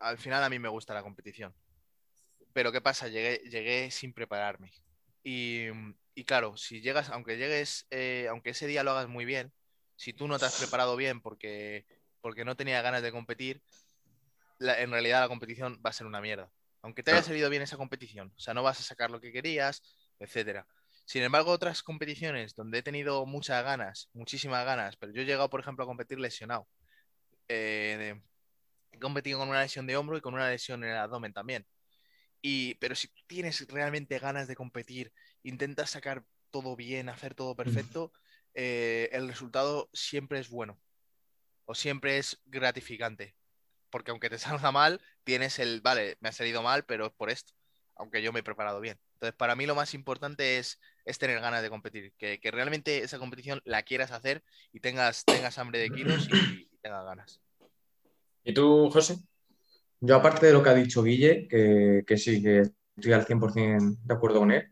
Al 0.00 0.18
final 0.18 0.42
a 0.42 0.48
mí 0.50 0.58
me 0.58 0.68
gusta 0.68 0.94
la 0.94 1.02
competición. 1.02 1.54
Pero 2.52 2.72
¿qué 2.72 2.80
pasa? 2.80 3.08
Llegué, 3.08 3.38
llegué 3.50 3.90
sin 3.90 4.12
prepararme. 4.12 4.72
Y, 5.22 5.66
y 6.14 6.24
claro, 6.24 6.56
si 6.56 6.80
llegas, 6.80 7.10
aunque 7.10 7.36
llegues, 7.36 7.86
eh, 7.90 8.26
aunque 8.30 8.50
ese 8.50 8.66
día 8.66 8.82
lo 8.82 8.92
hagas 8.92 9.08
muy 9.08 9.24
bien, 9.24 9.52
si 9.96 10.12
tú 10.12 10.28
no 10.28 10.38
te 10.38 10.46
has 10.46 10.54
preparado 10.54 10.96
bien 10.96 11.20
porque, 11.20 11.84
porque 12.20 12.44
no 12.44 12.56
tenía 12.56 12.82
ganas 12.82 13.02
de 13.02 13.12
competir, 13.12 13.62
la- 14.58 14.80
en 14.80 14.90
realidad 14.90 15.20
la 15.20 15.28
competición 15.28 15.80
va 15.84 15.90
a 15.90 15.92
ser 15.92 16.06
una 16.06 16.20
mierda. 16.20 16.50
Aunque 16.82 17.02
te 17.02 17.10
haya 17.12 17.22
salido 17.22 17.50
bien 17.50 17.62
esa 17.62 17.76
competición, 17.76 18.32
o 18.36 18.40
sea, 18.40 18.54
no 18.54 18.62
vas 18.62 18.80
a 18.80 18.84
sacar 18.84 19.10
lo 19.10 19.20
que 19.20 19.32
querías, 19.32 19.82
etcétera. 20.18 20.66
Sin 21.04 21.22
embargo, 21.22 21.50
otras 21.50 21.82
competiciones 21.82 22.54
donde 22.54 22.78
he 22.78 22.82
tenido 22.82 23.24
muchas 23.26 23.64
ganas, 23.64 24.08
muchísimas 24.12 24.64
ganas, 24.64 24.96
pero 24.96 25.12
yo 25.12 25.22
he 25.22 25.24
llegado, 25.24 25.50
por 25.50 25.60
ejemplo, 25.60 25.84
a 25.84 25.86
competir 25.88 26.18
lesionado. 26.20 26.68
Eh, 27.48 27.96
de- 27.98 28.22
he 28.92 28.98
competido 28.98 29.38
con 29.38 29.48
una 29.48 29.62
lesión 29.62 29.86
de 29.86 29.96
hombro 29.96 30.16
y 30.16 30.20
con 30.20 30.34
una 30.34 30.48
lesión 30.48 30.84
en 30.84 30.90
el 30.90 30.96
abdomen 30.96 31.32
también. 31.32 31.66
Y, 32.40 32.74
pero 32.76 32.94
si 32.94 33.08
tienes 33.26 33.66
realmente 33.68 34.18
ganas 34.18 34.48
de 34.48 34.56
competir, 34.56 35.12
intentas 35.42 35.90
sacar 35.90 36.24
todo 36.50 36.76
bien, 36.76 37.08
hacer 37.08 37.34
todo 37.34 37.56
perfecto, 37.56 38.12
eh, 38.54 39.08
el 39.12 39.28
resultado 39.28 39.90
siempre 39.92 40.38
es 40.38 40.48
bueno. 40.48 40.80
O 41.64 41.74
siempre 41.74 42.18
es 42.18 42.40
gratificante. 42.46 43.34
Porque 43.90 44.10
aunque 44.10 44.30
te 44.30 44.38
salga 44.38 44.72
mal, 44.72 45.00
tienes 45.24 45.58
el, 45.58 45.80
vale, 45.80 46.16
me 46.20 46.28
ha 46.28 46.32
salido 46.32 46.62
mal, 46.62 46.84
pero 46.84 47.06
es 47.06 47.12
por 47.12 47.30
esto. 47.30 47.52
Aunque 47.96 48.22
yo 48.22 48.32
me 48.32 48.40
he 48.40 48.44
preparado 48.44 48.80
bien. 48.80 48.98
Entonces, 49.14 49.36
para 49.36 49.56
mí 49.56 49.66
lo 49.66 49.74
más 49.74 49.92
importante 49.94 50.58
es, 50.58 50.80
es 51.04 51.18
tener 51.18 51.40
ganas 51.40 51.62
de 51.62 51.70
competir. 51.70 52.14
Que, 52.16 52.38
que 52.40 52.50
realmente 52.52 52.98
esa 52.98 53.18
competición 53.18 53.60
la 53.64 53.82
quieras 53.82 54.12
hacer 54.12 54.44
y 54.72 54.80
tengas, 54.80 55.24
tengas 55.24 55.58
hambre 55.58 55.80
de 55.80 55.90
kilos 55.90 56.28
y, 56.30 56.68
y 56.72 56.78
tengas 56.80 57.04
ganas. 57.04 57.40
¿Y 58.48 58.54
tú, 58.54 58.88
José? 58.90 59.18
Yo, 60.00 60.16
aparte 60.16 60.46
de 60.46 60.54
lo 60.54 60.62
que 60.62 60.70
ha 60.70 60.74
dicho 60.74 61.02
Guille, 61.02 61.46
que, 61.46 62.02
que 62.06 62.16
sí, 62.16 62.42
que 62.42 62.62
estoy 62.96 63.12
al 63.12 63.26
100% 63.26 63.98
de 64.02 64.14
acuerdo 64.14 64.38
con 64.38 64.50
él, 64.50 64.70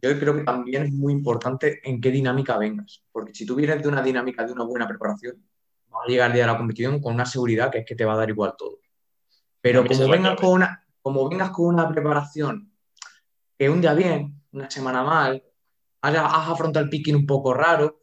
yo 0.00 0.18
creo 0.18 0.34
que 0.34 0.42
también 0.42 0.84
es 0.84 0.92
muy 0.92 1.12
importante 1.12 1.82
en 1.84 2.00
qué 2.00 2.10
dinámica 2.10 2.56
vengas. 2.56 3.04
Porque 3.12 3.34
si 3.34 3.44
tú 3.44 3.56
vienes 3.56 3.82
de 3.82 3.88
una 3.90 4.00
dinámica, 4.00 4.46
de 4.46 4.52
una 4.52 4.64
buena 4.64 4.88
preparación, 4.88 5.36
vas 5.90 6.06
a 6.06 6.08
llegar 6.08 6.28
al 6.28 6.32
día 6.32 6.44
de 6.44 6.52
la 6.52 6.56
competición 6.56 6.98
con 6.98 7.12
una 7.12 7.26
seguridad 7.26 7.70
que 7.70 7.80
es 7.80 7.84
que 7.84 7.94
te 7.94 8.06
va 8.06 8.14
a 8.14 8.16
dar 8.16 8.30
igual 8.30 8.54
todo. 8.56 8.78
Pero 9.60 9.84
como 9.84 10.08
vengas 10.08 10.40
con 10.40 10.52
una, 10.52 10.86
como 11.02 11.28
vengas 11.28 11.50
con 11.50 11.66
una 11.66 11.90
preparación 11.90 12.72
que 13.58 13.68
un 13.68 13.82
día 13.82 13.92
bien, 13.92 14.42
una 14.52 14.70
semana 14.70 15.02
mal, 15.02 15.44
has, 16.00 16.16
has 16.16 16.48
afrontado 16.48 16.84
el 16.84 16.88
picking 16.88 17.16
un 17.16 17.26
poco 17.26 17.52
raro, 17.52 18.00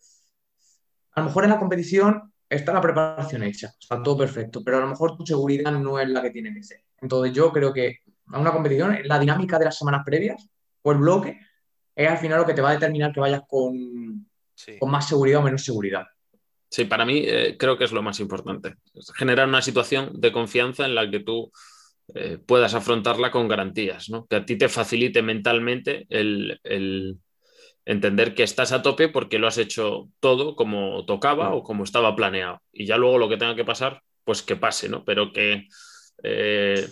a 1.14 1.22
lo 1.22 1.26
mejor 1.26 1.46
en 1.46 1.50
la 1.50 1.58
competición 1.58 2.32
está 2.50 2.74
la 2.74 2.82
preparación 2.82 3.44
hecha, 3.44 3.74
está 3.80 4.02
todo 4.02 4.18
perfecto, 4.18 4.64
pero 4.64 4.78
a 4.78 4.82
lo 4.82 4.88
mejor 4.88 5.18
tu 5.18 5.26
seguridad 5.26 5.72
no 5.72 6.00
es 6.00 6.08
la 6.10 6.22
que 6.22 6.32
tiene 6.32 6.54
que 6.54 6.64
ser. 6.64 6.84
Entonces 7.02 7.34
yo 7.34 7.52
creo 7.52 7.74
que 7.74 8.00
a 8.28 8.40
una 8.40 8.52
competición, 8.52 8.98
la 9.04 9.20
dinámica 9.20 9.58
de 9.60 9.66
las 9.66 9.78
semanas 9.78 10.04
previas 10.06 10.50
o 10.82 10.92
el 10.92 10.98
bloque 10.98 11.40
es 11.96 12.10
al 12.10 12.18
final 12.18 12.40
lo 12.40 12.46
que 12.46 12.54
te 12.54 12.62
va 12.62 12.70
a 12.70 12.74
determinar 12.74 13.12
que 13.14 13.20
vayas 13.20 13.42
con, 13.48 14.26
Sí. 14.54 14.78
con 14.80 14.90
más 14.90 15.08
seguridad 15.08 15.40
o 15.40 15.44
menos 15.44 15.64
seguridad. 15.64 16.06
Sí, 16.70 16.86
para 16.86 17.06
mí 17.06 17.22
eh, 17.26 17.56
creo 17.58 17.78
que 17.78 17.84
es 17.86 17.92
lo 17.92 18.02
más 18.02 18.20
importante. 18.20 18.76
Es 18.94 19.12
generar 19.14 19.48
una 19.48 19.62
situación 19.62 20.20
de 20.20 20.32
confianza 20.32 20.86
en 20.86 20.96
la 20.96 21.10
que 21.10 21.20
tú 21.22 21.52
eh, 22.16 22.38
puedas 22.46 22.74
afrontarla 22.74 23.32
con 23.32 23.48
garantías, 23.48 24.10
¿no? 24.10 24.26
Que 24.28 24.38
a 24.38 24.46
ti 24.46 24.58
te 24.58 24.68
facilite 24.68 25.22
mentalmente 25.22 26.06
el, 26.10 26.60
el- 26.64 27.18
entender 27.88 28.36
que 28.36 28.44
estás 28.44 28.74
a 28.74 28.82
tope 28.82 29.08
porque 29.08 29.40
lo 29.40 29.48
has 29.48 29.58
hecho 29.58 30.10
todo 30.20 30.58
como 30.58 31.06
tocaba 31.06 31.56
o 31.56 31.64
como 31.64 31.86
estaba 31.86 32.16
planeado. 32.18 32.62
Y 32.74 32.86
ya 32.86 32.98
luego 32.98 33.18
lo 33.18 33.30
que 33.30 33.38
tenga 33.38 33.56
que 33.56 33.64
pasar, 33.64 34.02
pues 34.26 34.44
que 34.44 34.58
pase, 34.58 34.90
¿no? 34.90 35.06
Pero 35.06 35.32
que 35.32 35.70
eh, 36.22 36.86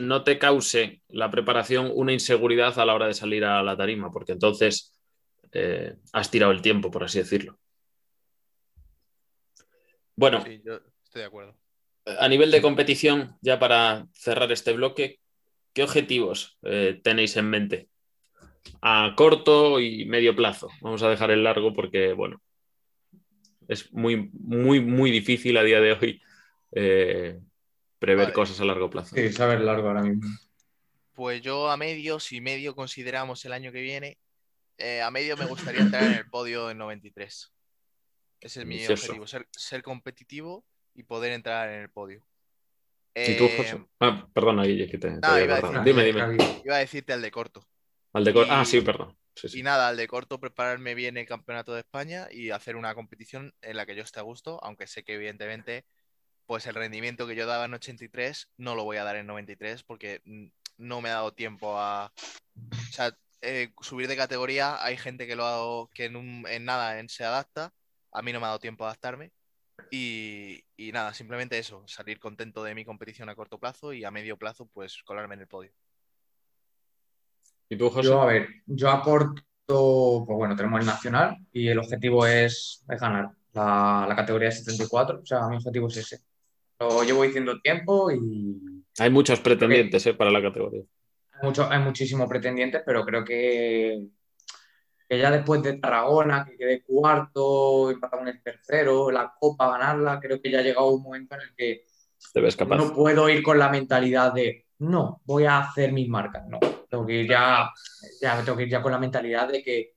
no 0.00 0.24
te 0.24 0.38
cause 0.38 1.02
la 1.08 1.30
preparación 1.30 1.92
una 1.94 2.14
inseguridad 2.14 2.78
a 2.78 2.86
la 2.86 2.94
hora 2.94 3.06
de 3.06 3.12
salir 3.12 3.44
a 3.44 3.62
la 3.62 3.76
tarima, 3.76 4.10
porque 4.10 4.32
entonces 4.32 4.98
eh, 5.52 5.96
has 6.14 6.30
tirado 6.30 6.52
el 6.52 6.62
tiempo, 6.62 6.90
por 6.90 7.04
así 7.04 7.18
decirlo. 7.18 7.58
Bueno, 10.16 10.42
Sí, 10.42 10.62
yo 10.64 10.80
estoy 11.04 11.20
de 11.20 11.26
acuerdo. 11.26 11.54
a 12.06 12.28
nivel 12.28 12.50
de 12.50 12.62
competición, 12.62 13.36
ya 13.42 13.58
para 13.58 14.06
cerrar 14.14 14.50
este 14.52 14.72
bloque, 14.72 15.20
¿qué 15.74 15.82
objetivos 15.82 16.58
eh, 16.62 16.98
tenéis 17.04 17.36
en 17.36 17.50
mente? 17.50 17.89
A 18.82 19.14
corto 19.16 19.80
y 19.80 20.04
medio 20.06 20.34
plazo. 20.34 20.68
Vamos 20.80 21.02
a 21.02 21.08
dejar 21.08 21.30
el 21.30 21.44
largo 21.44 21.72
porque, 21.72 22.12
bueno, 22.12 22.40
es 23.68 23.92
muy, 23.92 24.30
muy, 24.32 24.80
muy 24.80 25.10
difícil 25.10 25.56
a 25.56 25.62
día 25.62 25.80
de 25.80 25.92
hoy 25.92 26.22
eh, 26.72 27.38
prever 27.98 28.24
Vale. 28.26 28.34
cosas 28.34 28.60
a 28.60 28.64
largo 28.64 28.90
plazo. 28.90 29.14
Sí, 29.16 29.32
saber 29.32 29.60
largo 29.60 29.88
ahora 29.88 30.02
mismo. 30.02 30.26
Pues 31.12 31.42
yo 31.42 31.70
a 31.70 31.76
medio, 31.76 32.18
si 32.20 32.40
medio 32.40 32.74
consideramos 32.74 33.44
el 33.44 33.52
año 33.52 33.72
que 33.72 33.82
viene, 33.82 34.18
eh, 34.78 35.02
a 35.02 35.10
medio 35.10 35.36
me 35.36 35.44
gustaría 35.46 35.82
entrar 35.82 36.04
en 36.04 36.12
el 36.14 36.30
podio 36.30 36.70
en 36.70 36.78
93. 36.78 37.52
Ese 38.40 38.60
es 38.60 38.66
mi 38.66 38.86
objetivo, 38.86 39.26
ser, 39.26 39.46
ser 39.52 39.82
competitivo 39.82 40.64
y 40.94 41.02
poder 41.02 41.32
entrar 41.32 41.68
en 41.68 41.80
el 41.82 41.90
podio. 41.90 42.24
¿Y 43.14 43.36
tú, 43.36 43.44
Eh, 43.44 43.54
José? 43.58 43.84
Ah, 44.00 44.26
perdona, 44.32 44.62
Guille, 44.64 44.88
que 44.88 44.96
te, 44.96 45.10
no, 45.10 45.16
iba 45.38 45.56
a 45.56 45.60
decir- 45.60 45.82
Dime, 45.84 46.04
dime. 46.04 46.36
Iba 46.64 46.76
a 46.76 46.78
decirte 46.78 47.12
al 47.12 47.20
de 47.20 47.30
corto. 47.30 47.66
Al 48.12 48.24
de 48.24 48.30
y- 48.32 48.46
Ah, 48.48 48.64
sí, 48.64 48.80
perdón. 48.80 49.16
Sí, 49.34 49.48
sí. 49.48 49.60
Y 49.60 49.62
nada, 49.62 49.88
al 49.88 49.96
de 49.96 50.06
corto 50.08 50.40
prepararme 50.40 50.94
bien 50.94 51.16
el 51.16 51.26
campeonato 51.26 51.72
de 51.72 51.80
España 51.80 52.26
y 52.30 52.50
hacer 52.50 52.76
una 52.76 52.94
competición 52.94 53.54
en 53.62 53.76
la 53.76 53.86
que 53.86 53.94
yo 53.94 54.02
esté 54.02 54.18
a 54.20 54.22
gusto, 54.24 54.62
aunque 54.62 54.86
sé 54.86 55.04
que 55.04 55.14
evidentemente 55.14 55.84
pues 56.46 56.66
el 56.66 56.74
rendimiento 56.74 57.28
que 57.28 57.36
yo 57.36 57.46
daba 57.46 57.66
en 57.66 57.74
83 57.74 58.48
no 58.56 58.74
lo 58.74 58.82
voy 58.84 58.96
a 58.96 59.04
dar 59.04 59.14
en 59.16 59.26
93 59.28 59.84
porque 59.84 60.20
mm, 60.24 60.46
no 60.78 61.00
me 61.00 61.08
ha 61.10 61.14
dado 61.14 61.32
tiempo 61.32 61.78
a... 61.78 62.12
O 62.56 62.92
sea, 62.92 63.16
eh, 63.40 63.72
subir 63.80 64.08
de 64.08 64.16
categoría, 64.16 64.82
hay 64.84 64.96
gente 64.96 65.26
que 65.28 65.36
lo 65.36 65.46
ha 65.46 65.50
dado- 65.52 65.90
que 65.94 66.06
en, 66.06 66.16
un- 66.16 66.44
en 66.48 66.64
nada 66.64 66.98
en- 66.98 67.08
se 67.08 67.24
adapta, 67.24 67.72
a 68.12 68.22
mí 68.22 68.32
no 68.32 68.40
me 68.40 68.46
ha 68.46 68.48
dado 68.48 68.58
tiempo 68.58 68.84
a 68.84 68.88
adaptarme 68.88 69.30
y, 69.92 70.64
y 70.76 70.92
nada, 70.92 71.14
simplemente 71.14 71.58
eso, 71.58 71.84
salir 71.86 72.18
contento 72.18 72.64
de 72.64 72.74
mi 72.74 72.84
competición 72.84 73.28
a 73.28 73.36
corto 73.36 73.58
plazo 73.58 73.92
y 73.92 74.04
a 74.04 74.10
medio 74.10 74.36
plazo 74.36 74.66
pues 74.66 75.02
colarme 75.04 75.36
en 75.36 75.42
el 75.42 75.48
podio. 75.48 75.72
¿Y 77.70 77.76
tú, 77.76 77.88
José? 77.88 78.08
Yo, 78.08 78.20
a 78.20 78.26
ver, 78.26 78.48
yo 78.66 78.90
a 78.90 79.00
corto, 79.02 79.44
pues 80.26 80.36
bueno, 80.36 80.56
tenemos 80.56 80.80
el 80.80 80.86
nacional 80.86 81.36
y 81.52 81.68
el 81.68 81.78
objetivo 81.78 82.26
es, 82.26 82.84
es 82.88 83.00
ganar 83.00 83.30
la, 83.52 84.06
la 84.08 84.16
categoría 84.16 84.50
74. 84.50 85.20
O 85.22 85.26
sea, 85.26 85.48
mi 85.48 85.56
objetivo 85.56 85.88
es 85.88 85.96
ese. 85.98 86.18
Lo 86.80 87.02
llevo 87.04 87.22
diciendo 87.22 87.60
tiempo 87.60 88.10
y 88.10 88.84
Hay 88.98 89.10
muchos 89.10 89.40
pretendientes 89.40 90.04
eh, 90.06 90.14
para 90.14 90.30
la 90.30 90.42
categoría. 90.42 90.82
hay, 91.32 91.46
mucho, 91.46 91.68
hay 91.70 91.78
muchísimos 91.80 92.28
pretendientes, 92.28 92.82
pero 92.84 93.04
creo 93.04 93.24
que, 93.24 94.06
que 95.08 95.18
ya 95.18 95.30
después 95.30 95.62
de 95.62 95.74
Tarragona, 95.78 96.44
que 96.44 96.56
quedé 96.56 96.82
cuarto, 96.82 97.90
empatar 97.90 98.18
con 98.20 98.28
el 98.28 98.42
tercero, 98.42 99.10
la 99.10 99.32
Copa, 99.38 99.70
ganarla, 99.70 100.18
creo 100.20 100.40
que 100.40 100.50
ya 100.50 100.58
ha 100.60 100.62
llegado 100.62 100.88
un 100.90 101.02
momento 101.02 101.34
en 101.36 101.42
el 101.42 101.54
que 101.54 101.84
Te 102.32 102.40
ves 102.40 102.56
capaz. 102.56 102.76
no 102.76 102.92
puedo 102.94 103.28
ir 103.28 103.42
con 103.42 103.58
la 103.58 103.68
mentalidad 103.68 104.32
de 104.32 104.66
no, 104.80 105.20
voy 105.24 105.44
a 105.44 105.58
hacer 105.58 105.92
mis 105.92 106.08
marcas. 106.08 106.46
No, 106.48 106.58
tengo 106.88 107.06
que 107.06 107.14
ir 107.14 107.28
ya, 107.28 107.70
ya 108.20 108.42
tengo 108.44 108.56
que 108.56 108.64
ir 108.64 108.70
ya 108.70 108.82
con 108.82 108.92
la 108.92 108.98
mentalidad 108.98 109.48
de 109.48 109.62
que, 109.62 109.94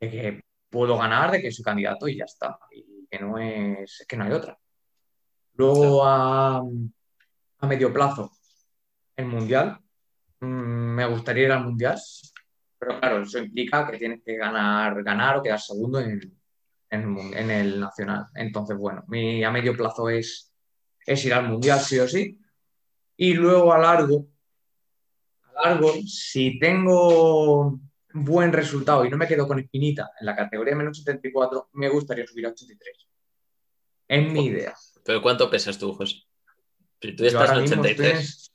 de 0.00 0.10
que 0.10 0.40
puedo 0.68 0.98
ganar, 0.98 1.30
de 1.30 1.40
que 1.40 1.52
soy 1.52 1.64
candidato 1.64 2.08
y 2.08 2.18
ya 2.18 2.24
está. 2.24 2.58
Y 2.72 3.06
que 3.08 3.18
no 3.18 3.38
es, 3.38 4.04
que 4.08 4.16
no 4.16 4.24
hay 4.24 4.32
otra. 4.32 4.58
Luego 5.54 6.04
a, 6.04 6.62
a 7.58 7.66
medio 7.66 7.92
plazo, 7.92 8.32
el 9.16 9.26
mundial. 9.26 9.78
Mm, 10.40 10.94
me 10.94 11.06
gustaría 11.06 11.44
ir 11.44 11.52
al 11.52 11.64
mundial, 11.64 12.00
pero 12.78 12.98
claro, 12.98 13.22
eso 13.22 13.38
implica 13.38 13.88
que 13.88 13.98
tienes 13.98 14.22
que 14.24 14.36
ganar, 14.36 15.02
ganar 15.04 15.36
o 15.36 15.42
quedar 15.42 15.60
segundo 15.60 16.00
en, 16.00 16.20
en 16.90 17.16
en 17.34 17.50
el 17.50 17.78
nacional. 17.78 18.26
Entonces, 18.34 18.76
bueno, 18.76 19.04
mi 19.06 19.44
a 19.44 19.50
medio 19.52 19.76
plazo 19.76 20.08
es 20.08 20.52
es 21.06 21.24
ir 21.24 21.34
al 21.34 21.48
mundial 21.48 21.78
sí 21.80 21.98
o 22.00 22.08
sí. 22.08 22.41
Y 23.22 23.34
luego 23.34 23.72
a 23.72 23.78
largo, 23.78 24.26
a 25.54 25.68
largo, 25.68 25.92
si 26.04 26.58
tengo 26.58 27.78
buen 28.14 28.52
resultado 28.52 29.04
y 29.04 29.10
no 29.10 29.16
me 29.16 29.28
quedo 29.28 29.46
con 29.46 29.60
espinita 29.60 30.10
en 30.18 30.26
la 30.26 30.34
categoría 30.34 30.74
menos 30.74 30.98
74, 30.98 31.68
me 31.74 31.88
gustaría 31.88 32.26
subir 32.26 32.46
a 32.46 32.48
83. 32.48 32.96
Es 34.08 34.32
mi 34.32 34.46
idea. 34.46 34.74
¿Pero 35.04 35.22
cuánto 35.22 35.48
pesas 35.48 35.78
tú, 35.78 35.92
José? 35.94 36.16
Si 37.00 37.12
tú 37.14 37.22
Yo 37.22 37.28
estás 37.28 37.52
en 37.52 37.60
mismo 37.62 37.84
estoy 37.84 38.06
en- 38.06 38.16
83. 38.16 38.52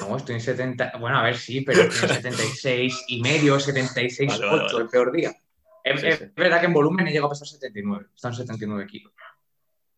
No, 0.00 0.16
estoy 0.16 0.34
en 0.36 0.40
70. 0.40 0.92
Bueno, 0.98 1.18
a 1.18 1.22
ver, 1.24 1.36
sí, 1.36 1.60
pero 1.60 1.82
estoy 1.82 2.08
en 2.08 2.14
76 2.14 3.04
y 3.08 3.20
medio, 3.20 3.60
76, 3.60 4.26
Vale, 4.30 4.46
vale, 4.46 4.62
8, 4.64 4.72
vale. 4.74 4.84
el 4.84 4.90
peor 4.90 5.12
día. 5.12 5.36
Es, 5.84 6.00
Sí, 6.00 6.06
es 6.06 6.18
sí. 6.18 6.24
verdad 6.34 6.60
que 6.60 6.66
en 6.66 6.72
volumen 6.72 7.06
he 7.06 7.10
llegado 7.10 7.26
a 7.26 7.30
pesar 7.30 7.46
79, 7.46 8.06
están 8.14 8.32
79 8.34 8.86
kilos. 8.86 9.12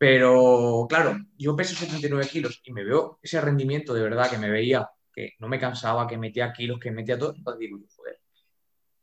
Pero 0.01 0.87
claro, 0.89 1.19
yo 1.37 1.55
peso 1.55 1.77
79 1.77 2.27
kilos 2.27 2.63
y 2.65 2.73
me 2.73 2.85
veo 2.85 3.19
ese 3.21 3.39
rendimiento 3.39 3.93
de 3.93 4.01
verdad 4.01 4.31
que 4.31 4.39
me 4.39 4.49
veía, 4.49 4.89
que 5.13 5.35
no 5.41 5.47
me 5.47 5.61
cansaba, 5.61 6.07
que 6.07 6.17
metía 6.17 6.55
kilos, 6.55 6.81
que 6.81 6.91
metía 6.91 7.19
todo. 7.19 7.35
Entonces 7.37 7.61
digo, 7.61 7.79
joder, 7.95 8.19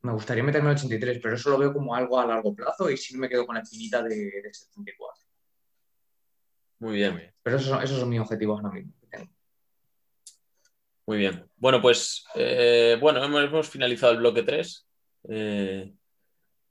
me 0.02 0.14
gustaría 0.14 0.44
meterme 0.44 0.72
en 0.72 0.76
83, 0.78 1.20
pero 1.22 1.36
eso 1.36 1.52
lo 1.52 1.60
veo 1.60 1.72
como 1.72 1.94
algo 1.94 2.20
a 2.20 2.26
largo 2.26 2.56
plazo 2.56 2.90
y 2.90 2.98
sí 2.98 3.16
me 3.16 3.30
quedo 3.30 3.46
con 3.46 3.54
la 3.54 3.62
espinita 3.62 4.02
de, 4.02 4.16
de 4.42 4.52
74. 4.52 5.24
Muy 6.80 6.96
bien. 6.96 7.12
Muy 7.12 7.22
bien. 7.22 7.34
Pero 7.44 7.58
esos 7.58 7.70
son, 7.70 7.84
esos 7.84 8.00
son 8.00 8.10
mis 8.10 8.20
objetivos 8.20 8.60
ahora 8.60 8.74
mismo. 8.74 8.92
Muy 11.06 11.20
bien. 11.20 11.48
Bueno, 11.58 11.80
pues 11.80 12.26
eh, 12.34 12.98
bueno, 13.00 13.24
hemos, 13.24 13.44
hemos 13.44 13.70
finalizado 13.70 14.14
el 14.14 14.18
bloque 14.18 14.42
3. 14.42 14.88
Eh, 15.30 15.94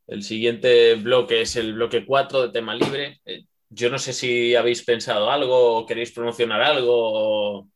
el 0.09 0.23
siguiente 0.25 0.97
bloque 0.97 1.43
es 1.43 1.55
el 1.55 1.75
bloque 1.75 2.05
4 2.05 2.43
de 2.43 2.53
tema 2.53 2.75
libre. 2.75 3.21
Eh, 3.25 3.45
yo 3.77 3.91
no 3.91 3.99
sé 3.99 4.13
si 4.15 4.55
habéis 4.57 4.83
pensado 4.83 5.31
algo 5.31 5.77
o 5.79 5.87
queréis 5.87 6.11
promocionar 6.13 6.63
algo. 6.63 6.93
o- 7.61 7.69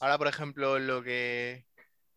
Ahora, 0.00 0.18
por 0.18 0.28
ejemplo, 0.28 0.78
lo 0.78 1.02
que, 1.02 1.64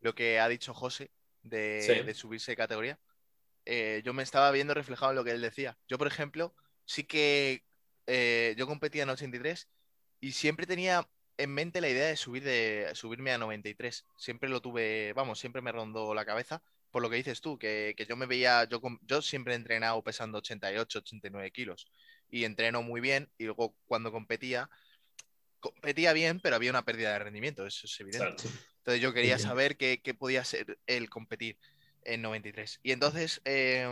lo 0.02 0.14
que 0.14 0.40
ha 0.40 0.48
dicho 0.50 0.74
José 0.74 1.12
de, 1.42 1.82
Sí. 1.82 2.04
de 2.06 2.14
subirse 2.14 2.52
de 2.52 2.58
categoría, 2.58 3.00
eh, 3.66 4.02
yo 4.06 4.14
me 4.14 4.24
estaba 4.24 4.52
viendo 4.52 4.74
reflejado 4.74 5.12
en 5.12 5.16
lo 5.18 5.24
que 5.24 5.32
él 5.32 5.42
decía. 5.42 5.78
Yo, 5.88 5.98
por 5.98 6.08
ejemplo, 6.08 6.54
sí 6.86 7.04
que 7.06 7.64
eh, 8.08 8.54
yo 8.58 8.68
competía 8.68 9.04
en 9.04 9.10
83 9.10 9.70
y 10.20 10.34
siempre 10.34 10.66
tenía 10.68 11.08
en 11.38 11.50
mente 11.54 11.80
la 11.82 11.90
idea 11.90 12.08
de 12.08 12.18
subir 12.18 12.44
de 12.44 12.92
subirme 12.94 13.32
a 13.32 13.38
93. 13.38 14.06
Siempre 14.18 14.50
lo 14.50 14.62
tuve, 14.62 15.14
vamos, 15.14 15.40
siempre 15.40 15.62
me 15.62 15.72
rondó 15.72 16.14
la 16.14 16.26
cabeza. 16.26 16.62
Por 16.92 17.02
lo 17.02 17.10
que 17.10 17.16
dices 17.16 17.40
tú, 17.40 17.58
que, 17.58 17.94
que 17.96 18.06
yo 18.06 18.18
me 18.18 18.26
veía, 18.26 18.66
yo, 18.66 18.82
yo 19.04 19.22
siempre 19.22 19.54
he 19.54 19.56
entrenado 19.56 20.04
pesando 20.04 20.40
88, 20.40 21.00
89 21.00 21.52
kilos 21.52 21.88
y 22.32 22.46
entreno 22.46 22.82
muy 22.82 23.02
bien 23.02 23.30
y 23.38 23.44
luego 23.46 23.76
cuando 23.86 24.12
competía, 24.12 24.70
competía 25.60 26.14
bien, 26.14 26.40
pero 26.40 26.56
había 26.56 26.72
una 26.72 26.86
pérdida 26.86 27.14
de 27.14 27.20
rendimiento, 27.20 27.68
eso 27.68 27.86
es 27.86 28.00
evidente. 28.00 28.36
Claro. 28.36 28.58
Entonces 28.78 29.02
yo 29.02 29.14
quería 29.14 29.38
saber 29.38 29.78
qué, 29.78 30.02
qué 30.02 30.16
podía 30.16 30.44
ser 30.44 30.80
el 30.88 31.10
competir 31.10 31.60
en 32.04 32.24
93. 32.24 32.80
Y 32.82 32.94
entonces 32.94 33.42
eh, 33.46 33.86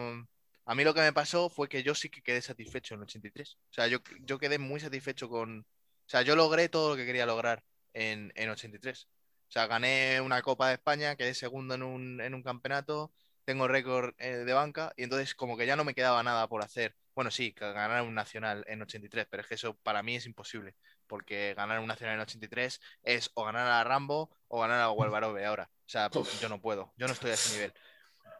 a 0.65 0.75
mí 0.75 0.83
lo 0.83 0.93
que 0.93 1.01
me 1.01 1.13
pasó 1.13 1.49
fue 1.49 1.67
que 1.67 1.83
yo 1.83 1.95
sí 1.95 2.09
que 2.09 2.21
quedé 2.21 2.41
satisfecho 2.41 2.95
en 2.95 3.01
83. 3.01 3.55
O 3.55 3.73
sea, 3.73 3.87
yo, 3.87 3.99
yo 4.21 4.37
quedé 4.37 4.59
muy 4.59 4.79
satisfecho 4.79 5.27
con... 5.27 5.59
O 5.61 6.09
sea, 6.09 6.21
yo 6.21 6.35
logré 6.35 6.69
todo 6.69 6.89
lo 6.89 6.95
que 6.95 7.05
quería 7.07 7.25
lograr 7.25 7.63
en, 7.93 8.31
en 8.35 8.49
83. 8.49 9.07
O 9.49 9.51
sea, 9.51 9.65
gané 9.65 10.21
una 10.21 10.43
Copa 10.43 10.67
de 10.67 10.75
España, 10.75 11.15
quedé 11.15 11.33
segundo 11.33 11.73
en 11.73 11.81
un, 11.81 12.21
en 12.21 12.35
un 12.35 12.43
campeonato, 12.43 13.11
tengo 13.49 13.67
récord 13.67 14.13
eh, 14.19 14.45
de 14.45 14.53
banca 14.53 14.93
y 14.95 15.01
entonces 15.01 15.33
como 15.33 15.57
que 15.57 15.65
ya 15.65 15.75
no 15.75 15.83
me 15.83 15.95
quedaba 15.95 16.21
nada 16.21 16.47
por 16.47 16.63
hacer. 16.63 16.95
Bueno, 17.15 17.31
sí, 17.31 17.51
ganar 17.59 18.03
un 18.03 18.13
nacional 18.13 18.63
en 18.67 18.79
83, 18.79 19.25
pero 19.27 19.41
es 19.41 19.47
que 19.47 19.55
eso 19.55 19.75
para 19.81 20.03
mí 20.03 20.15
es 20.15 20.27
imposible, 20.27 20.75
porque 21.07 21.55
ganar 21.55 21.79
un 21.79 21.87
nacional 21.87 22.13
en 22.13 22.21
83 22.21 22.79
es 23.01 23.31
o 23.33 23.43
ganar 23.45 23.65
a 23.65 23.83
Rambo 23.83 24.29
o 24.49 24.61
ganar 24.61 24.81
a 24.81 24.91
Walvarove 24.91 25.43
ahora. 25.47 25.67
O 25.83 25.89
sea, 25.89 26.11
yo 26.39 26.47
no 26.47 26.61
puedo, 26.61 26.93
yo 26.95 27.07
no 27.07 27.13
estoy 27.13 27.31
a 27.31 27.33
ese 27.33 27.55
nivel, 27.55 27.73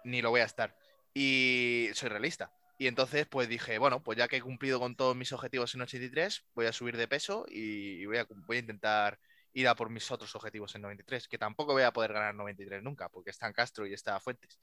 ni 0.04 0.22
lo 0.22 0.30
voy 0.30 0.42
a 0.42 0.46
estar. 0.46 0.76
Y 1.12 1.90
soy 1.96 2.10
realista. 2.10 2.52
Y 2.78 2.86
entonces, 2.86 3.26
pues 3.26 3.50
dije, 3.50 3.80
bueno, 3.80 4.04
pues 4.04 4.16
ya 4.16 4.28
que 4.28 4.38
he 4.38 4.42
cumplido 4.42 4.80
con 4.80 4.96
todos 4.96 5.16
mis 5.16 5.34
objetivos 5.34 5.74
en 5.74 5.82
83, 5.82 6.46
voy 6.54 6.68
a 6.68 6.72
subir 6.72 6.98
de 6.98 7.08
peso 7.08 7.48
y 7.50 8.06
voy 8.06 8.18
a, 8.18 8.28
voy 8.46 8.58
a 8.58 8.60
intentar 8.60 9.20
ir 9.54 9.68
a 9.68 9.76
por 9.76 9.90
mis 9.90 10.10
otros 10.12 10.36
objetivos 10.36 10.76
en 10.76 10.84
93, 10.84 11.28
que 11.28 11.38
tampoco 11.38 11.74
voy 11.74 11.84
a 11.84 11.92
poder 11.92 12.14
ganar 12.14 12.36
93 12.36 12.84
nunca, 12.84 13.10
porque 13.10 13.32
está 13.32 13.48
en 13.48 13.54
Castro 13.54 13.88
y 13.88 13.94
está 13.94 14.20
Fuentes. 14.20 14.60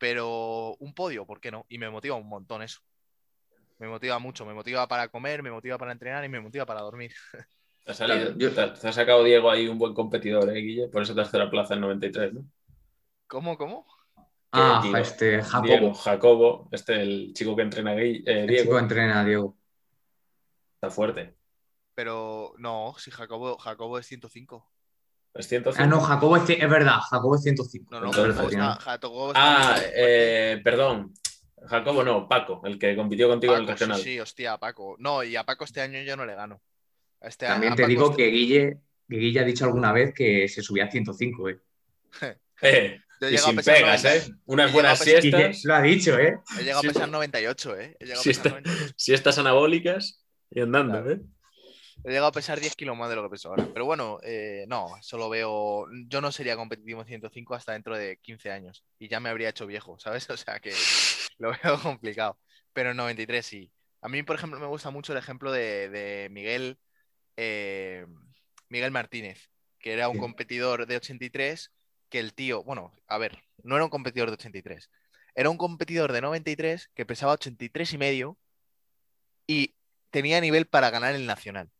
Pero 0.00 0.76
un 0.80 0.94
podio, 0.94 1.26
¿por 1.26 1.40
qué 1.42 1.50
no? 1.50 1.66
Y 1.68 1.76
me 1.76 1.90
motiva 1.90 2.16
un 2.16 2.26
montón 2.26 2.62
eso. 2.62 2.80
Me 3.78 3.86
motiva 3.86 4.18
mucho, 4.18 4.46
me 4.46 4.54
motiva 4.54 4.88
para 4.88 5.08
comer, 5.08 5.42
me 5.42 5.50
motiva 5.50 5.76
para 5.76 5.92
entrenar 5.92 6.24
y 6.24 6.28
me 6.30 6.40
motiva 6.40 6.64
para 6.64 6.80
dormir. 6.80 7.12
Te 7.84 7.92
ha, 7.92 7.94
salido- 7.94 8.34
Yo- 8.38 8.54
te 8.54 8.60
ha- 8.62 8.72
te 8.72 8.88
ha 8.88 8.92
sacado 8.94 9.22
Diego 9.22 9.50
ahí 9.50 9.68
un 9.68 9.76
buen 9.78 9.92
competidor, 9.92 10.48
¿eh, 10.56 10.60
Guille? 10.60 10.88
Por 10.88 11.02
esa 11.02 11.14
tercera 11.14 11.50
plaza 11.50 11.74
en 11.74 11.80
93, 11.82 12.32
¿no? 12.32 12.46
¿Cómo, 13.26 13.58
cómo? 13.58 13.86
Ah, 14.52 14.80
Diego- 14.82 14.96
este, 14.96 15.42
Jacobo. 15.42 15.66
Diego, 15.66 15.94
Jacobo, 15.94 16.68
este 16.72 17.02
el 17.02 17.32
chico 17.34 17.54
que 17.54 17.62
entrena 17.62 17.94
eh, 17.94 18.22
El 18.24 18.46
Diego, 18.46 18.62
chico 18.64 18.78
entrena 18.78 19.20
a 19.20 19.24
Diego. 19.24 19.56
está 20.76 20.90
fuerte. 20.90 21.36
Pero 21.94 22.54
no, 22.56 22.94
si 22.96 23.10
Jacobo, 23.10 23.58
Jacobo 23.58 23.98
es 23.98 24.06
105. 24.06 24.66
¿Es 25.34 25.46
105? 25.48 25.82
Ah, 25.82 25.86
no, 25.86 26.00
Jacobo 26.00 26.36
es, 26.36 26.50
es 26.50 26.70
verdad, 26.70 26.98
Jacobo 27.08 27.36
es 27.36 27.42
105. 27.42 27.86
No, 27.90 28.00
no, 28.00 28.06
Entonces, 28.06 28.34
Jacobo 28.34 28.48
tiene- 28.48 28.64
está, 28.70 28.80
Jacobo 28.82 29.28
está 29.28 29.74
Ah, 29.74 29.80
eh, 29.94 30.60
perdón. 30.64 31.14
Jacobo 31.66 32.02
no, 32.02 32.26
Paco, 32.28 32.62
el 32.64 32.78
que 32.78 32.96
compitió 32.96 33.28
contigo 33.28 33.52
en 33.54 33.60
el 33.60 33.66
Paco, 33.66 33.76
sí, 33.78 33.84
regional. 33.84 34.02
sí, 34.02 34.18
hostia, 34.20 34.58
Paco. 34.58 34.96
No, 34.98 35.22
y 35.22 35.36
a 35.36 35.44
Paco 35.44 35.64
este 35.64 35.80
año 35.82 36.00
yo 36.02 36.16
no 36.16 36.24
le 36.26 36.34
gano. 36.34 36.60
Este, 37.20 37.46
También 37.46 37.74
te 37.76 37.86
digo 37.86 38.10
este- 38.10 38.16
que 38.16 38.30
Guille, 38.30 38.78
que 39.08 39.16
Guille 39.16 39.40
ha 39.40 39.44
dicho 39.44 39.66
alguna 39.66 39.92
vez 39.92 40.12
que 40.14 40.48
se 40.48 40.62
subía 40.62 40.84
a 40.86 40.90
105, 40.90 41.48
¿eh? 41.50 41.60
Eh, 42.62 42.98
y 43.30 43.38
sin 43.38 43.56
pegas, 43.56 44.02
90. 44.04 44.16
¿eh? 44.16 44.22
Unas 44.46 44.72
buenas 44.72 44.98
siestas, 44.98 45.64
lo 45.64 45.74
ha 45.74 45.82
dicho, 45.82 46.18
¿eh? 46.18 46.38
He 46.58 46.62
llegado 46.62 46.80
Sí, 46.82 46.88
a 46.88 46.90
pesar 46.90 47.02
está- 47.04 47.06
98, 47.06 47.76
¿eh? 47.78 47.96
He 48.00 48.04
llegado 48.04 48.20
a 48.20 48.22
Sí, 48.22 48.28
pesar 48.30 48.46
está- 48.46 48.60
98. 48.60 48.94
siestas 48.96 49.38
anabólicas 49.38 50.24
y 50.50 50.60
andando, 50.60 50.92
Claro. 51.02 51.10
¿eh? 51.12 51.20
He 52.04 52.08
llegado 52.08 52.28
a 52.28 52.32
pesar 52.32 52.58
10 52.60 52.74
kilos 52.76 52.96
más 52.96 53.10
de 53.10 53.16
lo 53.16 53.22
que 53.22 53.28
peso 53.30 53.48
ahora. 53.50 53.68
Pero 53.72 53.84
bueno, 53.84 54.18
eh, 54.22 54.64
no, 54.68 54.88
solo 55.02 55.28
veo. 55.28 55.86
Yo 56.06 56.20
no 56.20 56.32
sería 56.32 56.56
competitivo 56.56 57.00
en 57.02 57.06
105 57.06 57.54
hasta 57.54 57.72
dentro 57.72 57.96
de 57.96 58.16
15 58.18 58.50
años. 58.50 58.84
Y 58.98 59.08
ya 59.08 59.20
me 59.20 59.28
habría 59.28 59.50
hecho 59.50 59.66
viejo, 59.66 59.98
¿sabes? 59.98 60.28
O 60.30 60.36
sea 60.36 60.58
que 60.60 60.72
lo 61.38 61.50
veo 61.62 61.80
complicado. 61.82 62.38
Pero 62.72 62.90
en 62.92 62.96
93 62.96 63.44
sí. 63.44 63.70
A 64.00 64.08
mí, 64.08 64.22
por 64.22 64.36
ejemplo, 64.36 64.58
me 64.58 64.66
gusta 64.66 64.90
mucho 64.90 65.12
el 65.12 65.18
ejemplo 65.18 65.52
de, 65.52 65.90
de 65.90 66.28
Miguel, 66.30 66.78
eh, 67.36 68.06
Miguel 68.70 68.90
Martínez, 68.92 69.50
que 69.78 69.92
era 69.92 70.08
un 70.08 70.14
Sí. 70.14 70.20
competidor 70.20 70.86
de 70.86 70.96
83, 70.96 71.70
que 72.08 72.18
el 72.18 72.32
tío, 72.32 72.64
bueno, 72.64 72.92
a 73.08 73.18
ver, 73.18 73.38
no 73.62 73.76
era 73.76 73.84
un 73.84 73.90
competidor 73.90 74.30
de 74.30 74.34
83, 74.34 74.90
era 75.34 75.50
un 75.50 75.58
competidor 75.58 76.12
de 76.12 76.22
93 76.22 76.90
que 76.94 77.04
pesaba 77.04 77.34
83 77.34 77.92
y 77.92 77.98
medio 77.98 78.38
y 79.46 79.74
tenía 80.10 80.40
nivel 80.40 80.66
para 80.66 80.90
ganar 80.90 81.14
el 81.14 81.26
nacional. 81.26 81.70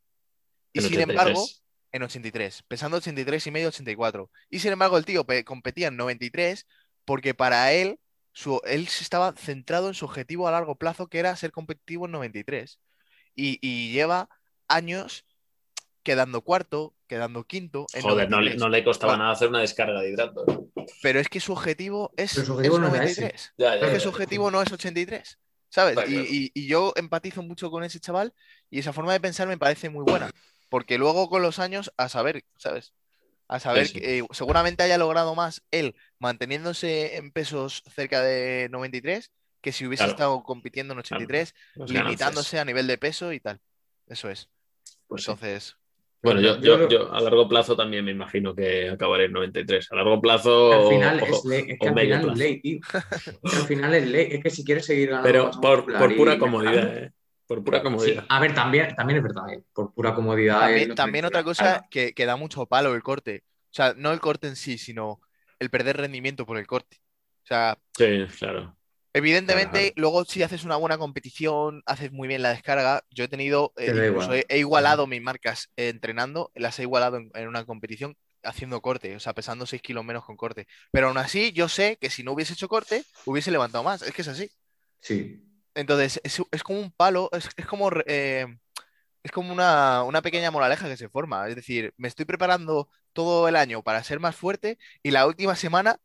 Y 0.73 0.79
En 0.79 0.85
sin 0.85 0.93
83. 0.99 1.09
embargo, 1.27 1.47
en 1.93 2.03
83, 2.03 2.63
pesando 2.69 2.97
83 2.99 3.47
y 3.47 3.51
medio, 3.51 3.69
84. 3.69 4.31
Y 4.51 4.59
sin 4.61 4.73
embargo, 4.73 4.97
el 4.99 5.05
tío 5.05 5.25
pe- 5.25 5.45
competía 5.45 5.89
en 5.89 5.97
93 5.97 6.67
porque 7.05 7.35
para 7.35 7.73
él, 7.73 7.99
su, 8.33 8.61
él 8.65 8.87
se 8.89 9.03
estaba 9.03 9.33
centrado 9.37 9.89
en 9.89 9.95
su 9.95 10.05
objetivo 10.05 10.47
a 10.47 10.53
largo 10.53 10.77
plazo, 10.77 11.09
que 11.09 11.19
era 11.19 11.35
ser 11.37 11.51
competitivo 11.51 12.07
en 12.07 12.13
93. 12.13 12.79
Y, 13.35 13.59
y 13.61 13.93
lleva 13.93 14.29
años 14.69 15.25
quedando 16.03 16.43
cuarto, 16.43 16.95
quedando 17.07 17.45
quinto. 17.45 17.87
En 17.93 18.03
Joder, 18.03 18.31
no, 18.31 18.41
le- 18.41 18.51
93. 18.57 18.61
no 18.61 18.69
le 18.69 18.85
costaba 18.85 19.13
Bueno. 19.13 19.25
nada 19.25 19.35
hacer 19.35 19.49
una 19.49 19.61
descarga 19.61 20.01
de 20.01 20.11
hidratos. 20.11 20.45
Pero 21.03 21.21
es 21.21 21.29
que 21.29 21.41
su 21.41 21.53
objetivo 21.53 22.13
es, 22.17 22.31
su 22.33 22.53
objetivo 22.53 22.77
es 22.77 22.81
no 22.81 22.95
era 22.95 23.05
ese. 23.05 23.21
93. 23.23 23.53
Ya, 23.59 23.71
Pero 23.73 23.81
ya, 23.81 23.87
es 23.89 23.93
que 23.95 24.01
su 24.01 24.09
objetivo 24.09 24.51
no 24.51 24.63
es 24.63 24.73
83, 24.73 25.39
¿sabes? 25.69 25.93
Y, 25.93 25.95
claro. 25.97 26.11
y- 26.11 26.51
y 26.55 26.67
yo 26.67 26.93
empatizo 26.97 27.43
mucho 27.43 27.71
con 27.71 27.83
ese 27.85 28.01
chaval 28.01 28.33
y 28.71 28.79
esa 28.79 28.93
forma 28.93 29.13
de 29.13 29.21
pensar 29.21 29.47
me 29.49 29.59
parece 29.59 29.91
muy 29.91 30.05
buena, 30.05 30.31
porque 30.71 30.97
luego 30.99 31.29
con 31.29 31.43
los 31.43 31.59
años, 31.59 31.93
a 31.99 32.09
saber, 32.09 32.45
¿sabes? 32.57 32.95
A 33.49 33.61
saber, 33.61 33.87
Sí, 33.87 33.95
sí. 33.95 34.01
que, 34.01 34.19
eh, 34.21 34.25
seguramente 34.31 34.83
haya 34.85 34.97
logrado 34.97 35.35
más 35.35 35.63
él 35.71 35.97
manteniéndose 36.19 37.17
en 37.17 37.33
pesos 37.33 37.83
cerca 37.95 38.23
de 38.23 38.69
93 38.71 39.33
que 39.61 39.73
si 39.73 39.87
hubiese 39.87 40.05
Claro. 40.05 40.13
estado 40.13 40.43
compitiendo 40.45 40.95
en 40.95 41.01
83, 41.01 41.55
Las 41.75 41.93
ganancias. 41.93 42.05
limitándose 42.05 42.59
a 42.59 42.65
nivel 42.65 42.87
de 42.87 42.97
peso 42.97 43.33
y 43.33 43.41
tal. 43.41 43.61
Eso 44.07 44.31
es. 44.31 44.49
Pues 45.09 45.25
sí. 45.25 45.31
Entonces, 45.33 45.77
Bueno, 46.23 46.41
yo, 46.41 46.61
Yo 46.61 46.87
yo, 46.89 47.13
a 47.13 47.21
largo 47.21 47.49
plazo 47.49 47.77
también 47.77 48.05
me 48.05 48.11
imagino 48.11 48.55
que 48.55 48.91
acabaré 48.91 49.25
en 49.25 49.33
93. 49.33 49.91
A 49.91 49.97
largo 49.97 50.21
plazo. 50.21 50.73
Al 50.73 50.89
final 50.89 51.21
o- 51.23 51.27
es 51.27 51.45
ley, 51.45 51.65
es 51.69 51.79
que 51.79 51.89
al 51.89 51.99
es 51.99 52.39
ley, 52.39 52.61
tío. 52.61 52.81
Al 53.43 53.67
final 53.67 53.95
es 53.95 54.07
ley, 54.07 54.29
es 54.33 54.43
que 54.43 54.51
si 54.51 54.65
quieres 54.65 54.85
seguir 54.87 55.11
ganando 55.11 55.29
Pero 55.29 55.61
por, 55.61 55.87
por 55.99 56.17
pura 56.17 56.39
comodidad, 56.39 56.97
¿eh? 56.97 57.13
Por 57.51 57.65
pura 57.65 57.79
Sí, 57.79 57.85
comodidad. 57.85 58.27
a 58.29 58.41
ver, 58.41 58.55
también, 58.55 58.95
también 58.95 59.17
es 59.19 59.23
verdad, 59.25 59.53
¿eh? 59.53 59.65
por 59.73 59.93
pura 59.93 60.15
comodidad. 60.15 60.61
También, 60.95 61.25
otra 61.25 61.43
cosa 61.45 61.83
que, 61.91 62.15
que 62.15 62.27
da 62.27 62.37
mucho 62.37 62.67
palo 62.67 62.95
el 62.95 63.03
corte. 63.03 63.43
O 63.73 63.75
sea, 63.75 63.95
no 63.97 64.13
el 64.13 64.21
corte 64.21 64.47
en 64.49 64.57
sí, 64.57 64.79
sino 64.79 65.21
el 65.59 65.69
perder 65.71 65.97
rendimiento 65.97 66.47
por 66.47 66.59
el 66.59 66.67
corte. 66.67 66.99
O 67.45 67.47
sea, 67.47 67.77
Sí, 67.97 68.27
claro. 68.39 68.77
evidentemente, 69.13 69.71
Claro, 69.71 69.95
luego 69.97 70.25
si 70.25 70.43
haces 70.43 70.65
una 70.65 70.77
buena 70.77 70.99
competición, 70.99 71.83
haces 71.87 72.13
muy 72.13 72.29
bien 72.29 72.43
la 72.43 72.51
descarga. 72.51 73.03
Yo 73.11 73.25
he 73.25 73.29
tenido, 73.29 73.73
eh, 73.77 73.87
Te 73.87 73.95
da 73.95 74.07
incluso 74.07 74.33
igual. 74.33 74.39
he, 74.39 74.47
he 74.49 74.59
igualado 74.59 75.07
mis 75.07 75.23
marcas 75.23 75.71
eh, 75.77 75.89
entrenando, 75.89 76.51
las 76.55 76.79
he 76.79 76.83
igualado 76.83 77.17
en, 77.17 77.31
en 77.35 77.49
una 77.49 77.65
competición 77.65 78.17
haciendo 78.43 78.81
corte, 78.81 79.15
o 79.17 79.21
sea, 79.21 79.35
pesando 79.35 79.67
6 79.67 79.83
kilos 79.83 80.05
menos 80.05 80.25
con 80.25 80.37
corte. 80.37 80.67
Pero 80.93 81.09
aún 81.09 81.19
así, 81.19 81.53
yo 81.53 81.69
sé 81.69 81.99
que 82.01 82.11
si 82.11 82.23
no 82.23 82.33
hubiese 82.33 82.55
hecho 82.55 82.69
corte, 82.69 83.05
hubiese 83.27 83.51
levantado 83.51 83.85
más. 83.85 84.03
Es 84.03 84.13
que 84.15 84.23
es 84.23 84.29
así. 84.29 84.51
Sí, 85.01 85.50
Entonces, 85.75 86.21
es, 86.25 86.43
es 86.51 86.63
como 86.63 86.81
un 86.81 86.93
palo, 86.93 87.29
es, 87.33 87.49
es 87.57 87.67
como, 87.67 87.91
eh, 88.07 88.47
es 89.23 89.33
como 89.33 89.53
una, 89.53 90.03
una 90.05 90.23
pequeña 90.23 90.51
moraleja 90.51 90.89
que 90.89 90.97
se 90.97 91.09
forma. 91.09 91.49
Es 91.49 91.57
decir, 91.57 91.95
me 91.97 92.09
estoy 92.09 92.25
preparando 92.27 92.89
todo 93.13 93.49
el 93.49 93.57
año 93.57 93.83
para 93.83 94.03
ser 94.05 94.21
más 94.21 94.37
fuerte 94.37 94.79
y 95.03 95.11
la 95.11 95.27
última 95.27 95.57
semana 95.57 95.99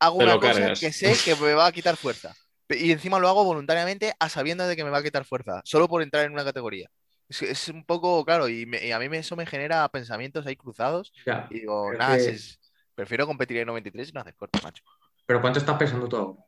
hago 0.00 0.18
Te 0.18 0.24
una 0.24 0.38
cosa 0.38 0.60
cargas. 0.60 0.80
que 0.80 0.92
sé 0.92 1.14
que 1.24 1.36
me 1.36 1.54
va 1.54 1.66
a 1.66 1.72
quitar 1.72 1.96
fuerza. 1.96 2.34
Y 2.68 2.92
encima 2.92 3.18
lo 3.18 3.28
hago 3.28 3.44
voluntariamente 3.44 4.14
a 4.18 4.28
sabiendas 4.28 4.68
de 4.68 4.76
que 4.76 4.84
me 4.84 4.90
va 4.90 4.98
a 4.98 5.02
quitar 5.02 5.24
fuerza, 5.24 5.62
solo 5.64 5.88
por 5.88 6.02
entrar 6.02 6.26
en 6.26 6.32
una 6.32 6.44
categoría. 6.44 6.90
Es, 7.28 7.42
es 7.42 7.68
un 7.68 7.84
poco, 7.84 8.24
claro, 8.24 8.48
y, 8.48 8.66
me- 8.66 8.84
y 8.86 8.92
a 8.92 8.98
mí 8.98 9.08
me- 9.08 9.18
eso 9.18 9.36
me 9.36 9.46
genera 9.46 9.88
pensamientos 9.88 10.46
ahí 10.46 10.56
cruzados. 10.56 11.12
ya. 11.26 11.46
Y 11.50 11.60
digo, 11.60 11.88
Pero 11.88 11.98
nada, 11.98 12.16
que- 12.18 12.38
si 12.38 12.56
prefiero 12.94 13.26
competir 13.26 13.56
en 13.58 13.66
93 13.68 14.10
y 14.10 14.12
no 14.12 14.20
hacer 14.20 14.34
corte, 14.36 14.58
macho. 14.62 14.82
Pero 15.26 15.40
¿cuánto 15.40 15.58
estás 15.58 15.76
pensando 15.78 16.08
tú 16.08 16.16
ahora? 16.16 16.42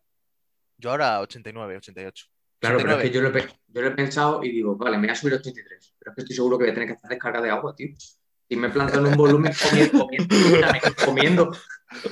Yo 0.79 0.91
ahora 0.91 1.21
89, 1.21 1.77
88. 1.77 2.27
Claro, 2.61 2.77
pero 2.78 2.91
es 2.91 2.97
89. 2.99 3.03
que 3.03 3.11
yo 3.15 3.20
lo, 3.23 3.28
he, 3.28 3.32
pe- 3.32 3.49
yo 3.69 3.81
lo 3.82 3.89
he 3.89 3.91
pensado 3.93 4.45
y 4.45 4.51
digo, 4.53 4.77
vale, 4.77 4.99
me 4.99 5.07
voy 5.07 5.12
a 5.12 5.15
subir 5.16 5.35
a 5.35 5.37
83, 5.39 5.95
pero 5.99 6.11
es 6.11 6.15
que 6.15 6.20
estoy 6.23 6.37
seguro 6.37 6.59
que 6.59 6.65
voy 6.65 6.70
a 6.70 6.74
tener 6.74 6.89
que 6.89 6.95
hacer 6.95 7.11
descarga 7.11 7.41
de 7.41 7.51
agua, 7.51 7.74
tío. 7.74 7.89
Y 8.49 8.57
me 8.57 8.69
planto 8.69 8.99
en 8.99 9.07
un 9.07 9.16
volumen 9.16 9.53
comiendo, 9.62 10.07
comiendo, 10.07 10.97
comiendo. 11.07 11.51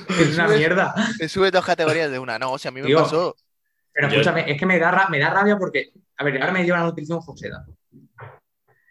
Es 0.09 0.33
una 0.35 0.47
mierda. 0.47 0.95
Te 1.17 1.27
sube 1.29 1.51
dos 1.51 1.65
categorías 1.65 2.09
de 2.09 2.17
una. 2.17 2.39
No, 2.39 2.53
o 2.53 2.57
sea, 2.57 2.69
a 2.69 2.71
mí 2.71 2.81
me 2.81 2.87
Tío, 2.87 2.99
pasó. 3.03 3.35
Pero 3.91 4.07
Yo- 4.07 4.13
escúchame, 4.21 4.49
es 4.51 4.57
que 4.57 4.65
me 4.65 4.79
da, 4.79 5.07
me 5.09 5.19
da 5.19 5.29
rabia 5.31 5.57
porque, 5.57 5.91
a 6.17 6.23
ver, 6.23 6.41
ahora 6.41 6.53
me 6.53 6.63
lleva 6.63 6.79
la 6.79 6.85
nutrición 6.85 7.19
Joseda. 7.19 7.65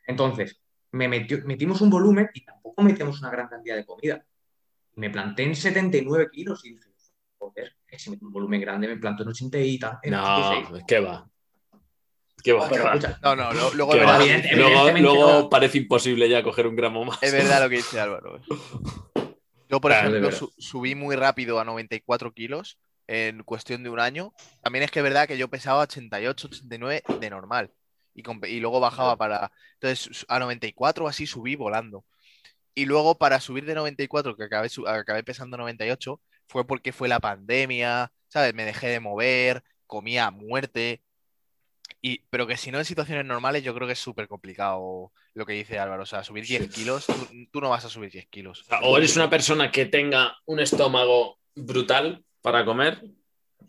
Entonces, 0.07 0.61
me 0.93 1.09
metió- 1.09 1.43
metimos 1.45 1.81
un 1.81 1.91
volumen 1.91 2.29
y 2.35 2.45
tampoco 2.45 2.83
metemos 2.83 3.21
una 3.21 3.31
gran 3.31 3.49
cantidad 3.49 3.77
de 3.77 3.85
comida. 3.87 4.25
Me 4.97 5.11
planté 5.11 5.45
en 5.45 5.55
79 5.55 6.29
kilos 6.33 6.65
y 6.65 6.75
dije, 6.75 6.89
joder, 7.39 7.77
que 7.87 7.99
si 7.99 8.11
meto 8.11 8.27
un 8.27 8.33
volumen 8.33 8.61
grande 8.61 8.89
me 8.89 8.97
planto 8.97 9.23
en 9.23 9.29
80 9.31 9.59
y 9.59 9.79
tal. 9.79 9.99
No, 10.11 10.49
86. 10.51 10.85
¿qué 10.87 11.01
va? 11.01 11.29
¿Qué 12.43 12.53
va? 12.53 12.69
Pero 12.69 12.83
¿Qué 12.83 12.89
va? 12.89 12.95
escucha, 12.95 13.19
No, 13.23 13.35
no, 13.37 13.53
lo- 13.53 13.73
luego 13.75 13.93
¿Qué 13.93 13.99
es 14.01 14.07
va? 14.07 14.13
verdad, 14.19 14.27
evidente- 14.27 14.57
Luego, 14.57 14.91
luego 14.99 15.33
no. 15.43 15.49
parece 15.51 15.79
imposible 15.79 16.29
ya 16.29 16.43
coger 16.43 16.67
un 16.67 16.77
gramo 16.77 17.05
más. 17.05 17.23
es 17.23 17.33
verdad 17.33 17.63
lo 17.63 17.69
que 17.69 17.77
dice 17.77 17.99
Álvaro. 18.01 18.37
eh. 18.37 18.41
Yo, 19.71 19.81
por 19.83 19.91
Claro, 19.91 20.11
de 20.11 20.19
ejemplo, 20.19 20.37
su- 20.37 20.53
subí 20.57 20.95
muy 20.95 21.15
rápido 21.17 21.61
a 21.61 21.65
94 21.65 22.33
kilos 22.33 22.79
en 23.07 23.43
cuestión 23.43 23.83
de 23.83 23.91
un 23.91 24.01
año. 24.01 24.33
También 24.63 24.83
es 24.85 24.91
que 24.91 25.01
es 25.01 25.03
verdad 25.03 25.29
que 25.29 25.37
yo 25.37 25.49
pesaba 25.49 25.83
88, 25.83 26.49
89 26.49 27.03
de 27.21 27.31
normal. 27.31 27.71
Y, 28.15 28.23
y 28.49 28.61
luego 28.61 28.81
bajaba 28.81 29.17
para. 29.17 29.53
Entonces, 29.75 30.25
a 30.29 30.39
94 30.39 31.05
o 31.05 31.09
así 31.09 31.27
subí 31.27 31.55
volando. 31.55 32.05
Y 32.75 32.87
luego 32.87 33.19
para 33.19 33.41
subir 33.41 33.67
de 33.67 33.75
94, 33.75 34.37
que 34.37 34.45
acabé, 34.45 34.69
su- 34.71 34.89
acabé 34.89 35.23
pesando 35.23 35.57
98, 35.59 36.19
fue 36.47 36.67
porque 36.67 36.93
fue 36.93 37.09
la 37.09 37.21
pandemia, 37.21 38.11
¿sabes? 38.29 38.55
Me 38.55 38.65
dejé 38.65 38.89
de 38.89 39.01
mover, 39.01 39.63
comía 39.87 40.27
a 40.27 40.31
muerte. 40.31 41.03
Y, 42.01 42.21
pero 42.31 42.47
que 42.47 42.57
si 42.57 42.71
no 42.71 42.79
en 42.79 42.85
situaciones 42.85 43.25
normales, 43.25 43.63
yo 43.65 43.75
creo 43.75 43.87
que 43.87 43.95
es 43.95 43.99
súper 43.99 44.29
complicado 44.29 45.13
lo 45.35 45.47
que 45.47 45.53
dice 45.55 45.79
Álvaro. 45.79 46.05
O 46.05 46.07
sea, 46.07 46.23
subir 46.23 46.45
10 46.47 46.63
Sí. 46.65 46.69
kilos, 46.69 47.07
tú, 47.07 47.29
tú 47.51 47.61
no 47.61 47.71
vas 47.71 47.85
a 47.85 47.89
subir 47.89 48.11
10 48.11 48.27
kilos. 48.29 48.65
O 48.83 48.97
eres 48.97 49.17
una 49.17 49.29
persona 49.29 49.71
que 49.73 49.87
tenga 49.87 50.37
un 50.47 50.61
estómago 50.61 51.39
brutal 51.57 52.25
para 52.41 52.65
comer, 52.65 53.03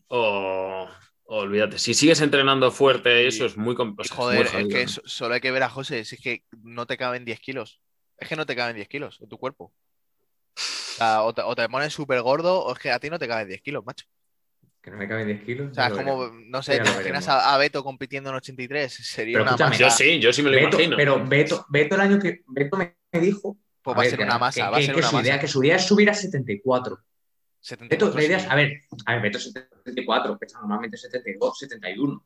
o, 0.09 0.87
o 1.23 1.37
olvídate. 1.37 1.79
Si 1.79 1.93
sigues 1.95 2.21
entrenando 2.21 2.71
fuerte, 2.71 3.27
eso 3.27 3.45
es 3.45 3.57
muy 3.57 3.75
complicado. 3.75 4.21
joder, 4.21 4.45
es 4.45 4.67
que 4.67 4.87
so- 4.87 5.01
solo 5.05 5.33
hay 5.33 5.41
que 5.41 5.51
ver 5.51 5.63
a 5.63 5.69
José, 5.69 6.05
si 6.05 6.15
es 6.15 6.21
que 6.21 6.43
no 6.61 6.85
te 6.85 6.97
caben 6.97 7.25
10 7.25 7.39
kilos. 7.39 7.81
Es 8.17 8.27
que 8.27 8.35
no 8.35 8.45
te 8.45 8.55
caben 8.55 8.75
10 8.75 8.87
kilos 8.87 9.19
en 9.21 9.29
tu 9.29 9.37
cuerpo. 9.37 9.73
O, 10.55 10.61
sea, 10.97 11.23
o 11.23 11.33
te, 11.33 11.41
o 11.41 11.55
te 11.55 11.67
pones 11.69 11.93
súper 11.93 12.21
gordo, 12.21 12.63
o 12.63 12.73
es 12.73 12.79
que 12.79 12.91
a 12.91 12.99
ti 12.99 13.09
no 13.09 13.17
te 13.17 13.27
caben 13.27 13.47
10 13.47 13.61
kilos, 13.61 13.83
macho. 13.85 14.05
Que 14.81 14.91
no 14.91 14.97
me 14.97 15.07
caben 15.07 15.27
10 15.27 15.43
kilos. 15.43 15.71
O 15.71 15.73
sea, 15.73 15.87
es 15.87 15.93
como, 15.93 16.29
no 16.29 16.63
sé, 16.63 16.79
¿te 16.79 16.89
imaginas 16.89 17.27
a, 17.27 17.53
a 17.53 17.57
Beto 17.57 17.83
compitiendo 17.83 18.29
en 18.29 18.37
83? 18.37 18.93
Sería 18.93 19.33
Pero 19.39 19.43
una 19.43 19.51
masa. 19.57 19.75
Yo 19.77 19.89
sí, 19.89 20.19
yo 20.19 20.31
sí 20.33 20.41
me 20.41 20.49
lo 20.51 20.55
Beto, 20.55 20.77
imagino. 20.77 20.97
pero 20.97 21.25
Beto, 21.25 21.65
Beto 21.69 21.95
el 21.95 22.01
año 22.01 22.19
que 22.19 22.41
Beto 22.47 22.77
me 22.77 22.95
me 23.11 23.19
dijo 23.21 23.57
Pues 23.81 23.95
a 23.95 23.97
va 23.97 24.01
a 24.01 24.03
ver, 24.03 24.09
ser 24.11 24.19
que- 24.19 24.25
una 24.25 24.33
que- 24.35 24.39
masa, 24.39 24.69
va 24.69 24.77
a 24.77 24.79
que- 24.79 24.85
ser 24.85 24.95
que 24.95 24.99
una 25.01 25.09
su 25.09 25.19
idea, 25.19 25.33
masa. 25.33 25.41
que 25.41 25.47
su 25.47 25.63
idea 25.63 25.75
es 25.77 25.85
subir 25.85 26.09
a 26.09 26.13
74. 26.13 26.99
74, 27.61 28.07
Beto, 28.07 28.17
la 28.17 28.23
idea 28.23 28.37
es, 28.37 28.47
a 28.49 28.55
ver, 28.55 28.73
a 29.05 29.13
ver, 29.13 29.21
Beto 29.21 29.37
es 29.37 29.51
74, 29.51 30.37
pesa 30.37 30.59
normalmente 30.59 30.95
72, 30.97 31.57
71. 31.59 32.23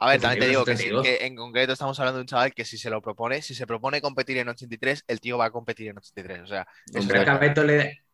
A 0.00 0.10
ver, 0.10 0.20
también 0.20 0.40
te 0.40 0.48
digo 0.50 0.64
que, 0.64 0.76
sí- 0.76 0.84
72. 0.84 1.02
que 1.04 1.26
en 1.26 1.34
concreto 1.34 1.72
estamos 1.72 1.98
hablando 1.98 2.18
de 2.18 2.22
un 2.22 2.26
chaval 2.28 2.54
que 2.54 2.64
si 2.64 2.78
se 2.78 2.88
lo 2.90 3.02
propone, 3.02 3.42
si 3.42 3.54
se 3.56 3.66
propone 3.66 4.00
competir 4.00 4.36
en 4.38 4.48
83, 4.48 5.02
el 5.08 5.18
tío 5.20 5.36
va 5.38 5.46
a 5.46 5.50
competir 5.50 5.88
en 5.88 5.98
83. 5.98 6.42
O 6.42 6.46
sea, 6.46 6.68
eso 6.86 6.98
Hombre, 7.00 7.18
Pero 7.18 7.20
es 7.20 7.24
que 7.24 7.30
a 7.30 7.38
Beto 7.48 7.64
le. 7.64 8.04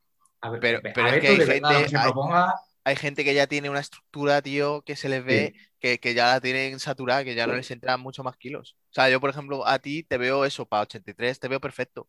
A, 0.40 0.50
ver, 0.50 0.60
Pero- 0.60 0.78
a 0.78 0.80
pero 0.82 1.06
es 1.08 1.12
Beto 1.12 1.20
que 1.22 1.28
hay 1.28 1.36
de 1.38 1.44
verdad, 1.44 1.68
gente- 1.70 1.82
que 1.84 1.88
se 1.90 1.96
hay- 1.98 2.02
proponga. 2.04 2.54
Hay 2.84 2.96
gente 2.96 3.24
que 3.24 3.34
ya 3.34 3.46
tiene 3.46 3.70
una 3.70 3.80
estructura, 3.80 4.42
tío, 4.42 4.82
que 4.82 4.96
se 4.96 5.08
les 5.08 5.24
ve 5.24 5.54
que, 5.80 5.98
que 6.00 6.14
ya 6.14 6.26
la 6.34 6.40
tienen 6.40 6.78
saturada, 6.80 7.24
que 7.24 7.34
ya 7.34 7.46
no 7.46 7.54
les 7.56 7.70
entran 7.70 8.00
mucho 8.00 8.22
más 8.24 8.36
kilos. 8.36 8.76
O 8.90 8.94
sea, 8.94 9.10
yo, 9.10 9.20
por 9.20 9.30
ejemplo, 9.30 9.66
a 9.66 9.78
ti 9.78 10.02
te 10.04 10.18
veo 10.18 10.44
eso, 10.44 10.66
para 10.66 10.82
83, 10.82 11.40
te 11.40 11.48
veo 11.48 11.60
perfecto. 11.60 12.08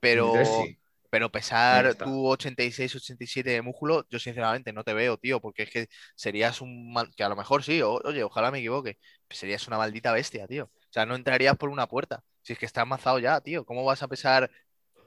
Pero, 0.00 0.30
83 0.30 0.48
sí. 0.48 0.78
pero 1.10 1.30
pesar 1.30 1.94
tu 1.96 2.26
86, 2.26 2.94
87 2.96 3.50
de 3.50 3.62
músculo, 3.62 4.06
yo 4.10 4.18
sinceramente 4.18 4.72
no 4.72 4.84
te 4.84 4.94
veo, 4.94 5.18
tío, 5.18 5.40
porque 5.40 5.64
es 5.64 5.70
que 5.70 5.88
serías 6.16 6.60
un 6.60 6.92
mal- 6.92 7.14
que 7.16 7.24
a 7.24 7.28
lo 7.28 7.36
mejor 7.36 7.62
sí, 7.62 7.82
o- 7.82 8.00
oye, 8.04 8.22
ojalá 8.24 8.50
me 8.50 8.58
equivoque, 8.58 8.98
serías 9.30 9.66
una 9.68 9.78
maldita 9.78 10.12
bestia, 10.12 10.46
tío. 10.46 10.64
O 10.66 10.92
sea, 10.92 11.06
no 11.06 11.14
entrarías 11.16 11.56
por 11.56 11.68
una 11.70 11.86
puerta. 11.88 12.22
Si 12.42 12.52
es 12.54 12.58
que 12.58 12.66
estás 12.66 12.86
mazado 12.86 13.18
ya, 13.18 13.40
tío. 13.40 13.64
¿Cómo 13.64 13.84
vas 13.84 14.02
a 14.02 14.08
pesar 14.08 14.50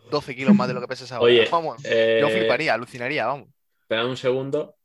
12 0.10 0.36
kilos 0.36 0.56
más 0.56 0.68
de 0.68 0.74
lo 0.76 0.82
que 0.82 0.88
pesas 0.88 1.12
ahora? 1.12 1.24
Oye, 1.26 1.48
Vamos, 1.52 1.82
yo 2.18 2.28
eh, 2.28 2.32
fliparía, 2.32 2.74
alucinaría, 2.74 3.26
vamos. 3.26 3.50
Espera 3.84 4.06
un 4.06 4.18
segundo. 4.18 4.76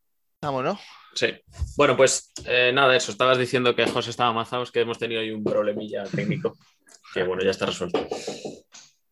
Vamos, 0.43 0.65
¿no? 0.65 0.81
Sí. 1.15 1.29
Bueno, 1.77 1.97
pues 1.97 2.33
eh, 2.47 2.71
nada, 2.73 2.97
eso. 2.97 3.13
Estabas 3.13 3.39
diciendo 3.39 3.75
que 3.75 3.87
José 3.87 4.09
estaba 4.09 4.31
amazado, 4.31 4.63
es 4.63 4.71
que 4.71 4.81
hemos 4.81 4.99
tenido 4.99 5.21
ahí 5.21 5.31
un 5.31 5.45
problemilla 5.45 6.05
técnico. 6.05 6.57
Que 7.13 7.25
bueno, 7.25 7.43
ya 7.43 7.51
está 7.51 7.67
resuelto. 7.67 8.07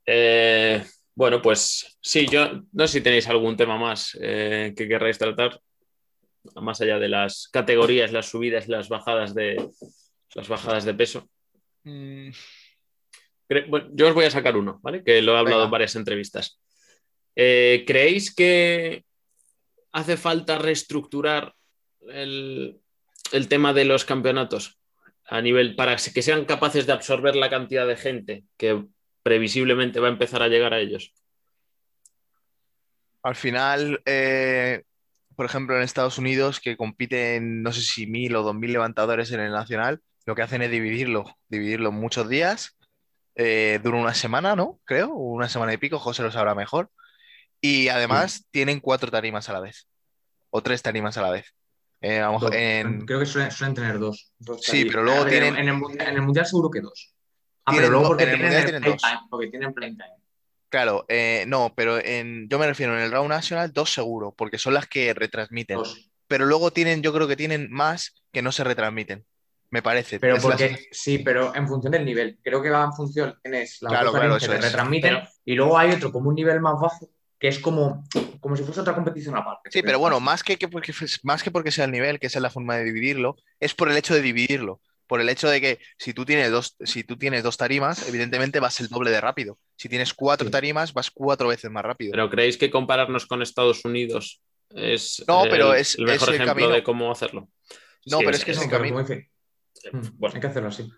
Eh, 0.06 0.84
bueno, 1.16 1.42
pues 1.42 1.98
sí, 2.00 2.28
yo 2.28 2.62
no 2.70 2.86
sé 2.86 2.98
si 2.98 3.00
tenéis 3.00 3.26
algún 3.26 3.56
tema 3.56 3.76
más 3.76 4.16
eh, 4.20 4.72
que 4.76 4.86
querráis 4.86 5.18
tratar, 5.18 5.60
más 6.55 6.80
allá 6.80 7.00
de 7.00 7.09
las 7.09 7.48
categorías, 7.48 8.12
las 8.12 8.26
subidas 8.26 8.68
las 8.68 8.88
bajadas 8.88 9.34
de 9.34 9.68
las 10.36 10.46
bajadas 10.46 10.84
de 10.84 10.94
peso. 10.94 11.28
Mm, 11.82 12.30
bueno, 13.68 13.88
yo 13.94 14.06
os 14.06 14.14
voy 14.14 14.26
a 14.26 14.30
sacar 14.30 14.56
uno, 14.56 14.78
¿vale? 14.80 15.02
Que 15.02 15.20
lo 15.20 15.34
he 15.34 15.38
hablado 15.38 15.56
Venga. 15.56 15.64
en 15.64 15.70
varias 15.72 15.96
entrevistas. 15.96 16.60
¿Creéis 17.34 18.32
que 18.32 19.02
hace 19.93 20.16
falta 20.16 20.59
reestructurar 20.59 21.55
el, 22.09 22.81
tema 23.48 23.73
de 23.73 23.85
los 23.85 24.05
campeonatos 24.05 24.78
a 25.27 25.40
nivel 25.40 25.77
para 25.77 25.97
que 25.97 26.23
sean 26.23 26.44
capaces 26.44 26.86
de 26.86 26.93
absorber 26.93 27.36
la 27.36 27.51
cantidad 27.51 27.86
de 27.86 27.97
gente 27.97 28.44
que 28.56 28.86
previsiblemente 29.23 30.01
va 30.01 30.09
a 30.09 30.12
empezar 30.12 30.43
a 30.43 30.48
llegar 30.48 30.73
a 30.73 30.81
ellos? 30.81 31.12
Al 33.23 33.35
final, 33.35 34.01
eh, 34.06 34.85
por 35.36 35.44
ejemplo, 35.44 35.77
en 35.77 35.82
Estados 35.82 36.19
Unidos, 36.19 36.60
que 36.60 36.77
compiten, 36.77 37.62
no 37.62 37.73
sé 37.73 37.82
si 37.82 38.06
mil 38.06 38.35
o 38.36 38.43
dos 38.43 38.55
mil 38.55 38.73
levantadores 38.73 39.31
en 39.32 39.40
el 39.40 39.52
nacional, 39.52 40.01
lo 40.24 40.35
que 40.35 40.43
hacen 40.43 40.62
es 40.62 40.70
dividirlo, 40.70 41.24
dividirlo 41.48 41.90
en 41.90 41.97
muchos 41.97 42.28
días. 42.28 42.77
Eh, 43.35 43.81
dura 43.82 43.98
una 43.98 44.15
semana, 44.15 44.56
¿no? 44.56 44.81
Creo, 44.85 45.10
una 45.10 45.48
semana 45.48 45.73
y 45.73 45.77
pico, 45.77 45.98
José 45.98 46.23
lo 46.23 46.32
sabrá 46.32 46.55
mejor. 46.55 46.90
Y 47.60 47.89
además 47.89 48.47
tienen 48.51 48.80
cuatro 48.80 49.10
tarimas 49.10 49.48
a 49.48 49.52
la 49.52 49.60
vez, 49.60 49.89
o 50.51 50.62
tres 50.62 50.82
tarimas 50.82 51.16
a 51.18 51.22
la 51.22 51.30
vez. 51.30 51.55
Eh, 52.01 52.20
Dos. 52.40 52.52
en- 52.55 53.05
Creo 53.05 53.18
que 53.18 53.26
suelen, 53.26 53.51
suelen 53.51 53.74
tener 53.74 53.98
dos. 53.98 54.32
dos 54.39 54.60
Sí, 54.62 54.85
pero 54.85 55.02
luego 55.02 55.24
En- 55.24 55.28
tienen- 55.30 55.56
En 55.56 55.68
el, 55.68 55.74
mundial, 55.74 56.09
en 56.09 56.14
el 56.14 56.22
Mundial 56.22 56.47
seguro 56.47 56.70
que 56.70 56.80
dos. 56.80 57.14
Ah, 57.64 57.72
pero 57.74 57.90
luego 57.90 58.09
porque 58.09 58.22
en 58.24 58.30
tienen 58.36 58.52
el 58.52 58.62
tienen 58.64 58.82
dos. 58.82 59.02
time, 59.02 59.18
porque 59.28 59.48
tienen 59.48 59.74
play 59.74 59.90
time. 59.90 60.14
Claro, 60.70 61.05
eh, 61.09 61.44
no, 61.48 61.72
pero 61.74 61.98
en, 61.98 62.48
yo 62.48 62.59
me 62.59 62.66
refiero 62.66 62.97
en 62.97 63.02
el 63.02 63.10
round 63.10 63.30
nacional, 63.30 63.72
dos 63.72 63.93
seguro, 63.93 64.32
porque 64.36 64.59
son 64.59 64.74
las 64.74 64.86
que 64.86 65.12
retransmiten. 65.14 65.78
Dos. 65.78 66.10
Pero 66.28 66.44
luego 66.47 66.70
tienen, 66.70 67.02
yo 67.02 67.12
creo 67.12 67.26
que 67.26 67.36
tienen 67.36 67.68
más 67.70 68.22
que 68.32 68.43
no 68.43 68.52
se 68.52 68.62
retransmiten. 68.64 69.24
Me 69.70 69.82
parece. 69.82 70.20
Pero 70.20 70.35
las- 70.35 70.43
porque, 70.43 70.89
sí, 70.93 71.18
pero 71.18 71.55
en 71.55 71.66
función 71.66 71.90
del 71.93 72.05
nivel. 72.05 72.39
Creo 72.43 72.62
que 72.62 72.70
va 72.70 72.85
en 72.85 72.93
función, 72.93 73.39
tienes 73.43 73.78
las 73.82 73.90
Claro, 73.93 74.12
claro, 74.12 74.39
que 74.39 74.47
te 74.47 74.59
retransmiten 74.60 75.14
Pero- 75.16 75.28
y 75.44 75.55
luego 75.55 75.78
hay 75.78 75.90
otro 75.90 76.12
como 76.12 76.28
un 76.28 76.35
nivel 76.36 76.60
más 76.60 76.74
bajo 76.80 77.10
que 77.39 77.48
es 77.48 77.59
como, 77.60 78.05
como 78.40 78.56
si 78.56 78.65
fuese 78.65 78.81
otra 78.81 78.94
competición 78.94 79.36
aparte. 79.36 79.70
Sí, 79.70 79.82
pero 79.82 79.98
bueno, 79.98 80.19
más 80.20 80.43
que, 80.43 80.56
que 80.56 80.69
porque, 80.69 80.93
más 81.23 81.43
que 81.43 81.51
porque 81.51 81.70
sea 81.70 81.85
el 81.85 81.93
nivel, 81.93 82.19
que 82.19 82.27
esa 82.27 82.39
es 82.39 82.43
la 82.43 82.51
forma 82.51 82.77
de 82.77 82.85
dividirlo, 82.85 83.36
es 83.60 83.74
por 83.74 83.90
el 83.90 83.97
hecho 83.97 84.15
de 84.15 84.23
dividirlo. 84.23 84.81
Por 85.06 85.23
el 85.23 85.28
hecho 85.31 85.48
de 85.48 85.59
que 85.62 85.78
si 85.97 86.12
tú 86.12 86.27
tienes 86.27 86.51
dos, 86.51 86.77
si 86.85 87.02
tú 87.02 87.16
tienes 87.16 87.43
dos 87.43 87.56
tarimas, 87.56 88.06
evidentemente 88.06 88.60
vas 88.60 88.78
el 88.81 88.89
doble 88.89 89.10
de 89.10 89.20
rápido. 89.23 89.59
Si 89.77 89.89
tienes 89.89 90.12
cuatro 90.12 90.47
Sí. 90.48 90.52
tarimas, 90.52 90.93
vas 90.93 91.10
cuatro 91.10 91.48
veces 91.48 91.70
más 91.70 91.82
rápido. 91.82 92.10
¿Pero 92.12 92.28
creéis 92.28 92.59
que 92.59 92.69
compararnos 92.70 93.24
con 93.24 93.40
Estados 93.40 93.82
Unidos 93.86 94.43
es 94.69 95.24
No, 95.27 95.44
el, 95.44 95.51
pero 95.51 95.73
es- 95.73 95.94
el 95.97 96.05
mejor 96.05 96.28
es 96.28 96.28
el 96.28 96.35
ejemplo 96.35 96.55
camino. 96.56 96.74
de 96.74 96.82
cómo 96.82 97.10
hacerlo? 97.10 97.48
No, 98.05 98.19
pero 98.19 98.32
es 98.32 98.44
que 98.44 98.51
es 98.51 98.60
el 98.62 98.69
camino. 98.69 98.98
mm, 99.02 100.01
Bueno, 100.19 100.35
hay 100.35 100.40
que 100.43 100.47
hacerlo 100.47 100.69
así. 100.69 100.90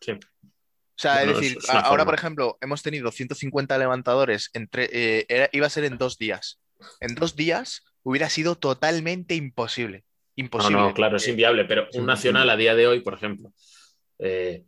sí. 0.00 0.12
O 0.96 0.98
sea, 0.98 1.22
es 1.22 1.28
decir, 1.28 1.58
es- 1.58 1.68
ahora, 1.68 1.88
forma. 1.88 2.04
por 2.06 2.14
ejemplo, 2.14 2.58
hemos 2.62 2.82
tenido 2.82 3.10
150 3.12 3.76
levantadores, 3.76 4.50
entre, 4.54 4.88
eh, 4.92 5.26
era- 5.28 5.48
iba 5.52 5.66
a 5.66 5.70
ser 5.70 5.84
en 5.84 5.98
dos 5.98 6.16
días. 6.16 6.58
En 7.00 7.14
dos 7.14 7.36
días 7.36 7.82
hubiera 8.02 8.30
sido 8.30 8.56
totalmente 8.56 9.34
imposible. 9.34 10.04
No, 10.38 10.44
Imposible. 10.44 10.78
no, 10.80 10.94
claro, 10.94 11.16
es 11.16 11.28
inviable, 11.28 11.64
pero 11.64 11.86
un 11.94 12.06
nacional 12.06 12.48
a 12.50 12.56
día 12.56 12.74
de 12.74 12.86
hoy, 12.86 13.00
por 13.00 13.14
ejemplo, 13.14 13.52
eh, 14.18 14.64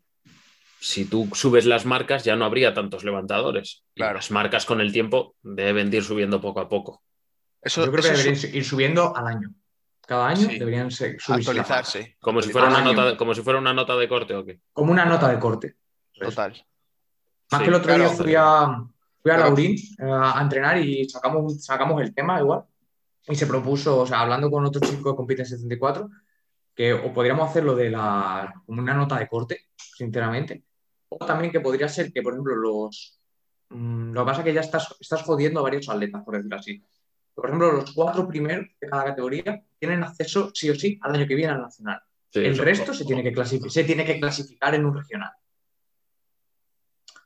si 0.81 1.05
tú 1.07 1.29
subes 1.35 1.67
las 1.67 1.85
marcas 1.87 2.25
ya 2.25 2.37
no 2.37 2.45
habría 2.45 2.73
tantos 2.75 3.05
levantadores. 3.05 3.85
Y 3.95 4.01
Claro. 4.01 4.15
las 4.17 4.31
marcas 4.31 4.65
con 4.65 4.81
el 4.81 4.93
tiempo 4.93 5.35
deben 5.43 5.93
ir 5.93 6.05
subiendo 6.05 6.41
poco 6.41 6.61
a 6.61 6.69
poco. 6.69 7.03
Eso, 7.61 7.85
Yo 7.85 7.91
creo 7.91 8.03
que 8.05 8.11
eso 8.11 8.23
deberían 8.23 8.55
ir 8.55 8.65
subiendo 8.65 9.17
al 9.17 9.27
año. 9.27 9.49
Cada 10.07 10.29
año 10.29 10.49
Sí. 10.49 10.59
deberían 10.59 10.91
ser, 10.91 11.21
subirse 11.21 11.51
actualizarse. 11.51 12.17
Como 12.21 12.41
si 12.41 12.51
fuera 12.51 12.69
una 12.69 12.81
nota 12.83 13.05
de, 13.11 13.17
como 13.17 13.35
si 13.35 13.43
fuera 13.43 13.59
una 13.59 13.75
nota 13.75 13.97
de 13.97 14.09
corte 14.09 14.35
o 14.35 14.45
qué. 14.45 14.61
Como 14.73 14.93
una 14.93 15.05
nota 15.05 15.29
de 15.29 15.39
corte. 15.39 15.75
Total. 16.19 16.53
Más 17.51 17.59
Sí, 17.61 17.65
que 17.65 17.69
el 17.71 17.75
otro 17.75 17.95
claro. 17.95 18.05
día 18.05 18.13
fui 18.13 18.35
a, 18.35 18.67
fui 19.23 19.31
a 19.31 19.35
Claro. 19.35 19.43
Laurín 19.45 19.77
eh, 19.77 20.03
a 20.11 20.41
entrenar 20.43 20.79
y 20.79 21.09
sacamos, 21.09 21.65
sacamos 21.65 22.01
el 22.03 22.15
tema 22.15 22.41
igual. 22.41 22.65
Y 23.27 23.35
se 23.35 23.47
propuso, 23.47 24.01
o 24.01 24.07
sea, 24.07 24.21
hablando 24.21 24.51
con 24.51 24.65
otro 24.65 24.81
chico 24.81 25.11
que 25.13 25.17
compite 25.17 25.43
en 25.43 25.49
74, 25.49 26.09
que 26.75 26.95
o 26.95 27.13
podríamos 27.13 27.49
hacerlo 27.51 27.75
de 27.75 27.91
la, 27.91 28.55
como 28.65 28.81
una 28.81 28.95
nota 28.95 29.19
de 29.19 29.29
corte, 29.29 29.67
sinceramente. 29.77 30.65
O 31.11 31.19
también 31.25 31.53
que 31.53 31.61
podría 31.61 31.89
ser 31.89 32.13
que, 32.13 32.23
por 32.23 32.33
ejemplo, 32.33 32.55
los. 32.57 33.19
mm, 33.71 34.13
lo 34.13 34.23
que 34.23 34.27
pasa 34.27 34.41
es 34.41 34.45
que 34.47 34.55
ya 34.55 34.61
estás, 34.61 34.95
estás 35.01 35.23
jodiendo 35.23 35.61
a 35.61 35.65
varios 35.65 35.89
atletas, 35.89 36.23
por 36.25 36.37
decirlo 36.37 36.57
así. 36.57 36.83
Por 37.35 37.47
ejemplo, 37.47 37.73
los 37.73 37.93
cuatro 37.93 38.27
primeros 38.27 38.67
de 38.81 38.89
cada 38.89 39.05
categoría 39.05 39.63
tienen 39.79 40.03
acceso 40.03 40.51
sí 40.55 40.71
o 40.71 40.75
sí 40.75 40.99
al 41.03 41.15
año 41.15 41.27
que 41.27 41.35
viene 41.35 41.53
al 41.53 41.61
nacional. 41.63 42.01
Sí, 42.31 42.41
El 42.41 42.59
resto 42.59 42.93
se 42.95 43.05
tiene, 43.05 43.23
que 43.23 43.33
clasificar, 43.33 43.71
se 43.71 43.85
tiene 43.85 44.05
que 44.05 44.19
clasificar 44.19 44.75
en 44.75 44.85
un 44.87 44.97
regional. 44.97 45.31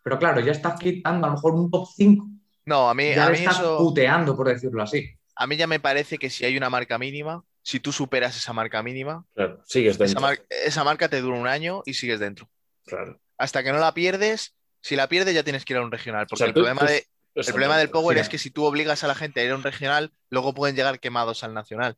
Pero 0.03 0.19
claro, 0.19 0.41
ya 0.41 0.53
estás 0.53 0.79
quitando 0.79 1.27
a 1.27 1.31
lo 1.31 1.37
mejor 1.37 1.55
un 1.55 1.71
top 1.71 1.87
5. 1.95 2.27
No, 2.65 2.89
a 2.89 2.95
mí, 2.95 3.15
Ya 3.15 3.27
a 3.27 3.31
mí 3.31 3.39
estás 3.39 3.59
eso, 3.59 3.79
puteando, 3.79 4.37
por 4.37 4.49
decirlo 4.49 4.83
así. 4.83 5.09
a 5.35 5.47
mí 5.47 5.57
ya 5.57 5.67
me 5.67 5.81
parece 5.81 6.19
que 6.19 6.31
si 6.31 6.45
hay 6.45 6.57
una 6.57 6.71
marca 6.71 6.99
mínima, 6.99 7.45
si 7.63 7.81
tú 7.81 7.93
superas 7.93 8.37
esa 8.37 8.53
marca 8.53 8.83
mínima, 8.83 9.25
Claro, 9.35 9.63
sigues 9.67 9.95
esa, 9.97 10.05
dentro. 10.05 10.21
mar- 10.21 10.43
esa 10.49 10.85
marca 10.85 11.09
te 11.09 11.21
dura 11.21 11.37
un 11.39 11.47
año 11.47 11.83
y 11.87 11.95
sigues 11.95 12.21
dentro. 12.21 12.49
Claro. 12.87 13.21
Hasta 13.39 13.63
que 13.63 13.73
no 13.73 13.79
la 13.79 13.95
pierdes, 13.95 14.55
si 14.81 14.97
la 14.97 15.09
pierdes 15.09 15.35
ya 15.35 15.43
tienes 15.45 15.65
que 15.65 15.73
ir 15.73 15.79
a 15.79 15.83
un 15.83 15.91
regional. 15.93 16.27
Porque 16.27 16.35
O 16.35 16.37
sea, 16.39 16.47
el 16.49 16.53
tú- 16.55 16.61
problema, 16.61 16.81
tú- 16.81 16.87
de, 16.87 16.97
el 16.99 17.05
Exacto. 17.37 17.53
problema 17.55 17.79
del 17.79 17.91
Power 17.91 18.17
Sí. 18.17 18.21
es 18.23 18.29
que 18.29 18.39
si 18.39 18.51
tú 18.51 18.65
obligas 18.65 19.03
a 19.05 19.09
la 19.09 19.15
gente 19.15 19.41
a 19.41 19.45
ir 19.45 19.53
a 19.53 19.57
un 19.57 19.63
regional, 19.63 20.13
luego 20.31 20.53
pueden 20.55 20.77
llegar 20.77 20.99
quemados 21.01 21.43
al 21.45 21.55
nacional. 21.55 21.97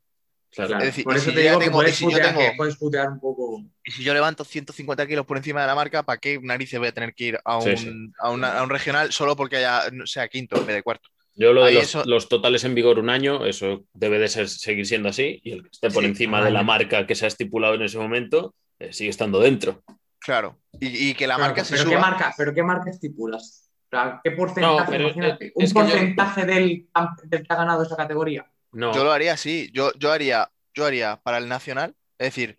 Claro. 0.54 0.68
Claro, 0.68 0.84
Es 0.84 0.90
decir, 0.90 1.04
por 1.04 1.16
eso 1.16 1.30
si 1.30 1.34
te 1.34 1.40
digo 1.42 1.58
que 1.58 1.70
puedes, 1.70 1.96
si 1.96 2.04
putear, 2.04 2.28
tengo- 2.28 2.38
que 2.40 2.52
puedes 2.56 2.76
putear 2.76 3.08
un 3.08 3.20
poco. 3.20 3.62
Y 3.84 3.90
si 3.90 4.04
yo 4.04 4.14
levanto 4.14 4.44
150 4.44 5.06
kilos 5.06 5.26
por 5.26 5.36
encima 5.36 5.60
de 5.62 5.66
la 5.66 5.74
marca, 5.74 6.02
¿para 6.04 6.18
qué 6.18 6.38
narices 6.40 6.78
voy 6.78 6.88
a 6.88 6.92
tener 6.92 7.14
que 7.14 7.24
ir 7.24 7.38
a 7.44 7.56
un, 7.58 7.62
Sí, 7.64 7.76
sí. 7.76 7.92
A, 8.20 8.30
una- 8.30 8.58
a 8.58 8.62
un 8.62 8.70
regional 8.70 9.12
solo 9.12 9.34
porque 9.36 9.56
haya, 9.56 9.82
sea 10.04 10.28
quinto 10.28 10.56
en 10.56 10.66
vez 10.66 10.76
de 10.76 10.82
cuarto? 10.82 11.08
Yo 11.36 11.52
lo 11.52 11.64
de 11.64 11.72
los, 11.72 11.82
eso- 11.82 12.04
los 12.06 12.28
totales 12.28 12.62
en 12.62 12.76
vigor 12.76 13.00
un 13.00 13.10
año, 13.10 13.44
eso 13.44 13.84
debe 13.92 14.20
de 14.20 14.28
ser, 14.28 14.48
seguir 14.48 14.86
siendo 14.86 15.08
así, 15.08 15.40
y 15.42 15.50
el 15.52 15.62
que 15.62 15.68
esté 15.72 15.90
por 15.90 16.04
Sí, 16.04 16.10
encima 16.10 16.44
de 16.44 16.52
la 16.52 16.62
marca 16.62 17.06
que 17.06 17.16
se 17.16 17.24
ha 17.24 17.28
estipulado 17.28 17.74
en 17.74 17.82
ese 17.82 17.98
momento 17.98 18.54
eh, 18.78 18.92
sigue 18.92 19.10
estando 19.10 19.40
dentro. 19.40 19.82
Claro. 20.20 20.58
Y, 20.80 21.10
y 21.10 21.14
que 21.14 21.26
la 21.26 21.34
Claro, 21.34 21.48
marca 21.50 21.64
se 21.64 21.72
pero, 21.72 21.82
suba. 21.84 21.94
¿qué 21.96 22.00
marca, 22.00 22.34
¿Pero 22.36 22.54
qué 22.54 22.62
marca 22.62 22.90
estipulas? 22.90 23.68
O 23.86 23.96
sea, 23.96 24.20
¿Qué 24.22 24.30
porcentaje? 24.32 24.76
No, 24.80 24.86
pero, 24.88 25.04
imagínate, 25.04 25.46
eh, 25.46 25.52
un 25.54 25.64
es 25.64 25.72
que 25.74 25.78
yo- 25.80 25.86
porcentaje 25.86 26.44
del, 26.46 26.88
del 27.24 27.40
que 27.42 27.52
ha 27.52 27.56
ganado 27.56 27.82
esa 27.82 27.96
categoría. 27.96 28.46
No, 28.74 28.92
Yo 28.94 29.04
lo 29.04 29.12
haría 29.12 29.32
así. 29.32 29.70
Yo, 29.72 29.92
yo 29.94 30.12
haría, 30.12 30.50
yo 30.74 30.84
haría 30.86 31.16
para 31.22 31.38
el 31.38 31.48
nacional, 31.48 31.94
es 32.18 32.26
decir, 32.28 32.58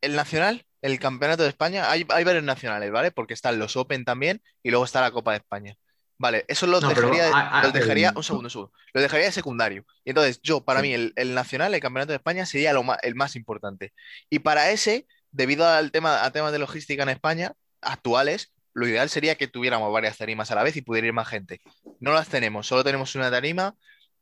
el 0.00 0.14
nacional, 0.16 0.66
el 0.82 0.98
campeonato 0.98 1.42
de 1.44 1.48
España, 1.48 1.90
hay, 1.90 2.04
hay 2.10 2.24
varios 2.24 2.44
nacionales, 2.44 2.90
¿vale? 2.90 3.10
Porque 3.10 3.32
están 3.34 3.58
los 3.58 3.76
Open 3.76 4.04
también 4.04 4.42
y 4.62 4.70
luego 4.70 4.84
está 4.84 5.00
la 5.00 5.10
Copa 5.10 5.30
de 5.32 5.38
España. 5.38 5.76
Vale, 6.18 6.44
eso 6.46 6.66
los 6.66 6.82
No, 6.82 6.88
pero 6.90 7.08
dejaría, 7.10 7.30
hay- 7.56 7.62
los 7.64 7.72
dejaría, 7.72 8.12
un 8.14 8.22
segundo, 8.22 8.46
un 8.46 8.50
segundo, 8.50 8.72
lo 8.92 9.00
dejaría 9.00 9.26
de 9.26 9.32
secundario. 9.32 9.84
Y 10.04 10.10
entonces, 10.10 10.40
yo, 10.42 10.64
para 10.64 10.80
Sí. 10.80 10.88
mí, 10.88 10.94
el, 10.94 11.12
el 11.16 11.34
nacional, 11.34 11.74
el 11.74 11.80
campeonato 11.80 12.12
de 12.12 12.16
España, 12.16 12.46
sería 12.46 12.72
lo 12.72 12.82
ma- 12.82 12.98
el 13.02 13.14
más 13.14 13.34
importante. 13.34 13.92
Y 14.30 14.38
para 14.40 14.70
ese, 14.70 15.06
debido 15.32 15.66
al 15.66 15.90
tema, 15.90 16.24
a 16.24 16.30
temas 16.30 16.52
de 16.52 16.58
logística 16.60 17.02
en 17.02 17.08
España 17.08 17.52
actuales, 17.80 18.52
lo 18.74 18.86
ideal 18.86 19.08
sería 19.08 19.34
que 19.36 19.48
tuviéramos 19.48 19.92
varias 19.92 20.16
tarimas 20.18 20.50
a 20.50 20.54
la 20.54 20.62
vez 20.62 20.76
y 20.76 20.82
pudiera 20.82 21.06
ir 21.06 21.12
más 21.12 21.28
gente. 21.28 21.60
No 22.00 22.12
las 22.12 22.28
tenemos, 22.28 22.66
solo 22.66 22.84
tenemos 22.84 23.14
una 23.14 23.30
tarima 23.30 23.74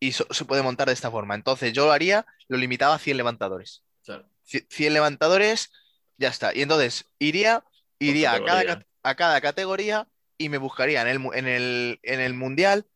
y 0.07 0.13
so- 0.13 0.27
se 0.31 0.45
puede 0.45 0.63
montar 0.63 0.89
de 0.89 0.95
esta 0.95 1.11
forma. 1.11 1.35
Entonces, 1.35 1.73
yo 1.73 1.87
lo 1.87 1.93
haría, 1.93 2.27
lo 2.49 2.57
limitaba 2.57 2.95
a 2.95 2.99
100 2.99 3.17
levantadores. 3.17 3.83
Claro. 4.05 4.29
Ci- 4.47 4.67
100 4.69 4.93
levantadores, 4.95 5.71
ya 6.19 6.29
está. 6.29 6.55
Y 6.55 6.63
entonces 6.63 7.05
iría, 7.19 7.65
iría 7.99 8.33
a 8.33 8.37
cada, 8.47 8.61
a 9.03 9.15
cada 9.15 9.41
categoría 9.41 10.09
y 10.39 10.49
me 10.49 10.59
buscaría 10.59 11.03
en 11.03 11.09
el, 11.09 11.21
en 11.35 11.47
el, 11.47 12.01
en 12.03 12.21
el 12.21 12.35
mundial 12.35 12.87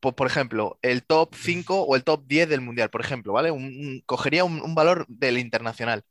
por, 0.00 0.14
por 0.14 0.26
ejemplo, 0.26 0.78
el 0.82 1.02
top 1.02 1.34
5 1.34 1.80
o 1.82 1.96
el 1.96 2.04
top 2.04 2.24
10 2.26 2.46
del 2.46 2.60
mundial, 2.60 2.90
por 2.90 3.00
ejemplo, 3.00 3.32
¿vale? 3.32 3.50
Un- 3.50 3.64
un- 3.64 4.02
cogería 4.04 4.44
un, 4.44 4.60
un 4.60 4.74
valor 4.74 5.06
del 5.08 5.38
internacional 5.38 6.04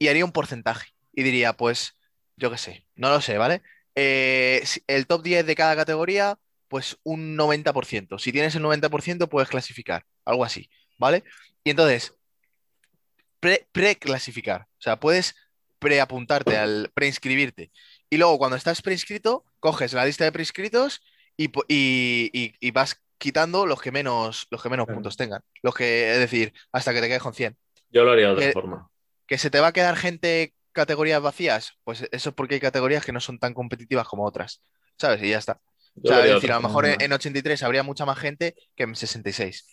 y 0.00 0.08
haría 0.08 0.24
un 0.24 0.32
porcentaje 0.32 0.88
y 1.12 1.22
diría, 1.22 1.52
pues, 1.52 1.94
yo 2.36 2.50
qué 2.50 2.58
sé, 2.58 2.86
no 2.96 3.10
lo 3.10 3.20
sé, 3.20 3.38
¿vale? 3.38 3.62
Eh, 3.94 4.64
el 4.88 5.06
top 5.06 5.22
10 5.22 5.46
de 5.46 5.54
cada 5.54 5.76
categoría, 5.76 6.36
pues 6.68 6.98
un 7.02 7.36
90%. 7.36 8.18
Si 8.18 8.30
tienes 8.32 8.54
el 8.54 8.62
90%, 8.62 9.28
puedes 9.28 9.48
clasificar, 9.48 10.04
algo 10.24 10.44
así, 10.44 10.68
¿vale? 10.98 11.24
Y 11.64 11.70
entonces, 11.70 12.14
pre- 13.40 13.66
pre-clasificar, 13.72 14.62
o 14.62 14.80
sea, 14.80 15.00
puedes 15.00 15.34
preapuntarte 15.78 16.56
al 16.56 16.90
preinscribirte. 16.94 17.70
Y 18.10 18.16
luego, 18.16 18.38
cuando 18.38 18.56
estás 18.56 18.82
preinscrito, 18.82 19.44
coges 19.60 19.92
la 19.92 20.04
lista 20.04 20.24
de 20.24 20.32
preinscritos 20.32 21.00
y, 21.36 21.46
y- 21.68 22.30
y- 22.32 22.54
y 22.60 22.70
vas 22.72 23.00
quitando 23.18 23.66
los 23.66 23.80
que 23.80 23.92
menos, 23.92 24.46
los 24.50 24.62
que 24.62 24.68
menos 24.68 24.86
Claro. 24.86 24.96
puntos 24.96 25.16
tengan. 25.16 25.42
Los 25.62 25.74
que, 25.74 26.12
es 26.12 26.18
decir, 26.18 26.52
hasta 26.72 26.92
que 26.92 27.00
te 27.00 27.08
quedes 27.08 27.22
con 27.22 27.34
100. 27.34 27.56
Yo 27.90 28.04
lo 28.04 28.12
haría 28.12 28.26
de 28.28 28.32
otra 28.32 28.46
Que- 28.46 28.52
forma. 28.52 28.90
¿Que 29.26 29.38
se 29.38 29.50
te 29.50 29.60
va 29.60 29.68
a 29.68 29.72
quedar 29.72 29.96
gente 29.96 30.54
categorías 30.72 31.20
vacías? 31.20 31.72
Pues 31.84 32.08
eso 32.12 32.28
es 32.30 32.34
porque 32.34 32.54
hay 32.54 32.60
categorías 32.60 33.04
que 33.04 33.12
no 33.12 33.20
son 33.20 33.38
tan 33.38 33.52
competitivas 33.54 34.08
como 34.08 34.24
otras. 34.24 34.62
¿Sabes? 34.96 35.22
Y 35.22 35.28
ya 35.30 35.38
está. 35.38 35.60
O 36.02 36.06
sea, 36.08 36.18
es 36.20 36.24
de 36.28 36.34
decir, 36.34 36.52
a 36.52 36.56
lo 36.56 36.62
mejor 36.62 36.84
en, 36.86 36.92
forma. 36.92 37.04
en 37.04 37.12
83 37.12 37.62
habría 37.62 37.82
mucha 37.82 38.04
más 38.06 38.18
gente 38.18 38.54
que 38.76 38.84
en 38.84 38.94
66. 38.94 39.66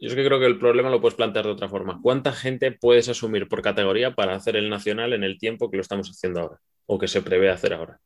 Yo 0.00 0.08
es 0.08 0.14
que 0.14 0.24
creo 0.24 0.38
que 0.38 0.46
el 0.46 0.58
problema 0.58 0.90
lo 0.90 1.00
puedes 1.00 1.16
plantear 1.16 1.44
de 1.46 1.50
otra 1.52 1.68
forma. 1.68 1.98
¿Cuánta 2.02 2.32
gente 2.32 2.70
puedes 2.72 3.08
asumir 3.08 3.48
por 3.48 3.62
categoría 3.62 4.14
para 4.14 4.34
hacer 4.36 4.54
el 4.56 4.70
nacional 4.70 5.12
en 5.12 5.24
el 5.24 5.38
tiempo 5.38 5.70
que 5.70 5.76
lo 5.76 5.82
estamos 5.82 6.08
haciendo 6.08 6.40
ahora? 6.40 6.60
O 6.86 6.98
que 6.98 7.08
se 7.08 7.20
prevé 7.20 7.50
hacer 7.50 7.74
ahora. 7.74 7.98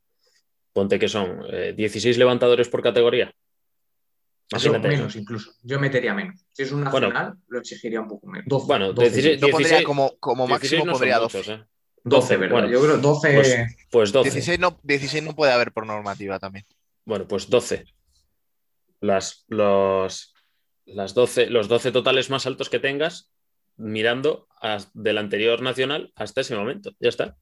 Ponte 0.73 0.99
que 0.99 1.09
son 1.09 1.43
eh, 1.53 1.75
16 1.77 2.17
levantadores 2.17 2.69
por 2.69 2.83
categoría. 2.83 3.35
Yo 4.51 4.59
Imagínate. 4.59 4.89
menos 4.89 5.17
incluso. 5.17 5.53
Yo 5.63 5.79
metería 5.79 6.15
menos. 6.15 6.45
Si 6.53 6.63
es 6.63 6.73
un 6.73 6.83
Bueno. 6.85 7.09
nacional, 7.09 7.35
lo 7.49 7.59
exigiría 7.59 8.01
un 8.01 8.09
poco 8.09 8.27
menos. 8.27 8.47
12, 8.49 8.67
Bueno, 8.67 8.93
12, 8.93 9.11
16 9.11 9.41
Yo 9.41 9.49
pondría 9.49 9.69
16 9.69 9.87
como, 9.87 10.17
como 10.19 10.47
16 10.47 10.51
máximo 10.73 10.85
no 10.87 10.93
son 10.93 10.99
pondría 10.99 11.19
12. 11.19 11.39
muchos, 11.39 11.55
¿eh? 11.55 11.65
12, 12.05 12.37
¿verdad? 12.39 12.53
bueno, 12.55 12.69
Yo 12.71 12.81
creo 12.83 12.97
12. 12.99 13.35
pues- 13.35 13.77
Pues 13.91 14.13
12. 14.13 14.31
16 14.31 14.59
no, 14.59 14.79
16 14.83 15.23
no 15.23 15.35
puede 15.35 15.53
haber 15.53 15.73
por 15.73 15.87
normativa 15.87 16.39
también. 16.39 16.65
Bueno, 17.05 17.27
pues 17.27 17.49
12. 17.51 17.85
Las, 19.01 19.45
los, 19.49 20.35
las 20.87 21.15
12, 21.15 21.47
los 21.51 21.69
12 21.69 21.91
totales 21.93 22.31
más 22.31 22.47
altos 22.47 22.69
que 22.71 22.79
tengas 22.79 23.33
mirando 23.77 24.47
a- 24.61 24.79
del 24.95 25.19
anterior 25.19 25.61
nacional 25.63 26.13
hasta 26.15 26.41
ese 26.43 26.55
momento. 26.55 26.93
Ya 27.01 27.09
está. 27.09 27.37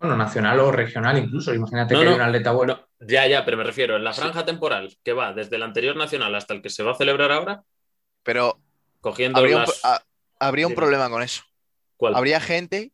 Bueno, 0.00 0.16
nacional 0.16 0.58
o 0.58 0.72
regional 0.72 1.16
incluso. 1.18 1.54
Imagínate 1.54 1.94
No, 1.94 2.00
que 2.00 2.04
no, 2.06 2.10
hay 2.10 2.16
un 2.16 2.22
atleta 2.22 2.50
bueno. 2.50 2.88
No, 2.98 3.06
ya, 3.06 3.26
ya, 3.28 3.44
pero 3.44 3.56
me 3.56 3.62
refiero 3.62 3.96
en 3.96 4.02
la 4.02 4.12
Sí. 4.12 4.20
franja 4.20 4.44
temporal 4.44 4.96
que 5.04 5.12
va 5.12 5.32
desde 5.32 5.54
el 5.56 5.62
anterior 5.62 5.94
nacional 5.96 6.34
hasta 6.34 6.54
el 6.54 6.62
que 6.62 6.70
se 6.70 6.82
va 6.82 6.92
a 6.92 6.96
celebrar 6.96 7.30
ahora, 7.30 7.62
Pero 8.24 8.60
cogiendo 9.00 9.38
habría 9.38 9.56
un, 9.56 9.60
las... 9.62 9.80
pro- 9.80 9.90
a- 9.90 10.02
habría 10.40 10.66
un 10.66 10.74
problema 10.74 11.08
con 11.08 11.22
eso. 11.22 11.44
¿Cuál? 11.96 12.16
Habría 12.16 12.40
gente 12.40 12.92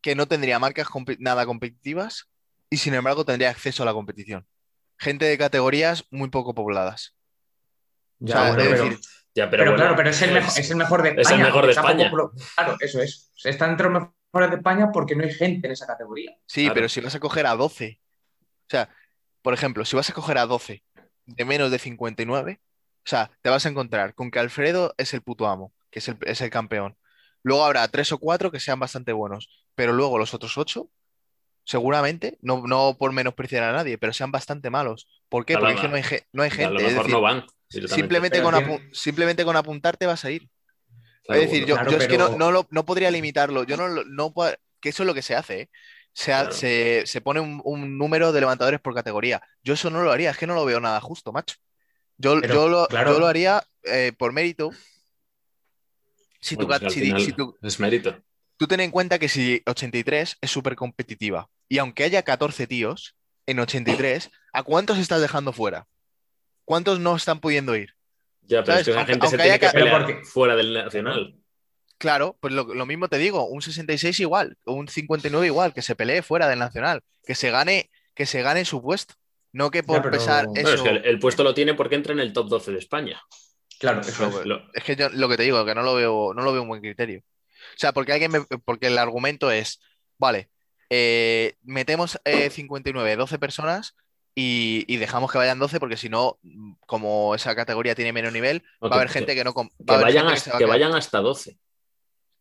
que 0.00 0.14
no 0.14 0.28
tendría 0.28 0.60
marcas 0.60 0.86
nada 1.18 1.44
competitivas 1.44 2.29
y 2.70 2.76
sin 2.78 2.94
embargo 2.94 3.24
tendría 3.24 3.50
acceso 3.50 3.82
a 3.82 3.86
la 3.86 3.92
competición. 3.92 4.46
Gente 4.98 5.24
de 5.26 5.36
categorías 5.38 6.04
muy 6.10 6.30
poco 6.30 6.54
pobladas. 6.54 7.16
Ya, 8.18 8.34
O 8.34 8.38
sea, 8.44 8.48
bueno, 8.54 8.62
es 8.62 8.68
pero, 8.70 8.84
decir, 8.84 9.00
Ya, 9.34 9.50
pero, 9.50 9.62
bueno, 9.64 9.76
claro, 9.76 9.96
pero 9.96 10.10
es 10.10 10.22
el, 10.22 10.32
mejor, 10.32 10.58
es 10.58 10.70
el 10.70 10.76
mejor 10.76 11.02
de 11.02 11.08
es 11.10 11.14
el 11.14 11.20
España. 11.20 11.44
mejor 11.44 11.64
de 11.66 11.72
España. 11.72 12.10
poco- 12.10 12.32
Claro, 12.54 12.76
eso 12.80 13.00
es. 13.02 13.30
Está 13.44 13.66
entre 13.70 13.88
los 13.90 14.02
mejores 14.32 14.50
de 14.50 14.56
España 14.56 14.90
porque 14.92 15.14
no 15.16 15.24
hay 15.24 15.32
gente 15.32 15.66
en 15.68 15.72
esa 15.72 15.86
categoría. 15.86 16.36
Sí, 16.46 16.62
Claro. 16.62 16.74
pero 16.74 16.88
si 16.88 17.00
vas 17.00 17.14
a 17.14 17.20
coger 17.20 17.46
a 17.46 17.54
12, 17.56 18.00
o 18.66 18.70
sea, 18.70 18.88
por 19.42 19.54
ejemplo, 19.54 19.84
si 19.84 19.96
vas 19.96 20.10
a 20.10 20.12
coger 20.12 20.36
a 20.38 20.46
12 20.46 20.84
de 21.26 21.44
menos 21.44 21.70
de 21.70 21.78
59, 21.78 22.60
o 22.60 23.08
sea, 23.08 23.30
te 23.40 23.48
vas 23.50 23.64
a 23.64 23.68
encontrar 23.70 24.14
con 24.14 24.30
que 24.30 24.38
Alfredo 24.38 24.94
es 24.98 25.14
el 25.14 25.22
puto 25.22 25.46
amo, 25.48 25.72
que 25.90 26.00
es 26.00 26.08
el, 26.08 26.18
es 26.22 26.40
el 26.42 26.50
campeón. 26.50 26.96
Luego 27.42 27.64
habrá 27.64 27.88
tres 27.88 28.12
o 28.12 28.18
cuatro 28.18 28.50
que 28.50 28.60
sean 28.60 28.78
bastante 28.78 29.12
buenos, 29.12 29.48
pero 29.74 29.92
luego 29.94 30.18
los 30.18 30.34
otros 30.34 30.58
ocho, 30.58 30.90
seguramente, 31.70 32.36
no, 32.42 32.66
no 32.66 32.96
por 32.98 33.12
menospreciar 33.12 33.62
a 33.62 33.72
nadie, 33.72 33.96
pero 33.96 34.12
sean 34.12 34.32
bastante 34.32 34.70
malos. 34.70 35.06
¿Por 35.28 35.46
qué? 35.46 35.54
A 35.54 35.60
lo 35.60 35.66
Porque 35.66 35.74
es 35.76 35.80
que 35.80 35.88
no 35.88 35.94
hay, 35.94 36.02
no 36.32 36.42
hay 36.42 36.48
a 36.48 36.52
gente. 36.52 36.72
lo 36.74 36.80
es 36.80 36.86
mejor 36.86 37.02
decir, 37.04 37.14
no 37.14 37.20
van. 37.20 37.46
simplemente, 37.68 38.42
con 38.42 38.54
simplemente 38.92 39.44
con 39.44 39.56
apuntarte 39.56 40.04
vas 40.06 40.24
a 40.24 40.32
ir. 40.32 40.48
Claro, 41.22 41.40
es 41.42 41.46
decir, 41.48 41.60
bueno. 41.62 41.66
yo, 41.68 41.74
Claro, 41.76 41.90
yo 41.92 41.96
es 41.98 42.08
que 42.08 42.18
no, 42.18 42.50
lo- 42.50 42.66
no 42.70 42.84
podría 42.84 43.08
limitarlo. 43.12 43.62
Yo 43.62 43.76
no, 43.76 43.86
lo- 43.86 44.04
no 44.04 44.32
puedo- 44.32 44.56
que 44.80 44.88
eso 44.88 45.04
es 45.04 45.06
lo 45.06 45.14
que 45.14 45.22
se 45.22 45.36
hace, 45.36 45.60
¿eh? 45.60 45.70
Se, 46.12 46.32
ha- 46.32 46.40
Claro. 46.40 46.56
se, 46.56 47.02
se 47.06 47.20
pone 47.20 47.38
un, 47.38 47.60
un 47.64 47.96
número 47.96 48.32
de 48.32 48.40
levantadores 48.40 48.80
por 48.80 48.92
categoría. 48.92 49.40
Yo 49.62 49.74
eso 49.74 49.90
no 49.90 50.02
lo 50.02 50.10
haría, 50.10 50.30
es 50.30 50.38
que 50.38 50.48
no 50.48 50.54
lo 50.56 50.64
veo 50.64 50.80
nada 50.80 51.00
justo, 51.00 51.30
macho. 51.30 51.54
Yo, 52.18 52.40
Pero, 52.40 52.52
yo, 52.54 52.68
lo, 52.68 52.88
claro. 52.88 53.12
yo 53.12 53.20
lo 53.20 53.26
haría 53.28 53.62
eh, 53.84 54.12
por 54.18 54.32
mérito. 54.32 54.72
Bueno, 56.56 56.74
es 56.74 56.94
final 56.94 57.20
si 57.20 57.32
tu- 57.32 57.56
es 57.62 57.78
mérito. 57.78 58.18
Tú 58.60 58.66
ten 58.66 58.80
en 58.80 58.90
cuenta 58.90 59.18
que 59.18 59.30
si 59.30 59.62
83 59.66 60.36
es 60.38 60.50
súper 60.50 60.76
competitiva 60.76 61.48
y 61.66 61.78
aunque 61.78 62.04
haya 62.04 62.22
14 62.22 62.66
tíos 62.66 63.16
en 63.46 63.58
83, 63.58 64.30
¿a 64.52 64.62
cuántos 64.62 64.98
estás 64.98 65.22
dejando 65.22 65.54
fuera? 65.54 65.86
¿Cuántos 66.66 67.00
no 67.00 67.16
están 67.16 67.40
pudiendo 67.40 67.74
ir? 67.74 67.94
Ya, 68.42 68.62
pero 68.62 68.66
¿Sabes? 68.66 68.80
es 68.80 68.84
que 68.84 68.90
esa 68.90 68.98
Aunque- 69.00 69.12
gente 69.14 69.26
se 69.28 69.34
aunque 69.34 69.42
tiene 69.44 69.54
haya 69.54 69.58
que 69.58 69.72
pero 69.72 69.84
pelear 69.86 70.02
porque- 70.06 70.24
fuera 70.26 70.56
del 70.56 70.74
nacional. 70.74 71.36
Claro, 71.96 72.36
pues 72.40 72.52
lo, 72.52 72.64
lo 72.74 72.84
mismo 72.84 73.08
te 73.08 73.16
digo, 73.16 73.46
un 73.46 73.62
66 73.62 74.20
igual, 74.20 74.58
un 74.66 74.88
59 74.88 75.46
igual, 75.46 75.72
que 75.72 75.80
se 75.82 75.96
pelee 75.96 76.20
fuera 76.22 76.46
del 76.46 76.58
nacional, 76.58 77.00
que 77.24 77.34
se 77.34 77.50
gane, 77.50 77.90
que 78.14 78.26
se 78.26 78.42
gane 78.42 78.66
su 78.66 78.82
puesto, 78.82 79.14
no 79.52 79.70
que 79.70 79.82
por 79.82 79.96
Ya, 79.96 80.02
pero- 80.02 80.12
pesar 80.18 80.46
eso. 80.54 80.74
es 80.74 80.82
que 80.82 80.88
el, 80.90 81.04
el 81.06 81.18
puesto 81.18 81.42
lo 81.44 81.54
tiene 81.54 81.72
porque 81.72 81.94
entra 81.94 82.12
en 82.12 82.20
el 82.20 82.34
top 82.34 82.48
12 82.50 82.72
de 82.72 82.78
España. 82.78 83.22
Claro, 83.78 84.02
eso 84.02 84.26
es. 84.26 84.34
Lo- 84.34 84.44
Lo- 84.44 84.70
Es 84.74 84.84
que 84.84 84.96
yo 84.96 85.08
lo 85.08 85.28
que 85.30 85.38
te 85.38 85.44
digo, 85.44 85.64
que 85.64 85.74
no 85.74 85.82
lo 85.82 85.94
veo, 85.94 86.34
no 86.34 86.42
lo 86.42 86.52
veo 86.52 86.60
un 86.62 86.68
buen 86.68 86.82
criterio. 86.82 87.22
O 87.80 87.82
sea, 87.82 87.92
porque 87.94 88.12
alguien 88.12 88.30
me- 88.30 88.58
porque 88.64 88.88
el 88.88 88.98
argumento 88.98 89.50
es, 89.50 89.80
vale, 90.18 90.50
eh, 90.90 91.56
metemos 91.62 92.20
eh, 92.26 92.50
59, 92.50 93.16
12 93.16 93.38
personas 93.38 93.96
y, 94.34 94.84
y 94.86 94.98
dejamos 94.98 95.32
que 95.32 95.38
vayan 95.38 95.58
12, 95.58 95.80
porque 95.80 95.96
si 95.96 96.10
no, 96.10 96.38
como 96.86 97.34
esa 97.34 97.56
categoría 97.56 97.94
tiene 97.94 98.12
menos 98.12 98.34
nivel, 98.34 98.62
No, 98.82 98.90
va 98.90 98.96
a 98.96 98.98
haber 98.98 99.08
que- 99.08 99.14
gente 99.20 99.34
que 99.34 99.44
no 99.44 99.54
va 99.54 99.64
que 99.64 100.04
vayan, 100.04 100.26
que 100.26 100.32
hasta, 100.34 100.50
que 100.52 100.58
quedar- 100.58 100.68
vayan 100.68 100.94
hasta 100.94 101.18
12. 101.20 101.58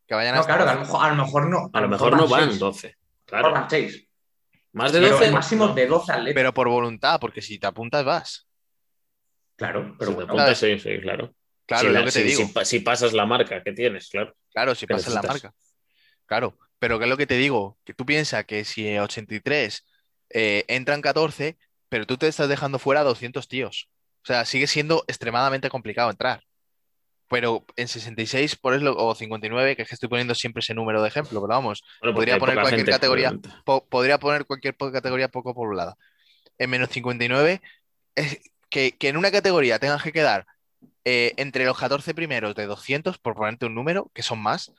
que 0.08 0.14
vayan 0.16 0.36
No, 0.36 0.42
hasta 0.42 0.56
claro, 0.56 0.66
que 0.66 0.72
a 0.72 0.76
12. 0.76 0.86
lo 0.92 0.94
mejor, 0.94 1.06
a 1.06 1.16
lo 1.16 1.24
mejor 1.24 1.50
no. 1.50 1.70
A 1.72 1.82
lo 1.82 1.88
mejor 1.88 2.18
no 2.18 2.28
van 2.28 2.50
seis. 2.50 2.60
12. 2.60 2.88
A 2.88 2.90
lo 2.90 2.98
mejor 2.98 3.26
Claro. 3.26 3.52
van 3.54 3.70
seis. 3.70 4.08
Más 4.74 4.92
de 4.92 5.00
Pero 5.00 5.12
12. 5.14 5.26
el 5.26 5.32
máximo 5.34 5.68
no. 5.68 5.74
de 5.74 5.88
12 5.88 6.12
atletas. 6.12 6.34
Pero 6.36 6.54
por 6.54 6.68
voluntad, 6.68 7.18
porque 7.22 7.42
si 7.42 7.60
te 7.60 7.68
apuntas 7.68 8.04
vas. 8.04 8.46
Claro, 9.56 9.96
pero 9.98 10.12
Si 10.12 10.18
te 10.18 10.24
bueno. 10.26 10.34
apuntas, 10.34 10.58
sí, 10.60 10.78
sí, 10.80 11.00
claro. 11.02 11.34
Claro, 11.66 11.88
Si 11.88 11.94
la- 11.94 12.00
lo 12.00 12.06
que 12.08 12.12
te 12.12 12.20
si- 12.20 12.28
digo. 12.28 12.50
si 12.60 12.66
si 12.66 12.80
pasas 12.82 13.14
la 13.14 13.26
marca 13.26 13.64
que 13.64 13.72
tienes, 13.72 14.10
claro. 14.10 14.36
Claro, 14.54 14.76
si 14.76 14.88
que 14.88 14.94
pasas 14.94 15.14
la 15.14 15.22
marca. 15.22 15.54
Claro, 16.26 16.58
pero 16.80 16.98
¿qué 17.00 17.06
es 17.06 17.10
lo 17.10 17.18
que 17.18 17.28
te 17.28 17.36
digo? 17.38 17.78
Que 17.84 17.94
tú 17.94 18.06
piensas 18.06 18.46
que 18.46 18.64
si 18.66 18.88
en 18.88 19.00
83 19.02 19.86
eh, 20.30 20.66
entran 20.68 21.02
14, 21.02 21.58
pero 21.90 22.06
tú 22.06 22.18
te 22.18 22.28
estás 22.28 22.50
dejando 22.50 22.80
fuera 22.80 23.02
a 23.02 23.04
200 23.04 23.48
tíos. 23.48 23.90
O 24.24 24.26
sea, 24.26 24.46
sigue 24.46 24.68
siendo 24.68 25.04
extremadamente 25.08 25.70
complicado 25.70 26.10
entrar. 26.12 26.44
Pero 27.30 27.64
en 27.76 27.88
66, 27.88 28.56
por 28.56 28.74
eso, 28.74 28.96
o 28.98 29.14
59, 29.14 29.76
que 29.76 29.84
es 29.84 29.88
que 29.88 29.94
estoy 29.94 30.10
poniendo 30.10 30.34
siempre 30.34 30.62
ese 30.62 30.74
número 30.74 31.02
de 31.02 31.10
ejemplo, 31.10 31.40
pero 31.40 31.48
vamos, 31.54 31.84
Bueno, 32.02 32.16
Podría 32.16 32.40
poner 32.40 32.56
cualquier 32.56 32.80
gente, 32.80 32.92
categoría. 32.92 33.34
po- 33.64 33.86
podría 33.88 34.18
poner 34.18 34.46
cualquier 34.46 34.76
categoría 34.76 35.28
poco 35.28 35.54
poblada. 35.54 35.96
En 36.58 36.72
menos 36.72 36.90
59, 36.90 37.62
es 38.16 38.40
que, 38.70 38.98
que 38.98 39.10
en 39.10 39.18
una 39.18 39.32
categoría 39.32 39.78
tengas 39.80 40.02
que 40.02 40.12
quedar 40.12 40.46
eh, 41.06 41.34
entre 41.38 41.66
los 41.66 41.78
14 41.78 42.14
primeros 42.14 42.56
de 42.56 42.66
200, 42.66 43.18
por 43.20 43.36
ponerte 43.36 43.66
un 43.66 43.76
número, 43.76 44.12
que 44.14 44.24
son 44.24 44.40
más, 44.40 44.72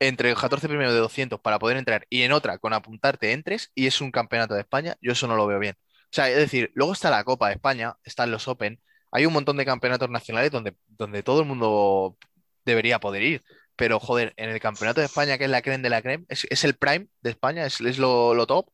entre 0.00 0.30
los 0.30 0.40
14 0.40 0.68
primeros 0.68 0.94
de 0.94 1.00
200 1.00 1.40
para 1.40 1.58
poder 1.58 1.76
entrar 1.76 2.06
y 2.10 2.22
en 2.22 2.32
otra 2.32 2.58
con 2.58 2.72
apuntarte 2.72 3.32
entres 3.32 3.70
y 3.74 3.86
es 3.86 4.00
un 4.00 4.10
campeonato 4.10 4.54
de 4.54 4.60
España, 4.60 4.96
yo 5.00 5.12
eso 5.12 5.26
no 5.26 5.36
lo 5.36 5.46
veo 5.46 5.58
bien. 5.58 5.76
O 5.78 6.12
sea, 6.12 6.28
es 6.30 6.36
decir, 6.36 6.70
luego 6.74 6.92
está 6.92 7.10
la 7.10 7.24
Copa 7.24 7.48
de 7.48 7.54
España, 7.54 7.94
están 8.04 8.30
los 8.30 8.48
Open, 8.48 8.80
hay 9.12 9.26
un 9.26 9.32
montón 9.32 9.56
de 9.56 9.64
campeonatos 9.64 10.10
nacionales 10.10 10.50
donde, 10.50 10.74
donde 10.88 11.22
todo 11.22 11.40
el 11.40 11.46
mundo 11.46 12.16
debería 12.64 12.98
poder 13.00 13.22
ir. 13.22 13.44
Pero, 13.76 13.98
joder, 13.98 14.34
en 14.36 14.50
el 14.50 14.60
campeonato 14.60 15.00
de 15.00 15.06
España, 15.06 15.38
que 15.38 15.44
es 15.44 15.50
la 15.50 15.62
creme 15.62 15.82
de 15.82 15.90
la 15.90 16.02
creme, 16.02 16.24
es, 16.28 16.46
es 16.50 16.64
el 16.64 16.74
prime 16.76 17.08
de 17.22 17.30
España, 17.30 17.64
es, 17.64 17.80
es 17.80 17.98
lo, 17.98 18.34
lo 18.34 18.46
top, 18.46 18.68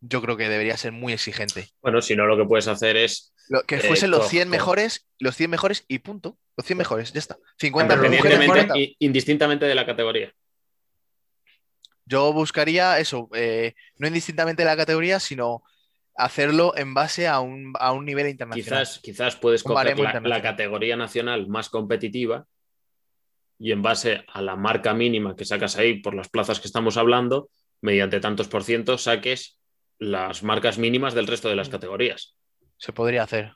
yo 0.00 0.22
creo 0.22 0.36
que 0.36 0.48
debería 0.48 0.76
ser 0.76 0.92
muy 0.92 1.12
exigente. 1.12 1.68
Bueno, 1.82 2.00
si 2.00 2.16
no, 2.16 2.26
lo 2.26 2.36
que 2.36 2.44
puedes 2.44 2.68
hacer 2.68 2.96
es, 2.96 3.34
Lo- 3.48 3.62
que 3.64 3.76
Eh, 3.76 3.80
fuesen 3.80 4.10
los 4.10 4.20
co- 4.20 4.28
100 4.28 4.48
co- 4.48 4.50
mejores, 4.52 5.06
los 5.18 5.36
100 5.36 5.50
mejores 5.50 5.84
y 5.88 5.98
punto. 5.98 6.38
Los 6.56 6.66
100 6.66 6.78
mejores, 6.78 7.12
ya 7.12 7.18
está. 7.18 7.36
50 7.58 7.94
pero 7.94 8.02
los 8.02 8.16
mujeres, 8.16 8.36
independientemente, 8.38 8.74
50. 8.74 8.78
i- 8.78 8.96
indistintamente 9.06 9.66
de 9.66 9.74
la 9.74 9.86
categoría. 9.86 10.32
Yo 12.06 12.32
buscaría 12.32 12.98
eso, 12.98 13.28
eh, 13.34 13.74
no 13.96 14.08
indistintamente 14.08 14.62
de 14.62 14.66
la 14.68 14.76
categoría, 14.76 15.20
sino 15.20 15.62
hacerlo 16.16 16.76
en 16.76 16.92
base 16.92 17.28
a 17.28 17.40
un, 17.40 17.72
a 17.78 17.92
un 17.92 18.04
nivel 18.04 18.28
internacional. 18.28 18.82
Quizás, 18.84 18.98
quizás 19.00 19.36
puedes 19.36 19.62
coger 19.62 19.96
la, 19.98 20.42
categoría 20.42 20.96
nacional 20.96 21.46
más 21.48 21.68
competitiva 21.68 22.46
y 23.58 23.72
en 23.72 23.82
base 23.82 24.24
a 24.26 24.42
la 24.42 24.56
marca 24.56 24.92
mínima 24.92 25.36
que 25.36 25.44
sacas 25.44 25.76
ahí 25.76 26.00
por 26.00 26.14
las 26.14 26.28
plazas 26.28 26.58
que 26.60 26.66
estamos 26.66 26.96
hablando, 26.96 27.48
mediante 27.80 28.18
tantos 28.20 28.48
por 28.48 28.64
cientos 28.64 29.04
saques 29.04 29.59
las 30.00 30.42
marcas 30.42 30.78
mínimas 30.78 31.14
del 31.14 31.28
resto 31.28 31.48
de 31.48 31.56
las 31.56 31.68
categorías. 31.68 32.34
Se 32.78 32.92
podría 32.92 33.22
hacer. 33.22 33.52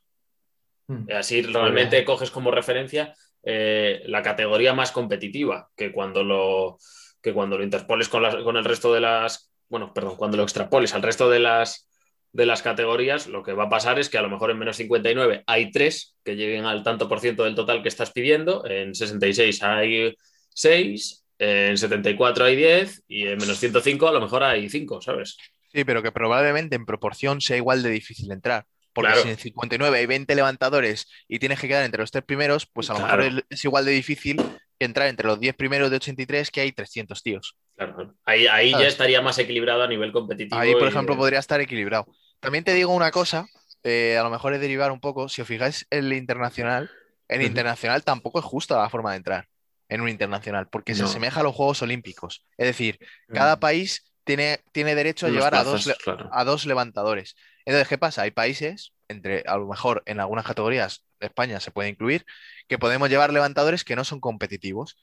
Mm. 0.87 1.07
Así 1.17 1.43
realmente 1.43 2.05
coges 2.05 2.31
como 2.31 2.51
referencia 2.51 3.15
eh, 3.43 4.03
la 4.07 4.23
categoría 4.23 4.75
más 4.75 4.93
competitiva, 4.93 5.71
que 5.75 5.91
cuando 5.91 6.23
lo, 6.23 6.79
que 7.23 7.33
cuando 7.33 7.59
lo 7.59 7.65
interpoles 7.65 8.09
con, 8.09 8.23
las- 8.23 8.37
con 8.37 8.57
el 8.57 8.65
resto 8.65 8.93
de 8.95 9.01
las, 9.01 9.51
bueno, 9.69 9.93
perdón, 9.93 10.17
cuando 10.17 10.37
lo 10.37 10.43
extrapoles 10.43 10.95
al 10.95 11.03
resto 11.03 11.29
de 11.31 11.41
las, 11.41 11.89
de 12.33 12.47
las 12.47 12.63
categorías, 12.63 13.27
lo 13.27 13.43
que 13.43 13.55
va 13.55 13.65
a 13.65 13.69
pasar 13.71 13.99
es 13.99 14.11
que 14.11 14.19
a 14.19 14.23
lo 14.23 14.29
mejor 14.29 14.51
en 14.51 14.59
menos 14.59 14.77
59 14.77 15.43
hay 15.47 15.71
tres 15.71 16.17
que 16.23 16.37
lleguen 16.37 16.67
al 16.67 16.83
tanto 16.83 17.09
por 17.09 17.21
ciento 17.21 17.45
del 17.45 17.55
total 17.55 17.83
que 17.83 17.89
estás 17.89 18.13
pidiendo, 18.13 18.67
en 18.67 18.95
66 18.95 19.63
hay 19.63 20.15
6, 20.51 21.25
en 21.39 21.79
74 21.79 22.45
hay 22.45 22.57
10 22.57 23.05
y 23.09 23.27
en 23.29 23.39
menos 23.39 23.59
105 23.59 24.09
a 24.09 24.13
lo 24.13 24.21
mejor 24.21 24.43
hay 24.43 24.69
5, 24.69 25.01
¿sabes? 25.01 25.37
Sí, 25.75 25.85
pero 25.85 26.03
que 26.03 26.13
probablemente 26.13 26.77
en 26.77 26.87
proporción 26.87 27.41
sea 27.41 27.57
igual 27.57 27.83
de 27.83 27.91
difícil 27.91 28.31
entrar. 28.31 28.65
Porque 28.93 29.09
Claro. 29.09 29.23
si 29.25 29.29
en 29.31 29.39
59 29.39 29.99
hay 29.99 30.07
20 30.07 30.35
levantadores 30.37 31.09
y 31.27 31.41
tienes 31.41 31.59
que 31.61 31.67
quedar 31.67 31.85
entre 31.85 32.01
los 32.01 32.13
tres 32.13 32.23
primeros, 32.25 32.67
pues 32.73 32.91
a 32.91 32.93
lo 32.93 33.01
Claro. 33.01 33.25
mejor 33.25 33.45
es 33.51 33.65
igual 33.65 33.85
de 33.85 33.91
difícil 33.91 34.37
que 34.79 34.85
entrar 34.87 35.09
entre 35.09 35.27
los 35.27 35.41
10 35.41 35.57
primeros 35.57 35.91
de 35.91 35.97
83 35.97 36.51
que 36.53 36.61
hay 36.61 36.71
300 36.71 37.23
tíos. 37.23 37.57
Claro, 37.75 38.15
ahí, 38.25 38.47
ahí 38.47 38.71
ya 38.71 38.87
estaría 38.87 39.21
más 39.21 39.37
equilibrado 39.39 39.83
a 39.83 39.89
nivel 39.89 40.13
competitivo. 40.13 40.61
Ahí, 40.61 40.73
por 40.75 40.85
y- 40.85 40.89
ejemplo, 40.89 41.17
podría 41.17 41.41
estar 41.41 41.61
equilibrado. 41.61 42.07
También 42.39 42.63
te 42.63 42.73
digo 42.73 42.93
una 42.93 43.11
cosa, 43.11 43.47
eh, 43.83 44.17
a 44.17 44.23
lo 44.23 44.31
mejor 44.31 44.55
es 44.55 44.61
derivar 44.61 44.93
un 44.93 45.01
poco, 45.01 45.29
si 45.29 45.43
os 45.43 45.49
fijáis 45.49 45.87
en 45.91 46.05
el 46.05 46.13
internacional, 46.13 46.89
en 47.29 47.41
Ujú. 47.41 47.49
internacional 47.49 48.05
tampoco 48.05 48.39
es 48.39 48.45
justa 48.45 48.81
la 48.81 48.91
forma 48.91 49.11
de 49.11 49.17
entrar 49.17 49.49
en 49.89 50.01
un 50.03 50.09
internacional, 50.09 50.69
porque 50.69 50.95
se 50.95 51.03
asemeja 51.05 51.41
a 51.41 51.43
los 51.43 51.55
Juegos 51.55 51.83
Olímpicos. 51.83 52.47
Es 52.57 52.67
decir, 52.67 52.99
cada 53.29 53.59
país 53.59 54.14
tiene, 54.25 54.61
tiene 54.73 54.95
derecho 54.95 55.27
a 55.27 55.31
llevar 55.31 55.55
a 55.55 55.65
dos, 55.65 55.87
claro. 56.03 56.29
a 56.33 56.45
dos 56.45 56.67
levantadores. 56.67 57.37
Entonces, 57.65 57.89
¿qué 57.89 57.99
pasa? 57.99 58.23
Hay 58.23 58.31
países, 58.31 58.93
entre, 59.09 59.45
a 59.47 59.57
lo 59.57 59.67
mejor 59.67 60.03
en 60.07 60.21
algunas 60.21 60.45
categorías, 60.45 61.05
España 61.21 61.61
se 61.61 61.71
puede 61.71 61.89
incluir, 61.89 62.25
que 62.69 62.79
podemos 62.79 63.09
llevar 63.09 63.33
levantadores 63.33 63.85
que 63.85 63.97
no 63.97 64.05
son 64.05 64.21
competitivos. 64.21 64.97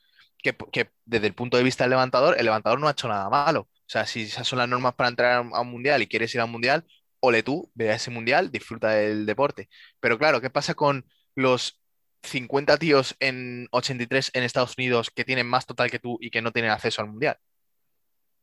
Que, 0.43 0.57
que 0.72 0.89
desde 1.06 1.27
el 1.27 1.35
punto 1.35 1.57
de 1.57 1.64
vista 1.64 1.84
del 1.84 1.91
levantador, 1.91 2.35
el 2.39 2.45
levantador 2.45 2.80
no 2.80 2.88
ha 2.88 2.91
hecho 2.91 3.07
nada 3.07 3.30
malo. 3.30 3.61
O 3.61 3.69
sea, 3.85 4.07
si 4.07 4.23
esas 4.23 4.48
son 4.48 4.57
las 4.57 4.68
normas 4.68 4.95
para 4.95 5.10
entrar 5.10 5.45
a 5.53 5.61
un 5.61 5.69
mundial 5.69 6.02
y 6.02 6.07
quieres 6.07 6.34
ir 6.34 6.41
a 6.41 6.45
un 6.45 6.52
mundial, 6.52 6.84
ole 7.19 7.43
tú, 7.43 7.72
ve 7.76 7.91
a 7.91 7.95
ese 7.95 8.10
mundial, 8.10 8.52
disfruta 8.52 8.89
del 8.89 9.26
deporte. 9.26 9.69
Pero 9.99 10.18
claro, 10.18 10.41
¿qué 10.41 10.49
pasa 10.49 10.73
con 10.73 11.06
los 11.35 11.80
50 12.23 12.77
tíos 12.77 13.15
en 13.19 13.68
83 13.72 14.31
en 14.34 14.43
Estados 14.43 14.76
Unidos 14.77 15.11
que 15.11 15.26
tienen 15.26 15.48
más 15.48 15.65
total 15.65 15.91
que 15.91 15.99
tú 15.99 16.18
y 16.22 16.31
que 16.31 16.41
no 16.41 16.52
tienen 16.52 16.72
acceso 16.72 17.02
al 17.02 17.10
mundial? 17.10 17.38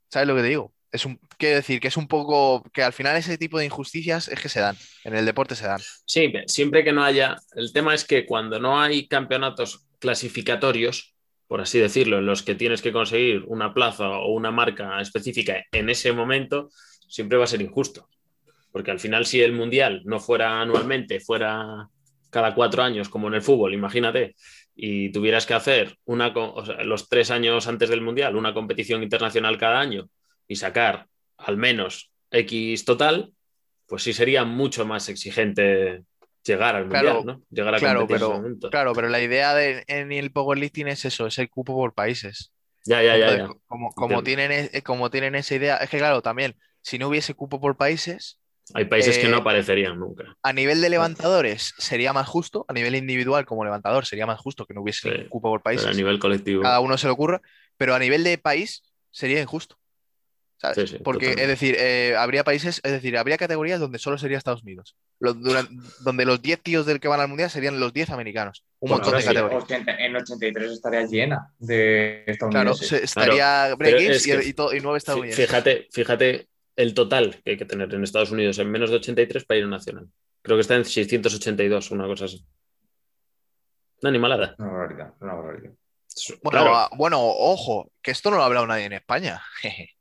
¿Sabes 0.08 0.28
lo 0.28 0.34
que 0.34 0.42
te 0.42 0.48
digo? 0.48 0.72
Es 0.90 1.04
un, 1.04 1.20
quiero 1.36 1.56
decir 1.56 1.80
que 1.80 1.88
es 1.88 1.96
un 1.96 2.08
poco 2.08 2.62
que 2.72 2.82
al 2.82 2.94
final 2.94 3.16
ese 3.16 3.36
tipo 3.36 3.58
de 3.58 3.66
injusticias 3.66 4.28
es 4.28 4.40
que 4.40 4.48
se 4.48 4.60
dan, 4.60 4.76
en 5.04 5.14
el 5.14 5.26
deporte 5.26 5.54
se 5.54 5.66
dan. 5.66 5.80
Sí, 6.06 6.32
siempre 6.46 6.82
que 6.82 6.92
no 6.92 7.04
haya. 7.04 7.36
El 7.54 7.72
tema 7.72 7.94
es 7.94 8.04
que 8.04 8.24
cuando 8.24 8.58
no 8.58 8.80
hay 8.80 9.06
campeonatos 9.06 9.86
clasificatorios, 9.98 11.14
por 11.46 11.60
así 11.60 11.78
decirlo, 11.78 12.18
en 12.18 12.26
los 12.26 12.42
que 12.42 12.54
tienes 12.54 12.80
que 12.80 12.92
conseguir 12.92 13.44
una 13.46 13.74
plaza 13.74 14.08
o 14.08 14.32
una 14.32 14.50
marca 14.50 15.00
específica 15.00 15.64
en 15.72 15.90
ese 15.90 16.12
momento, 16.12 16.70
siempre 17.08 17.38
va 17.38 17.44
a 17.44 17.48
ser 17.48 17.60
injusto. 17.60 18.08
Porque 18.72 18.90
al 18.90 19.00
final, 19.00 19.26
si 19.26 19.40
el 19.40 19.52
mundial 19.52 20.02
no 20.04 20.20
fuera 20.20 20.60
anualmente, 20.60 21.20
fuera 21.20 21.88
cada 22.30 22.54
cuatro 22.54 22.82
años, 22.82 23.08
como 23.08 23.28
en 23.28 23.34
el 23.34 23.42
fútbol, 23.42 23.74
imagínate, 23.74 24.36
y 24.80 25.10
tuvieras 25.12 25.46
que 25.46 25.54
hacer 25.54 25.98
una, 26.06 26.32
co- 26.32 26.54
o 26.54 26.64
sea, 26.64 26.84
los 26.84 27.08
tres 27.10 27.30
años 27.32 27.66
antes 27.68 27.90
del 27.90 28.00
mundial, 28.02 28.36
una 28.36 28.54
competición 28.54 29.02
internacional 29.02 29.58
cada 29.58 29.80
año 29.80 30.08
y 30.46 30.56
sacar 30.56 31.08
al 31.38 31.56
menos 31.58 32.12
X 32.30 32.84
total, 32.84 33.32
pues 33.86 34.02
sí 34.04 34.12
sería 34.12 34.44
mucho 34.44 34.86
más 34.86 35.08
exigente 35.08 36.04
llegar 36.44 36.76
al 36.76 36.86
Claro, 36.86 36.86
mundial, 36.88 37.26
¿no? 37.26 37.42
Llegar 37.50 37.74
a 37.74 37.82
Claro, 37.82 37.82
competir 37.82 38.16
en 38.16 38.22
ese 38.22 38.32
pero, 38.32 38.34
momento. 38.34 38.70
claro, 38.70 38.94
pero 38.94 39.08
la 39.08 39.20
idea 39.22 39.54
de, 39.54 39.84
en 39.88 40.12
el 40.12 40.32
powerlifting 40.32 40.88
es 40.88 41.04
eso, 41.04 41.26
es 41.28 41.38
el 41.38 41.50
cupo 41.50 41.74
por 41.76 41.94
países. 41.94 42.52
Ya, 42.86 43.02
ya, 43.02 43.16
ya, 43.16 43.30
Entonces, 43.30 43.44
ya. 43.44 43.54
Como, 43.66 43.94
como 43.94 44.22
tienen, 44.24 44.52
e- 44.72 44.82
como 44.82 45.10
tienen 45.10 45.34
esa 45.36 45.54
idea, 45.56 45.78
es 45.78 45.90
que 45.90 45.98
claro, 45.98 46.22
también, 46.22 46.56
si 46.82 46.98
no 46.98 47.08
hubiese 47.08 47.34
cupo 47.34 47.60
por 47.60 47.76
países, 47.78 48.40
Hay 48.74 48.84
países 48.86 49.18
que 49.18 49.26
eh, 49.26 49.30
no 49.30 49.38
aparecerían 49.38 49.98
nunca. 49.98 50.36
a 50.42 50.52
nivel 50.52 50.80
de 50.80 50.90
levantadores 50.90 51.74
sería 51.78 52.12
más 52.12 52.28
justo, 52.28 52.64
a 52.68 52.72
nivel 52.72 52.94
individual 52.94 53.44
como 53.46 53.64
levantador 53.64 54.04
sería 54.06 54.26
más 54.26 54.38
justo 54.40 54.66
que 54.66 54.74
no 54.74 54.82
hubiese 54.82 55.10
Sí, 55.10 55.24
cupo 55.28 55.48
por 55.50 55.60
Pero 55.60 55.64
países. 55.64 55.86
a 55.86 55.92
nivel 55.92 56.18
colectivo. 56.18 56.62
cada 56.62 56.80
uno 56.80 56.98
se 56.98 57.06
le 57.06 57.12
ocurra, 57.12 57.40
pero 57.76 57.94
a 57.94 57.98
nivel 57.98 58.24
de 58.24 58.36
país 58.38 58.82
sería 59.10 59.40
injusto. 59.40 59.76
¿sabes? 60.60 60.76
Sí, 60.90 60.96
sí, 60.96 61.02
Porque, 61.04 61.26
totalmente. 61.26 61.42
es 61.44 61.48
decir, 61.48 61.76
eh, 61.78 62.16
habría 62.18 62.42
países, 62.42 62.80
es 62.82 62.90
decir, 62.90 63.16
habría 63.16 63.36
categorías 63.36 63.78
donde 63.78 64.00
solo 64.00 64.18
sería 64.18 64.38
Estados 64.38 64.64
Unidos. 64.64 64.96
Los- 65.20 65.36
duran- 65.40 65.68
donde 66.00 66.24
los 66.24 66.42
10 66.42 66.60
tíos 66.60 66.84
del 66.84 66.98
que 66.98 67.06
van 67.06 67.20
al 67.20 67.28
mundial 67.28 67.48
serían 67.48 67.78
los 67.78 67.92
10 67.92 68.10
americanos. 68.10 68.64
Un 68.80 68.90
montón 68.90 69.14
de 69.14 69.20
sí, 69.20 69.28
categorías. 69.28 69.62
80 69.62 69.92
en 70.04 70.16
83 70.16 70.72
estaría 70.72 71.06
llena 71.06 71.52
de 71.60 72.24
Claro, 72.26 72.72
estadounidenses. 72.72 72.88
se- 72.88 73.04
estaría 73.04 73.74
Break 73.76 73.78
pero 73.78 73.96
Games 73.98 74.16
es 74.16 74.26
y, 74.26 74.30
que- 74.32 74.48
y 74.48 74.52
todo- 74.52 74.74
y 74.74 74.80
nueve 74.80 74.96
Fí- 74.96 74.98
estadounidenses. 74.98 75.46
Fíjate, 75.46 75.86
fíjate 75.92 76.48
el 76.78 76.94
total 76.94 77.40
que 77.44 77.50
hay 77.52 77.56
que 77.58 77.64
tener 77.66 77.92
en 77.92 78.04
Estados 78.04 78.30
Unidos 78.30 78.58
en 78.58 78.70
menos 78.70 78.88
de 78.90 78.96
83 78.96 79.44
para 79.44 79.58
ir 79.58 79.64
a 79.64 79.68
nacional. 79.68 80.08
Creo 80.42 80.56
que 80.56 80.60
está 80.62 80.76
en 80.76 80.84
682, 80.84 81.90
una 81.90 82.06
cosa 82.06 82.26
así. 82.26 82.44
Una 84.00 84.10
animalada. 84.10 84.54
Una 84.58 84.68
barbaridad, 84.70 85.14
una 85.20 85.34
barbaridad. 85.34 85.70
Bueno, 86.42 86.60
Claro. 86.62 86.76
ah, 86.76 86.90
bueno, 86.96 87.18
ojo, 87.20 87.90
que 88.02 88.12
esto 88.12 88.30
no 88.30 88.36
lo 88.36 88.42
ha 88.42 88.46
hablado 88.46 88.66
nadie 88.66 88.84
en 88.86 88.92
España. 88.94 89.42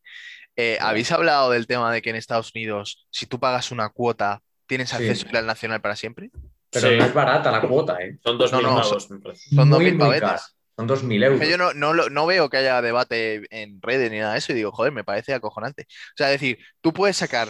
Eh, 0.60 0.76
¿Habéis 0.82 1.12
hablado 1.12 1.52
del 1.52 1.68
tema 1.68 1.94
de 1.94 2.02
que 2.02 2.10
en 2.10 2.16
Estados 2.16 2.52
Unidos, 2.56 3.06
si 3.12 3.28
tú 3.28 3.40
pagas 3.40 3.70
una 3.72 3.90
cuota, 3.90 4.42
tienes 4.66 4.90
Sí. 4.90 4.96
acceso 4.96 5.28
al 5.34 5.46
nacional 5.46 5.82
para 5.82 5.96
siempre? 5.96 6.32
Pero 6.72 6.90
Sí. 6.90 6.96
no 6.98 7.06
es 7.06 7.14
barata 7.14 7.52
la 7.52 7.62
cuota, 7.62 7.96
¿eh? 8.02 8.18
Son 8.24 8.40
2.000 8.40 8.64
No, 8.64 8.72
no, 8.76 8.82
pavos, 8.82 9.12
me 9.12 9.20
parece. 9.20 9.50
Son 9.56 9.70
muy, 9.70 9.78
2.000 9.78 9.92
muy 9.94 10.00
pavetas. 10.00 10.42
cara. 10.48 10.57
Son 10.78 10.88
2.000 10.88 11.24
Es 11.24 11.28
euros. 11.32 11.48
yo 11.50 11.58
no, 11.58 11.74
no, 11.74 11.94
no 12.10 12.26
veo 12.28 12.50
que 12.50 12.58
haya 12.58 12.82
debate 12.82 13.48
en 13.50 13.82
redes 13.82 14.12
ni 14.12 14.20
nada 14.20 14.34
de 14.34 14.40
eso 14.40 14.52
y 14.52 14.56
digo, 14.56 14.72
joder, 14.72 14.94
me 14.94 15.04
parece 15.04 15.34
acojonante. 15.34 15.84
O 15.90 16.14
sea, 16.18 16.28
es 16.32 16.40
decir, 16.40 16.60
tú 16.82 16.94
puedes 16.94 17.18
sacar 17.18 17.50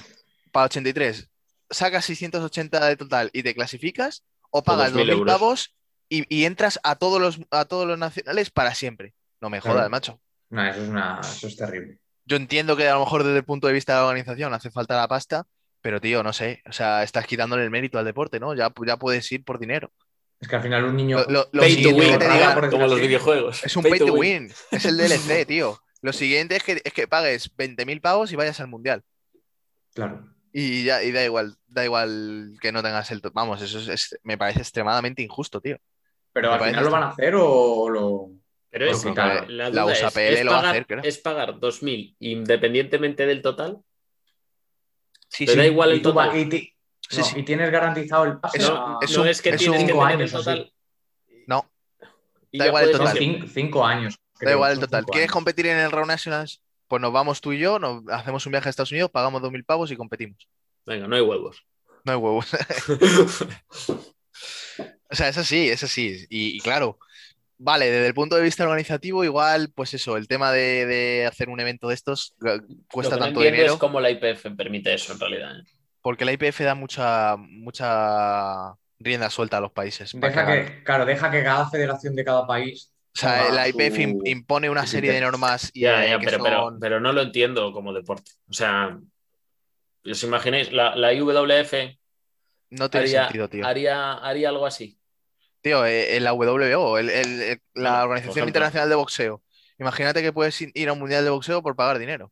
para 0.51 0.65
83, 0.67 1.29
sacas 1.69 2.05
680 2.05 2.85
de 2.87 2.95
total 2.95 3.29
y 3.33 3.43
te 3.43 3.53
clasificas, 3.53 4.23
o 4.49 4.63
pagas 4.63 4.93
2.000 4.93 5.05
2.000 5.07 5.11
euros. 5.11 5.33
pavos 5.33 5.75
y, 6.09 6.23
y 6.33 6.45
entras 6.45 6.79
a 6.83 6.95
todos 6.95 7.19
los, 7.21 7.39
a 7.51 7.65
todos 7.65 7.85
los 7.85 7.99
nacionales 7.99 8.49
para 8.49 8.73
siempre. 8.73 9.13
No 9.41 9.49
me 9.49 9.59
jodas, 9.59 9.75
Claro. 9.75 9.89
macho. 9.89 10.21
No, 10.49 10.65
eso 10.65 10.81
es, 10.83 10.89
una, 10.89 11.19
eso 11.21 11.47
es 11.47 11.57
terrible. 11.57 11.97
Yo 12.25 12.37
entiendo 12.37 12.77
que 12.77 12.87
a 12.87 12.93
lo 12.93 13.01
mejor 13.01 13.23
desde 13.25 13.37
el 13.39 13.45
punto 13.45 13.67
de 13.67 13.73
vista 13.73 13.93
de 13.93 13.99
la 13.99 14.05
organización 14.07 14.53
hace 14.53 14.71
falta 14.71 14.95
la 14.95 15.07
pasta, 15.09 15.45
pero 15.81 15.99
tío, 16.01 16.23
no 16.23 16.31
sé, 16.33 16.61
o 16.67 16.71
sea, 16.71 17.03
estás 17.03 17.27
quitándole 17.27 17.63
el 17.63 17.69
mérito 17.69 17.99
al 17.99 18.05
deporte, 18.05 18.39
¿no? 18.39 18.53
Ya, 18.55 18.71
ya 18.85 18.97
puedes 18.97 19.29
ir 19.31 19.43
por 19.43 19.59
dinero. 19.59 19.91
Es 20.39 20.47
que 20.47 20.55
al 20.55 20.61
final 20.61 20.85
un 20.85 20.95
niño. 20.95 21.17
Lo- 21.29 21.49
Pay 21.51 21.81
to 21.81 21.89
win, 21.89 22.19
digan- 22.19 22.69
como 22.69 22.87
los 22.87 22.99
videojuegos. 23.01 23.63
Es 23.63 23.75
un 23.75 23.83
pay, 23.83 23.99
to 23.99 24.13
win. 24.13 24.51
Es 24.71 24.85
el 24.85 24.97
DLC, 24.97 25.45
tío. 25.47 25.79
Lo 26.01 26.13
siguiente 26.13 26.55
es 26.55 26.63
que, 26.63 26.79
es 26.83 26.93
que 26.93 27.07
pagues 27.07 27.49
20.000 27.57 27.99
pavos 28.01 28.31
y 28.31 28.35
vayas 28.35 28.59
al 28.59 28.67
mundial. 28.67 29.03
Claro. 29.95 30.27
Y 30.53 30.83
ya, 30.83 31.01
y 31.03 31.11
da 31.11 31.23
igual, 31.23 31.55
da 31.67 31.83
igual 31.83 32.53
que 32.61 32.71
no 32.71 32.83
tengas 32.83 33.09
el. 33.11 33.21
Vamos, 33.33 33.61
eso 33.61 33.79
es, 33.79 33.87
es- 33.87 34.19
me 34.23 34.37
parece 34.37 34.59
extremadamente 34.59 35.21
injusto, 35.23 35.59
tío. 35.59 35.77
Pero 36.33 36.49
Me 36.49 36.55
al 36.55 36.63
final 36.69 36.83
lo 36.85 36.91
van 36.91 37.03
a 37.03 37.09
hacer 37.09 37.33
o 37.35 37.89
lo. 37.89 38.29
Pero 38.69 38.91
es, 38.91 39.03
la, 39.05 39.45
La 39.47 39.69
duda 39.71 39.85
USAPL 39.85 40.19
es, 40.19 40.39
es 40.39 40.45
lo 40.45 40.51
va 40.51 40.57
a 40.57 40.61
pagar, 40.61 40.75
hacer, 40.75 40.85
creo. 40.85 41.01
es 41.03 41.17
pagar 41.17 41.53
2.000 41.59 42.15
independientemente 42.19 43.25
del 43.25 43.41
total. 43.41 43.79
Sí, 45.29 45.45
Te 45.45 45.55
da 45.55 45.65
igual 45.65 45.91
el 45.91 45.97
y, 45.97 46.01
tú 46.01 46.13
va- 46.13 46.25
total. 46.31 46.53
y 46.53 46.76
Sí, 47.09 47.17
no, 47.19 47.23
sí. 47.23 47.39
y 47.39 47.43
tienes 47.43 47.71
garantizado 47.71 48.25
el 48.25 48.39
pase. 48.39 48.57
Eso- 48.57 48.75
a- 48.75 48.99
es 49.01 49.15
no 49.15 49.21
un- 49.23 49.27
es 49.29 49.41
que 49.41 49.49
es 49.49 49.57
tienes 49.57 49.79
que 49.79 49.85
cinco 49.87 49.99
tener 49.99 50.13
el 50.15 50.19
años, 50.21 50.33
así. 50.33 50.43
total. 50.43 50.73
No, 51.47 51.71
y 52.51 52.57
Da 52.59 52.67
igual 52.67 52.83
el 52.85 52.91
total. 52.91 53.17
Cinco, 53.17 53.47
cinco 53.53 53.85
años. 53.85 54.15
da 54.41 54.51
igual 54.51 54.71
el 54.73 54.79
total. 54.79 55.05
¿Quieres 55.05 55.27
años. 55.29 55.33
competir 55.33 55.67
en 55.67 55.77
el 55.77 55.91
Raw 55.91 56.05
Nationals? 56.05 56.61
Pues 56.87 57.01
nos 57.01 57.11
vamos 57.11 57.41
tú 57.41 57.51
y 57.53 57.59
yo, 57.59 57.79
nos 57.79 58.03
hacemos 58.09 58.45
un 58.45 58.51
viaje 58.51 58.69
a 58.69 58.71
Estados 58.71 58.91
Unidos, 58.91 59.11
pagamos 59.11 59.41
2.000 59.41 59.63
pavos 59.65 59.91
y 59.91 59.95
competimos. 59.97 60.47
Venga, 60.85 61.07
no 61.07 61.15
hay 61.17 61.21
huevos. 61.21 61.65
No 62.05 62.11
hay 62.13 62.17
huevos. 62.17 62.47
O 65.09 65.15
sea, 65.15 65.29
es 65.29 65.37
así, 65.37 65.69
es 65.69 65.83
así. 65.83 66.25
Y, 66.29 66.57
y 66.57 66.59
claro, 66.59 66.99
vale, 67.57 67.85
desde 67.89 68.07
el 68.07 68.13
punto 68.13 68.35
de 68.35 68.41
vista 68.41 68.63
organizativo, 68.63 69.23
igual, 69.23 69.71
pues 69.73 69.93
eso, 69.93 70.17
el 70.17 70.27
tema 70.27 70.51
de, 70.51 70.85
de 70.85 71.25
hacer 71.25 71.49
un 71.49 71.59
evento 71.59 71.87
de 71.87 71.93
estos 71.95 72.35
cuesta 72.91 73.15
Lo 73.15 73.15
que 73.15 73.19
no 73.19 73.25
tanto 73.25 73.25
entiendo 73.39 73.41
dinero 73.41 73.73
es 73.73 73.79
cómo 73.79 74.01
la 74.01 74.11
IPF 74.11 74.47
permite 74.57 74.93
eso 74.93 75.13
en 75.13 75.19
realidad. 75.19 75.59
¿eh? 75.59 75.63
Porque 76.07 76.23
la 76.23 76.31
IPF 76.31 76.63
da 76.63 76.73
mucha, 76.73 77.35
mucha 77.35 78.73
rienda 78.97 79.29
suelta 79.29 79.57
a 79.57 79.59
los 79.59 79.73
países. 79.73 80.11
Deja 80.15 80.45
que 80.45 80.81
claro, 80.85 81.05
deja 81.05 81.29
que 81.29 81.43
cada 81.43 81.69
federación 81.69 82.15
de 82.15 82.23
cada 82.23 82.47
país. 82.47 82.93
O 83.13 83.19
sea, 83.19 83.51
la 83.51 83.67
IPF 83.67 83.97
im- 84.03 84.21
impone 84.23 84.69
una 84.69 84.87
serie 84.87 85.11
de 85.11 85.19
normas 85.19 85.69
y, 85.73 85.81
Ya, 85.81 86.05
eh, 86.05 86.09
ya, 86.11 86.19
que 86.19 86.25
pero, 86.27 86.41
pero, 86.41 86.61
son- 86.61 86.79
pero 86.79 87.01
no 87.01 87.11
lo 87.11 87.21
entiendo 87.23 87.73
como 87.73 87.91
deporte. 87.91 88.31
O 88.49 88.53
sea, 88.53 88.97
¿os 90.09 90.23
imagináis? 90.23 90.71
La, 90.71 90.95
la 90.95 91.11
IWF 91.11 91.99
no 92.69 92.89
tiene 92.89 93.05
haría, 93.07 93.23
sentido, 93.23 93.49
tío. 93.49 93.65
haría, 93.67 94.13
haría 94.13 94.47
algo 94.47 94.65
así. 94.65 94.97
Tío, 95.59 95.85
eh, 95.85 96.15
en 96.15 96.23
la 96.23 96.31
WBO, 96.31 96.99
el- 96.99 97.09
el- 97.09 97.41
el- 97.41 97.61
la 97.73 98.05
Organización. 98.05 98.47
Internacional 98.47 98.87
de 98.87 98.95
Boxeo. 98.95 99.43
Imagínate 99.77 100.21
que 100.21 100.31
puedes 100.31 100.57
ir 100.61 100.87
a 100.87 100.93
un 100.93 100.99
mundial 100.99 101.25
de 101.25 101.31
boxeo 101.31 101.61
por 101.61 101.75
pagar 101.75 101.99
dinero. 101.99 102.31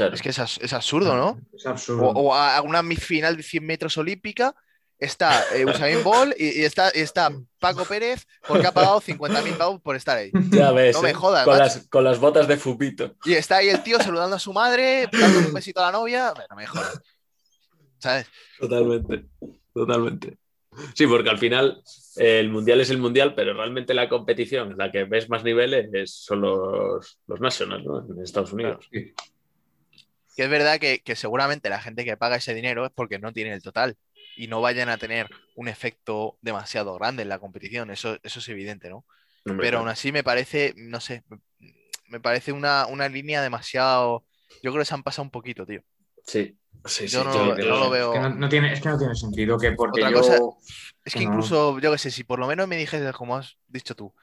Claro. 0.00 0.14
Es 0.14 0.22
que 0.22 0.30
es, 0.30 0.72
absurdo, 0.72 1.14
¿no? 1.14 1.38
Es 1.52 1.66
absurdo. 1.66 2.06
O, 2.08 2.28
o 2.28 2.34
a 2.34 2.62
una 2.62 2.82
final 2.82 3.36
de 3.36 3.42
100 3.42 3.66
metros 3.66 3.98
olímpica, 3.98 4.54
está 4.98 5.44
eh, 5.54 5.66
Usain 5.66 6.02
Bolt 6.04 6.34
y, 6.38 6.60
y 6.60 6.64
está, 6.64 6.90
y 6.94 7.00
está 7.00 7.30
Paco 7.58 7.84
Pérez 7.84 8.26
porque 8.48 8.66
ha 8.66 8.72
pagado 8.72 9.02
50.000 9.02 9.58
pavos 9.58 9.80
por 9.82 9.96
estar 9.96 10.16
ahí. 10.16 10.30
Ya 10.50 10.72
ves. 10.72 10.96
No 10.96 11.02
me 11.02 11.10
¿eh? 11.10 11.14
jodas, 11.14 11.44
Con 11.44 11.58
las, 11.58 11.86
con 11.88 12.04
las 12.04 12.18
botas 12.18 12.48
de 12.48 12.56
Fupito. 12.56 13.14
Y 13.26 13.34
está 13.34 13.58
ahí 13.58 13.68
el 13.68 13.82
tío 13.82 13.98
saludando 13.98 14.36
a 14.36 14.38
su 14.38 14.54
madre, 14.54 15.06
dando 15.12 15.40
un 15.40 15.52
besito 15.52 15.80
a 15.80 15.86
la 15.86 15.92
novia. 15.92 16.32
No 16.48 16.56
me 16.56 16.66
jodas. 16.66 16.98
¿Sabes? 17.98 18.26
Totalmente. 18.58 19.26
Totalmente. 19.74 20.38
Sí, 20.94 21.06
porque 21.06 21.28
al 21.28 21.38
final 21.38 21.82
eh, 22.16 22.40
el 22.40 22.48
mundial 22.48 22.80
es 22.80 22.88
el 22.88 22.96
mundial, 22.98 23.34
pero 23.34 23.52
realmente 23.52 23.92
la 23.92 24.08
competición, 24.08 24.76
la 24.78 24.90
que 24.90 25.04
ves 25.04 25.28
más 25.28 25.44
niveles, 25.44 25.90
es- 25.92 26.14
son 26.24 26.40
los, 26.40 27.18
los 27.26 27.40
Nationals, 27.40 27.84
¿no? 27.84 28.06
En 28.08 28.22
Estados 28.22 28.52
Unidos. 28.54 28.88
Sí. 28.90 29.12
Que 30.36 30.44
es 30.44 30.50
verdad 30.50 30.78
que, 30.78 31.00
que 31.00 31.16
seguramente 31.16 31.68
la 31.68 31.80
gente 31.80 32.04
que 32.04 32.16
paga 32.16 32.36
ese 32.36 32.54
dinero 32.54 32.86
es 32.86 32.92
porque 32.94 33.18
no 33.18 33.32
tiene 33.32 33.52
el 33.52 33.62
total 33.62 33.96
y 34.36 34.46
no 34.48 34.60
vayan 34.60 34.88
a 34.88 34.96
tener 34.98 35.28
un 35.56 35.68
efecto 35.68 36.38
demasiado 36.40 36.94
grande 36.94 37.22
en 37.22 37.28
la 37.28 37.38
competición. 37.38 37.90
Eso, 37.90 38.16
eso 38.22 38.38
es 38.38 38.48
evidente, 38.48 38.88
¿no? 38.88 39.04
Pero 39.58 39.78
aún 39.78 39.88
así 39.88 40.12
me 40.12 40.22
parece, 40.22 40.74
no 40.76 41.00
sé, 41.00 41.24
me 42.08 42.20
parece 42.20 42.52
una, 42.52 42.86
una 42.86 43.08
línea 43.08 43.42
demasiado. 43.42 44.24
Yo 44.62 44.70
creo 44.72 44.82
que 44.82 44.84
se 44.86 44.94
han 44.94 45.02
pasado 45.02 45.24
un 45.24 45.30
poquito, 45.30 45.66
tío. 45.66 45.82
Sí, 46.26 46.56
sí, 46.84 47.08
Yo 47.08 47.20
sí, 47.20 47.24
no- 47.24 47.34
yo- 47.34 47.56
no 47.56 47.62
yo- 47.64 47.78
lo 47.80 47.90
veo. 47.90 48.12
Es 48.14 48.18
que 48.20 48.28
no, 48.28 48.34
no 48.34 48.48
tiene, 48.48 48.72
es 48.72 48.80
que 48.80 48.88
no 48.88 48.98
tiene 48.98 49.14
sentido 49.14 49.58
que 49.58 49.72
porque 49.72 50.00
Otra 50.00 50.10
yo. 50.10 50.16
cosa- 50.18 50.38
Es 51.04 51.14
que 51.14 51.22
incluso, 51.22 51.78
yo 51.80 51.90
qué 51.92 51.98
sé, 51.98 52.10
si 52.10 52.24
por 52.24 52.38
lo 52.38 52.46
menos 52.46 52.68
me 52.68 52.76
dijese, 52.76 53.12
como 53.12 53.36
has 53.36 53.56
dicho 53.66 53.94
tú, 53.96 54.14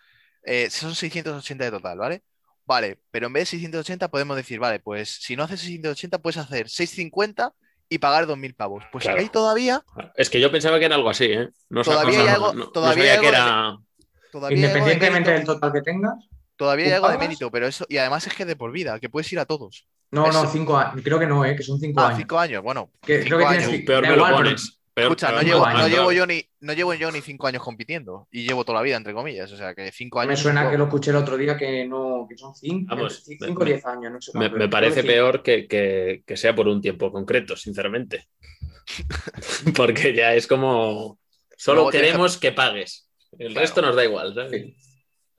eh, 0.43 0.69
son 0.69 0.95
680 0.95 1.65
de 1.65 1.71
total, 1.71 1.97
¿vale? 1.97 2.23
Vale, 2.68 2.99
pero 3.11 3.27
en 3.27 3.34
vez 3.34 3.44
de 3.44 3.57
680 3.57 4.10
podemos 4.10 4.35
decir, 4.35 4.60
vale, 4.60 4.80
pues 4.80 5.10
si 5.22 5.35
no 5.35 5.44
haces 5.44 5.61
680 5.61 6.19
puedes 6.19 6.38
hacer 6.38 6.69
650 6.69 7.53
y 7.89 7.98
pagar 7.99 8.27
2.000 8.27 8.53
pavos. 8.53 8.84
Pues 8.91 9.06
Claro. 9.06 9.19
ahí 9.19 9.30
todavía, 9.30 9.84
Es 10.15 10.30
que 10.30 10.41
yo 10.41 10.52
pensaba 10.52 10.77
que 10.77 10.85
era 10.85 10.95
algo 10.95 11.10
así, 11.10 11.26
¿eh? 11.26 11.49
No, 11.69 11.81
Todavía 11.84 12.19
hay 12.22 12.27
algo- 12.27 12.53
no- 12.53 12.68
todavía 12.69 13.06
sabía 13.15 13.22
que 13.22 13.27
era. 13.30 13.77
de 14.34 14.53
Independientemente 14.56 15.31
del 15.31 15.45
total 15.45 15.72
que 15.72 15.81
tengas. 15.81 16.14
todavía 16.57 16.85
hay 16.85 16.91
¿tú 16.91 16.95
algo 16.98 17.10
de 17.10 17.18
mérito, 17.18 17.49
pero 17.49 17.65
eso, 17.68 17.85
y 17.88 17.98
además 17.98 18.27
es 18.27 18.34
que 18.34 18.44
de 18.45 18.56
por 18.57 18.72
vida, 18.73 18.99
que 18.99 19.10
puedes 19.10 19.31
ir 19.31 19.39
a 19.39 19.45
todos. 19.45 19.88
No, 20.11 20.30
no, 20.31 20.45
cinco 20.48 20.77
años. 20.77 21.02
Creo 21.03 21.19
que 21.19 21.27
no, 21.27 21.45
¿eh? 21.45 21.56
Que 21.56 21.64
son 21.64 21.80
cinco 21.80 22.02
Ah, 22.02 22.07
años. 22.07 22.19
cinco 22.19 22.38
años, 22.39 22.61
bueno. 22.64 22.91
Que- 23.02 23.23
cinco 23.23 23.38
creo 23.38 23.39
que 23.49 23.56
años. 23.56 23.69
tienes- 23.69 23.85
Peor 23.85 24.02
me 24.07 24.15
lo 24.15 24.27
pones. 24.30 24.76
Peor- 24.98 25.11
Escucha, 25.11 25.28
no 25.32 25.40
peor 25.41 25.45
llevo, 25.90 26.06
no, 26.06 26.11
yo 26.11 26.26
ni, 26.26 26.44
no 26.61 26.74
llevo 26.74 26.94
yo 26.95 27.11
ni 27.11 27.22
cinco 27.22 27.45
años 27.45 27.61
compitiendo 27.61 28.28
y 28.32 28.48
llevo 28.48 28.65
toda 28.65 28.80
la 28.80 28.82
vida, 28.84 28.98
entre 28.98 29.14
comillas. 29.14 29.52
O 29.52 29.56
sea, 29.57 29.76
que 29.76 29.91
cinco 29.91 30.19
años. 30.19 30.30
Me 30.32 30.36
suena 30.38 30.72
que 30.72 30.78
lo 30.78 30.86
escuché 30.86 31.11
el 31.11 31.18
otro 31.18 31.38
día 31.38 31.56
que 31.56 31.86
no, 31.86 32.26
que 32.28 32.36
son 32.36 32.56
cinco, 32.56 32.95
Vamos, 32.95 33.24
cinco 33.24 33.61
o 33.61 33.65
diez 33.65 33.86
años, 33.86 34.11
no 34.11 34.19
sé 34.22 34.32
Me, 34.38 34.68
parece 34.68 35.03
peor 35.03 35.44
que, 35.44 35.68
que- 35.68 36.24
que 36.26 36.36
sea 36.38 36.56
por 36.56 36.68
un 36.68 36.82
tiempo 36.82 37.11
concreto, 37.11 37.56
sinceramente. 37.56 38.28
Porque 39.76 40.14
ya 40.15 40.34
es 40.34 40.48
como. 40.48 41.19
Solo 41.56 41.76
Luego 41.84 41.91
queremos 41.91 42.38
que 42.38 42.52
pagues. 42.52 43.10
El 43.38 43.49
Claro. 43.49 43.61
resto 43.61 43.82
nos 43.82 43.95
da 43.95 44.03
igual, 44.03 44.34
¿sabes? 44.34 44.52
Sí. 44.52 44.76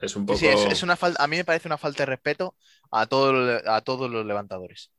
Es 0.01 0.15
un 0.15 0.27
poco. 0.27 0.39
sí, 0.39 0.47
es, 0.47 0.65
es 0.67 0.83
una 0.85 0.95
falta, 0.97 1.23
a 1.23 1.27
mí 1.27 1.37
me 1.37 1.45
parece 1.45 1.67
una 1.67 1.79
falta 1.79 2.03
de 2.03 2.07
respeto 2.07 2.55
a, 2.93 3.07
todo- 3.07 3.61
a 3.67 3.81
todos 3.81 4.09
los 4.11 4.25
levantadores. 4.25 4.93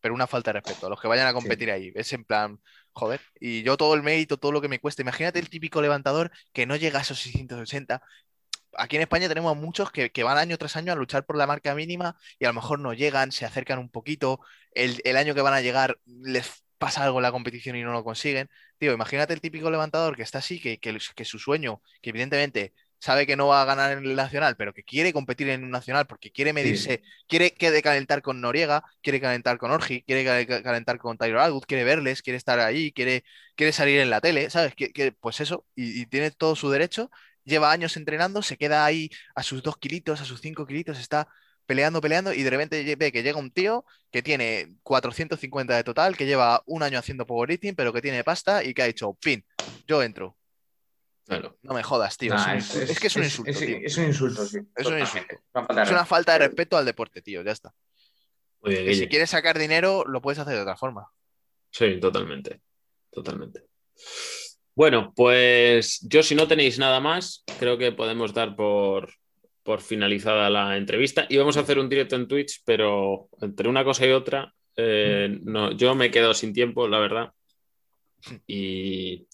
Pero 0.00 0.14
una 0.14 0.26
falta 0.26 0.50
de 0.52 0.60
respeto 0.60 0.86
a 0.86 0.90
los 0.90 1.00
que 1.00 1.06
vayan 1.06 1.28
a 1.28 1.32
competir 1.32 1.70
ahí. 1.70 1.92
Es 1.94 2.12
en 2.12 2.24
plan, 2.24 2.58
joder. 2.92 3.20
Y 3.40 3.62
yo 3.62 3.76
todo 3.76 3.94
el 3.94 4.02
mérito, 4.02 4.36
todo 4.38 4.52
lo 4.52 4.60
que 4.60 4.68
me 4.68 4.78
cuesta. 4.80 5.02
Imagínate 5.02 5.38
el 5.38 5.50
típico 5.50 5.82
levantador 5.82 6.30
que 6.52 6.66
no 6.66 6.76
llega 6.76 6.98
a 6.98 7.02
esos 7.02 7.20
680. 7.20 8.02
Aquí 8.76 8.96
en 8.96 9.02
España 9.02 9.28
tenemos 9.28 9.56
muchos 9.56 9.90
que, 9.92 10.10
que 10.10 10.22
van 10.24 10.38
año 10.38 10.56
tras 10.58 10.76
año 10.76 10.92
a 10.92 10.96
luchar 10.96 11.26
por 11.26 11.36
la 11.36 11.46
marca 11.46 11.74
mínima 11.74 12.16
y 12.38 12.46
a 12.46 12.48
lo 12.48 12.54
mejor 12.54 12.78
no 12.80 12.94
llegan, 12.94 13.32
se 13.32 13.44
acercan 13.44 13.78
un 13.78 13.90
poquito. 13.90 14.40
El, 14.72 15.00
el 15.04 15.16
año 15.16 15.34
que 15.34 15.42
van 15.42 15.54
a 15.54 15.60
llegar 15.60 15.98
les 16.06 16.64
pasa 16.78 17.04
algo 17.04 17.18
en 17.18 17.22
la 17.24 17.32
competición 17.32 17.76
y 17.76 17.82
no 17.82 17.92
lo 17.92 18.02
consiguen. 18.04 18.48
Tío, 18.78 18.92
imagínate 18.92 19.34
el 19.34 19.40
típico 19.40 19.70
levantador 19.70 20.16
que 20.16 20.22
está 20.22 20.38
así, 20.38 20.60
que, 20.60 20.78
que, 20.80 20.98
que 21.14 21.24
su 21.24 21.38
sueño, 21.38 21.82
que 22.00 22.10
evidentemente 22.10 22.74
sabe 23.02 23.26
que 23.26 23.36
no 23.36 23.48
va 23.48 23.62
a 23.62 23.64
ganar 23.64 23.92
en 23.92 24.04
el 24.06 24.14
nacional, 24.16 24.56
pero 24.56 24.72
que 24.72 24.84
quiere 24.84 25.12
competir 25.12 25.48
en 25.48 25.64
un 25.64 25.70
nacional 25.70 26.06
porque 26.06 26.30
quiere 26.30 26.52
medirse, 26.52 27.02
quiere 27.28 27.52
que 27.54 27.82
calentar 27.82 28.22
con 28.22 28.40
Noriega, 28.40 28.84
quiere 29.02 29.20
calentar 29.20 29.58
con 29.58 29.70
Orgi, 29.72 30.02
quiere 30.04 30.24
cal- 30.46 30.62
calentar 30.62 30.98
con 30.98 31.18
Tyler 31.18 31.38
Atwood, 31.38 31.64
quiere 31.66 31.84
verles, 31.84 32.22
quiere 32.22 32.36
estar 32.36 32.60
ahí, 32.60 32.92
quiere, 32.92 33.24
quiere 33.56 33.72
salir 33.72 34.00
en 34.00 34.10
la 34.10 34.20
tele, 34.20 34.50
¿sabes? 34.50 34.74
Que, 34.74 34.92
que- 34.92 35.12
pues 35.12 35.40
eso, 35.40 35.66
y, 35.74 36.02
y 36.02 36.06
tiene 36.06 36.30
todo 36.30 36.56
su 36.56 36.70
derecho, 36.70 37.10
lleva 37.44 37.72
años 37.72 37.96
entrenando, 37.96 38.42
se 38.42 38.56
queda 38.56 38.84
ahí 38.84 39.10
a 39.34 39.42
sus 39.42 39.62
dos 39.62 39.76
kilitos, 39.78 40.20
a 40.20 40.24
sus 40.24 40.40
cinco 40.40 40.66
kilitos, 40.66 40.98
está 40.98 41.28
peleando, 41.66 42.00
peleando, 42.00 42.32
y 42.32 42.42
de 42.42 42.50
repente 42.50 42.96
ve 42.96 43.12
que 43.12 43.22
llega 43.22 43.38
un 43.38 43.50
tío 43.52 43.84
que 44.10 44.22
tiene 44.22 44.76
450 44.82 45.76
de 45.76 45.84
total, 45.84 46.16
que 46.16 46.26
lleva 46.26 46.62
un 46.66 46.82
año 46.82 46.98
haciendo 46.98 47.26
powerlifting, 47.26 47.74
pero 47.76 47.92
que 47.92 48.02
tiene 48.02 48.24
pasta 48.24 48.62
y 48.64 48.74
que 48.74 48.82
ha 48.82 48.86
dicho, 48.86 49.14
pin, 49.14 49.44
yo 49.86 50.02
entro. 50.02 50.36
Claro. 51.40 51.58
No 51.62 51.74
me 51.74 51.82
jodas, 51.82 52.16
tío. 52.16 52.34
Nah, 52.34 52.54
es, 52.56 52.98
que 53.00 53.06
es 53.06 53.16
un 53.16 53.24
insulto, 53.24 53.50
es- 53.50 53.58
tío. 53.58 53.78
es 53.82 53.96
un 53.98 54.04
insulto, 54.04 54.44
sí. 54.46 54.58
Es 54.58 54.62
un 54.62 54.74
totalmente. 54.74 55.18
insulto. 55.18 55.36
Una 55.54 55.64
falta 55.66 55.74
de 55.74 55.82
Es 55.82 55.88
una 55.90 55.98
respeto. 55.98 56.06
falta 56.06 56.32
de 56.32 56.38
respeto 56.38 56.76
al 56.76 56.84
deporte, 56.84 57.22
tío, 57.22 57.42
ya 57.42 57.52
está. 57.52 57.74
Muy 58.62 58.72
bien, 58.74 58.86
Que 58.86 58.94
si 58.94 59.08
quieres 59.08 59.30
sacar 59.30 59.58
dinero, 59.58 60.04
lo 60.06 60.20
puedes 60.22 60.38
hacer 60.38 60.54
de 60.54 60.62
otra 60.62 60.76
forma. 60.76 61.08
Sí, 61.70 61.98
totalmente. 62.00 62.60
Totalmente. 63.10 63.64
Bueno, 64.74 65.12
pues 65.14 66.00
yo, 66.08 66.22
si 66.22 66.34
no 66.34 66.46
tenéis 66.48 66.78
nada 66.78 67.00
más, 67.00 67.44
creo 67.58 67.76
que 67.76 67.92
podemos 67.92 68.32
dar 68.32 68.56
por, 68.56 69.12
por 69.62 69.80
finalizada 69.82 70.48
la 70.48 70.76
entrevista. 70.76 71.26
Y 71.28 71.36
vamos 71.36 71.56
a 71.56 71.60
hacer 71.60 71.78
un 71.78 71.88
directo 71.88 72.16
en 72.16 72.26
Twitch, 72.28 72.62
pero 72.64 73.28
entre 73.40 73.68
una 73.68 73.84
cosa 73.84 74.06
y 74.06 74.12
otra, 74.12 74.54
eh, 74.76 75.38
no, 75.42 75.72
yo 75.72 75.94
me 75.94 76.10
quedo 76.10 76.32
sin 76.32 76.52
tiempo, 76.54 76.88
la 76.88 76.98
verdad. 77.00 77.32
Y, 78.46 79.26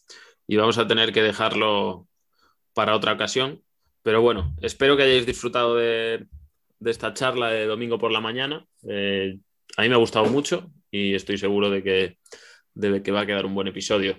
y 0.48 0.56
vamos 0.56 0.78
a 0.78 0.88
tener 0.88 1.12
que 1.12 1.22
dejarlo 1.22 2.08
para 2.74 2.96
otra 2.96 3.12
ocasión. 3.12 3.62
Pero 4.02 4.22
bueno, 4.22 4.54
espero 4.62 4.96
que 4.96 5.04
hayáis 5.04 5.26
disfrutado 5.26 5.76
de, 5.76 6.26
de 6.80 6.90
esta 6.90 7.14
charla 7.14 7.50
de 7.50 7.66
domingo 7.66 7.98
por 7.98 8.10
la 8.10 8.20
mañana. 8.20 8.66
Eh, 8.88 9.38
a 9.76 9.82
mí 9.82 9.88
me 9.88 9.94
ha 9.94 9.98
gustado 9.98 10.26
mucho 10.26 10.72
y 10.90 11.14
estoy 11.14 11.38
seguro 11.38 11.70
de 11.70 11.82
que, 11.82 12.18
de 12.74 13.02
que 13.02 13.12
va 13.12 13.20
a 13.20 13.26
quedar 13.26 13.46
un 13.46 13.54
buen 13.54 13.68
episodio. 13.68 14.18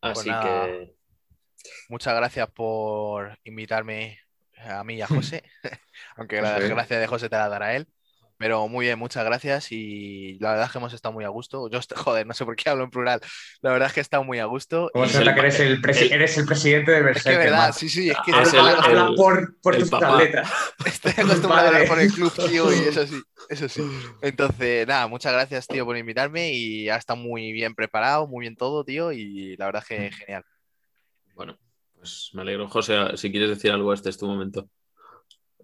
Así 0.00 0.14
Pues 0.14 0.26
nada. 0.26 0.66
que 0.66 0.94
Muchas 1.88 2.14
gracias 2.14 2.50
por 2.50 3.38
invitarme 3.44 4.18
a 4.56 4.82
mí 4.84 4.94
y 4.96 5.02
a 5.02 5.06
José, 5.06 5.42
aunque 6.16 6.40
la 6.40 6.58
gracia 6.58 6.98
de 6.98 7.06
José 7.06 7.28
te 7.28 7.36
la 7.36 7.48
dará 7.48 7.76
él. 7.76 7.86
Pero 8.40 8.66
muy 8.68 8.86
bien, 8.86 8.98
muchas 8.98 9.22
gracias 9.22 9.70
y 9.70 10.38
la 10.40 10.52
verdad 10.52 10.64
es 10.64 10.72
que 10.72 10.78
hemos 10.78 10.94
estado 10.94 11.12
muy 11.12 11.24
a 11.24 11.28
gusto. 11.28 11.68
Yo, 11.68 11.78
joder, 11.96 12.26
no 12.26 12.32
sé 12.32 12.46
por 12.46 12.56
qué 12.56 12.70
hablo 12.70 12.84
en 12.84 12.90
plural. 12.90 13.20
La 13.60 13.70
verdad 13.70 13.88
es 13.88 13.92
que 13.92 14.00
he 14.00 14.02
estado 14.02 14.24
muy 14.24 14.38
a 14.38 14.46
gusto. 14.46 14.88
¿Cómo 14.94 15.04
y- 15.04 15.08
se 15.10 15.18
nota 15.18 15.34
que 15.34 15.40
eres 15.40 15.60
el, 15.60 15.82
presi- 15.82 16.06
el- 16.06 16.12
eres 16.14 16.38
el 16.38 16.46
presidente 16.46 16.90
de 16.90 16.96
Es 16.98 17.02
que 17.04 17.04
Berserker? 17.12 17.38
verdad, 17.50 17.74
sí, 17.76 17.90
sí, 17.90 18.08
es 18.08 18.16
que 18.24 18.30
Es 18.30 18.54
el- 18.54 18.60
Habla, 18.60 19.08
el- 19.10 19.14
por, 19.14 19.60
por 19.60 19.76
tus 19.76 19.90
papá. 19.90 20.14
atletas. 20.14 20.50
estoy 20.86 21.12
acostumbrado 21.18 21.66
a 21.66 21.68
hablar 21.68 21.86
por 21.86 22.00
el 22.00 22.10
club, 22.10 22.32
tío, 22.48 22.72
y 22.72 22.88
eso 22.88 23.06
sí, 23.06 23.20
eso 23.50 23.68
sí. 23.68 23.82
Entonces, 24.22 24.86
nada, 24.86 25.06
muchas 25.06 25.34
gracias, 25.34 25.66
tío, 25.66 25.84
por 25.84 25.98
invitarme 25.98 26.50
y 26.54 26.88
ha 26.88 26.96
estado 26.96 27.18
muy 27.18 27.52
bien 27.52 27.74
preparado, 27.74 28.26
muy 28.26 28.40
bien 28.44 28.56
todo, 28.56 28.84
tío, 28.84 29.12
y 29.12 29.54
la 29.58 29.66
verdad 29.66 29.82
es 29.82 29.88
que 29.88 30.10
genial. 30.16 30.44
bueno, 31.34 31.58
pues 31.94 32.30
me 32.32 32.40
alegro. 32.40 32.68
José, 32.70 32.96
si 33.18 33.30
quieres 33.30 33.50
decir 33.50 33.70
algo, 33.70 33.92
este 33.92 34.08
es 34.08 34.16
tu 34.16 34.26
momento. 34.26 34.66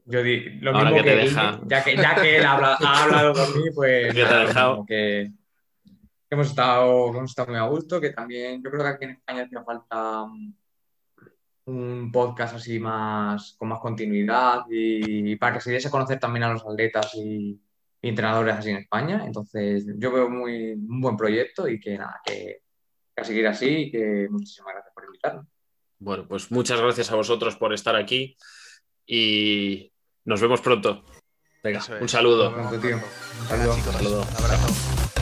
Yo 0.06 0.22
di 0.22 0.60
lo 0.60 0.70
Ahora 0.70 0.90
mismo 0.90 1.04
que 1.04 1.10
te 1.10 1.16
que, 1.16 1.22
deja. 1.24 1.52
Guille, 1.52 1.64
ya 1.68 1.84
que 1.84 1.96
ya 1.96 2.14
que 2.14 2.36
él 2.36 2.44
ha 2.44 2.52
hablado 3.02 3.34
mí, 3.56 3.70
pues 3.74 4.06
Que 4.06 4.12
te 4.14 4.22
ha 4.22 4.24
nada, 4.24 4.42
lo 4.42 4.48
dejado. 4.48 4.86
que, 4.86 5.32
hemos 6.30 6.46
estado, 6.46 7.08
hemos 7.08 7.30
estado 7.30 7.48
muy 7.48 7.58
a 7.58 7.64
gusto, 7.64 8.00
que 8.00 8.10
también 8.10 8.62
yo 8.62 8.70
creo 8.70 8.82
que 8.82 8.88
aquí 8.88 9.04
en 9.04 9.10
España 9.12 9.42
hacía 9.42 9.64
falta 9.64 10.22
um, 10.22 10.54
un 11.66 12.12
podcast 12.12 12.54
así 12.54 12.78
más 12.78 13.56
con 13.58 13.68
más 13.68 13.80
continuidad 13.80 14.60
y, 14.70 15.34
para 15.36 15.54
que 15.54 15.60
se 15.60 15.72
diese 15.72 15.88
a 15.88 15.90
conocer 15.90 16.20
también 16.20 16.44
a 16.44 16.52
los 16.52 16.64
atletas 16.64 17.12
y, 17.16 17.60
y 18.00 18.08
entrenadores 18.08 18.54
así 18.54 18.70
en 18.70 18.76
España. 18.76 19.24
Entonces, 19.26 19.86
yo 19.96 20.12
veo 20.12 20.28
muy 20.28 20.72
un 20.74 21.00
buen 21.00 21.16
proyecto 21.16 21.68
y 21.68 21.80
que 21.80 21.98
nada, 21.98 22.20
que, 22.24 22.62
que 23.12 23.20
a 23.20 23.24
seguir 23.24 23.46
así 23.48 23.68
y 23.68 23.90
que 23.90 24.28
muchísimas 24.30 24.74
gracias 24.74 24.94
por 24.94 25.04
invitarme. 25.04 25.42
Bueno, 25.98 26.28
pues 26.28 26.52
muchas 26.52 26.80
gracias 26.80 27.10
a 27.10 27.16
vosotros 27.16 27.56
por 27.56 27.72
estar 27.72 27.96
aquí 27.96 28.36
y 29.06 29.92
nos 30.26 30.40
vemos 30.40 30.60
pronto. 30.60 31.02
Venga, 31.62 31.78
es. 31.78 31.88
un 32.00 32.08
saludo. 32.08 32.50
Nos 32.50 32.70
vemos 32.70 32.82
tío. 32.82 33.00
Chicos, 33.76 33.94
Saludos. 33.94 34.26
un 34.38 34.44
abrazo. 34.44 35.12